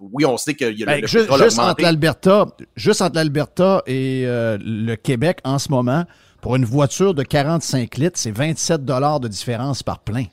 oui, 0.01 0.25
on 0.25 0.37
sait 0.37 0.55
qu'il 0.55 0.77
y 0.77 0.83
a 0.83 0.87
ben, 0.87 1.01
le, 1.01 1.07
juste, 1.07 1.33
juste 1.37 1.59
entre 1.59 1.83
l'Alberta, 1.83 2.47
juste 2.75 3.01
entre 3.01 3.15
l'Alberta 3.15 3.83
et 3.87 4.25
euh, 4.27 4.59
le 4.61 4.97
Québec 4.97 5.39
en 5.45 5.61
ce 5.61 5.71
moment, 5.71 6.05
pour 6.41 6.57
une 6.57 6.65
voiture 6.65 7.15
de 7.15 7.23
45 7.23 7.97
litres, 7.97 8.19
c'est 8.19 8.33
27 8.33 8.85
dollars 8.85 9.21
de 9.21 9.29
différence 9.29 9.85
par 9.85 10.01
plein. 10.01 10.25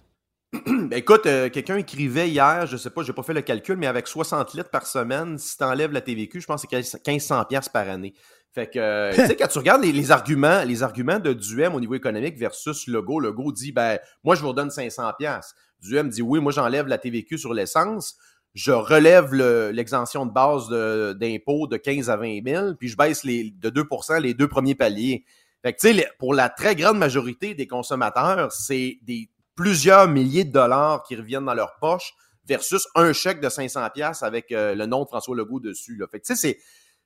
Ben, 0.66 1.00
écoute, 1.00 1.24
quelqu'un 1.24 1.78
écrivait 1.78 2.30
hier, 2.30 2.68
je 2.68 2.78
sais 2.78 2.92
pas, 2.92 3.02
j'ai 3.02 3.12
pas 3.12 3.24
fait 3.24 3.34
le 3.34 3.42
calcul, 3.42 3.76
mais 3.76 3.88
avec 3.88 4.08
60 4.08 4.54
litres 4.54 4.70
par 4.70 4.86
semaine, 4.86 5.38
si 5.40 5.58
tu 5.58 5.64
enlèves 5.64 5.92
la 5.92 6.02
TVQ, 6.02 6.42
je 6.42 6.46
pense 6.46 6.64
que 6.64 6.82
c'est 6.82 7.08
1500 7.08 7.44
pièces 7.46 7.70
par 7.70 7.90
année. 7.90 8.14
Fait 8.56 8.68
que, 8.68 8.80
euh, 8.80 9.12
tu 9.14 9.28
sais, 9.28 9.36
quand 9.36 9.50
tu 9.50 9.58
regardes 9.58 9.84
les, 9.84 10.12
arguments, 10.12 10.64
les 10.64 10.82
arguments 10.82 11.20
de 11.20 11.34
Duhem 11.34 11.76
au 11.76 11.82
niveau 11.82 11.94
économique 11.94 12.38
versus 12.38 12.88
Legault, 12.88 13.20
Legault 13.20 13.52
dit, 13.52 13.74
ben, 13.74 14.00
moi, 14.24 14.36
je 14.36 14.42
vous 14.42 14.48
redonne 14.48 14.72
500 14.72 15.12
pièces. 15.20 15.54
Duhem 15.82 16.08
dit, 16.08 16.22
oui, 16.22 16.40
moi, 16.40 16.54
j'enlève 16.54 16.88
la 16.88 16.98
TVQ 16.98 17.38
sur 17.38 17.54
l'essence, 17.54 18.16
je 18.54 18.72
relève 18.72 19.34
l'exemption 19.74 20.26
de 20.26 20.32
base 20.32 20.70
d'impôt 21.18 21.68
de, 21.68 21.76
15 21.76 22.10
à 22.10 22.16
20 22.16 22.46
000, 22.46 22.76
puis 22.76 22.88
je 22.88 22.96
baisse 22.96 23.26
les, 23.26 23.52
de 23.52 23.70
2% 23.70 24.22
les 24.22 24.34
deux 24.34 24.48
premiers 24.48 24.74
paliers. 24.76 25.26
Fait 25.62 25.74
que, 25.74 25.80
tu 25.82 25.94
sais, 25.94 26.08
pour 26.18 26.34
la 26.34 26.48
très 26.48 26.78
grande 26.78 26.98
majorité 26.98 27.56
des 27.56 27.68
consommateurs, 27.68 28.54
c'est 28.54 29.00
des 29.02 29.30
plusieurs 29.56 30.08
milliers 30.08 30.46
de 30.46 30.54
dollars 30.54 31.04
qui 31.04 31.18
reviennent 31.18 31.44
dans 31.44 31.54
leur 31.54 31.76
poche 31.82 32.14
versus 32.48 32.88
un 32.96 33.12
chèque 33.12 33.42
de 33.42 33.50
500 33.50 33.90
pièces 33.94 34.24
avec 34.24 34.54
euh, 34.54 34.76
le 34.76 34.86
nom 34.86 35.04
de 35.04 35.08
François 35.10 35.36
Legault 35.36 35.60
dessus. 35.60 36.02
Fait 36.10 36.22
que, 36.22 36.26
tu 36.26 36.36
sais, 36.36 36.54
c'est 36.54 36.58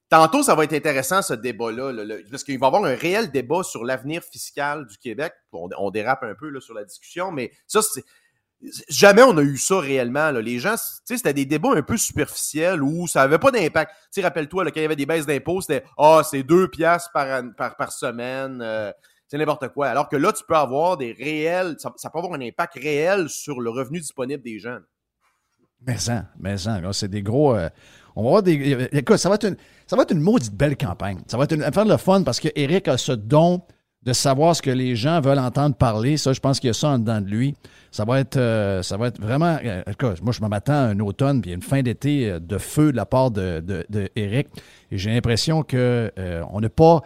Tantôt, 0.10 0.42
ça 0.42 0.56
va 0.56 0.64
être 0.64 0.74
intéressant 0.74 1.22
ce 1.22 1.36
débat-là, 1.36 1.94
parce 2.32 2.44
qu'il 2.44 2.58
va 2.58 2.66
y 2.66 2.68
avoir 2.68 2.84
un 2.84 2.96
réel 2.96 3.30
débat 3.30 3.62
sur 3.62 3.84
l'avenir 3.84 4.24
fiscal 4.24 4.88
du 4.88 4.98
Québec. 4.98 5.34
On, 5.52 5.92
dérape 5.92 6.24
un 6.24 6.34
peu 6.34 6.60
sur 6.60 6.74
la 6.74 6.84
discussion, 6.84 7.32
mais 7.32 7.52
ça, 7.68 7.82
c'est. 7.84 8.04
jamais 8.90 9.22
on 9.22 9.38
a 9.38 9.44
eu 9.44 9.58
ça 9.58 9.80
réellement. 9.80 10.32
Les 10.32 10.58
gens, 10.58 10.76
c'était 11.06 11.34
des 11.34 11.46
débats 11.46 11.74
un 11.76 11.84
peu 11.84 11.96
superficiels 11.96 12.82
où 12.82 13.08
ça 13.08 13.22
avait 13.22 13.38
pas 13.38 13.52
d'impact. 13.52 13.92
Rappelle-toi, 14.18 14.66
quand 14.66 14.78
il 14.78 14.82
y 14.82 14.86
avait 14.86 14.96
des 14.96 15.06
baisses 15.06 15.28
d'impôts, 15.28 15.62
c'était 15.62 15.84
Ah, 15.96 16.24
c'est 16.28 16.42
deux 16.42 16.68
piastres 16.68 17.12
par, 17.12 17.92
semaine. 17.92 18.62
Euh, 18.64 18.92
c'est 19.28 19.38
n'importe 19.38 19.68
quoi. 19.70 19.90
Alors 19.90 20.10
que 20.10 20.16
là, 20.16 20.34
tu 20.34 20.44
peux 20.44 20.56
avoir 20.56 20.98
des 20.98 21.12
réels, 21.12 21.76
ça, 21.78 21.92
peut 21.92 22.18
avoir 22.18 22.34
un 22.34 22.42
impact 22.42 22.74
réel 22.74 23.30
sur 23.30 23.62
le 23.62 23.70
revenu 23.70 24.00
disponible 24.00 24.42
des 24.42 24.58
jeunes. 24.58 24.84
Mais 25.86 25.98
ça, 25.98 26.26
mais 26.40 26.56
c'est 26.94 27.08
des 27.08 27.22
gros. 27.22 27.56
Euh, 27.56 27.70
on 28.20 28.34
va 28.34 28.42
des. 28.42 28.88
Écoute, 28.92 29.18
ça 29.18 29.30
va 29.30 29.36
être 29.36 29.48
une, 29.48 29.58
ça 29.88 29.96
va 29.96 30.04
être 30.04 30.12
une 30.12 30.22
maudite 30.22 30.54
belle 30.54 30.78
campagne. 30.78 31.18
Ça 31.28 31.38
va 31.38 31.46
être 31.46 31.54
une 31.54 31.64
affaire 31.64 31.86
de 31.86 31.90
le 31.90 31.98
fun 31.98 32.24
parce 32.24 32.40
que 32.40 32.50
a 32.90 32.98
ce 32.98 33.12
don 33.12 33.62
de 34.04 34.14
savoir 34.14 34.56
ce 34.56 34.62
que 34.62 34.70
les 34.70 34.96
gens 34.96 35.20
veulent 35.20 35.40
entendre 35.40 35.76
parler. 35.76 36.18
Ça, 36.18 36.34
je 36.34 36.40
pense 36.40 36.60
qu'il 36.60 36.68
y 36.68 36.72
a 36.72 36.74
ça 36.74 36.90
en 36.90 37.00
dedans 37.00 37.22
de 37.22 37.28
lui. 37.28 37.56
Ça 37.92 38.06
va 38.06 38.20
être, 38.20 38.38
euh, 38.38 38.82
ça 38.82 38.98
va 38.98 39.08
être 39.08 39.20
vraiment. 39.20 39.58
Euh, 39.64 39.84
moi, 40.22 40.32
je 40.32 40.42
m'attends 40.42 40.74
à 40.74 40.88
un 40.88 41.00
automne 41.00 41.42
puis 41.42 41.52
une 41.52 41.62
fin 41.62 41.82
d'été 41.82 42.30
euh, 42.30 42.40
de 42.40 42.58
feu 42.58 42.92
de 42.92 42.98
la 42.98 43.06
part 43.06 43.32
de, 43.32 43.60
de. 43.60 44.10
Et 44.16 44.46
j'ai 44.92 45.12
l'impression 45.12 45.64
que 45.64 46.12
on 46.52 46.60
n'a 46.60 46.70
pas. 46.70 47.02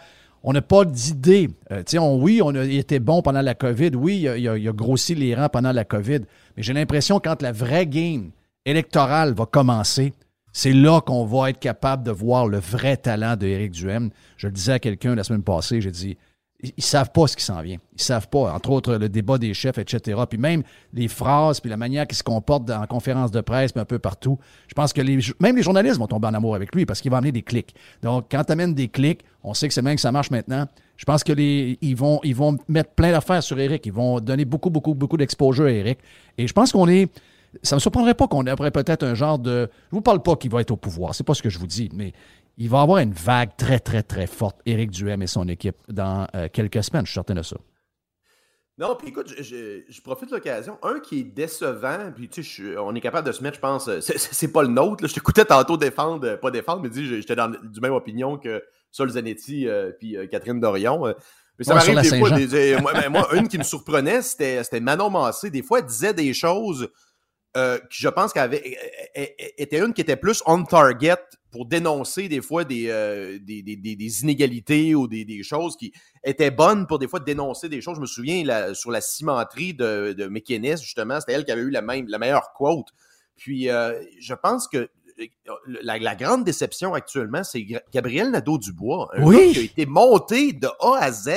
On 0.45 0.51
n'a 0.51 0.61
pas 0.61 0.83
d'idée. 0.83 1.49
On, 1.97 2.21
oui, 2.21 2.41
on 2.43 2.53
a, 2.53 2.65
il 2.65 2.77
était 2.77 2.99
bon 2.99 3.21
pendant 3.21 3.41
la 3.41 3.55
COVID. 3.55 3.91
Oui, 3.95 4.27
il 4.37 4.49
a, 4.49 4.73
grossi 4.73 5.15
les 5.15 5.33
rangs 5.35 5.47
pendant 5.47 5.71
la 5.71 5.85
COVID. 5.85 6.19
Mais 6.57 6.63
j'ai 6.63 6.73
l'impression 6.73 7.21
que 7.21 7.29
quand 7.29 7.41
la 7.41 7.53
vraie 7.53 7.87
game 7.87 8.31
électorale 8.65 9.33
va 9.33 9.45
commencer, 9.45 10.11
c'est 10.53 10.71
là 10.71 11.01
qu'on 11.01 11.25
va 11.25 11.49
être 11.49 11.59
capable 11.59 12.03
de 12.03 12.11
voir 12.11 12.47
le 12.47 12.59
vrai 12.59 12.95
talent 12.95 13.35
de 13.35 13.47
Éric 13.47 13.71
Duhem. 13.71 14.11
Je 14.37 14.47
le 14.47 14.53
disais 14.53 14.73
à 14.73 14.79
quelqu'un 14.79 15.15
la 15.15 15.23
semaine 15.23 15.43
passée, 15.43 15.81
j'ai 15.81 15.91
dit 15.91 16.17
ils 16.63 16.71
ne 16.77 16.81
savent 16.81 17.11
pas 17.11 17.27
ce 17.27 17.35
qui 17.35 17.43
s'en 17.43 17.61
vient. 17.61 17.77
Ils 17.93 18.01
savent 18.01 18.29
pas, 18.29 18.53
entre 18.53 18.69
autres, 18.69 18.95
le 18.95 19.09
débat 19.09 19.37
des 19.37 19.53
chefs, 19.53 19.77
etc. 19.77 20.21
Puis 20.29 20.39
même 20.39 20.63
les 20.93 21.09
phrases, 21.09 21.59
puis 21.59 21.69
la 21.69 21.75
manière 21.75 22.07
qu'ils 22.07 22.17
se 22.17 22.23
comportent 22.23 22.69
en 22.69 22.85
conférence 22.87 23.31
de 23.31 23.41
presse, 23.41 23.73
puis 23.73 23.81
un 23.81 23.85
peu 23.85 23.99
partout. 23.99 24.39
Je 24.67 24.73
pense 24.73 24.93
que 24.93 25.01
les, 25.01 25.19
même 25.41 25.57
les 25.57 25.61
journalistes 25.61 25.97
vont 25.97 26.07
tomber 26.07 26.29
en 26.29 26.33
amour 26.33 26.55
avec 26.55 26.73
lui 26.73 26.85
parce 26.85 27.01
qu'il 27.01 27.11
va 27.11 27.17
amener 27.17 27.33
des 27.33 27.41
clics. 27.41 27.75
Donc, 28.01 28.27
quand 28.31 28.45
tu 28.45 28.53
amènes 28.53 28.73
des 28.73 28.87
clics, 28.87 29.25
on 29.43 29.53
sait 29.53 29.67
que 29.67 29.73
c'est 29.73 29.81
même 29.81 29.95
que 29.95 30.01
ça 30.01 30.13
marche 30.13 30.31
maintenant. 30.31 30.65
Je 30.95 31.03
pense 31.03 31.23
que 31.23 31.33
les, 31.33 31.77
ils, 31.81 31.97
vont, 31.97 32.21
ils 32.23 32.35
vont 32.35 32.57
mettre 32.69 32.91
plein 32.91 33.11
d'affaires 33.11 33.43
sur 33.43 33.59
Eric. 33.59 33.85
Ils 33.85 33.93
vont 33.93 34.21
donner 34.21 34.45
beaucoup, 34.45 34.69
beaucoup, 34.69 34.93
beaucoup 34.93 35.17
d'exposure 35.17 35.65
à 35.65 35.71
Eric. 35.71 35.99
Et 36.37 36.47
je 36.47 36.53
pense 36.53 36.71
qu'on 36.71 36.87
est. 36.87 37.11
Ça 37.61 37.75
ne 37.75 37.77
me 37.77 37.81
surprendrait 37.81 38.15
pas 38.15 38.27
qu'on 38.27 38.45
ait 38.45 38.55
peut-être 38.55 39.03
un 39.03 39.13
genre 39.13 39.37
de. 39.37 39.69
Je 39.91 39.95
ne 39.95 39.97
vous 39.97 40.01
parle 40.01 40.23
pas 40.23 40.35
qu'il 40.35 40.51
va 40.51 40.61
être 40.61 40.71
au 40.71 40.77
pouvoir, 40.77 41.13
c'est 41.13 41.23
pas 41.23 41.33
ce 41.33 41.43
que 41.43 41.49
je 41.49 41.59
vous 41.59 41.67
dis, 41.67 41.89
mais 41.93 42.13
il 42.57 42.69
va 42.69 42.79
y 42.79 42.81
avoir 42.81 42.99
une 42.99 43.13
vague 43.13 43.55
très, 43.57 43.79
très, 43.79 44.03
très 44.03 44.27
forte, 44.27 44.59
Éric 44.65 44.91
Duhem 44.91 45.21
et 45.21 45.27
son 45.27 45.47
équipe, 45.47 45.77
dans 45.87 46.27
euh, 46.35 46.47
quelques 46.51 46.83
semaines. 46.83 47.05
Je 47.05 47.11
suis 47.11 47.15
certain 47.15 47.33
de 47.33 47.41
ça. 47.41 47.57
Non, 48.77 48.95
puis 48.95 49.09
écoute, 49.09 49.33
je, 49.39 50.01
profite 50.01 50.29
de 50.29 50.35
l'occasion. 50.35 50.79
Un 50.81 50.99
qui 50.99 51.19
est 51.19 51.23
décevant, 51.23 52.11
puis 52.15 52.27
tu 52.27 52.43
sais, 52.43 52.77
on 52.77 52.93
est 52.95 53.01
capable 53.01 53.27
de 53.27 53.31
se 53.31 53.43
mettre, 53.43 53.57
je 53.57 53.61
pense, 53.61 53.87
euh, 53.87 53.99
c'est 54.01 54.51
pas 54.51 54.63
le 54.63 54.69
nôtre. 54.69 55.07
Je 55.07 55.13
t'écoutais 55.13 55.45
tantôt 55.45 55.77
défendre, 55.77 56.27
euh, 56.27 56.37
pas 56.37 56.51
défendre, 56.51 56.81
mais 56.81 56.89
dis, 56.89 57.05
j'étais 57.05 57.35
dans 57.35 57.49
du 57.49 57.79
même 57.81 57.93
opinion 57.93 58.37
que 58.37 58.63
Sol 58.91 59.09
Zanetti 59.09 59.67
puis 59.99 60.15
Catherine 60.29 60.59
Dorion. 60.59 61.13
Mais 61.57 61.65
ça 61.65 61.75
m'arrive 61.75 61.99
des 62.01 62.19
fois, 62.19 62.93
ben, 62.93 63.09
moi, 63.09 63.27
une 63.35 63.47
qui 63.47 63.57
me 63.57 63.63
surprenait, 63.63 64.21
c'était 64.21 64.79
Manon 64.79 65.09
Massé. 65.09 65.49
Des 65.49 65.61
fois, 65.61 65.79
elle 65.79 65.85
disait 65.85 66.13
des 66.13 66.33
choses 66.33 66.89
euh, 67.55 67.77
qui, 67.91 68.01
je 68.01 68.09
pense 68.09 68.33
qu'elle 68.33 68.59
était 69.13 69.79
une 69.79 69.93
qui 69.93 70.01
était 70.01 70.15
plus 70.15 70.41
on 70.47 70.63
target 70.63 71.17
pour 71.51 71.67
dénoncer 71.67 72.27
des 72.27 72.41
fois 72.41 72.63
des, 72.63 72.89
euh, 72.89 73.37
des, 73.39 73.61
des, 73.61 73.75
des, 73.75 74.21
inégalités 74.23 74.95
ou 74.95 75.07
des, 75.07 75.23
des, 75.23 75.43
choses 75.43 75.77
qui 75.77 75.93
étaient 76.23 76.49
bonnes 76.49 76.87
pour 76.87 76.97
des 76.97 77.07
fois 77.07 77.19
dénoncer 77.19 77.69
des 77.69 77.79
choses. 77.79 77.97
Je 77.97 78.01
me 78.01 78.07
souviens 78.07 78.43
la, 78.43 78.73
sur 78.73 78.89
la 78.89 79.01
cimenterie 79.01 79.75
de, 79.75 80.13
de 80.17 80.31
justement, 80.77 81.19
c'était 81.19 81.33
elle 81.33 81.45
qui 81.45 81.51
avait 81.51 81.61
eu 81.61 81.69
la, 81.69 81.83
même, 81.83 82.07
la 82.07 82.17
meilleure 82.17 82.53
quote. 82.53 82.87
Puis 83.35 83.69
euh, 83.69 84.01
je 84.19 84.33
pense 84.33 84.67
que 84.67 84.89
la, 85.67 85.99
la, 85.99 86.15
grande 86.15 86.43
déception 86.43 86.95
actuellement, 86.95 87.43
c'est 87.43 87.63
Gabriel 87.93 88.31
Nadeau-Dubois, 88.31 89.09
un 89.13 89.23
oui. 89.23 89.53
qui 89.53 89.59
a 89.59 89.61
été 89.61 89.85
monté 89.85 90.53
de 90.53 90.67
A 90.79 90.97
à 90.99 91.11
Z, 91.11 91.29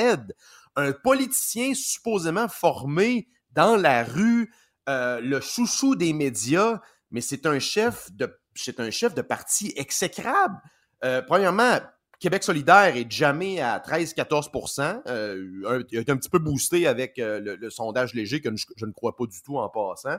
un 0.75 0.93
politicien 0.93 1.73
supposément 1.75 2.47
formé 2.47 3.27
dans 3.51 3.75
la 3.75 4.03
rue, 4.03 4.51
euh, 4.87 5.19
le 5.19 5.41
chouchou 5.41 5.95
des 5.95 6.13
médias, 6.13 6.79
mais 7.11 7.21
c'est 7.21 7.45
un 7.45 7.59
chef 7.59 8.11
de 8.13 8.33
un 8.79 9.23
parti 9.23 9.73
exécrable. 9.75 10.55
Euh, 11.03 11.21
premièrement, 11.21 11.79
Québec 12.19 12.43
solidaire 12.43 12.95
est 12.95 13.11
jamais 13.11 13.61
à 13.61 13.77
13-14% 13.77 15.03
euh, 15.07 15.83
Il 15.91 15.97
a 15.97 16.01
été 16.01 16.11
un 16.11 16.17
petit 16.17 16.29
peu 16.29 16.39
boosté 16.39 16.87
avec 16.87 17.13
le, 17.17 17.69
sondage 17.69 18.15
léger 18.15 18.41
que 18.41 18.49
je, 18.55 18.85
ne 18.85 18.91
crois 18.91 19.15
pas 19.15 19.25
du 19.25 19.41
tout 19.43 19.57
en 19.57 19.69
passant. 19.69 20.17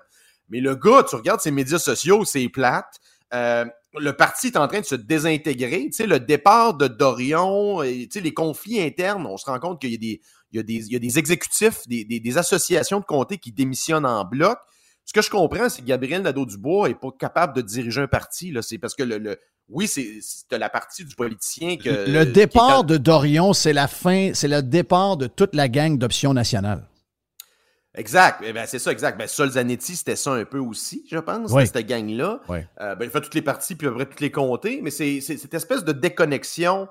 Mais 0.49 0.61
le 0.61 0.77
gars, 0.77 1.03
tu 1.03 1.17
regardes 1.17 1.41
ses 1.41 1.51
médias 1.51 1.81
sociaux, 1.81 2.25
c'est 2.25 2.49
plate. 2.49 3.01
le 3.33 4.11
parti 4.13 4.49
est 4.49 4.57
en 4.57 4.69
train 4.69 4.81
de 4.81 4.87
se 4.87 4.95
désintégrer. 4.95 5.91
Tu 5.93 6.07
le 6.07 6.21
départ 6.21 6.75
de 6.75 6.87
Dorion, 6.87 7.83
tu 8.09 8.21
les 8.21 8.35
conflits 8.35 8.81
internes, 8.81 9.27
on 9.27 9.37
se 9.37 9.47
rend 9.47 9.59
compte 9.59 9.81
qu'il 9.81 9.91
y 9.91 9.95
a 9.97 9.99
des, 9.99 10.21
il 10.53 10.57
y 10.57 10.61
a 10.61 10.63
des, 10.63 10.87
il 10.87 10.93
y 10.93 10.97
a 10.97 10.99
des 10.99 11.19
exécutifs, 11.19 11.87
des, 11.87 12.05
des, 12.05 12.39
associations 12.39 13.01
de 13.01 13.05
comtés 13.05 13.39
qui 13.39 13.53
démissionnent 13.53 14.07
en 14.07 14.25
bloc. 14.25 14.59
Ce 15.05 15.13
que 15.13 15.23
je 15.23 15.31
comprends, 15.31 15.69
c'est 15.69 15.83
que 15.83 15.87
Gabriel 15.87 16.23
Nadeau-Dubois 16.23 16.89
n'est 16.89 16.95
pas 16.95 17.11
capable 17.19 17.55
de 17.55 17.63
diriger 17.63 18.03
un 18.03 18.09
parti. 18.09 18.55
C'est 18.63 18.79
parce 18.79 18.95
que 18.95 19.03
le, 19.03 19.39
oui, 19.69 19.87
c'est 19.87 20.21
la 20.51 20.71
partie 20.71 21.05
du 21.05 21.15
politicien 21.15 21.77
que. 21.77 22.11
Le 22.11 22.25
départ 22.25 22.85
de 22.85 22.97
Dorion, 22.97 23.53
c'est 23.53 23.73
la 23.73 23.89
fin, 23.89 24.33
c'est 24.35 24.49
le 24.49 24.63
départ 24.63 25.17
de 25.17 25.27
toute 25.27 25.55
la 25.55 25.69
gang 25.69 25.99
d'options 25.99 26.35
nationales. 26.35 26.85
Exact. 27.95 28.43
Eh 28.45 28.53
ben, 28.53 28.65
c'est 28.67 28.79
ça, 28.79 28.93
exact. 28.93 29.19
Ben, 29.19 29.27
Sol 29.27 29.51
Zanetti, 29.51 29.97
c'était 29.97 30.17
ça 30.17 30.33
un 30.33 30.45
peu 30.45 30.59
aussi, 30.59 31.05
je 31.11 31.19
pense, 31.19 31.53
cette 31.53 31.87
gang-là. 31.87 32.41
Euh, 32.51 32.95
ben, 32.95 33.05
il 33.05 33.11
fait 33.11 33.21
toutes 33.21 33.35
les 33.35 33.43
parties, 33.43 33.75
puis 33.75 33.89
après 33.89 34.07
toutes 34.07 34.21
les 34.21 34.31
comtés, 34.31 34.81
mais 34.83 34.91
c'est 34.91 35.21
cette 35.21 35.55
espèce 35.55 35.85
de 35.85 35.93
déconnexion 35.93 36.89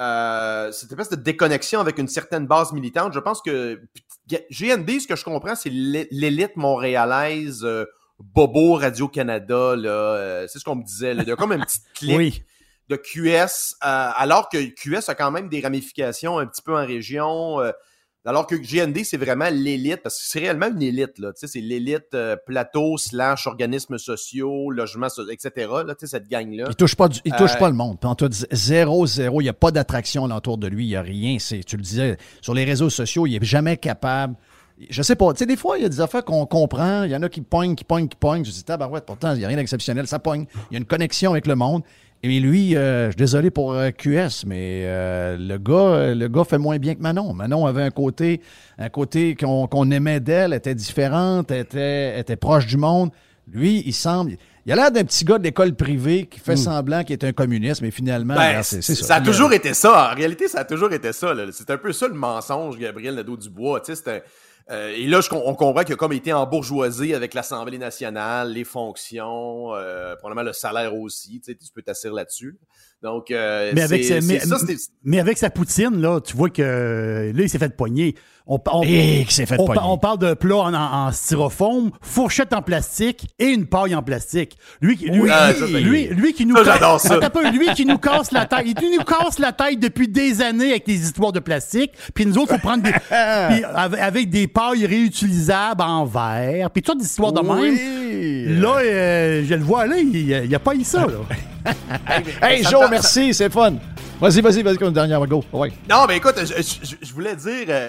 euh, 0.00 0.72
cette 0.72 0.90
espèce 0.90 1.08
de 1.08 1.16
déconnexion 1.16 1.80
avec 1.80 1.98
une 1.98 2.08
certaine 2.08 2.46
base 2.46 2.72
militante. 2.72 3.14
Je 3.14 3.18
pense 3.18 3.40
que 3.40 3.80
GND, 4.28 5.00
ce 5.00 5.06
que 5.06 5.16
je 5.16 5.24
comprends, 5.24 5.54
c'est 5.54 5.70
l'élite 5.70 6.56
montréalaise 6.56 7.64
euh, 7.64 7.86
Bobo 8.18 8.74
Radio-Canada. 8.74 9.54
Euh, 9.54 10.46
c'est 10.48 10.58
ce 10.58 10.64
qu'on 10.64 10.76
me 10.76 10.84
disait. 10.84 11.14
Il 11.14 11.26
y 11.26 11.32
a 11.32 11.36
comme 11.36 11.52
un 11.52 11.60
petit 11.60 11.80
clic 11.94 12.44
de 12.88 12.96
QS, 12.96 13.76
alors 13.80 14.48
que 14.48 14.58
QS 14.58 15.08
a 15.08 15.14
quand 15.14 15.30
même 15.30 15.48
des 15.48 15.60
ramifications 15.60 16.38
un 16.38 16.46
petit 16.46 16.62
peu 16.62 16.76
en 16.76 16.86
région. 16.86 17.58
Alors 18.26 18.48
que 18.48 18.56
GND, 18.56 19.04
c'est 19.04 19.16
vraiment 19.16 19.48
l'élite, 19.50 20.02
parce 20.02 20.16
que 20.16 20.24
c'est 20.26 20.40
réellement 20.40 20.66
une 20.66 20.82
élite, 20.82 21.18
là. 21.18 21.30
c'est 21.34 21.60
l'élite 21.60 22.12
euh, 22.14 22.34
plateau, 22.44 22.98
slash 22.98 23.46
organismes 23.46 23.98
sociaux, 23.98 24.70
logements, 24.72 25.06
etc. 25.30 25.50
Là, 25.86 25.94
cette 25.96 26.28
gang-là. 26.28 26.64
Il 26.68 26.74
touche 26.74 26.96
pas, 26.96 27.08
il 27.24 27.32
touche 27.32 27.54
euh, 27.54 27.58
pas 27.58 27.68
le 27.68 27.76
monde. 27.76 27.98
En 28.02 28.16
tout 28.16 28.28
zéro, 28.50 29.06
zéro. 29.06 29.40
Il 29.40 29.44
n'y 29.44 29.50
a 29.50 29.54
pas 29.54 29.70
d'attraction 29.70 30.24
autour 30.24 30.58
de 30.58 30.66
lui. 30.66 30.86
Il 30.86 30.88
n'y 30.88 30.96
a 30.96 31.02
rien. 31.02 31.36
Tu 31.38 31.76
le 31.76 31.82
disais, 31.82 32.16
sur 32.40 32.52
les 32.52 32.64
réseaux 32.64 32.90
sociaux, 32.90 33.26
il 33.26 33.38
n'est 33.38 33.46
jamais 33.46 33.76
capable. 33.76 34.34
Je 34.90 35.02
sais 35.02 35.16
pas. 35.16 35.32
Tu 35.32 35.38
sais, 35.38 35.46
des 35.46 35.56
fois, 35.56 35.78
il 35.78 35.82
y 35.82 35.86
a 35.86 35.88
des 35.88 36.00
affaires 36.00 36.24
qu'on 36.24 36.44
comprend. 36.46 37.04
Il 37.04 37.10
y 37.12 37.16
en 37.16 37.22
a 37.22 37.28
qui 37.28 37.40
poignent, 37.40 37.76
qui 37.76 37.84
poignent, 37.84 38.08
qui 38.08 38.16
poignent. 38.16 38.44
Je 38.44 38.50
dis, 38.50 38.64
tabarouette, 38.64 39.06
pourtant, 39.06 39.32
il 39.32 39.38
n'y 39.38 39.44
a 39.44 39.48
rien 39.48 39.56
d'exceptionnel. 39.56 40.06
Ça 40.08 40.18
pogne. 40.18 40.46
Il 40.70 40.74
y 40.74 40.76
a 40.76 40.78
une 40.78 40.84
connexion 40.84 41.30
avec 41.30 41.46
le 41.46 41.54
monde. 41.54 41.82
Et 42.22 42.40
lui, 42.40 42.76
euh, 42.76 43.06
je 43.06 43.10
suis 43.10 43.16
désolé 43.16 43.50
pour 43.50 43.74
euh, 43.74 43.90
QS, 43.90 44.46
mais 44.46 44.82
euh, 44.84 45.36
le 45.38 45.58
gars, 45.58 46.14
le 46.14 46.28
gars 46.28 46.44
fait 46.44 46.58
moins 46.58 46.78
bien 46.78 46.94
que 46.94 47.00
Manon. 47.00 47.32
Manon 47.34 47.66
avait 47.66 47.82
un 47.82 47.90
côté, 47.90 48.40
un 48.78 48.88
côté 48.88 49.36
qu'on 49.36 49.90
aimait 49.90 50.20
d'elle, 50.20 50.52
était 50.52 50.74
différente, 50.74 51.50
était, 51.50 52.18
était 52.18 52.36
proche 52.36 52.66
du 52.66 52.78
monde. 52.78 53.10
Lui, 53.52 53.82
il 53.86 53.92
semble. 53.92 54.36
Il 54.64 54.72
a 54.72 54.74
l'air 54.76 54.90
d'un 54.90 55.04
petit 55.04 55.24
gars 55.24 55.38
de 55.38 55.44
l'école 55.44 55.74
privée 55.74 56.26
qui 56.26 56.40
fait 56.40 56.54
hmm. 56.54 56.56
semblant 56.56 57.04
qu'il 57.04 57.12
est 57.12 57.24
un 57.24 57.32
communiste, 57.32 57.82
mais 57.82 57.92
finalement, 57.92 58.34
ben, 58.34 58.60
c'est 58.64 58.82
ça. 58.82 58.94
Ça 58.94 59.14
a 59.16 59.20
toujours 59.20 59.52
été 59.52 59.72
ça. 59.74 60.10
En 60.10 60.16
réalité, 60.16 60.48
ça 60.48 60.60
a 60.60 60.64
toujours 60.64 60.92
été 60.92 61.12
ça. 61.12 61.32
C'est 61.52 61.70
un 61.70 61.78
peu 61.78 61.92
ça 61.92 62.08
le 62.08 62.14
mensonge, 62.14 62.76
Gabriel 62.76 63.14
Nadeau-Dubois. 63.14 63.82
Tu 63.82 63.94
sais, 63.94 64.24
euh, 64.68 64.92
et 64.96 65.06
là, 65.06 65.20
on 65.32 65.54
comprend 65.54 65.84
qu'il 65.84 65.92
a 65.92 65.96
comme 65.96 66.12
été 66.12 66.32
embourgeoisé 66.32 67.14
avec 67.14 67.34
l'Assemblée 67.34 67.78
nationale, 67.78 68.52
les 68.52 68.64
fonctions, 68.64 69.74
euh, 69.74 70.16
probablement 70.16 70.44
le 70.44 70.52
salaire 70.52 70.94
aussi. 70.96 71.40
Tu, 71.40 71.52
sais, 71.52 71.54
tu 71.54 71.70
peux 71.72 71.82
t'asseoir 71.82 72.14
là-dessus. 72.14 72.58
Donc, 73.06 73.30
euh, 73.30 73.70
mais, 73.72 73.82
avec 73.82 74.04
sa, 74.04 74.14
mais, 75.04 75.20
avec 75.20 75.38
sa 75.38 75.48
poutine, 75.48 76.00
là, 76.00 76.20
tu 76.20 76.36
vois 76.36 76.50
que 76.50 77.30
là, 77.32 77.40
il 77.40 77.48
s'est 77.48 77.60
fait 77.60 77.76
poigner. 77.76 78.16
On, 78.48 78.58
on, 78.72 78.82
Et 78.82 79.24
fait 79.24 79.60
on, 79.60 79.92
on, 79.92 79.96
parle 79.96 80.18
de 80.18 80.34
plat 80.34 80.56
en, 80.56 80.74
en, 80.74 81.12
styrofoam, 81.12 81.92
fourchette 82.00 82.52
en 82.52 82.62
plastique 82.62 83.28
et 83.38 83.46
une 83.46 83.66
paille 83.66 83.94
en 83.94 84.02
plastique. 84.02 84.58
Lui, 84.80 84.96
lui, 84.96 85.30
ah, 85.30 85.52
lui, 85.52 86.08
lui, 86.08 86.32
qui 86.32 86.46
nous 86.46 86.56
casse, 86.56 87.08
lui 87.52 87.68
qui 87.74 87.86
nous 87.86 87.98
casse 87.98 88.32
la 88.32 88.46
tête, 88.46 88.66
il 88.66 88.98
nous 88.98 89.04
casse 89.04 89.38
la 89.38 89.52
tête 89.52 89.78
depuis 89.78 90.08
des 90.08 90.42
années 90.42 90.70
avec 90.70 90.88
les 90.88 91.00
histoires 91.04 91.32
de 91.32 91.40
plastique. 91.40 91.92
Puis 92.12 92.26
nous 92.26 92.38
autres, 92.38 92.54
faut 92.54 92.58
prendre 92.58 92.82
des, 92.82 92.92
avec 93.72 94.30
des 94.30 94.48
pailles 94.48 94.84
réutilisables 94.84 95.82
en 95.82 96.04
verre, 96.06 96.70
puis 96.72 96.82
toutes 96.82 96.98
des 96.98 97.06
histoires 97.06 97.32
de 97.32 97.40
même. 97.40 98.60
Là, 98.60 98.78
euh, 98.78 99.44
je 99.48 99.54
le 99.54 99.62
vois 99.62 99.86
là, 99.86 99.96
il, 99.96 100.16
il 100.16 100.54
a 100.54 100.58
pas 100.58 100.74
eu 100.74 100.82
ça. 100.82 101.06
Là. 101.06 101.18
hey, 102.42 102.62
Joe, 102.64 102.88
merci, 102.90 103.34
c'est 103.34 103.50
fun. 103.52 103.74
Vas-y, 104.20 104.40
vas-y, 104.40 104.62
vas-y, 104.62 104.78
comme 104.78 104.94
dernière, 104.94 105.24
go. 105.26 105.44
Ouais. 105.52 105.70
Non, 105.90 106.06
mais 106.08 106.16
écoute, 106.16 106.36
je, 106.38 106.46
je- 106.62 106.96
je 107.02 107.12
voulais 107.12 107.36
dire 107.36 107.66
euh, 107.68 107.88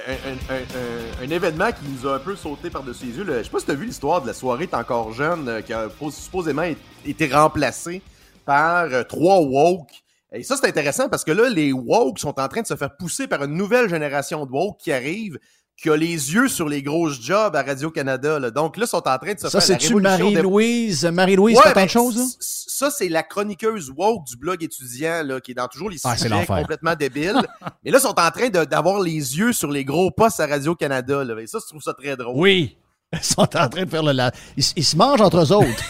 un, 0.50 0.54
un- 0.54 0.58
un- 0.58 1.26
un 1.26 1.30
événement 1.30 1.70
qui 1.72 1.88
nous 1.90 2.10
a 2.10 2.16
un 2.16 2.20
peu 2.20 2.36
sauté 2.36 2.70
par-dessus 2.70 3.06
les 3.06 3.18
yeux. 3.20 3.24
là. 3.24 3.38
Je 3.40 3.44
sais 3.44 3.50
pas 3.50 3.60
si 3.60 3.66
tu 3.66 3.72
as 3.72 3.76
vu 3.76 3.86
l'histoire 3.86 4.22
de 4.22 4.28
la 4.28 4.34
soirée 4.34 4.68
T'es 4.68 4.76
encore 4.76 5.14
jeune, 5.14 5.48
euh, 5.48 5.62
qui 5.62 5.72
a 5.72 5.88
pos- 5.88 6.12
supposément 6.12 6.64
été 7.06 7.28
remplacée 7.34 8.02
par 8.46 8.86
euh, 8.92 9.04
trois 9.04 9.40
woke. 9.40 9.90
Et 10.34 10.44
ça, 10.44 10.58
c'est 10.60 10.68
intéressant 10.68 11.08
parce 11.08 11.24
que 11.24 11.32
là, 11.32 11.48
les 11.50 11.72
woke 11.72 12.20
sont 12.20 12.38
en 12.38 12.48
train 12.50 12.62
de 12.62 12.68
se 12.68 12.76
faire 12.76 12.94
pousser 12.98 13.28
par 13.28 13.44
une 13.46 13.54
nouvelle 13.54 13.88
génération 13.90 14.46
de 14.46 14.52
woke 14.52 14.78
qui 14.82 14.92
arrive, 14.92 15.40
qui 15.80 15.90
a 15.92 15.96
les 15.96 16.08
yeux 16.34 16.48
sur 16.48 16.68
les 16.68 16.82
grosses 16.82 17.22
jobs 17.22 17.56
à 17.56 17.62
Radio-Canada. 17.62 18.40
là. 18.40 18.50
Donc 18.50 18.78
là, 18.78 18.86
ils 18.86 18.90
sont 18.90 18.98
en 19.08 19.18
train 19.20 19.34
de 19.36 19.40
se 19.40 19.48
Ça, 19.48 19.62
faire 19.62 19.70
la 19.70 19.78
révolution 19.78 19.98
des- 20.30 20.34
Marie-Louise? 20.34 21.06
Marie-Louise 21.06 21.58
Ouais, 21.58 21.74
ben, 21.76 21.86
de 21.86 21.90
choses, 21.90 22.38
c- 22.40 22.66
Ça, 22.68 22.90
c'est 22.92 23.10
la 23.10 23.22
chroniqueuse 23.24 23.92
woke 23.96 24.26
du 24.26 24.38
blog 24.38 24.64
étudiant, 24.64 25.22
là, 25.24 25.40
qui 25.40 25.52
est 25.52 25.54
dans 25.56 25.68
toujours 25.68 25.90
les 25.92 25.98
Ah, 26.04 26.16
c'est 26.18 26.30
sujets 26.30 26.46
complètement 26.46 26.96
débiles. 26.96 27.42
Mais 27.86 27.92
là, 27.92 28.00
ils 28.00 28.02
sont 28.02 28.20
en 28.20 28.32
train 28.32 28.50
de- 28.50 28.66
d'avoir 28.66 29.00
les 29.02 29.14
yeux 29.38 29.54
sur 29.54 29.72
les 29.72 29.86
gros 29.86 30.10
postes 30.12 30.40
à 30.40 30.48
Radio-Canada. 30.48 31.24
là. 31.24 31.40
Et 31.42 31.48
ça, 31.48 31.60
je 31.64 31.68
trouve 31.70 31.82
ça 31.82 31.94
très 31.94 32.16
drôle. 32.18 32.36
Oui. 32.36 32.78
Ils 33.14 33.20
sont 33.24 33.42
en 33.42 33.70
train 33.70 33.84
de 33.86 33.90
faire 33.90 34.04
le 34.04 34.12
la... 34.12 34.32
Ils, 34.58 34.64
ils 34.76 34.84
se 34.84 34.96
mangent 34.98 35.22
entre 35.22 35.38
eux 35.38 35.52
autres. 35.54 35.84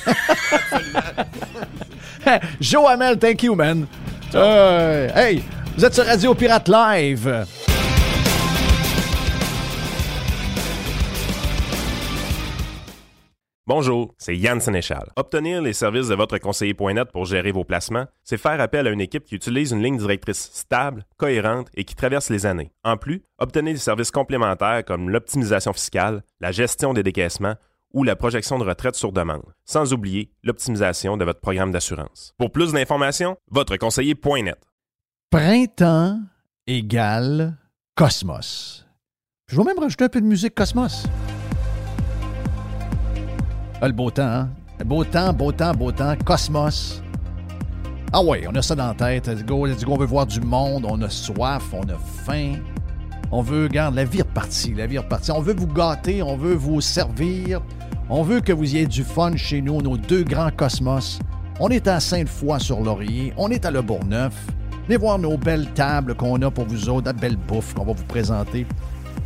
Joe 2.61 2.85
Hamel, 2.89 3.17
thank 3.17 3.41
you, 3.43 3.55
man. 3.55 3.87
Euh, 4.35 5.07
hey, 5.15 5.41
vous 5.77 5.85
êtes 5.85 5.93
sur 5.95 6.05
Radio 6.05 6.33
Pirate 6.35 6.67
Live. 6.67 7.45
Bonjour, 13.67 14.15
c'est 14.17 14.37
Yann 14.37 14.61
Sénéchal. 14.61 15.11
Obtenir 15.17 15.61
les 15.61 15.73
services 15.73 16.07
de 16.07 16.15
votre 16.15 16.37
conseiller.net 16.37 17.11
pour 17.11 17.25
gérer 17.25 17.51
vos 17.51 17.65
placements, 17.65 18.05
c'est 18.23 18.37
faire 18.37 18.61
appel 18.61 18.87
à 18.87 18.91
une 18.91 19.01
équipe 19.01 19.25
qui 19.25 19.35
utilise 19.35 19.73
une 19.73 19.83
ligne 19.83 19.97
directrice 19.97 20.49
stable, 20.53 21.05
cohérente 21.17 21.67
et 21.75 21.83
qui 21.83 21.93
traverse 21.93 22.29
les 22.29 22.45
années. 22.45 22.71
En 22.85 22.95
plus, 22.95 23.23
obtenez 23.39 23.73
des 23.73 23.79
services 23.79 24.09
complémentaires 24.09 24.85
comme 24.85 25.09
l'optimisation 25.09 25.73
fiscale, 25.73 26.23
la 26.39 26.53
gestion 26.53 26.93
des 26.93 27.03
décaissements 27.03 27.55
ou 27.93 28.05
la 28.05 28.15
projection 28.15 28.57
de 28.57 28.63
retraite 28.63 28.95
sur 28.95 29.11
demande, 29.11 29.43
sans 29.65 29.91
oublier 29.91 30.31
l'optimisation 30.43 31.17
de 31.17 31.25
votre 31.25 31.41
programme 31.41 31.73
d'assurance. 31.73 32.33
Pour 32.37 32.53
plus 32.53 32.71
d'informations, 32.71 33.35
votre 33.51 33.75
conseiller.net. 33.75 34.59
Printemps 35.29 36.21
égale 36.67 37.57
Cosmos. 37.95 38.87
Je 39.47 39.57
vais 39.57 39.63
même 39.65 39.79
rajouter 39.79 40.05
un 40.05 40.09
peu 40.09 40.21
de 40.21 40.25
musique 40.25 40.55
Cosmos. 40.55 41.03
Ah, 43.79 43.87
le 43.87 43.93
beau 43.93 44.09
temps, 44.09 44.23
hein? 44.23 44.49
Beau 44.83 45.03
temps, 45.03 45.31
beau 45.33 45.51
temps, 45.51 45.71
beau 45.71 45.91
temps. 45.91 46.15
Cosmos. 46.25 47.01
Ah 48.11 48.23
ouais, 48.23 48.45
on 48.49 48.55
a 48.55 48.61
ça 48.63 48.73
dans 48.73 48.87
la 48.87 48.93
tête. 48.95 49.27
Let's 49.27 49.45
go, 49.45 49.67
let's 49.67 49.83
go, 49.83 49.93
on 49.93 49.97
veut 49.97 50.07
voir 50.07 50.25
du 50.25 50.41
monde, 50.41 50.85
on 50.89 50.99
a 51.03 51.09
soif, 51.09 51.63
on 51.73 51.83
a 51.83 51.97
faim. 52.25 52.55
On 53.31 53.43
veut, 53.43 53.63
regarde, 53.63 53.93
la 53.93 54.05
vie 54.05 54.21
repartie, 54.21 54.73
la 54.73 54.87
vie 54.87 54.97
repartie. 54.97 55.31
On 55.31 55.41
veut 55.41 55.53
vous 55.53 55.67
gâter, 55.67 56.23
on 56.23 56.37
veut 56.37 56.55
vous 56.55 56.81
servir. 56.81 57.61
On 58.09 58.23
veut 58.23 58.39
que 58.39 58.51
vous 58.51 58.75
ayez 58.75 58.87
du 58.87 59.03
fun 59.03 59.35
chez 59.35 59.61
nous, 59.61 59.79
nos 59.81 59.97
deux 59.97 60.23
grands 60.23 60.49
cosmos. 60.49 61.19
On 61.59 61.69
est 61.69 61.87
à 61.87 61.99
Sainte-Foy 61.99 62.59
sur 62.59 62.79
Laurier, 62.81 63.33
on 63.37 63.49
est 63.49 63.65
à 63.65 63.69
Le 63.69 63.83
Bourgneuf. 63.83 64.33
Venez 64.85 64.97
voir 64.97 65.19
nos 65.19 65.37
belles 65.37 65.67
tables 65.75 66.15
qu'on 66.15 66.41
a 66.41 66.49
pour 66.49 66.65
vous 66.65 66.89
autres, 66.89 67.07
la 67.07 67.13
belle 67.13 67.35
bouffe 67.35 67.75
qu'on 67.75 67.85
va 67.85 67.93
vous 67.93 68.05
présenter. 68.05 68.65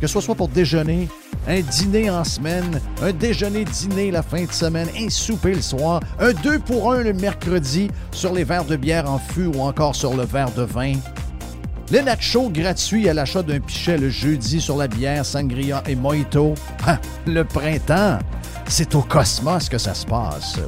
Que 0.00 0.06
ce 0.06 0.20
soit 0.20 0.34
pour 0.34 0.48
déjeuner, 0.48 1.08
un 1.48 1.60
dîner 1.60 2.10
en 2.10 2.24
semaine, 2.24 2.80
un 3.02 3.12
déjeuner-dîner 3.12 4.10
la 4.10 4.22
fin 4.22 4.44
de 4.44 4.52
semaine, 4.52 4.88
un 4.98 5.08
souper 5.08 5.54
le 5.54 5.62
soir, 5.62 6.00
un 6.20 6.32
2 6.32 6.58
pour 6.60 6.92
1 6.92 7.02
le 7.02 7.12
mercredi 7.12 7.90
sur 8.12 8.32
les 8.32 8.44
verres 8.44 8.64
de 8.64 8.76
bière 8.76 9.10
en 9.10 9.18
fût 9.18 9.46
ou 9.46 9.60
encore 9.60 9.94
sur 9.94 10.14
le 10.14 10.24
verre 10.24 10.52
de 10.52 10.62
vin. 10.62 10.94
Les 11.90 12.02
nachos 12.02 12.48
gratuits 12.48 13.08
à 13.08 13.14
l'achat 13.14 13.42
d'un 13.42 13.60
pichet 13.60 13.98
le 13.98 14.08
jeudi 14.08 14.60
sur 14.60 14.76
la 14.76 14.88
bière, 14.88 15.26
sangria 15.26 15.82
et 15.86 15.94
mojito. 15.94 16.54
Ah, 16.86 16.98
le 17.26 17.44
printemps, 17.44 18.18
c'est 18.66 18.94
au 18.94 19.02
Cosmos 19.02 19.68
que 19.68 19.78
ça 19.78 19.92
se 19.92 20.06
passe. 20.06 20.58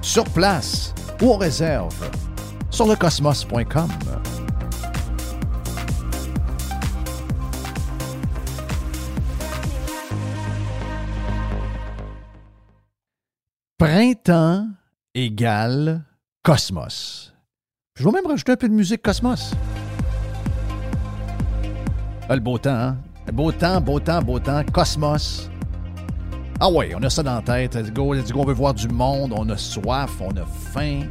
Sur 0.00 0.24
place 0.24 0.94
ou 1.20 1.32
en 1.32 1.38
réserve. 1.38 1.94
Sur 2.70 2.86
lecosmos.com. 2.86 3.88
Printemps 13.80 14.66
égale 15.14 16.04
Cosmos. 16.42 17.32
Je 17.94 18.04
vais 18.04 18.10
même 18.10 18.26
rajouter 18.26 18.52
un 18.52 18.56
peu 18.56 18.68
de 18.68 18.74
musique 18.74 19.00
Cosmos. 19.00 19.54
Ah, 22.28 22.34
le 22.34 22.42
beau 22.42 22.58
temps, 22.58 22.74
hein? 22.74 22.98
Beau 23.32 23.50
temps, 23.50 23.80
beau 23.80 23.98
temps, 23.98 24.20
beau 24.20 24.38
temps. 24.38 24.62
Cosmos. 24.70 25.48
Ah 26.60 26.70
ouais, 26.70 26.92
on 26.94 27.02
a 27.02 27.08
ça 27.08 27.22
dans 27.22 27.36
la 27.36 27.40
tête. 27.40 27.74
Let's 27.74 27.90
go, 27.90 28.12
let's 28.12 28.30
go, 28.30 28.40
on 28.40 28.44
veut 28.44 28.52
voir 28.52 28.74
du 28.74 28.86
monde, 28.86 29.32
on 29.34 29.48
a 29.48 29.56
soif, 29.56 30.10
on 30.20 30.36
a 30.36 30.44
faim. 30.44 31.06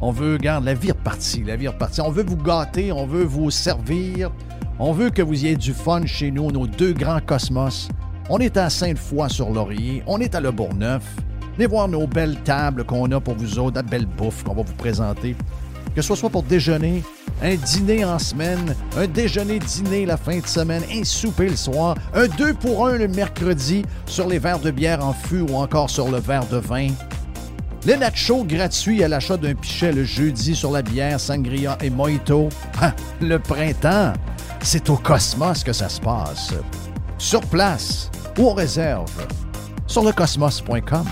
On 0.00 0.10
veut, 0.10 0.32
regarde, 0.32 0.64
la 0.64 0.74
vie 0.74 0.90
repartie, 0.90 1.44
la 1.44 1.54
vie 1.54 1.68
repartie. 1.68 2.00
On 2.00 2.10
veut 2.10 2.24
vous 2.24 2.36
gâter, 2.36 2.90
on 2.90 3.06
veut 3.06 3.22
vous 3.22 3.52
servir. 3.52 4.32
On 4.80 4.92
veut 4.92 5.10
que 5.10 5.22
vous 5.22 5.46
ayez 5.46 5.54
du 5.54 5.72
fun 5.72 6.04
chez 6.04 6.32
nous, 6.32 6.50
nos 6.50 6.66
deux 6.66 6.94
grands 6.94 7.20
cosmos. 7.20 7.88
On 8.28 8.38
est 8.38 8.56
à 8.56 8.70
Sainte-Foy 8.70 9.30
sur 9.30 9.50
Laurier, 9.50 10.02
on 10.08 10.18
est 10.18 10.34
à 10.34 10.40
Le 10.40 10.50
Bourgneuf. 10.50 11.04
Venez 11.56 11.66
voir 11.66 11.86
nos 11.86 12.06
belles 12.06 12.38
tables 12.44 12.84
qu'on 12.84 13.10
a 13.12 13.20
pour 13.20 13.34
vous 13.34 13.58
autres, 13.58 13.76
la 13.76 13.82
belle 13.82 14.06
bouffe 14.06 14.42
qu'on 14.42 14.54
va 14.54 14.62
vous 14.62 14.72
présenter. 14.74 15.36
Que 15.94 16.00
ce 16.00 16.14
soit 16.14 16.30
pour 16.30 16.42
déjeuner, 16.42 17.02
un 17.42 17.56
dîner 17.56 18.04
en 18.06 18.18
semaine, 18.18 18.74
un 18.96 19.06
déjeuner-dîner 19.06 20.06
la 20.06 20.16
fin 20.16 20.38
de 20.38 20.46
semaine, 20.46 20.82
un 20.90 21.04
souper 21.04 21.50
le 21.50 21.56
soir, 21.56 21.96
un 22.14 22.26
2 22.26 22.54
pour 22.54 22.86
1 22.86 22.96
le 22.96 23.08
mercredi 23.08 23.84
sur 24.06 24.26
les 24.28 24.38
verres 24.38 24.60
de 24.60 24.70
bière 24.70 25.04
en 25.04 25.12
fût 25.12 25.42
ou 25.42 25.56
encore 25.56 25.90
sur 25.90 26.10
le 26.10 26.18
verre 26.18 26.46
de 26.46 26.56
vin. 26.56 26.88
Les 27.84 27.96
nachos 27.98 28.44
gratuits 28.44 29.04
à 29.04 29.08
l'achat 29.08 29.36
d'un 29.36 29.54
pichet 29.54 29.92
le 29.92 30.04
jeudi 30.04 30.54
sur 30.54 30.70
la 30.70 30.80
bière, 30.80 31.20
sangria 31.20 31.76
et 31.82 31.90
mojito. 31.90 32.48
Ah, 32.80 32.94
le 33.20 33.38
printemps, 33.38 34.14
c'est 34.62 34.88
au 34.88 34.96
Cosmos 34.96 35.64
que 35.64 35.72
ça 35.74 35.90
se 35.90 36.00
passe. 36.00 36.54
Sur 37.18 37.42
place 37.42 38.10
ou 38.38 38.48
en 38.48 38.54
réserve. 38.54 39.10
Sur 39.92 40.04
lecosmos.com. 40.04 41.04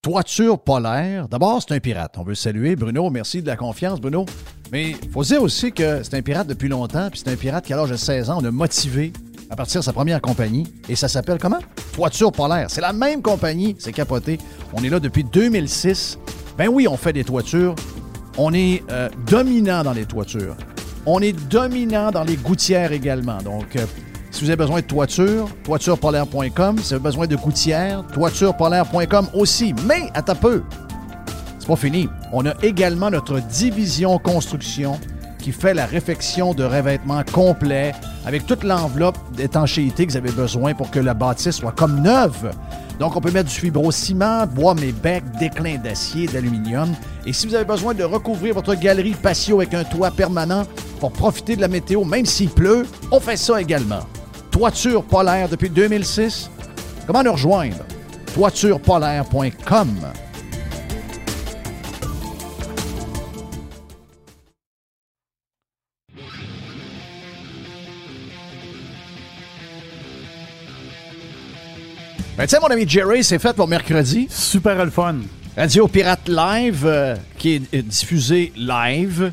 Toiture 0.00 0.58
polaire. 0.58 1.28
D'abord, 1.28 1.60
c'est 1.60 1.74
un 1.74 1.80
pirate. 1.80 2.14
On 2.16 2.22
veut 2.22 2.30
le 2.30 2.34
saluer. 2.34 2.76
Bruno, 2.76 3.10
merci 3.10 3.42
de 3.42 3.46
la 3.46 3.56
confiance, 3.56 4.00
Bruno. 4.00 4.24
Mais 4.72 4.92
il 5.02 5.10
faut 5.10 5.22
dire 5.22 5.42
aussi 5.42 5.70
que 5.70 6.02
c'est 6.02 6.14
un 6.14 6.22
pirate 6.22 6.46
depuis 6.46 6.70
longtemps, 6.70 7.10
puis 7.10 7.20
c'est 7.22 7.30
un 7.30 7.36
pirate 7.36 7.66
qui, 7.66 7.74
à 7.74 7.76
l'âge 7.76 7.90
de 7.90 7.96
16 7.96 8.30
ans, 8.30 8.38
on 8.40 8.44
a 8.46 8.50
motivé 8.50 9.12
à 9.50 9.56
partir 9.56 9.82
de 9.82 9.84
sa 9.84 9.92
première 9.92 10.22
compagnie. 10.22 10.66
Et 10.88 10.96
ça 10.96 11.08
s'appelle 11.08 11.36
comment? 11.38 11.60
Toiture 11.92 12.32
polaire. 12.32 12.70
C'est 12.70 12.80
la 12.80 12.94
même 12.94 13.20
compagnie, 13.20 13.76
c'est 13.78 13.92
capoté. 13.92 14.38
On 14.72 14.82
est 14.82 14.88
là 14.88 14.98
depuis 14.98 15.24
2006. 15.24 16.18
Ben 16.56 16.68
oui, 16.68 16.88
on 16.88 16.96
fait 16.96 17.12
des 17.12 17.24
toitures. 17.24 17.74
On 18.40 18.54
est 18.54 18.84
euh, 18.92 19.08
dominant 19.26 19.82
dans 19.82 19.92
les 19.92 20.06
toitures. 20.06 20.56
On 21.06 21.20
est 21.20 21.32
dominant 21.48 22.12
dans 22.12 22.22
les 22.22 22.36
gouttières 22.36 22.92
également. 22.92 23.38
Donc, 23.38 23.74
euh, 23.74 23.84
si 24.30 24.44
vous 24.44 24.50
avez 24.50 24.56
besoin 24.56 24.80
de 24.80 24.86
toiture, 24.86 25.48
toiturepolaire.com. 25.64 26.78
Si 26.78 26.84
vous 26.84 26.94
avez 26.94 27.02
besoin 27.02 27.26
de 27.26 27.34
gouttières, 27.34 28.04
toiturepolaire.com 28.14 29.26
aussi. 29.34 29.74
Mais, 29.86 30.08
à 30.14 30.22
ta 30.22 30.36
peu, 30.36 30.62
c'est 31.58 31.66
pas 31.66 31.74
fini. 31.74 32.08
On 32.32 32.46
a 32.46 32.54
également 32.62 33.10
notre 33.10 33.40
division 33.40 34.18
construction 34.18 35.00
qui 35.40 35.50
fait 35.50 35.74
la 35.74 35.86
réfection 35.86 36.54
de 36.54 36.62
revêtements 36.62 37.24
complets 37.32 37.92
avec 38.24 38.46
toute 38.46 38.62
l'enveloppe 38.62 39.18
d'étanchéité 39.34 40.06
que 40.06 40.12
vous 40.12 40.16
avez 40.16 40.32
besoin 40.32 40.74
pour 40.74 40.92
que 40.92 41.00
la 41.00 41.14
bâtisse 41.14 41.56
soit 41.56 41.72
comme 41.72 42.02
neuve. 42.02 42.52
Donc, 42.98 43.16
on 43.16 43.20
peut 43.20 43.30
mettre 43.30 43.48
du 43.48 43.54
fibro-ciment, 43.54 44.46
bois 44.46 44.74
mes 44.74 44.92
becs, 44.92 45.24
déclin 45.38 45.76
d'acier, 45.76 46.26
d'aluminium. 46.26 46.88
Et 47.26 47.32
si 47.32 47.46
vous 47.46 47.54
avez 47.54 47.64
besoin 47.64 47.94
de 47.94 48.02
recouvrir 48.02 48.54
votre 48.54 48.74
galerie 48.74 49.14
patio 49.14 49.60
avec 49.60 49.74
un 49.74 49.84
toit 49.84 50.10
permanent 50.10 50.64
pour 50.98 51.12
profiter 51.12 51.54
de 51.54 51.60
la 51.60 51.68
météo, 51.68 52.04
même 52.04 52.26
s'il 52.26 52.50
pleut, 52.50 52.86
on 53.12 53.20
fait 53.20 53.36
ça 53.36 53.60
également. 53.60 54.00
Toiture 54.50 55.04
polaire 55.04 55.48
depuis 55.48 55.70
2006. 55.70 56.50
Comment 57.06 57.22
nous 57.22 57.32
rejoindre? 57.32 57.76
toiturepolaire.com. 58.34 59.88
Ben, 72.38 72.46
tu 72.46 72.50
sais, 72.50 72.60
mon 72.60 72.68
ami 72.68 72.88
Jerry, 72.88 73.24
c'est 73.24 73.40
fait 73.40 73.52
pour 73.52 73.66
mercredi. 73.66 74.28
Super 74.30 74.84
le 74.84 74.92
fun. 74.92 75.16
Radio 75.56 75.88
Pirate 75.88 76.28
Live, 76.28 76.84
euh, 76.86 77.16
qui 77.36 77.54
est 77.72 77.82
diffusé 77.82 78.52
live. 78.56 79.32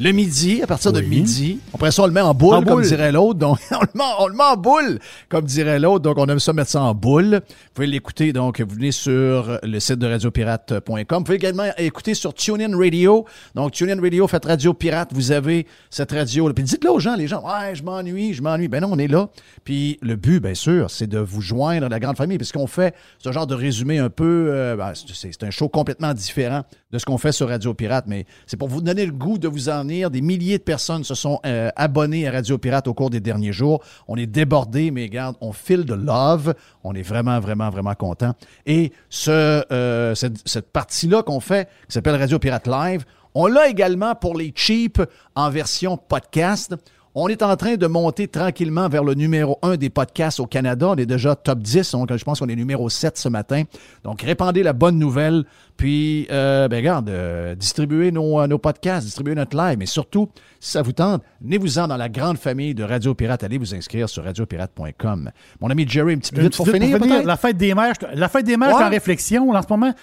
Le 0.00 0.10
midi, 0.12 0.60
à 0.62 0.66
partir 0.66 0.92
de 0.92 1.00
midi. 1.00 1.60
Après 1.72 1.90
ça, 1.92 2.02
on 2.02 2.06
le 2.06 2.12
met 2.12 2.20
en 2.20 2.34
boule, 2.34 2.54
En 2.56 2.62
comme 2.62 2.74
boule. 2.74 2.82
dirait 2.86 3.12
l'autre. 3.12 3.38
Donc, 3.38 3.58
on 3.70 3.80
le, 3.80 3.86
met, 3.94 4.04
on 4.18 4.26
le 4.26 4.34
met 4.34 4.42
en 4.44 4.56
boule, 4.56 4.98
comme 5.28 5.44
dirait 5.44 5.78
l'autre. 5.78 6.00
Donc, 6.02 6.18
on 6.18 6.26
aime 6.26 6.40
ça 6.40 6.52
mettre 6.52 6.70
ça 6.70 6.82
en 6.82 6.94
boule. 6.94 7.40
Vous 7.46 7.72
pouvez 7.74 7.86
l'écouter. 7.86 8.32
Donc, 8.32 8.60
vous 8.60 8.74
venez 8.74 8.90
sur 8.92 9.58
le 9.62 9.78
site 9.80 9.98
de 9.98 10.06
radiopirate.com. 10.06 11.18
Vous 11.18 11.24
pouvez 11.24 11.36
également 11.36 11.64
écouter 11.78 12.14
sur 12.14 12.34
TuneIn 12.34 12.76
Radio. 12.76 13.24
Donc, 13.54 13.72
TuneIn 13.72 14.00
Radio, 14.00 14.26
faites 14.26 14.44
Radio 14.44 14.74
Pirate. 14.74 15.10
Vous 15.12 15.30
avez 15.32 15.66
cette 15.90 16.12
radio. 16.12 16.52
Puis 16.52 16.64
dites-le 16.64 16.90
aux 16.90 16.98
gens, 16.98 17.14
les 17.16 17.28
gens, 17.28 17.42
ouais, 17.44 17.74
je 17.74 17.82
m'ennuie, 17.82 18.34
je 18.34 18.42
m'ennuie. 18.42 18.68
Ben 18.68 18.80
non, 18.80 18.90
on 18.92 18.98
est 18.98 19.08
là. 19.08 19.28
Puis 19.64 19.98
le 20.02 20.16
but, 20.16 20.40
bien 20.40 20.54
sûr, 20.54 20.90
c'est 20.90 21.06
de 21.06 21.18
vous 21.18 21.40
joindre 21.40 21.86
à 21.86 21.88
la 21.88 22.00
grande 22.00 22.16
famille. 22.16 22.38
Parce 22.38 22.52
qu'on 22.52 22.66
fait 22.66 22.94
ce 23.18 23.30
genre 23.32 23.46
de 23.46 23.54
résumé 23.54 23.98
un 23.98 24.10
peu. 24.10 24.48
euh, 24.50 24.76
ben, 24.76 24.92
c'est 24.94 25.32
c'est 25.32 25.44
un 25.44 25.50
show 25.50 25.68
complètement 25.68 26.12
différent 26.14 26.62
de 26.92 26.98
ce 26.98 27.04
qu'on 27.04 27.18
fait 27.18 27.32
sur 27.32 27.48
Radio 27.48 27.74
Pirate. 27.74 28.04
Mais 28.08 28.26
c'est 28.46 28.56
pour 28.56 28.68
vous 28.68 28.80
donner 28.80 29.06
le 29.06 29.12
goût 29.12 29.38
de 29.38 29.48
vous 29.48 29.68
en 29.68 29.83
Des 29.84 30.20
milliers 30.20 30.58
de 30.58 30.62
personnes 30.62 31.04
se 31.04 31.14
sont 31.14 31.40
euh, 31.46 31.70
abonnées 31.76 32.26
à 32.26 32.32
Radio 32.32 32.58
Pirate 32.58 32.88
au 32.88 32.94
cours 32.94 33.10
des 33.10 33.20
derniers 33.20 33.52
jours. 33.52 33.82
On 34.08 34.16
est 34.16 34.26
débordés, 34.26 34.90
mais 34.90 35.02
regarde, 35.04 35.36
on 35.40 35.52
file 35.52 35.84
de 35.84 35.94
love. 35.94 36.54
On 36.82 36.94
est 36.94 37.02
vraiment, 37.02 37.38
vraiment, 37.40 37.70
vraiment 37.70 37.94
content. 37.94 38.34
Et 38.66 38.92
euh, 39.28 40.14
cette, 40.14 40.46
cette 40.46 40.72
partie-là 40.72 41.22
qu'on 41.22 41.40
fait, 41.40 41.68
qui 41.88 41.94
s'appelle 41.94 42.16
Radio 42.16 42.38
Pirate 42.38 42.66
Live, 42.66 43.04
on 43.34 43.46
l'a 43.46 43.68
également 43.68 44.14
pour 44.14 44.36
les 44.36 44.52
cheap 44.54 45.02
en 45.34 45.50
version 45.50 45.96
podcast. 45.96 46.74
On 47.16 47.28
est 47.28 47.42
en 47.44 47.54
train 47.56 47.76
de 47.76 47.86
monter 47.86 48.26
tranquillement 48.26 48.88
vers 48.88 49.04
le 49.04 49.14
numéro 49.14 49.56
1 49.62 49.76
des 49.76 49.88
podcasts 49.88 50.40
au 50.40 50.46
Canada. 50.46 50.88
On 50.88 50.96
est 50.96 51.06
déjà 51.06 51.36
top 51.36 51.60
10, 51.60 51.92
donc 51.92 52.16
je 52.16 52.24
pense 52.24 52.40
qu'on 52.40 52.48
est 52.48 52.56
numéro 52.56 52.88
7 52.88 53.16
ce 53.16 53.28
matin. 53.28 53.62
Donc, 54.02 54.22
répandez 54.22 54.64
la 54.64 54.72
bonne 54.72 54.98
nouvelle, 54.98 55.44
puis, 55.76 56.26
euh, 56.32 56.66
ben 56.66 56.78
regarde, 56.78 57.08
euh, 57.08 57.54
distribuez 57.54 58.10
nos, 58.10 58.40
euh, 58.40 58.48
nos 58.48 58.58
podcasts, 58.58 59.04
distribuez 59.06 59.36
notre 59.36 59.56
live, 59.56 59.78
mais 59.78 59.86
surtout, 59.86 60.28
si 60.58 60.72
ça 60.72 60.82
vous 60.82 60.90
tente, 60.90 61.22
venez-vous-en 61.40 61.86
dans 61.86 61.96
la 61.96 62.08
grande 62.08 62.36
famille 62.38 62.74
de 62.74 62.82
Radio 62.82 63.14
Pirate. 63.14 63.44
Allez 63.44 63.58
vous 63.58 63.76
inscrire 63.76 64.08
sur 64.08 64.24
radiopirate.com. 64.24 65.30
Mon 65.60 65.70
ami 65.70 65.86
Jerry, 65.88 66.14
une 66.14 66.20
petite 66.20 66.36
minute 66.36 66.56
pour 66.56 66.66
finir? 66.68 66.98
La 67.24 67.36
fête 67.36 67.56
des 67.56 67.74
mères, 67.74 67.94
la 68.12 68.28
fête 68.28 68.44
des 68.44 68.56
mères, 68.56 68.74
Ouais. 68.76 68.82
en 68.84 68.90
réflexion 68.90 69.52
là, 69.52 69.60
en 69.60 69.62
ce 69.62 69.68
moment. 69.70 69.92
Tu 69.92 69.98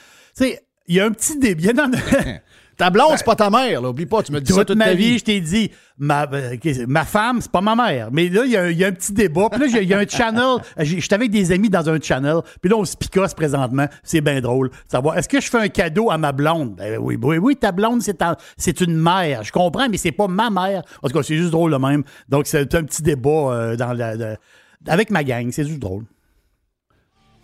sais, 0.45 0.61
il 0.87 0.95
y 0.95 1.01
a 1.01 1.05
un 1.05 1.11
petit 1.11 1.37
début. 1.37 1.67
Ta 2.77 2.89
blonde, 2.89 3.13
c'est 3.17 3.25
pas 3.25 3.35
ta 3.35 3.49
mère, 3.49 3.81
là. 3.81 3.89
Oublie 3.89 4.05
pas, 4.07 4.23
tu 4.23 4.31
me 4.31 4.39
dis 4.41 4.51
ça 4.53 4.65
toute 4.65 4.77
ma 4.77 4.85
ta 4.85 4.93
vie, 4.95 5.11
vie. 5.11 5.19
je 5.19 5.23
t'ai 5.23 5.39
dit, 5.39 5.69
ma, 5.99 6.25
euh, 6.31 6.55
ma 6.87 7.05
femme, 7.05 7.39
c'est 7.41 7.51
pas 7.51 7.61
ma 7.61 7.75
mère. 7.75 8.09
Mais 8.11 8.27
là, 8.29 8.43
il 8.45 8.51
y, 8.51 8.57
a 8.57 8.63
un- 8.63 8.69
il 8.69 8.77
y 8.77 8.83
a 8.83 8.87
un 8.87 8.91
petit 8.91 9.13
débat. 9.13 9.49
Puis 9.51 9.59
là, 9.59 9.67
il 9.67 9.87
y 9.87 9.93
a- 9.93 9.99
un 9.99 10.07
channel. 10.07 10.55
J'ai- 10.79 10.99
J'étais 10.99 11.13
avec 11.15 11.29
des 11.29 11.51
amis 11.51 11.69
dans 11.69 11.87
un 11.89 11.99
channel. 12.01 12.37
Puis 12.59 12.71
là, 12.71 12.77
on 12.77 12.85
se 12.85 12.97
picasse 12.97 13.33
présentement. 13.35 13.85
C'est 14.03 14.21
bien 14.21 14.41
drôle. 14.41 14.69
de 14.69 14.75
Savoir, 14.87 15.17
est-ce 15.17 15.29
que 15.29 15.39
je 15.39 15.47
fais 15.49 15.59
un 15.59 15.67
cadeau 15.67 16.09
à 16.09 16.17
ma 16.17 16.31
blonde? 16.31 16.75
Ben 16.75 16.97
oui, 16.99 17.17
oui, 17.21 17.37
oui, 17.37 17.55
ta 17.55 17.71
blonde, 17.71 18.01
c'est 18.01 18.15
ta- 18.17 18.37
c'est 18.57 18.81
une 18.81 18.95
mère. 18.97 19.43
Je 19.43 19.51
comprends, 19.51 19.87
mais 19.89 19.97
c'est 19.97 20.11
pas 20.11 20.27
ma 20.27 20.49
mère. 20.49 20.81
En 21.03 21.07
tout 21.07 21.13
cas, 21.13 21.23
c'est 21.23 21.37
juste 21.37 21.51
drôle 21.51 21.71
de 21.71 21.77
même. 21.77 22.03
Donc, 22.29 22.47
c'est 22.47 22.73
un 22.73 22.83
petit 22.83 23.03
débat 23.03 23.29
euh, 23.29 23.75
dans 23.75 23.93
la, 23.93 24.15
la- 24.15 24.37
avec 24.87 25.11
ma 25.11 25.23
gang. 25.23 25.51
C'est 25.51 25.65
juste 25.65 25.79
drôle. 25.79 26.05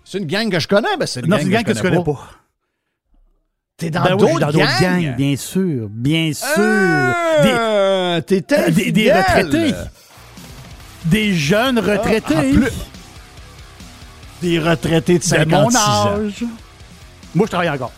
C'est 0.03 0.19
une 0.19 0.25
gang 0.25 0.49
que 0.49 0.59
je 0.59 0.67
connais, 0.69 0.95
ben 0.97 1.05
c'est 1.05 1.19
une 1.19 1.25
Non, 1.27 1.35
gang, 1.35 1.39
c'est 1.41 1.45
une 1.47 1.51
gang 1.53 1.63
que 1.65 1.73
tu 1.73 1.81
connais 1.81 2.03
pas. 2.03 2.29
T'es 3.77 3.91
dans 3.91 4.01
Ben 4.03 4.17
d'autres 4.17 4.51
gangs? 4.53 4.81
gangs, 4.81 5.15
bien 5.15 5.35
sûr. 5.37 5.87
Bien 5.91 6.31
sûr. 6.33 6.47
Des- 6.57 7.53
Euh, 7.53 8.21
T'es 8.21 8.43
Euh, 8.51 8.71
des, 8.71 8.91
des 8.91 9.11
retraités. 9.13 9.71
Des 11.05 11.33
jeunes 11.35 11.77
retraités. 11.77 12.33
Ah, 12.35 12.41
plus, 12.41 12.71
Des 14.41 14.57
retraités 14.59 15.19
de 15.19 15.23
de 15.23 15.45
mon 15.49 15.69
56 15.69 15.77
ans. 15.77 16.07
âge. 16.07 16.43
Moi, 17.35 17.45
je 17.45 17.51
travaille 17.51 17.69
encore. 17.69 17.91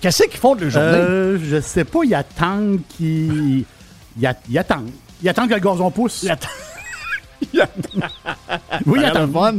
Qu'est-ce 0.00 0.22
qu'ils 0.24 0.40
font 0.40 0.54
de 0.54 0.62
leur 0.62 0.70
journée? 0.70 0.88
Euh, 0.88 1.38
je 1.50 1.60
sais 1.60 1.84
pas, 1.84 1.98
il 2.04 2.10
y 2.10 2.14
a 2.14 2.22
tant 2.22 2.76
qui. 2.96 3.66
Il 4.16 4.22
y 4.22 4.26
a, 4.26 4.64
tant. 4.64 4.84
Il 5.20 5.26
y 5.26 5.28
a 5.28 5.34
tant 5.34 5.46
que 5.46 5.52
le 5.52 5.60
gazon 5.60 5.90
pousse. 5.90 6.20
Il 6.22 6.28
y 6.28 6.30
a 6.30 6.36
tant- 6.36 6.48
Oui, 8.86 9.00
il 9.00 9.02
y 9.02 9.04
a 9.04 9.12
Ça 9.12 9.22
a 9.22 9.26
tant. 9.26 9.26
l'air 9.26 9.28
fun. 9.32 9.54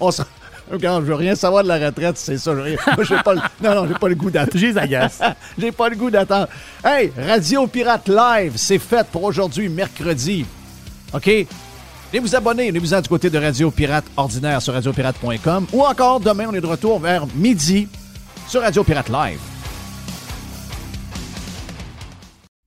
On 0.00 0.10
se... 0.10 0.22
Regarde, 0.70 1.04
je 1.04 1.08
veux 1.08 1.14
rien 1.14 1.34
savoir 1.34 1.62
de 1.62 1.68
la 1.68 1.78
retraite, 1.86 2.18
c'est 2.18 2.38
ça. 2.38 2.52
Moi, 2.54 2.66
j'ai 3.02 3.16
pas 3.22 3.34
le... 3.34 3.40
Non, 3.62 3.74
non, 3.74 3.88
j'ai 3.88 3.94
pas 3.94 4.08
le 4.08 4.14
goût 4.14 4.30
d'attendre. 4.30 4.58
J'ai 4.58 4.72
les 4.72 4.78
agace. 4.78 5.20
J'ai 5.58 5.72
pas 5.72 5.88
le 5.88 5.96
goût 5.96 6.10
d'attendre. 6.10 6.48
Hey, 6.84 7.12
Radio 7.16 7.66
Pirate 7.66 8.08
Live, 8.08 8.52
c'est 8.56 8.78
fait 8.78 9.06
pour 9.08 9.24
aujourd'hui, 9.24 9.68
mercredi. 9.68 10.44
OK? 11.12 11.26
Venez 12.10 12.20
vous 12.20 12.34
abonner, 12.34 12.68
venez 12.68 12.78
vous 12.78 12.94
en 12.94 13.00
du 13.00 13.08
côté 13.08 13.28
de 13.28 13.38
Radio 13.38 13.70
Pirate 13.70 14.04
ordinaire 14.16 14.62
sur 14.62 14.72
radiopirate.com 14.72 15.66
ou 15.72 15.82
encore 15.82 16.20
demain, 16.20 16.46
on 16.48 16.54
est 16.54 16.60
de 16.60 16.66
retour 16.66 16.98
vers 16.98 17.26
midi 17.34 17.88
sur 18.46 18.62
Radio 18.62 18.82
Pirate 18.82 19.08
Live. 19.10 19.40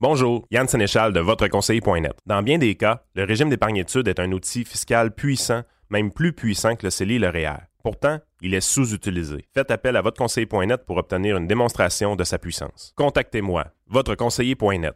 Bonjour, 0.00 0.46
Yann 0.50 0.66
Sénéchal 0.66 1.12
de 1.12 1.20
votreconseiller.net. 1.20 2.14
Dans 2.26 2.42
bien 2.42 2.58
des 2.58 2.74
cas, 2.74 3.02
le 3.14 3.24
régime 3.24 3.50
d'épargne-études 3.50 4.08
est 4.08 4.18
un 4.18 4.32
outil 4.32 4.64
fiscal 4.64 5.14
puissant, 5.14 5.62
même 5.90 6.10
plus 6.10 6.32
puissant 6.32 6.74
que 6.74 6.86
le 6.86 6.90
CELI 6.90 7.14
et 7.14 7.18
le 7.20 7.28
REER. 7.28 7.71
Pourtant, 7.82 8.20
il 8.40 8.54
est 8.54 8.60
sous-utilisé. 8.60 9.44
Faites 9.54 9.70
appel 9.70 9.96
à 9.96 10.02
votreconseiller.net 10.02 10.84
pour 10.86 10.96
obtenir 10.96 11.36
une 11.36 11.46
démonstration 11.46 12.16
de 12.16 12.24
sa 12.24 12.38
puissance. 12.38 12.92
Contactez-moi, 12.96 13.66
votreconseiller.net. 13.88 14.94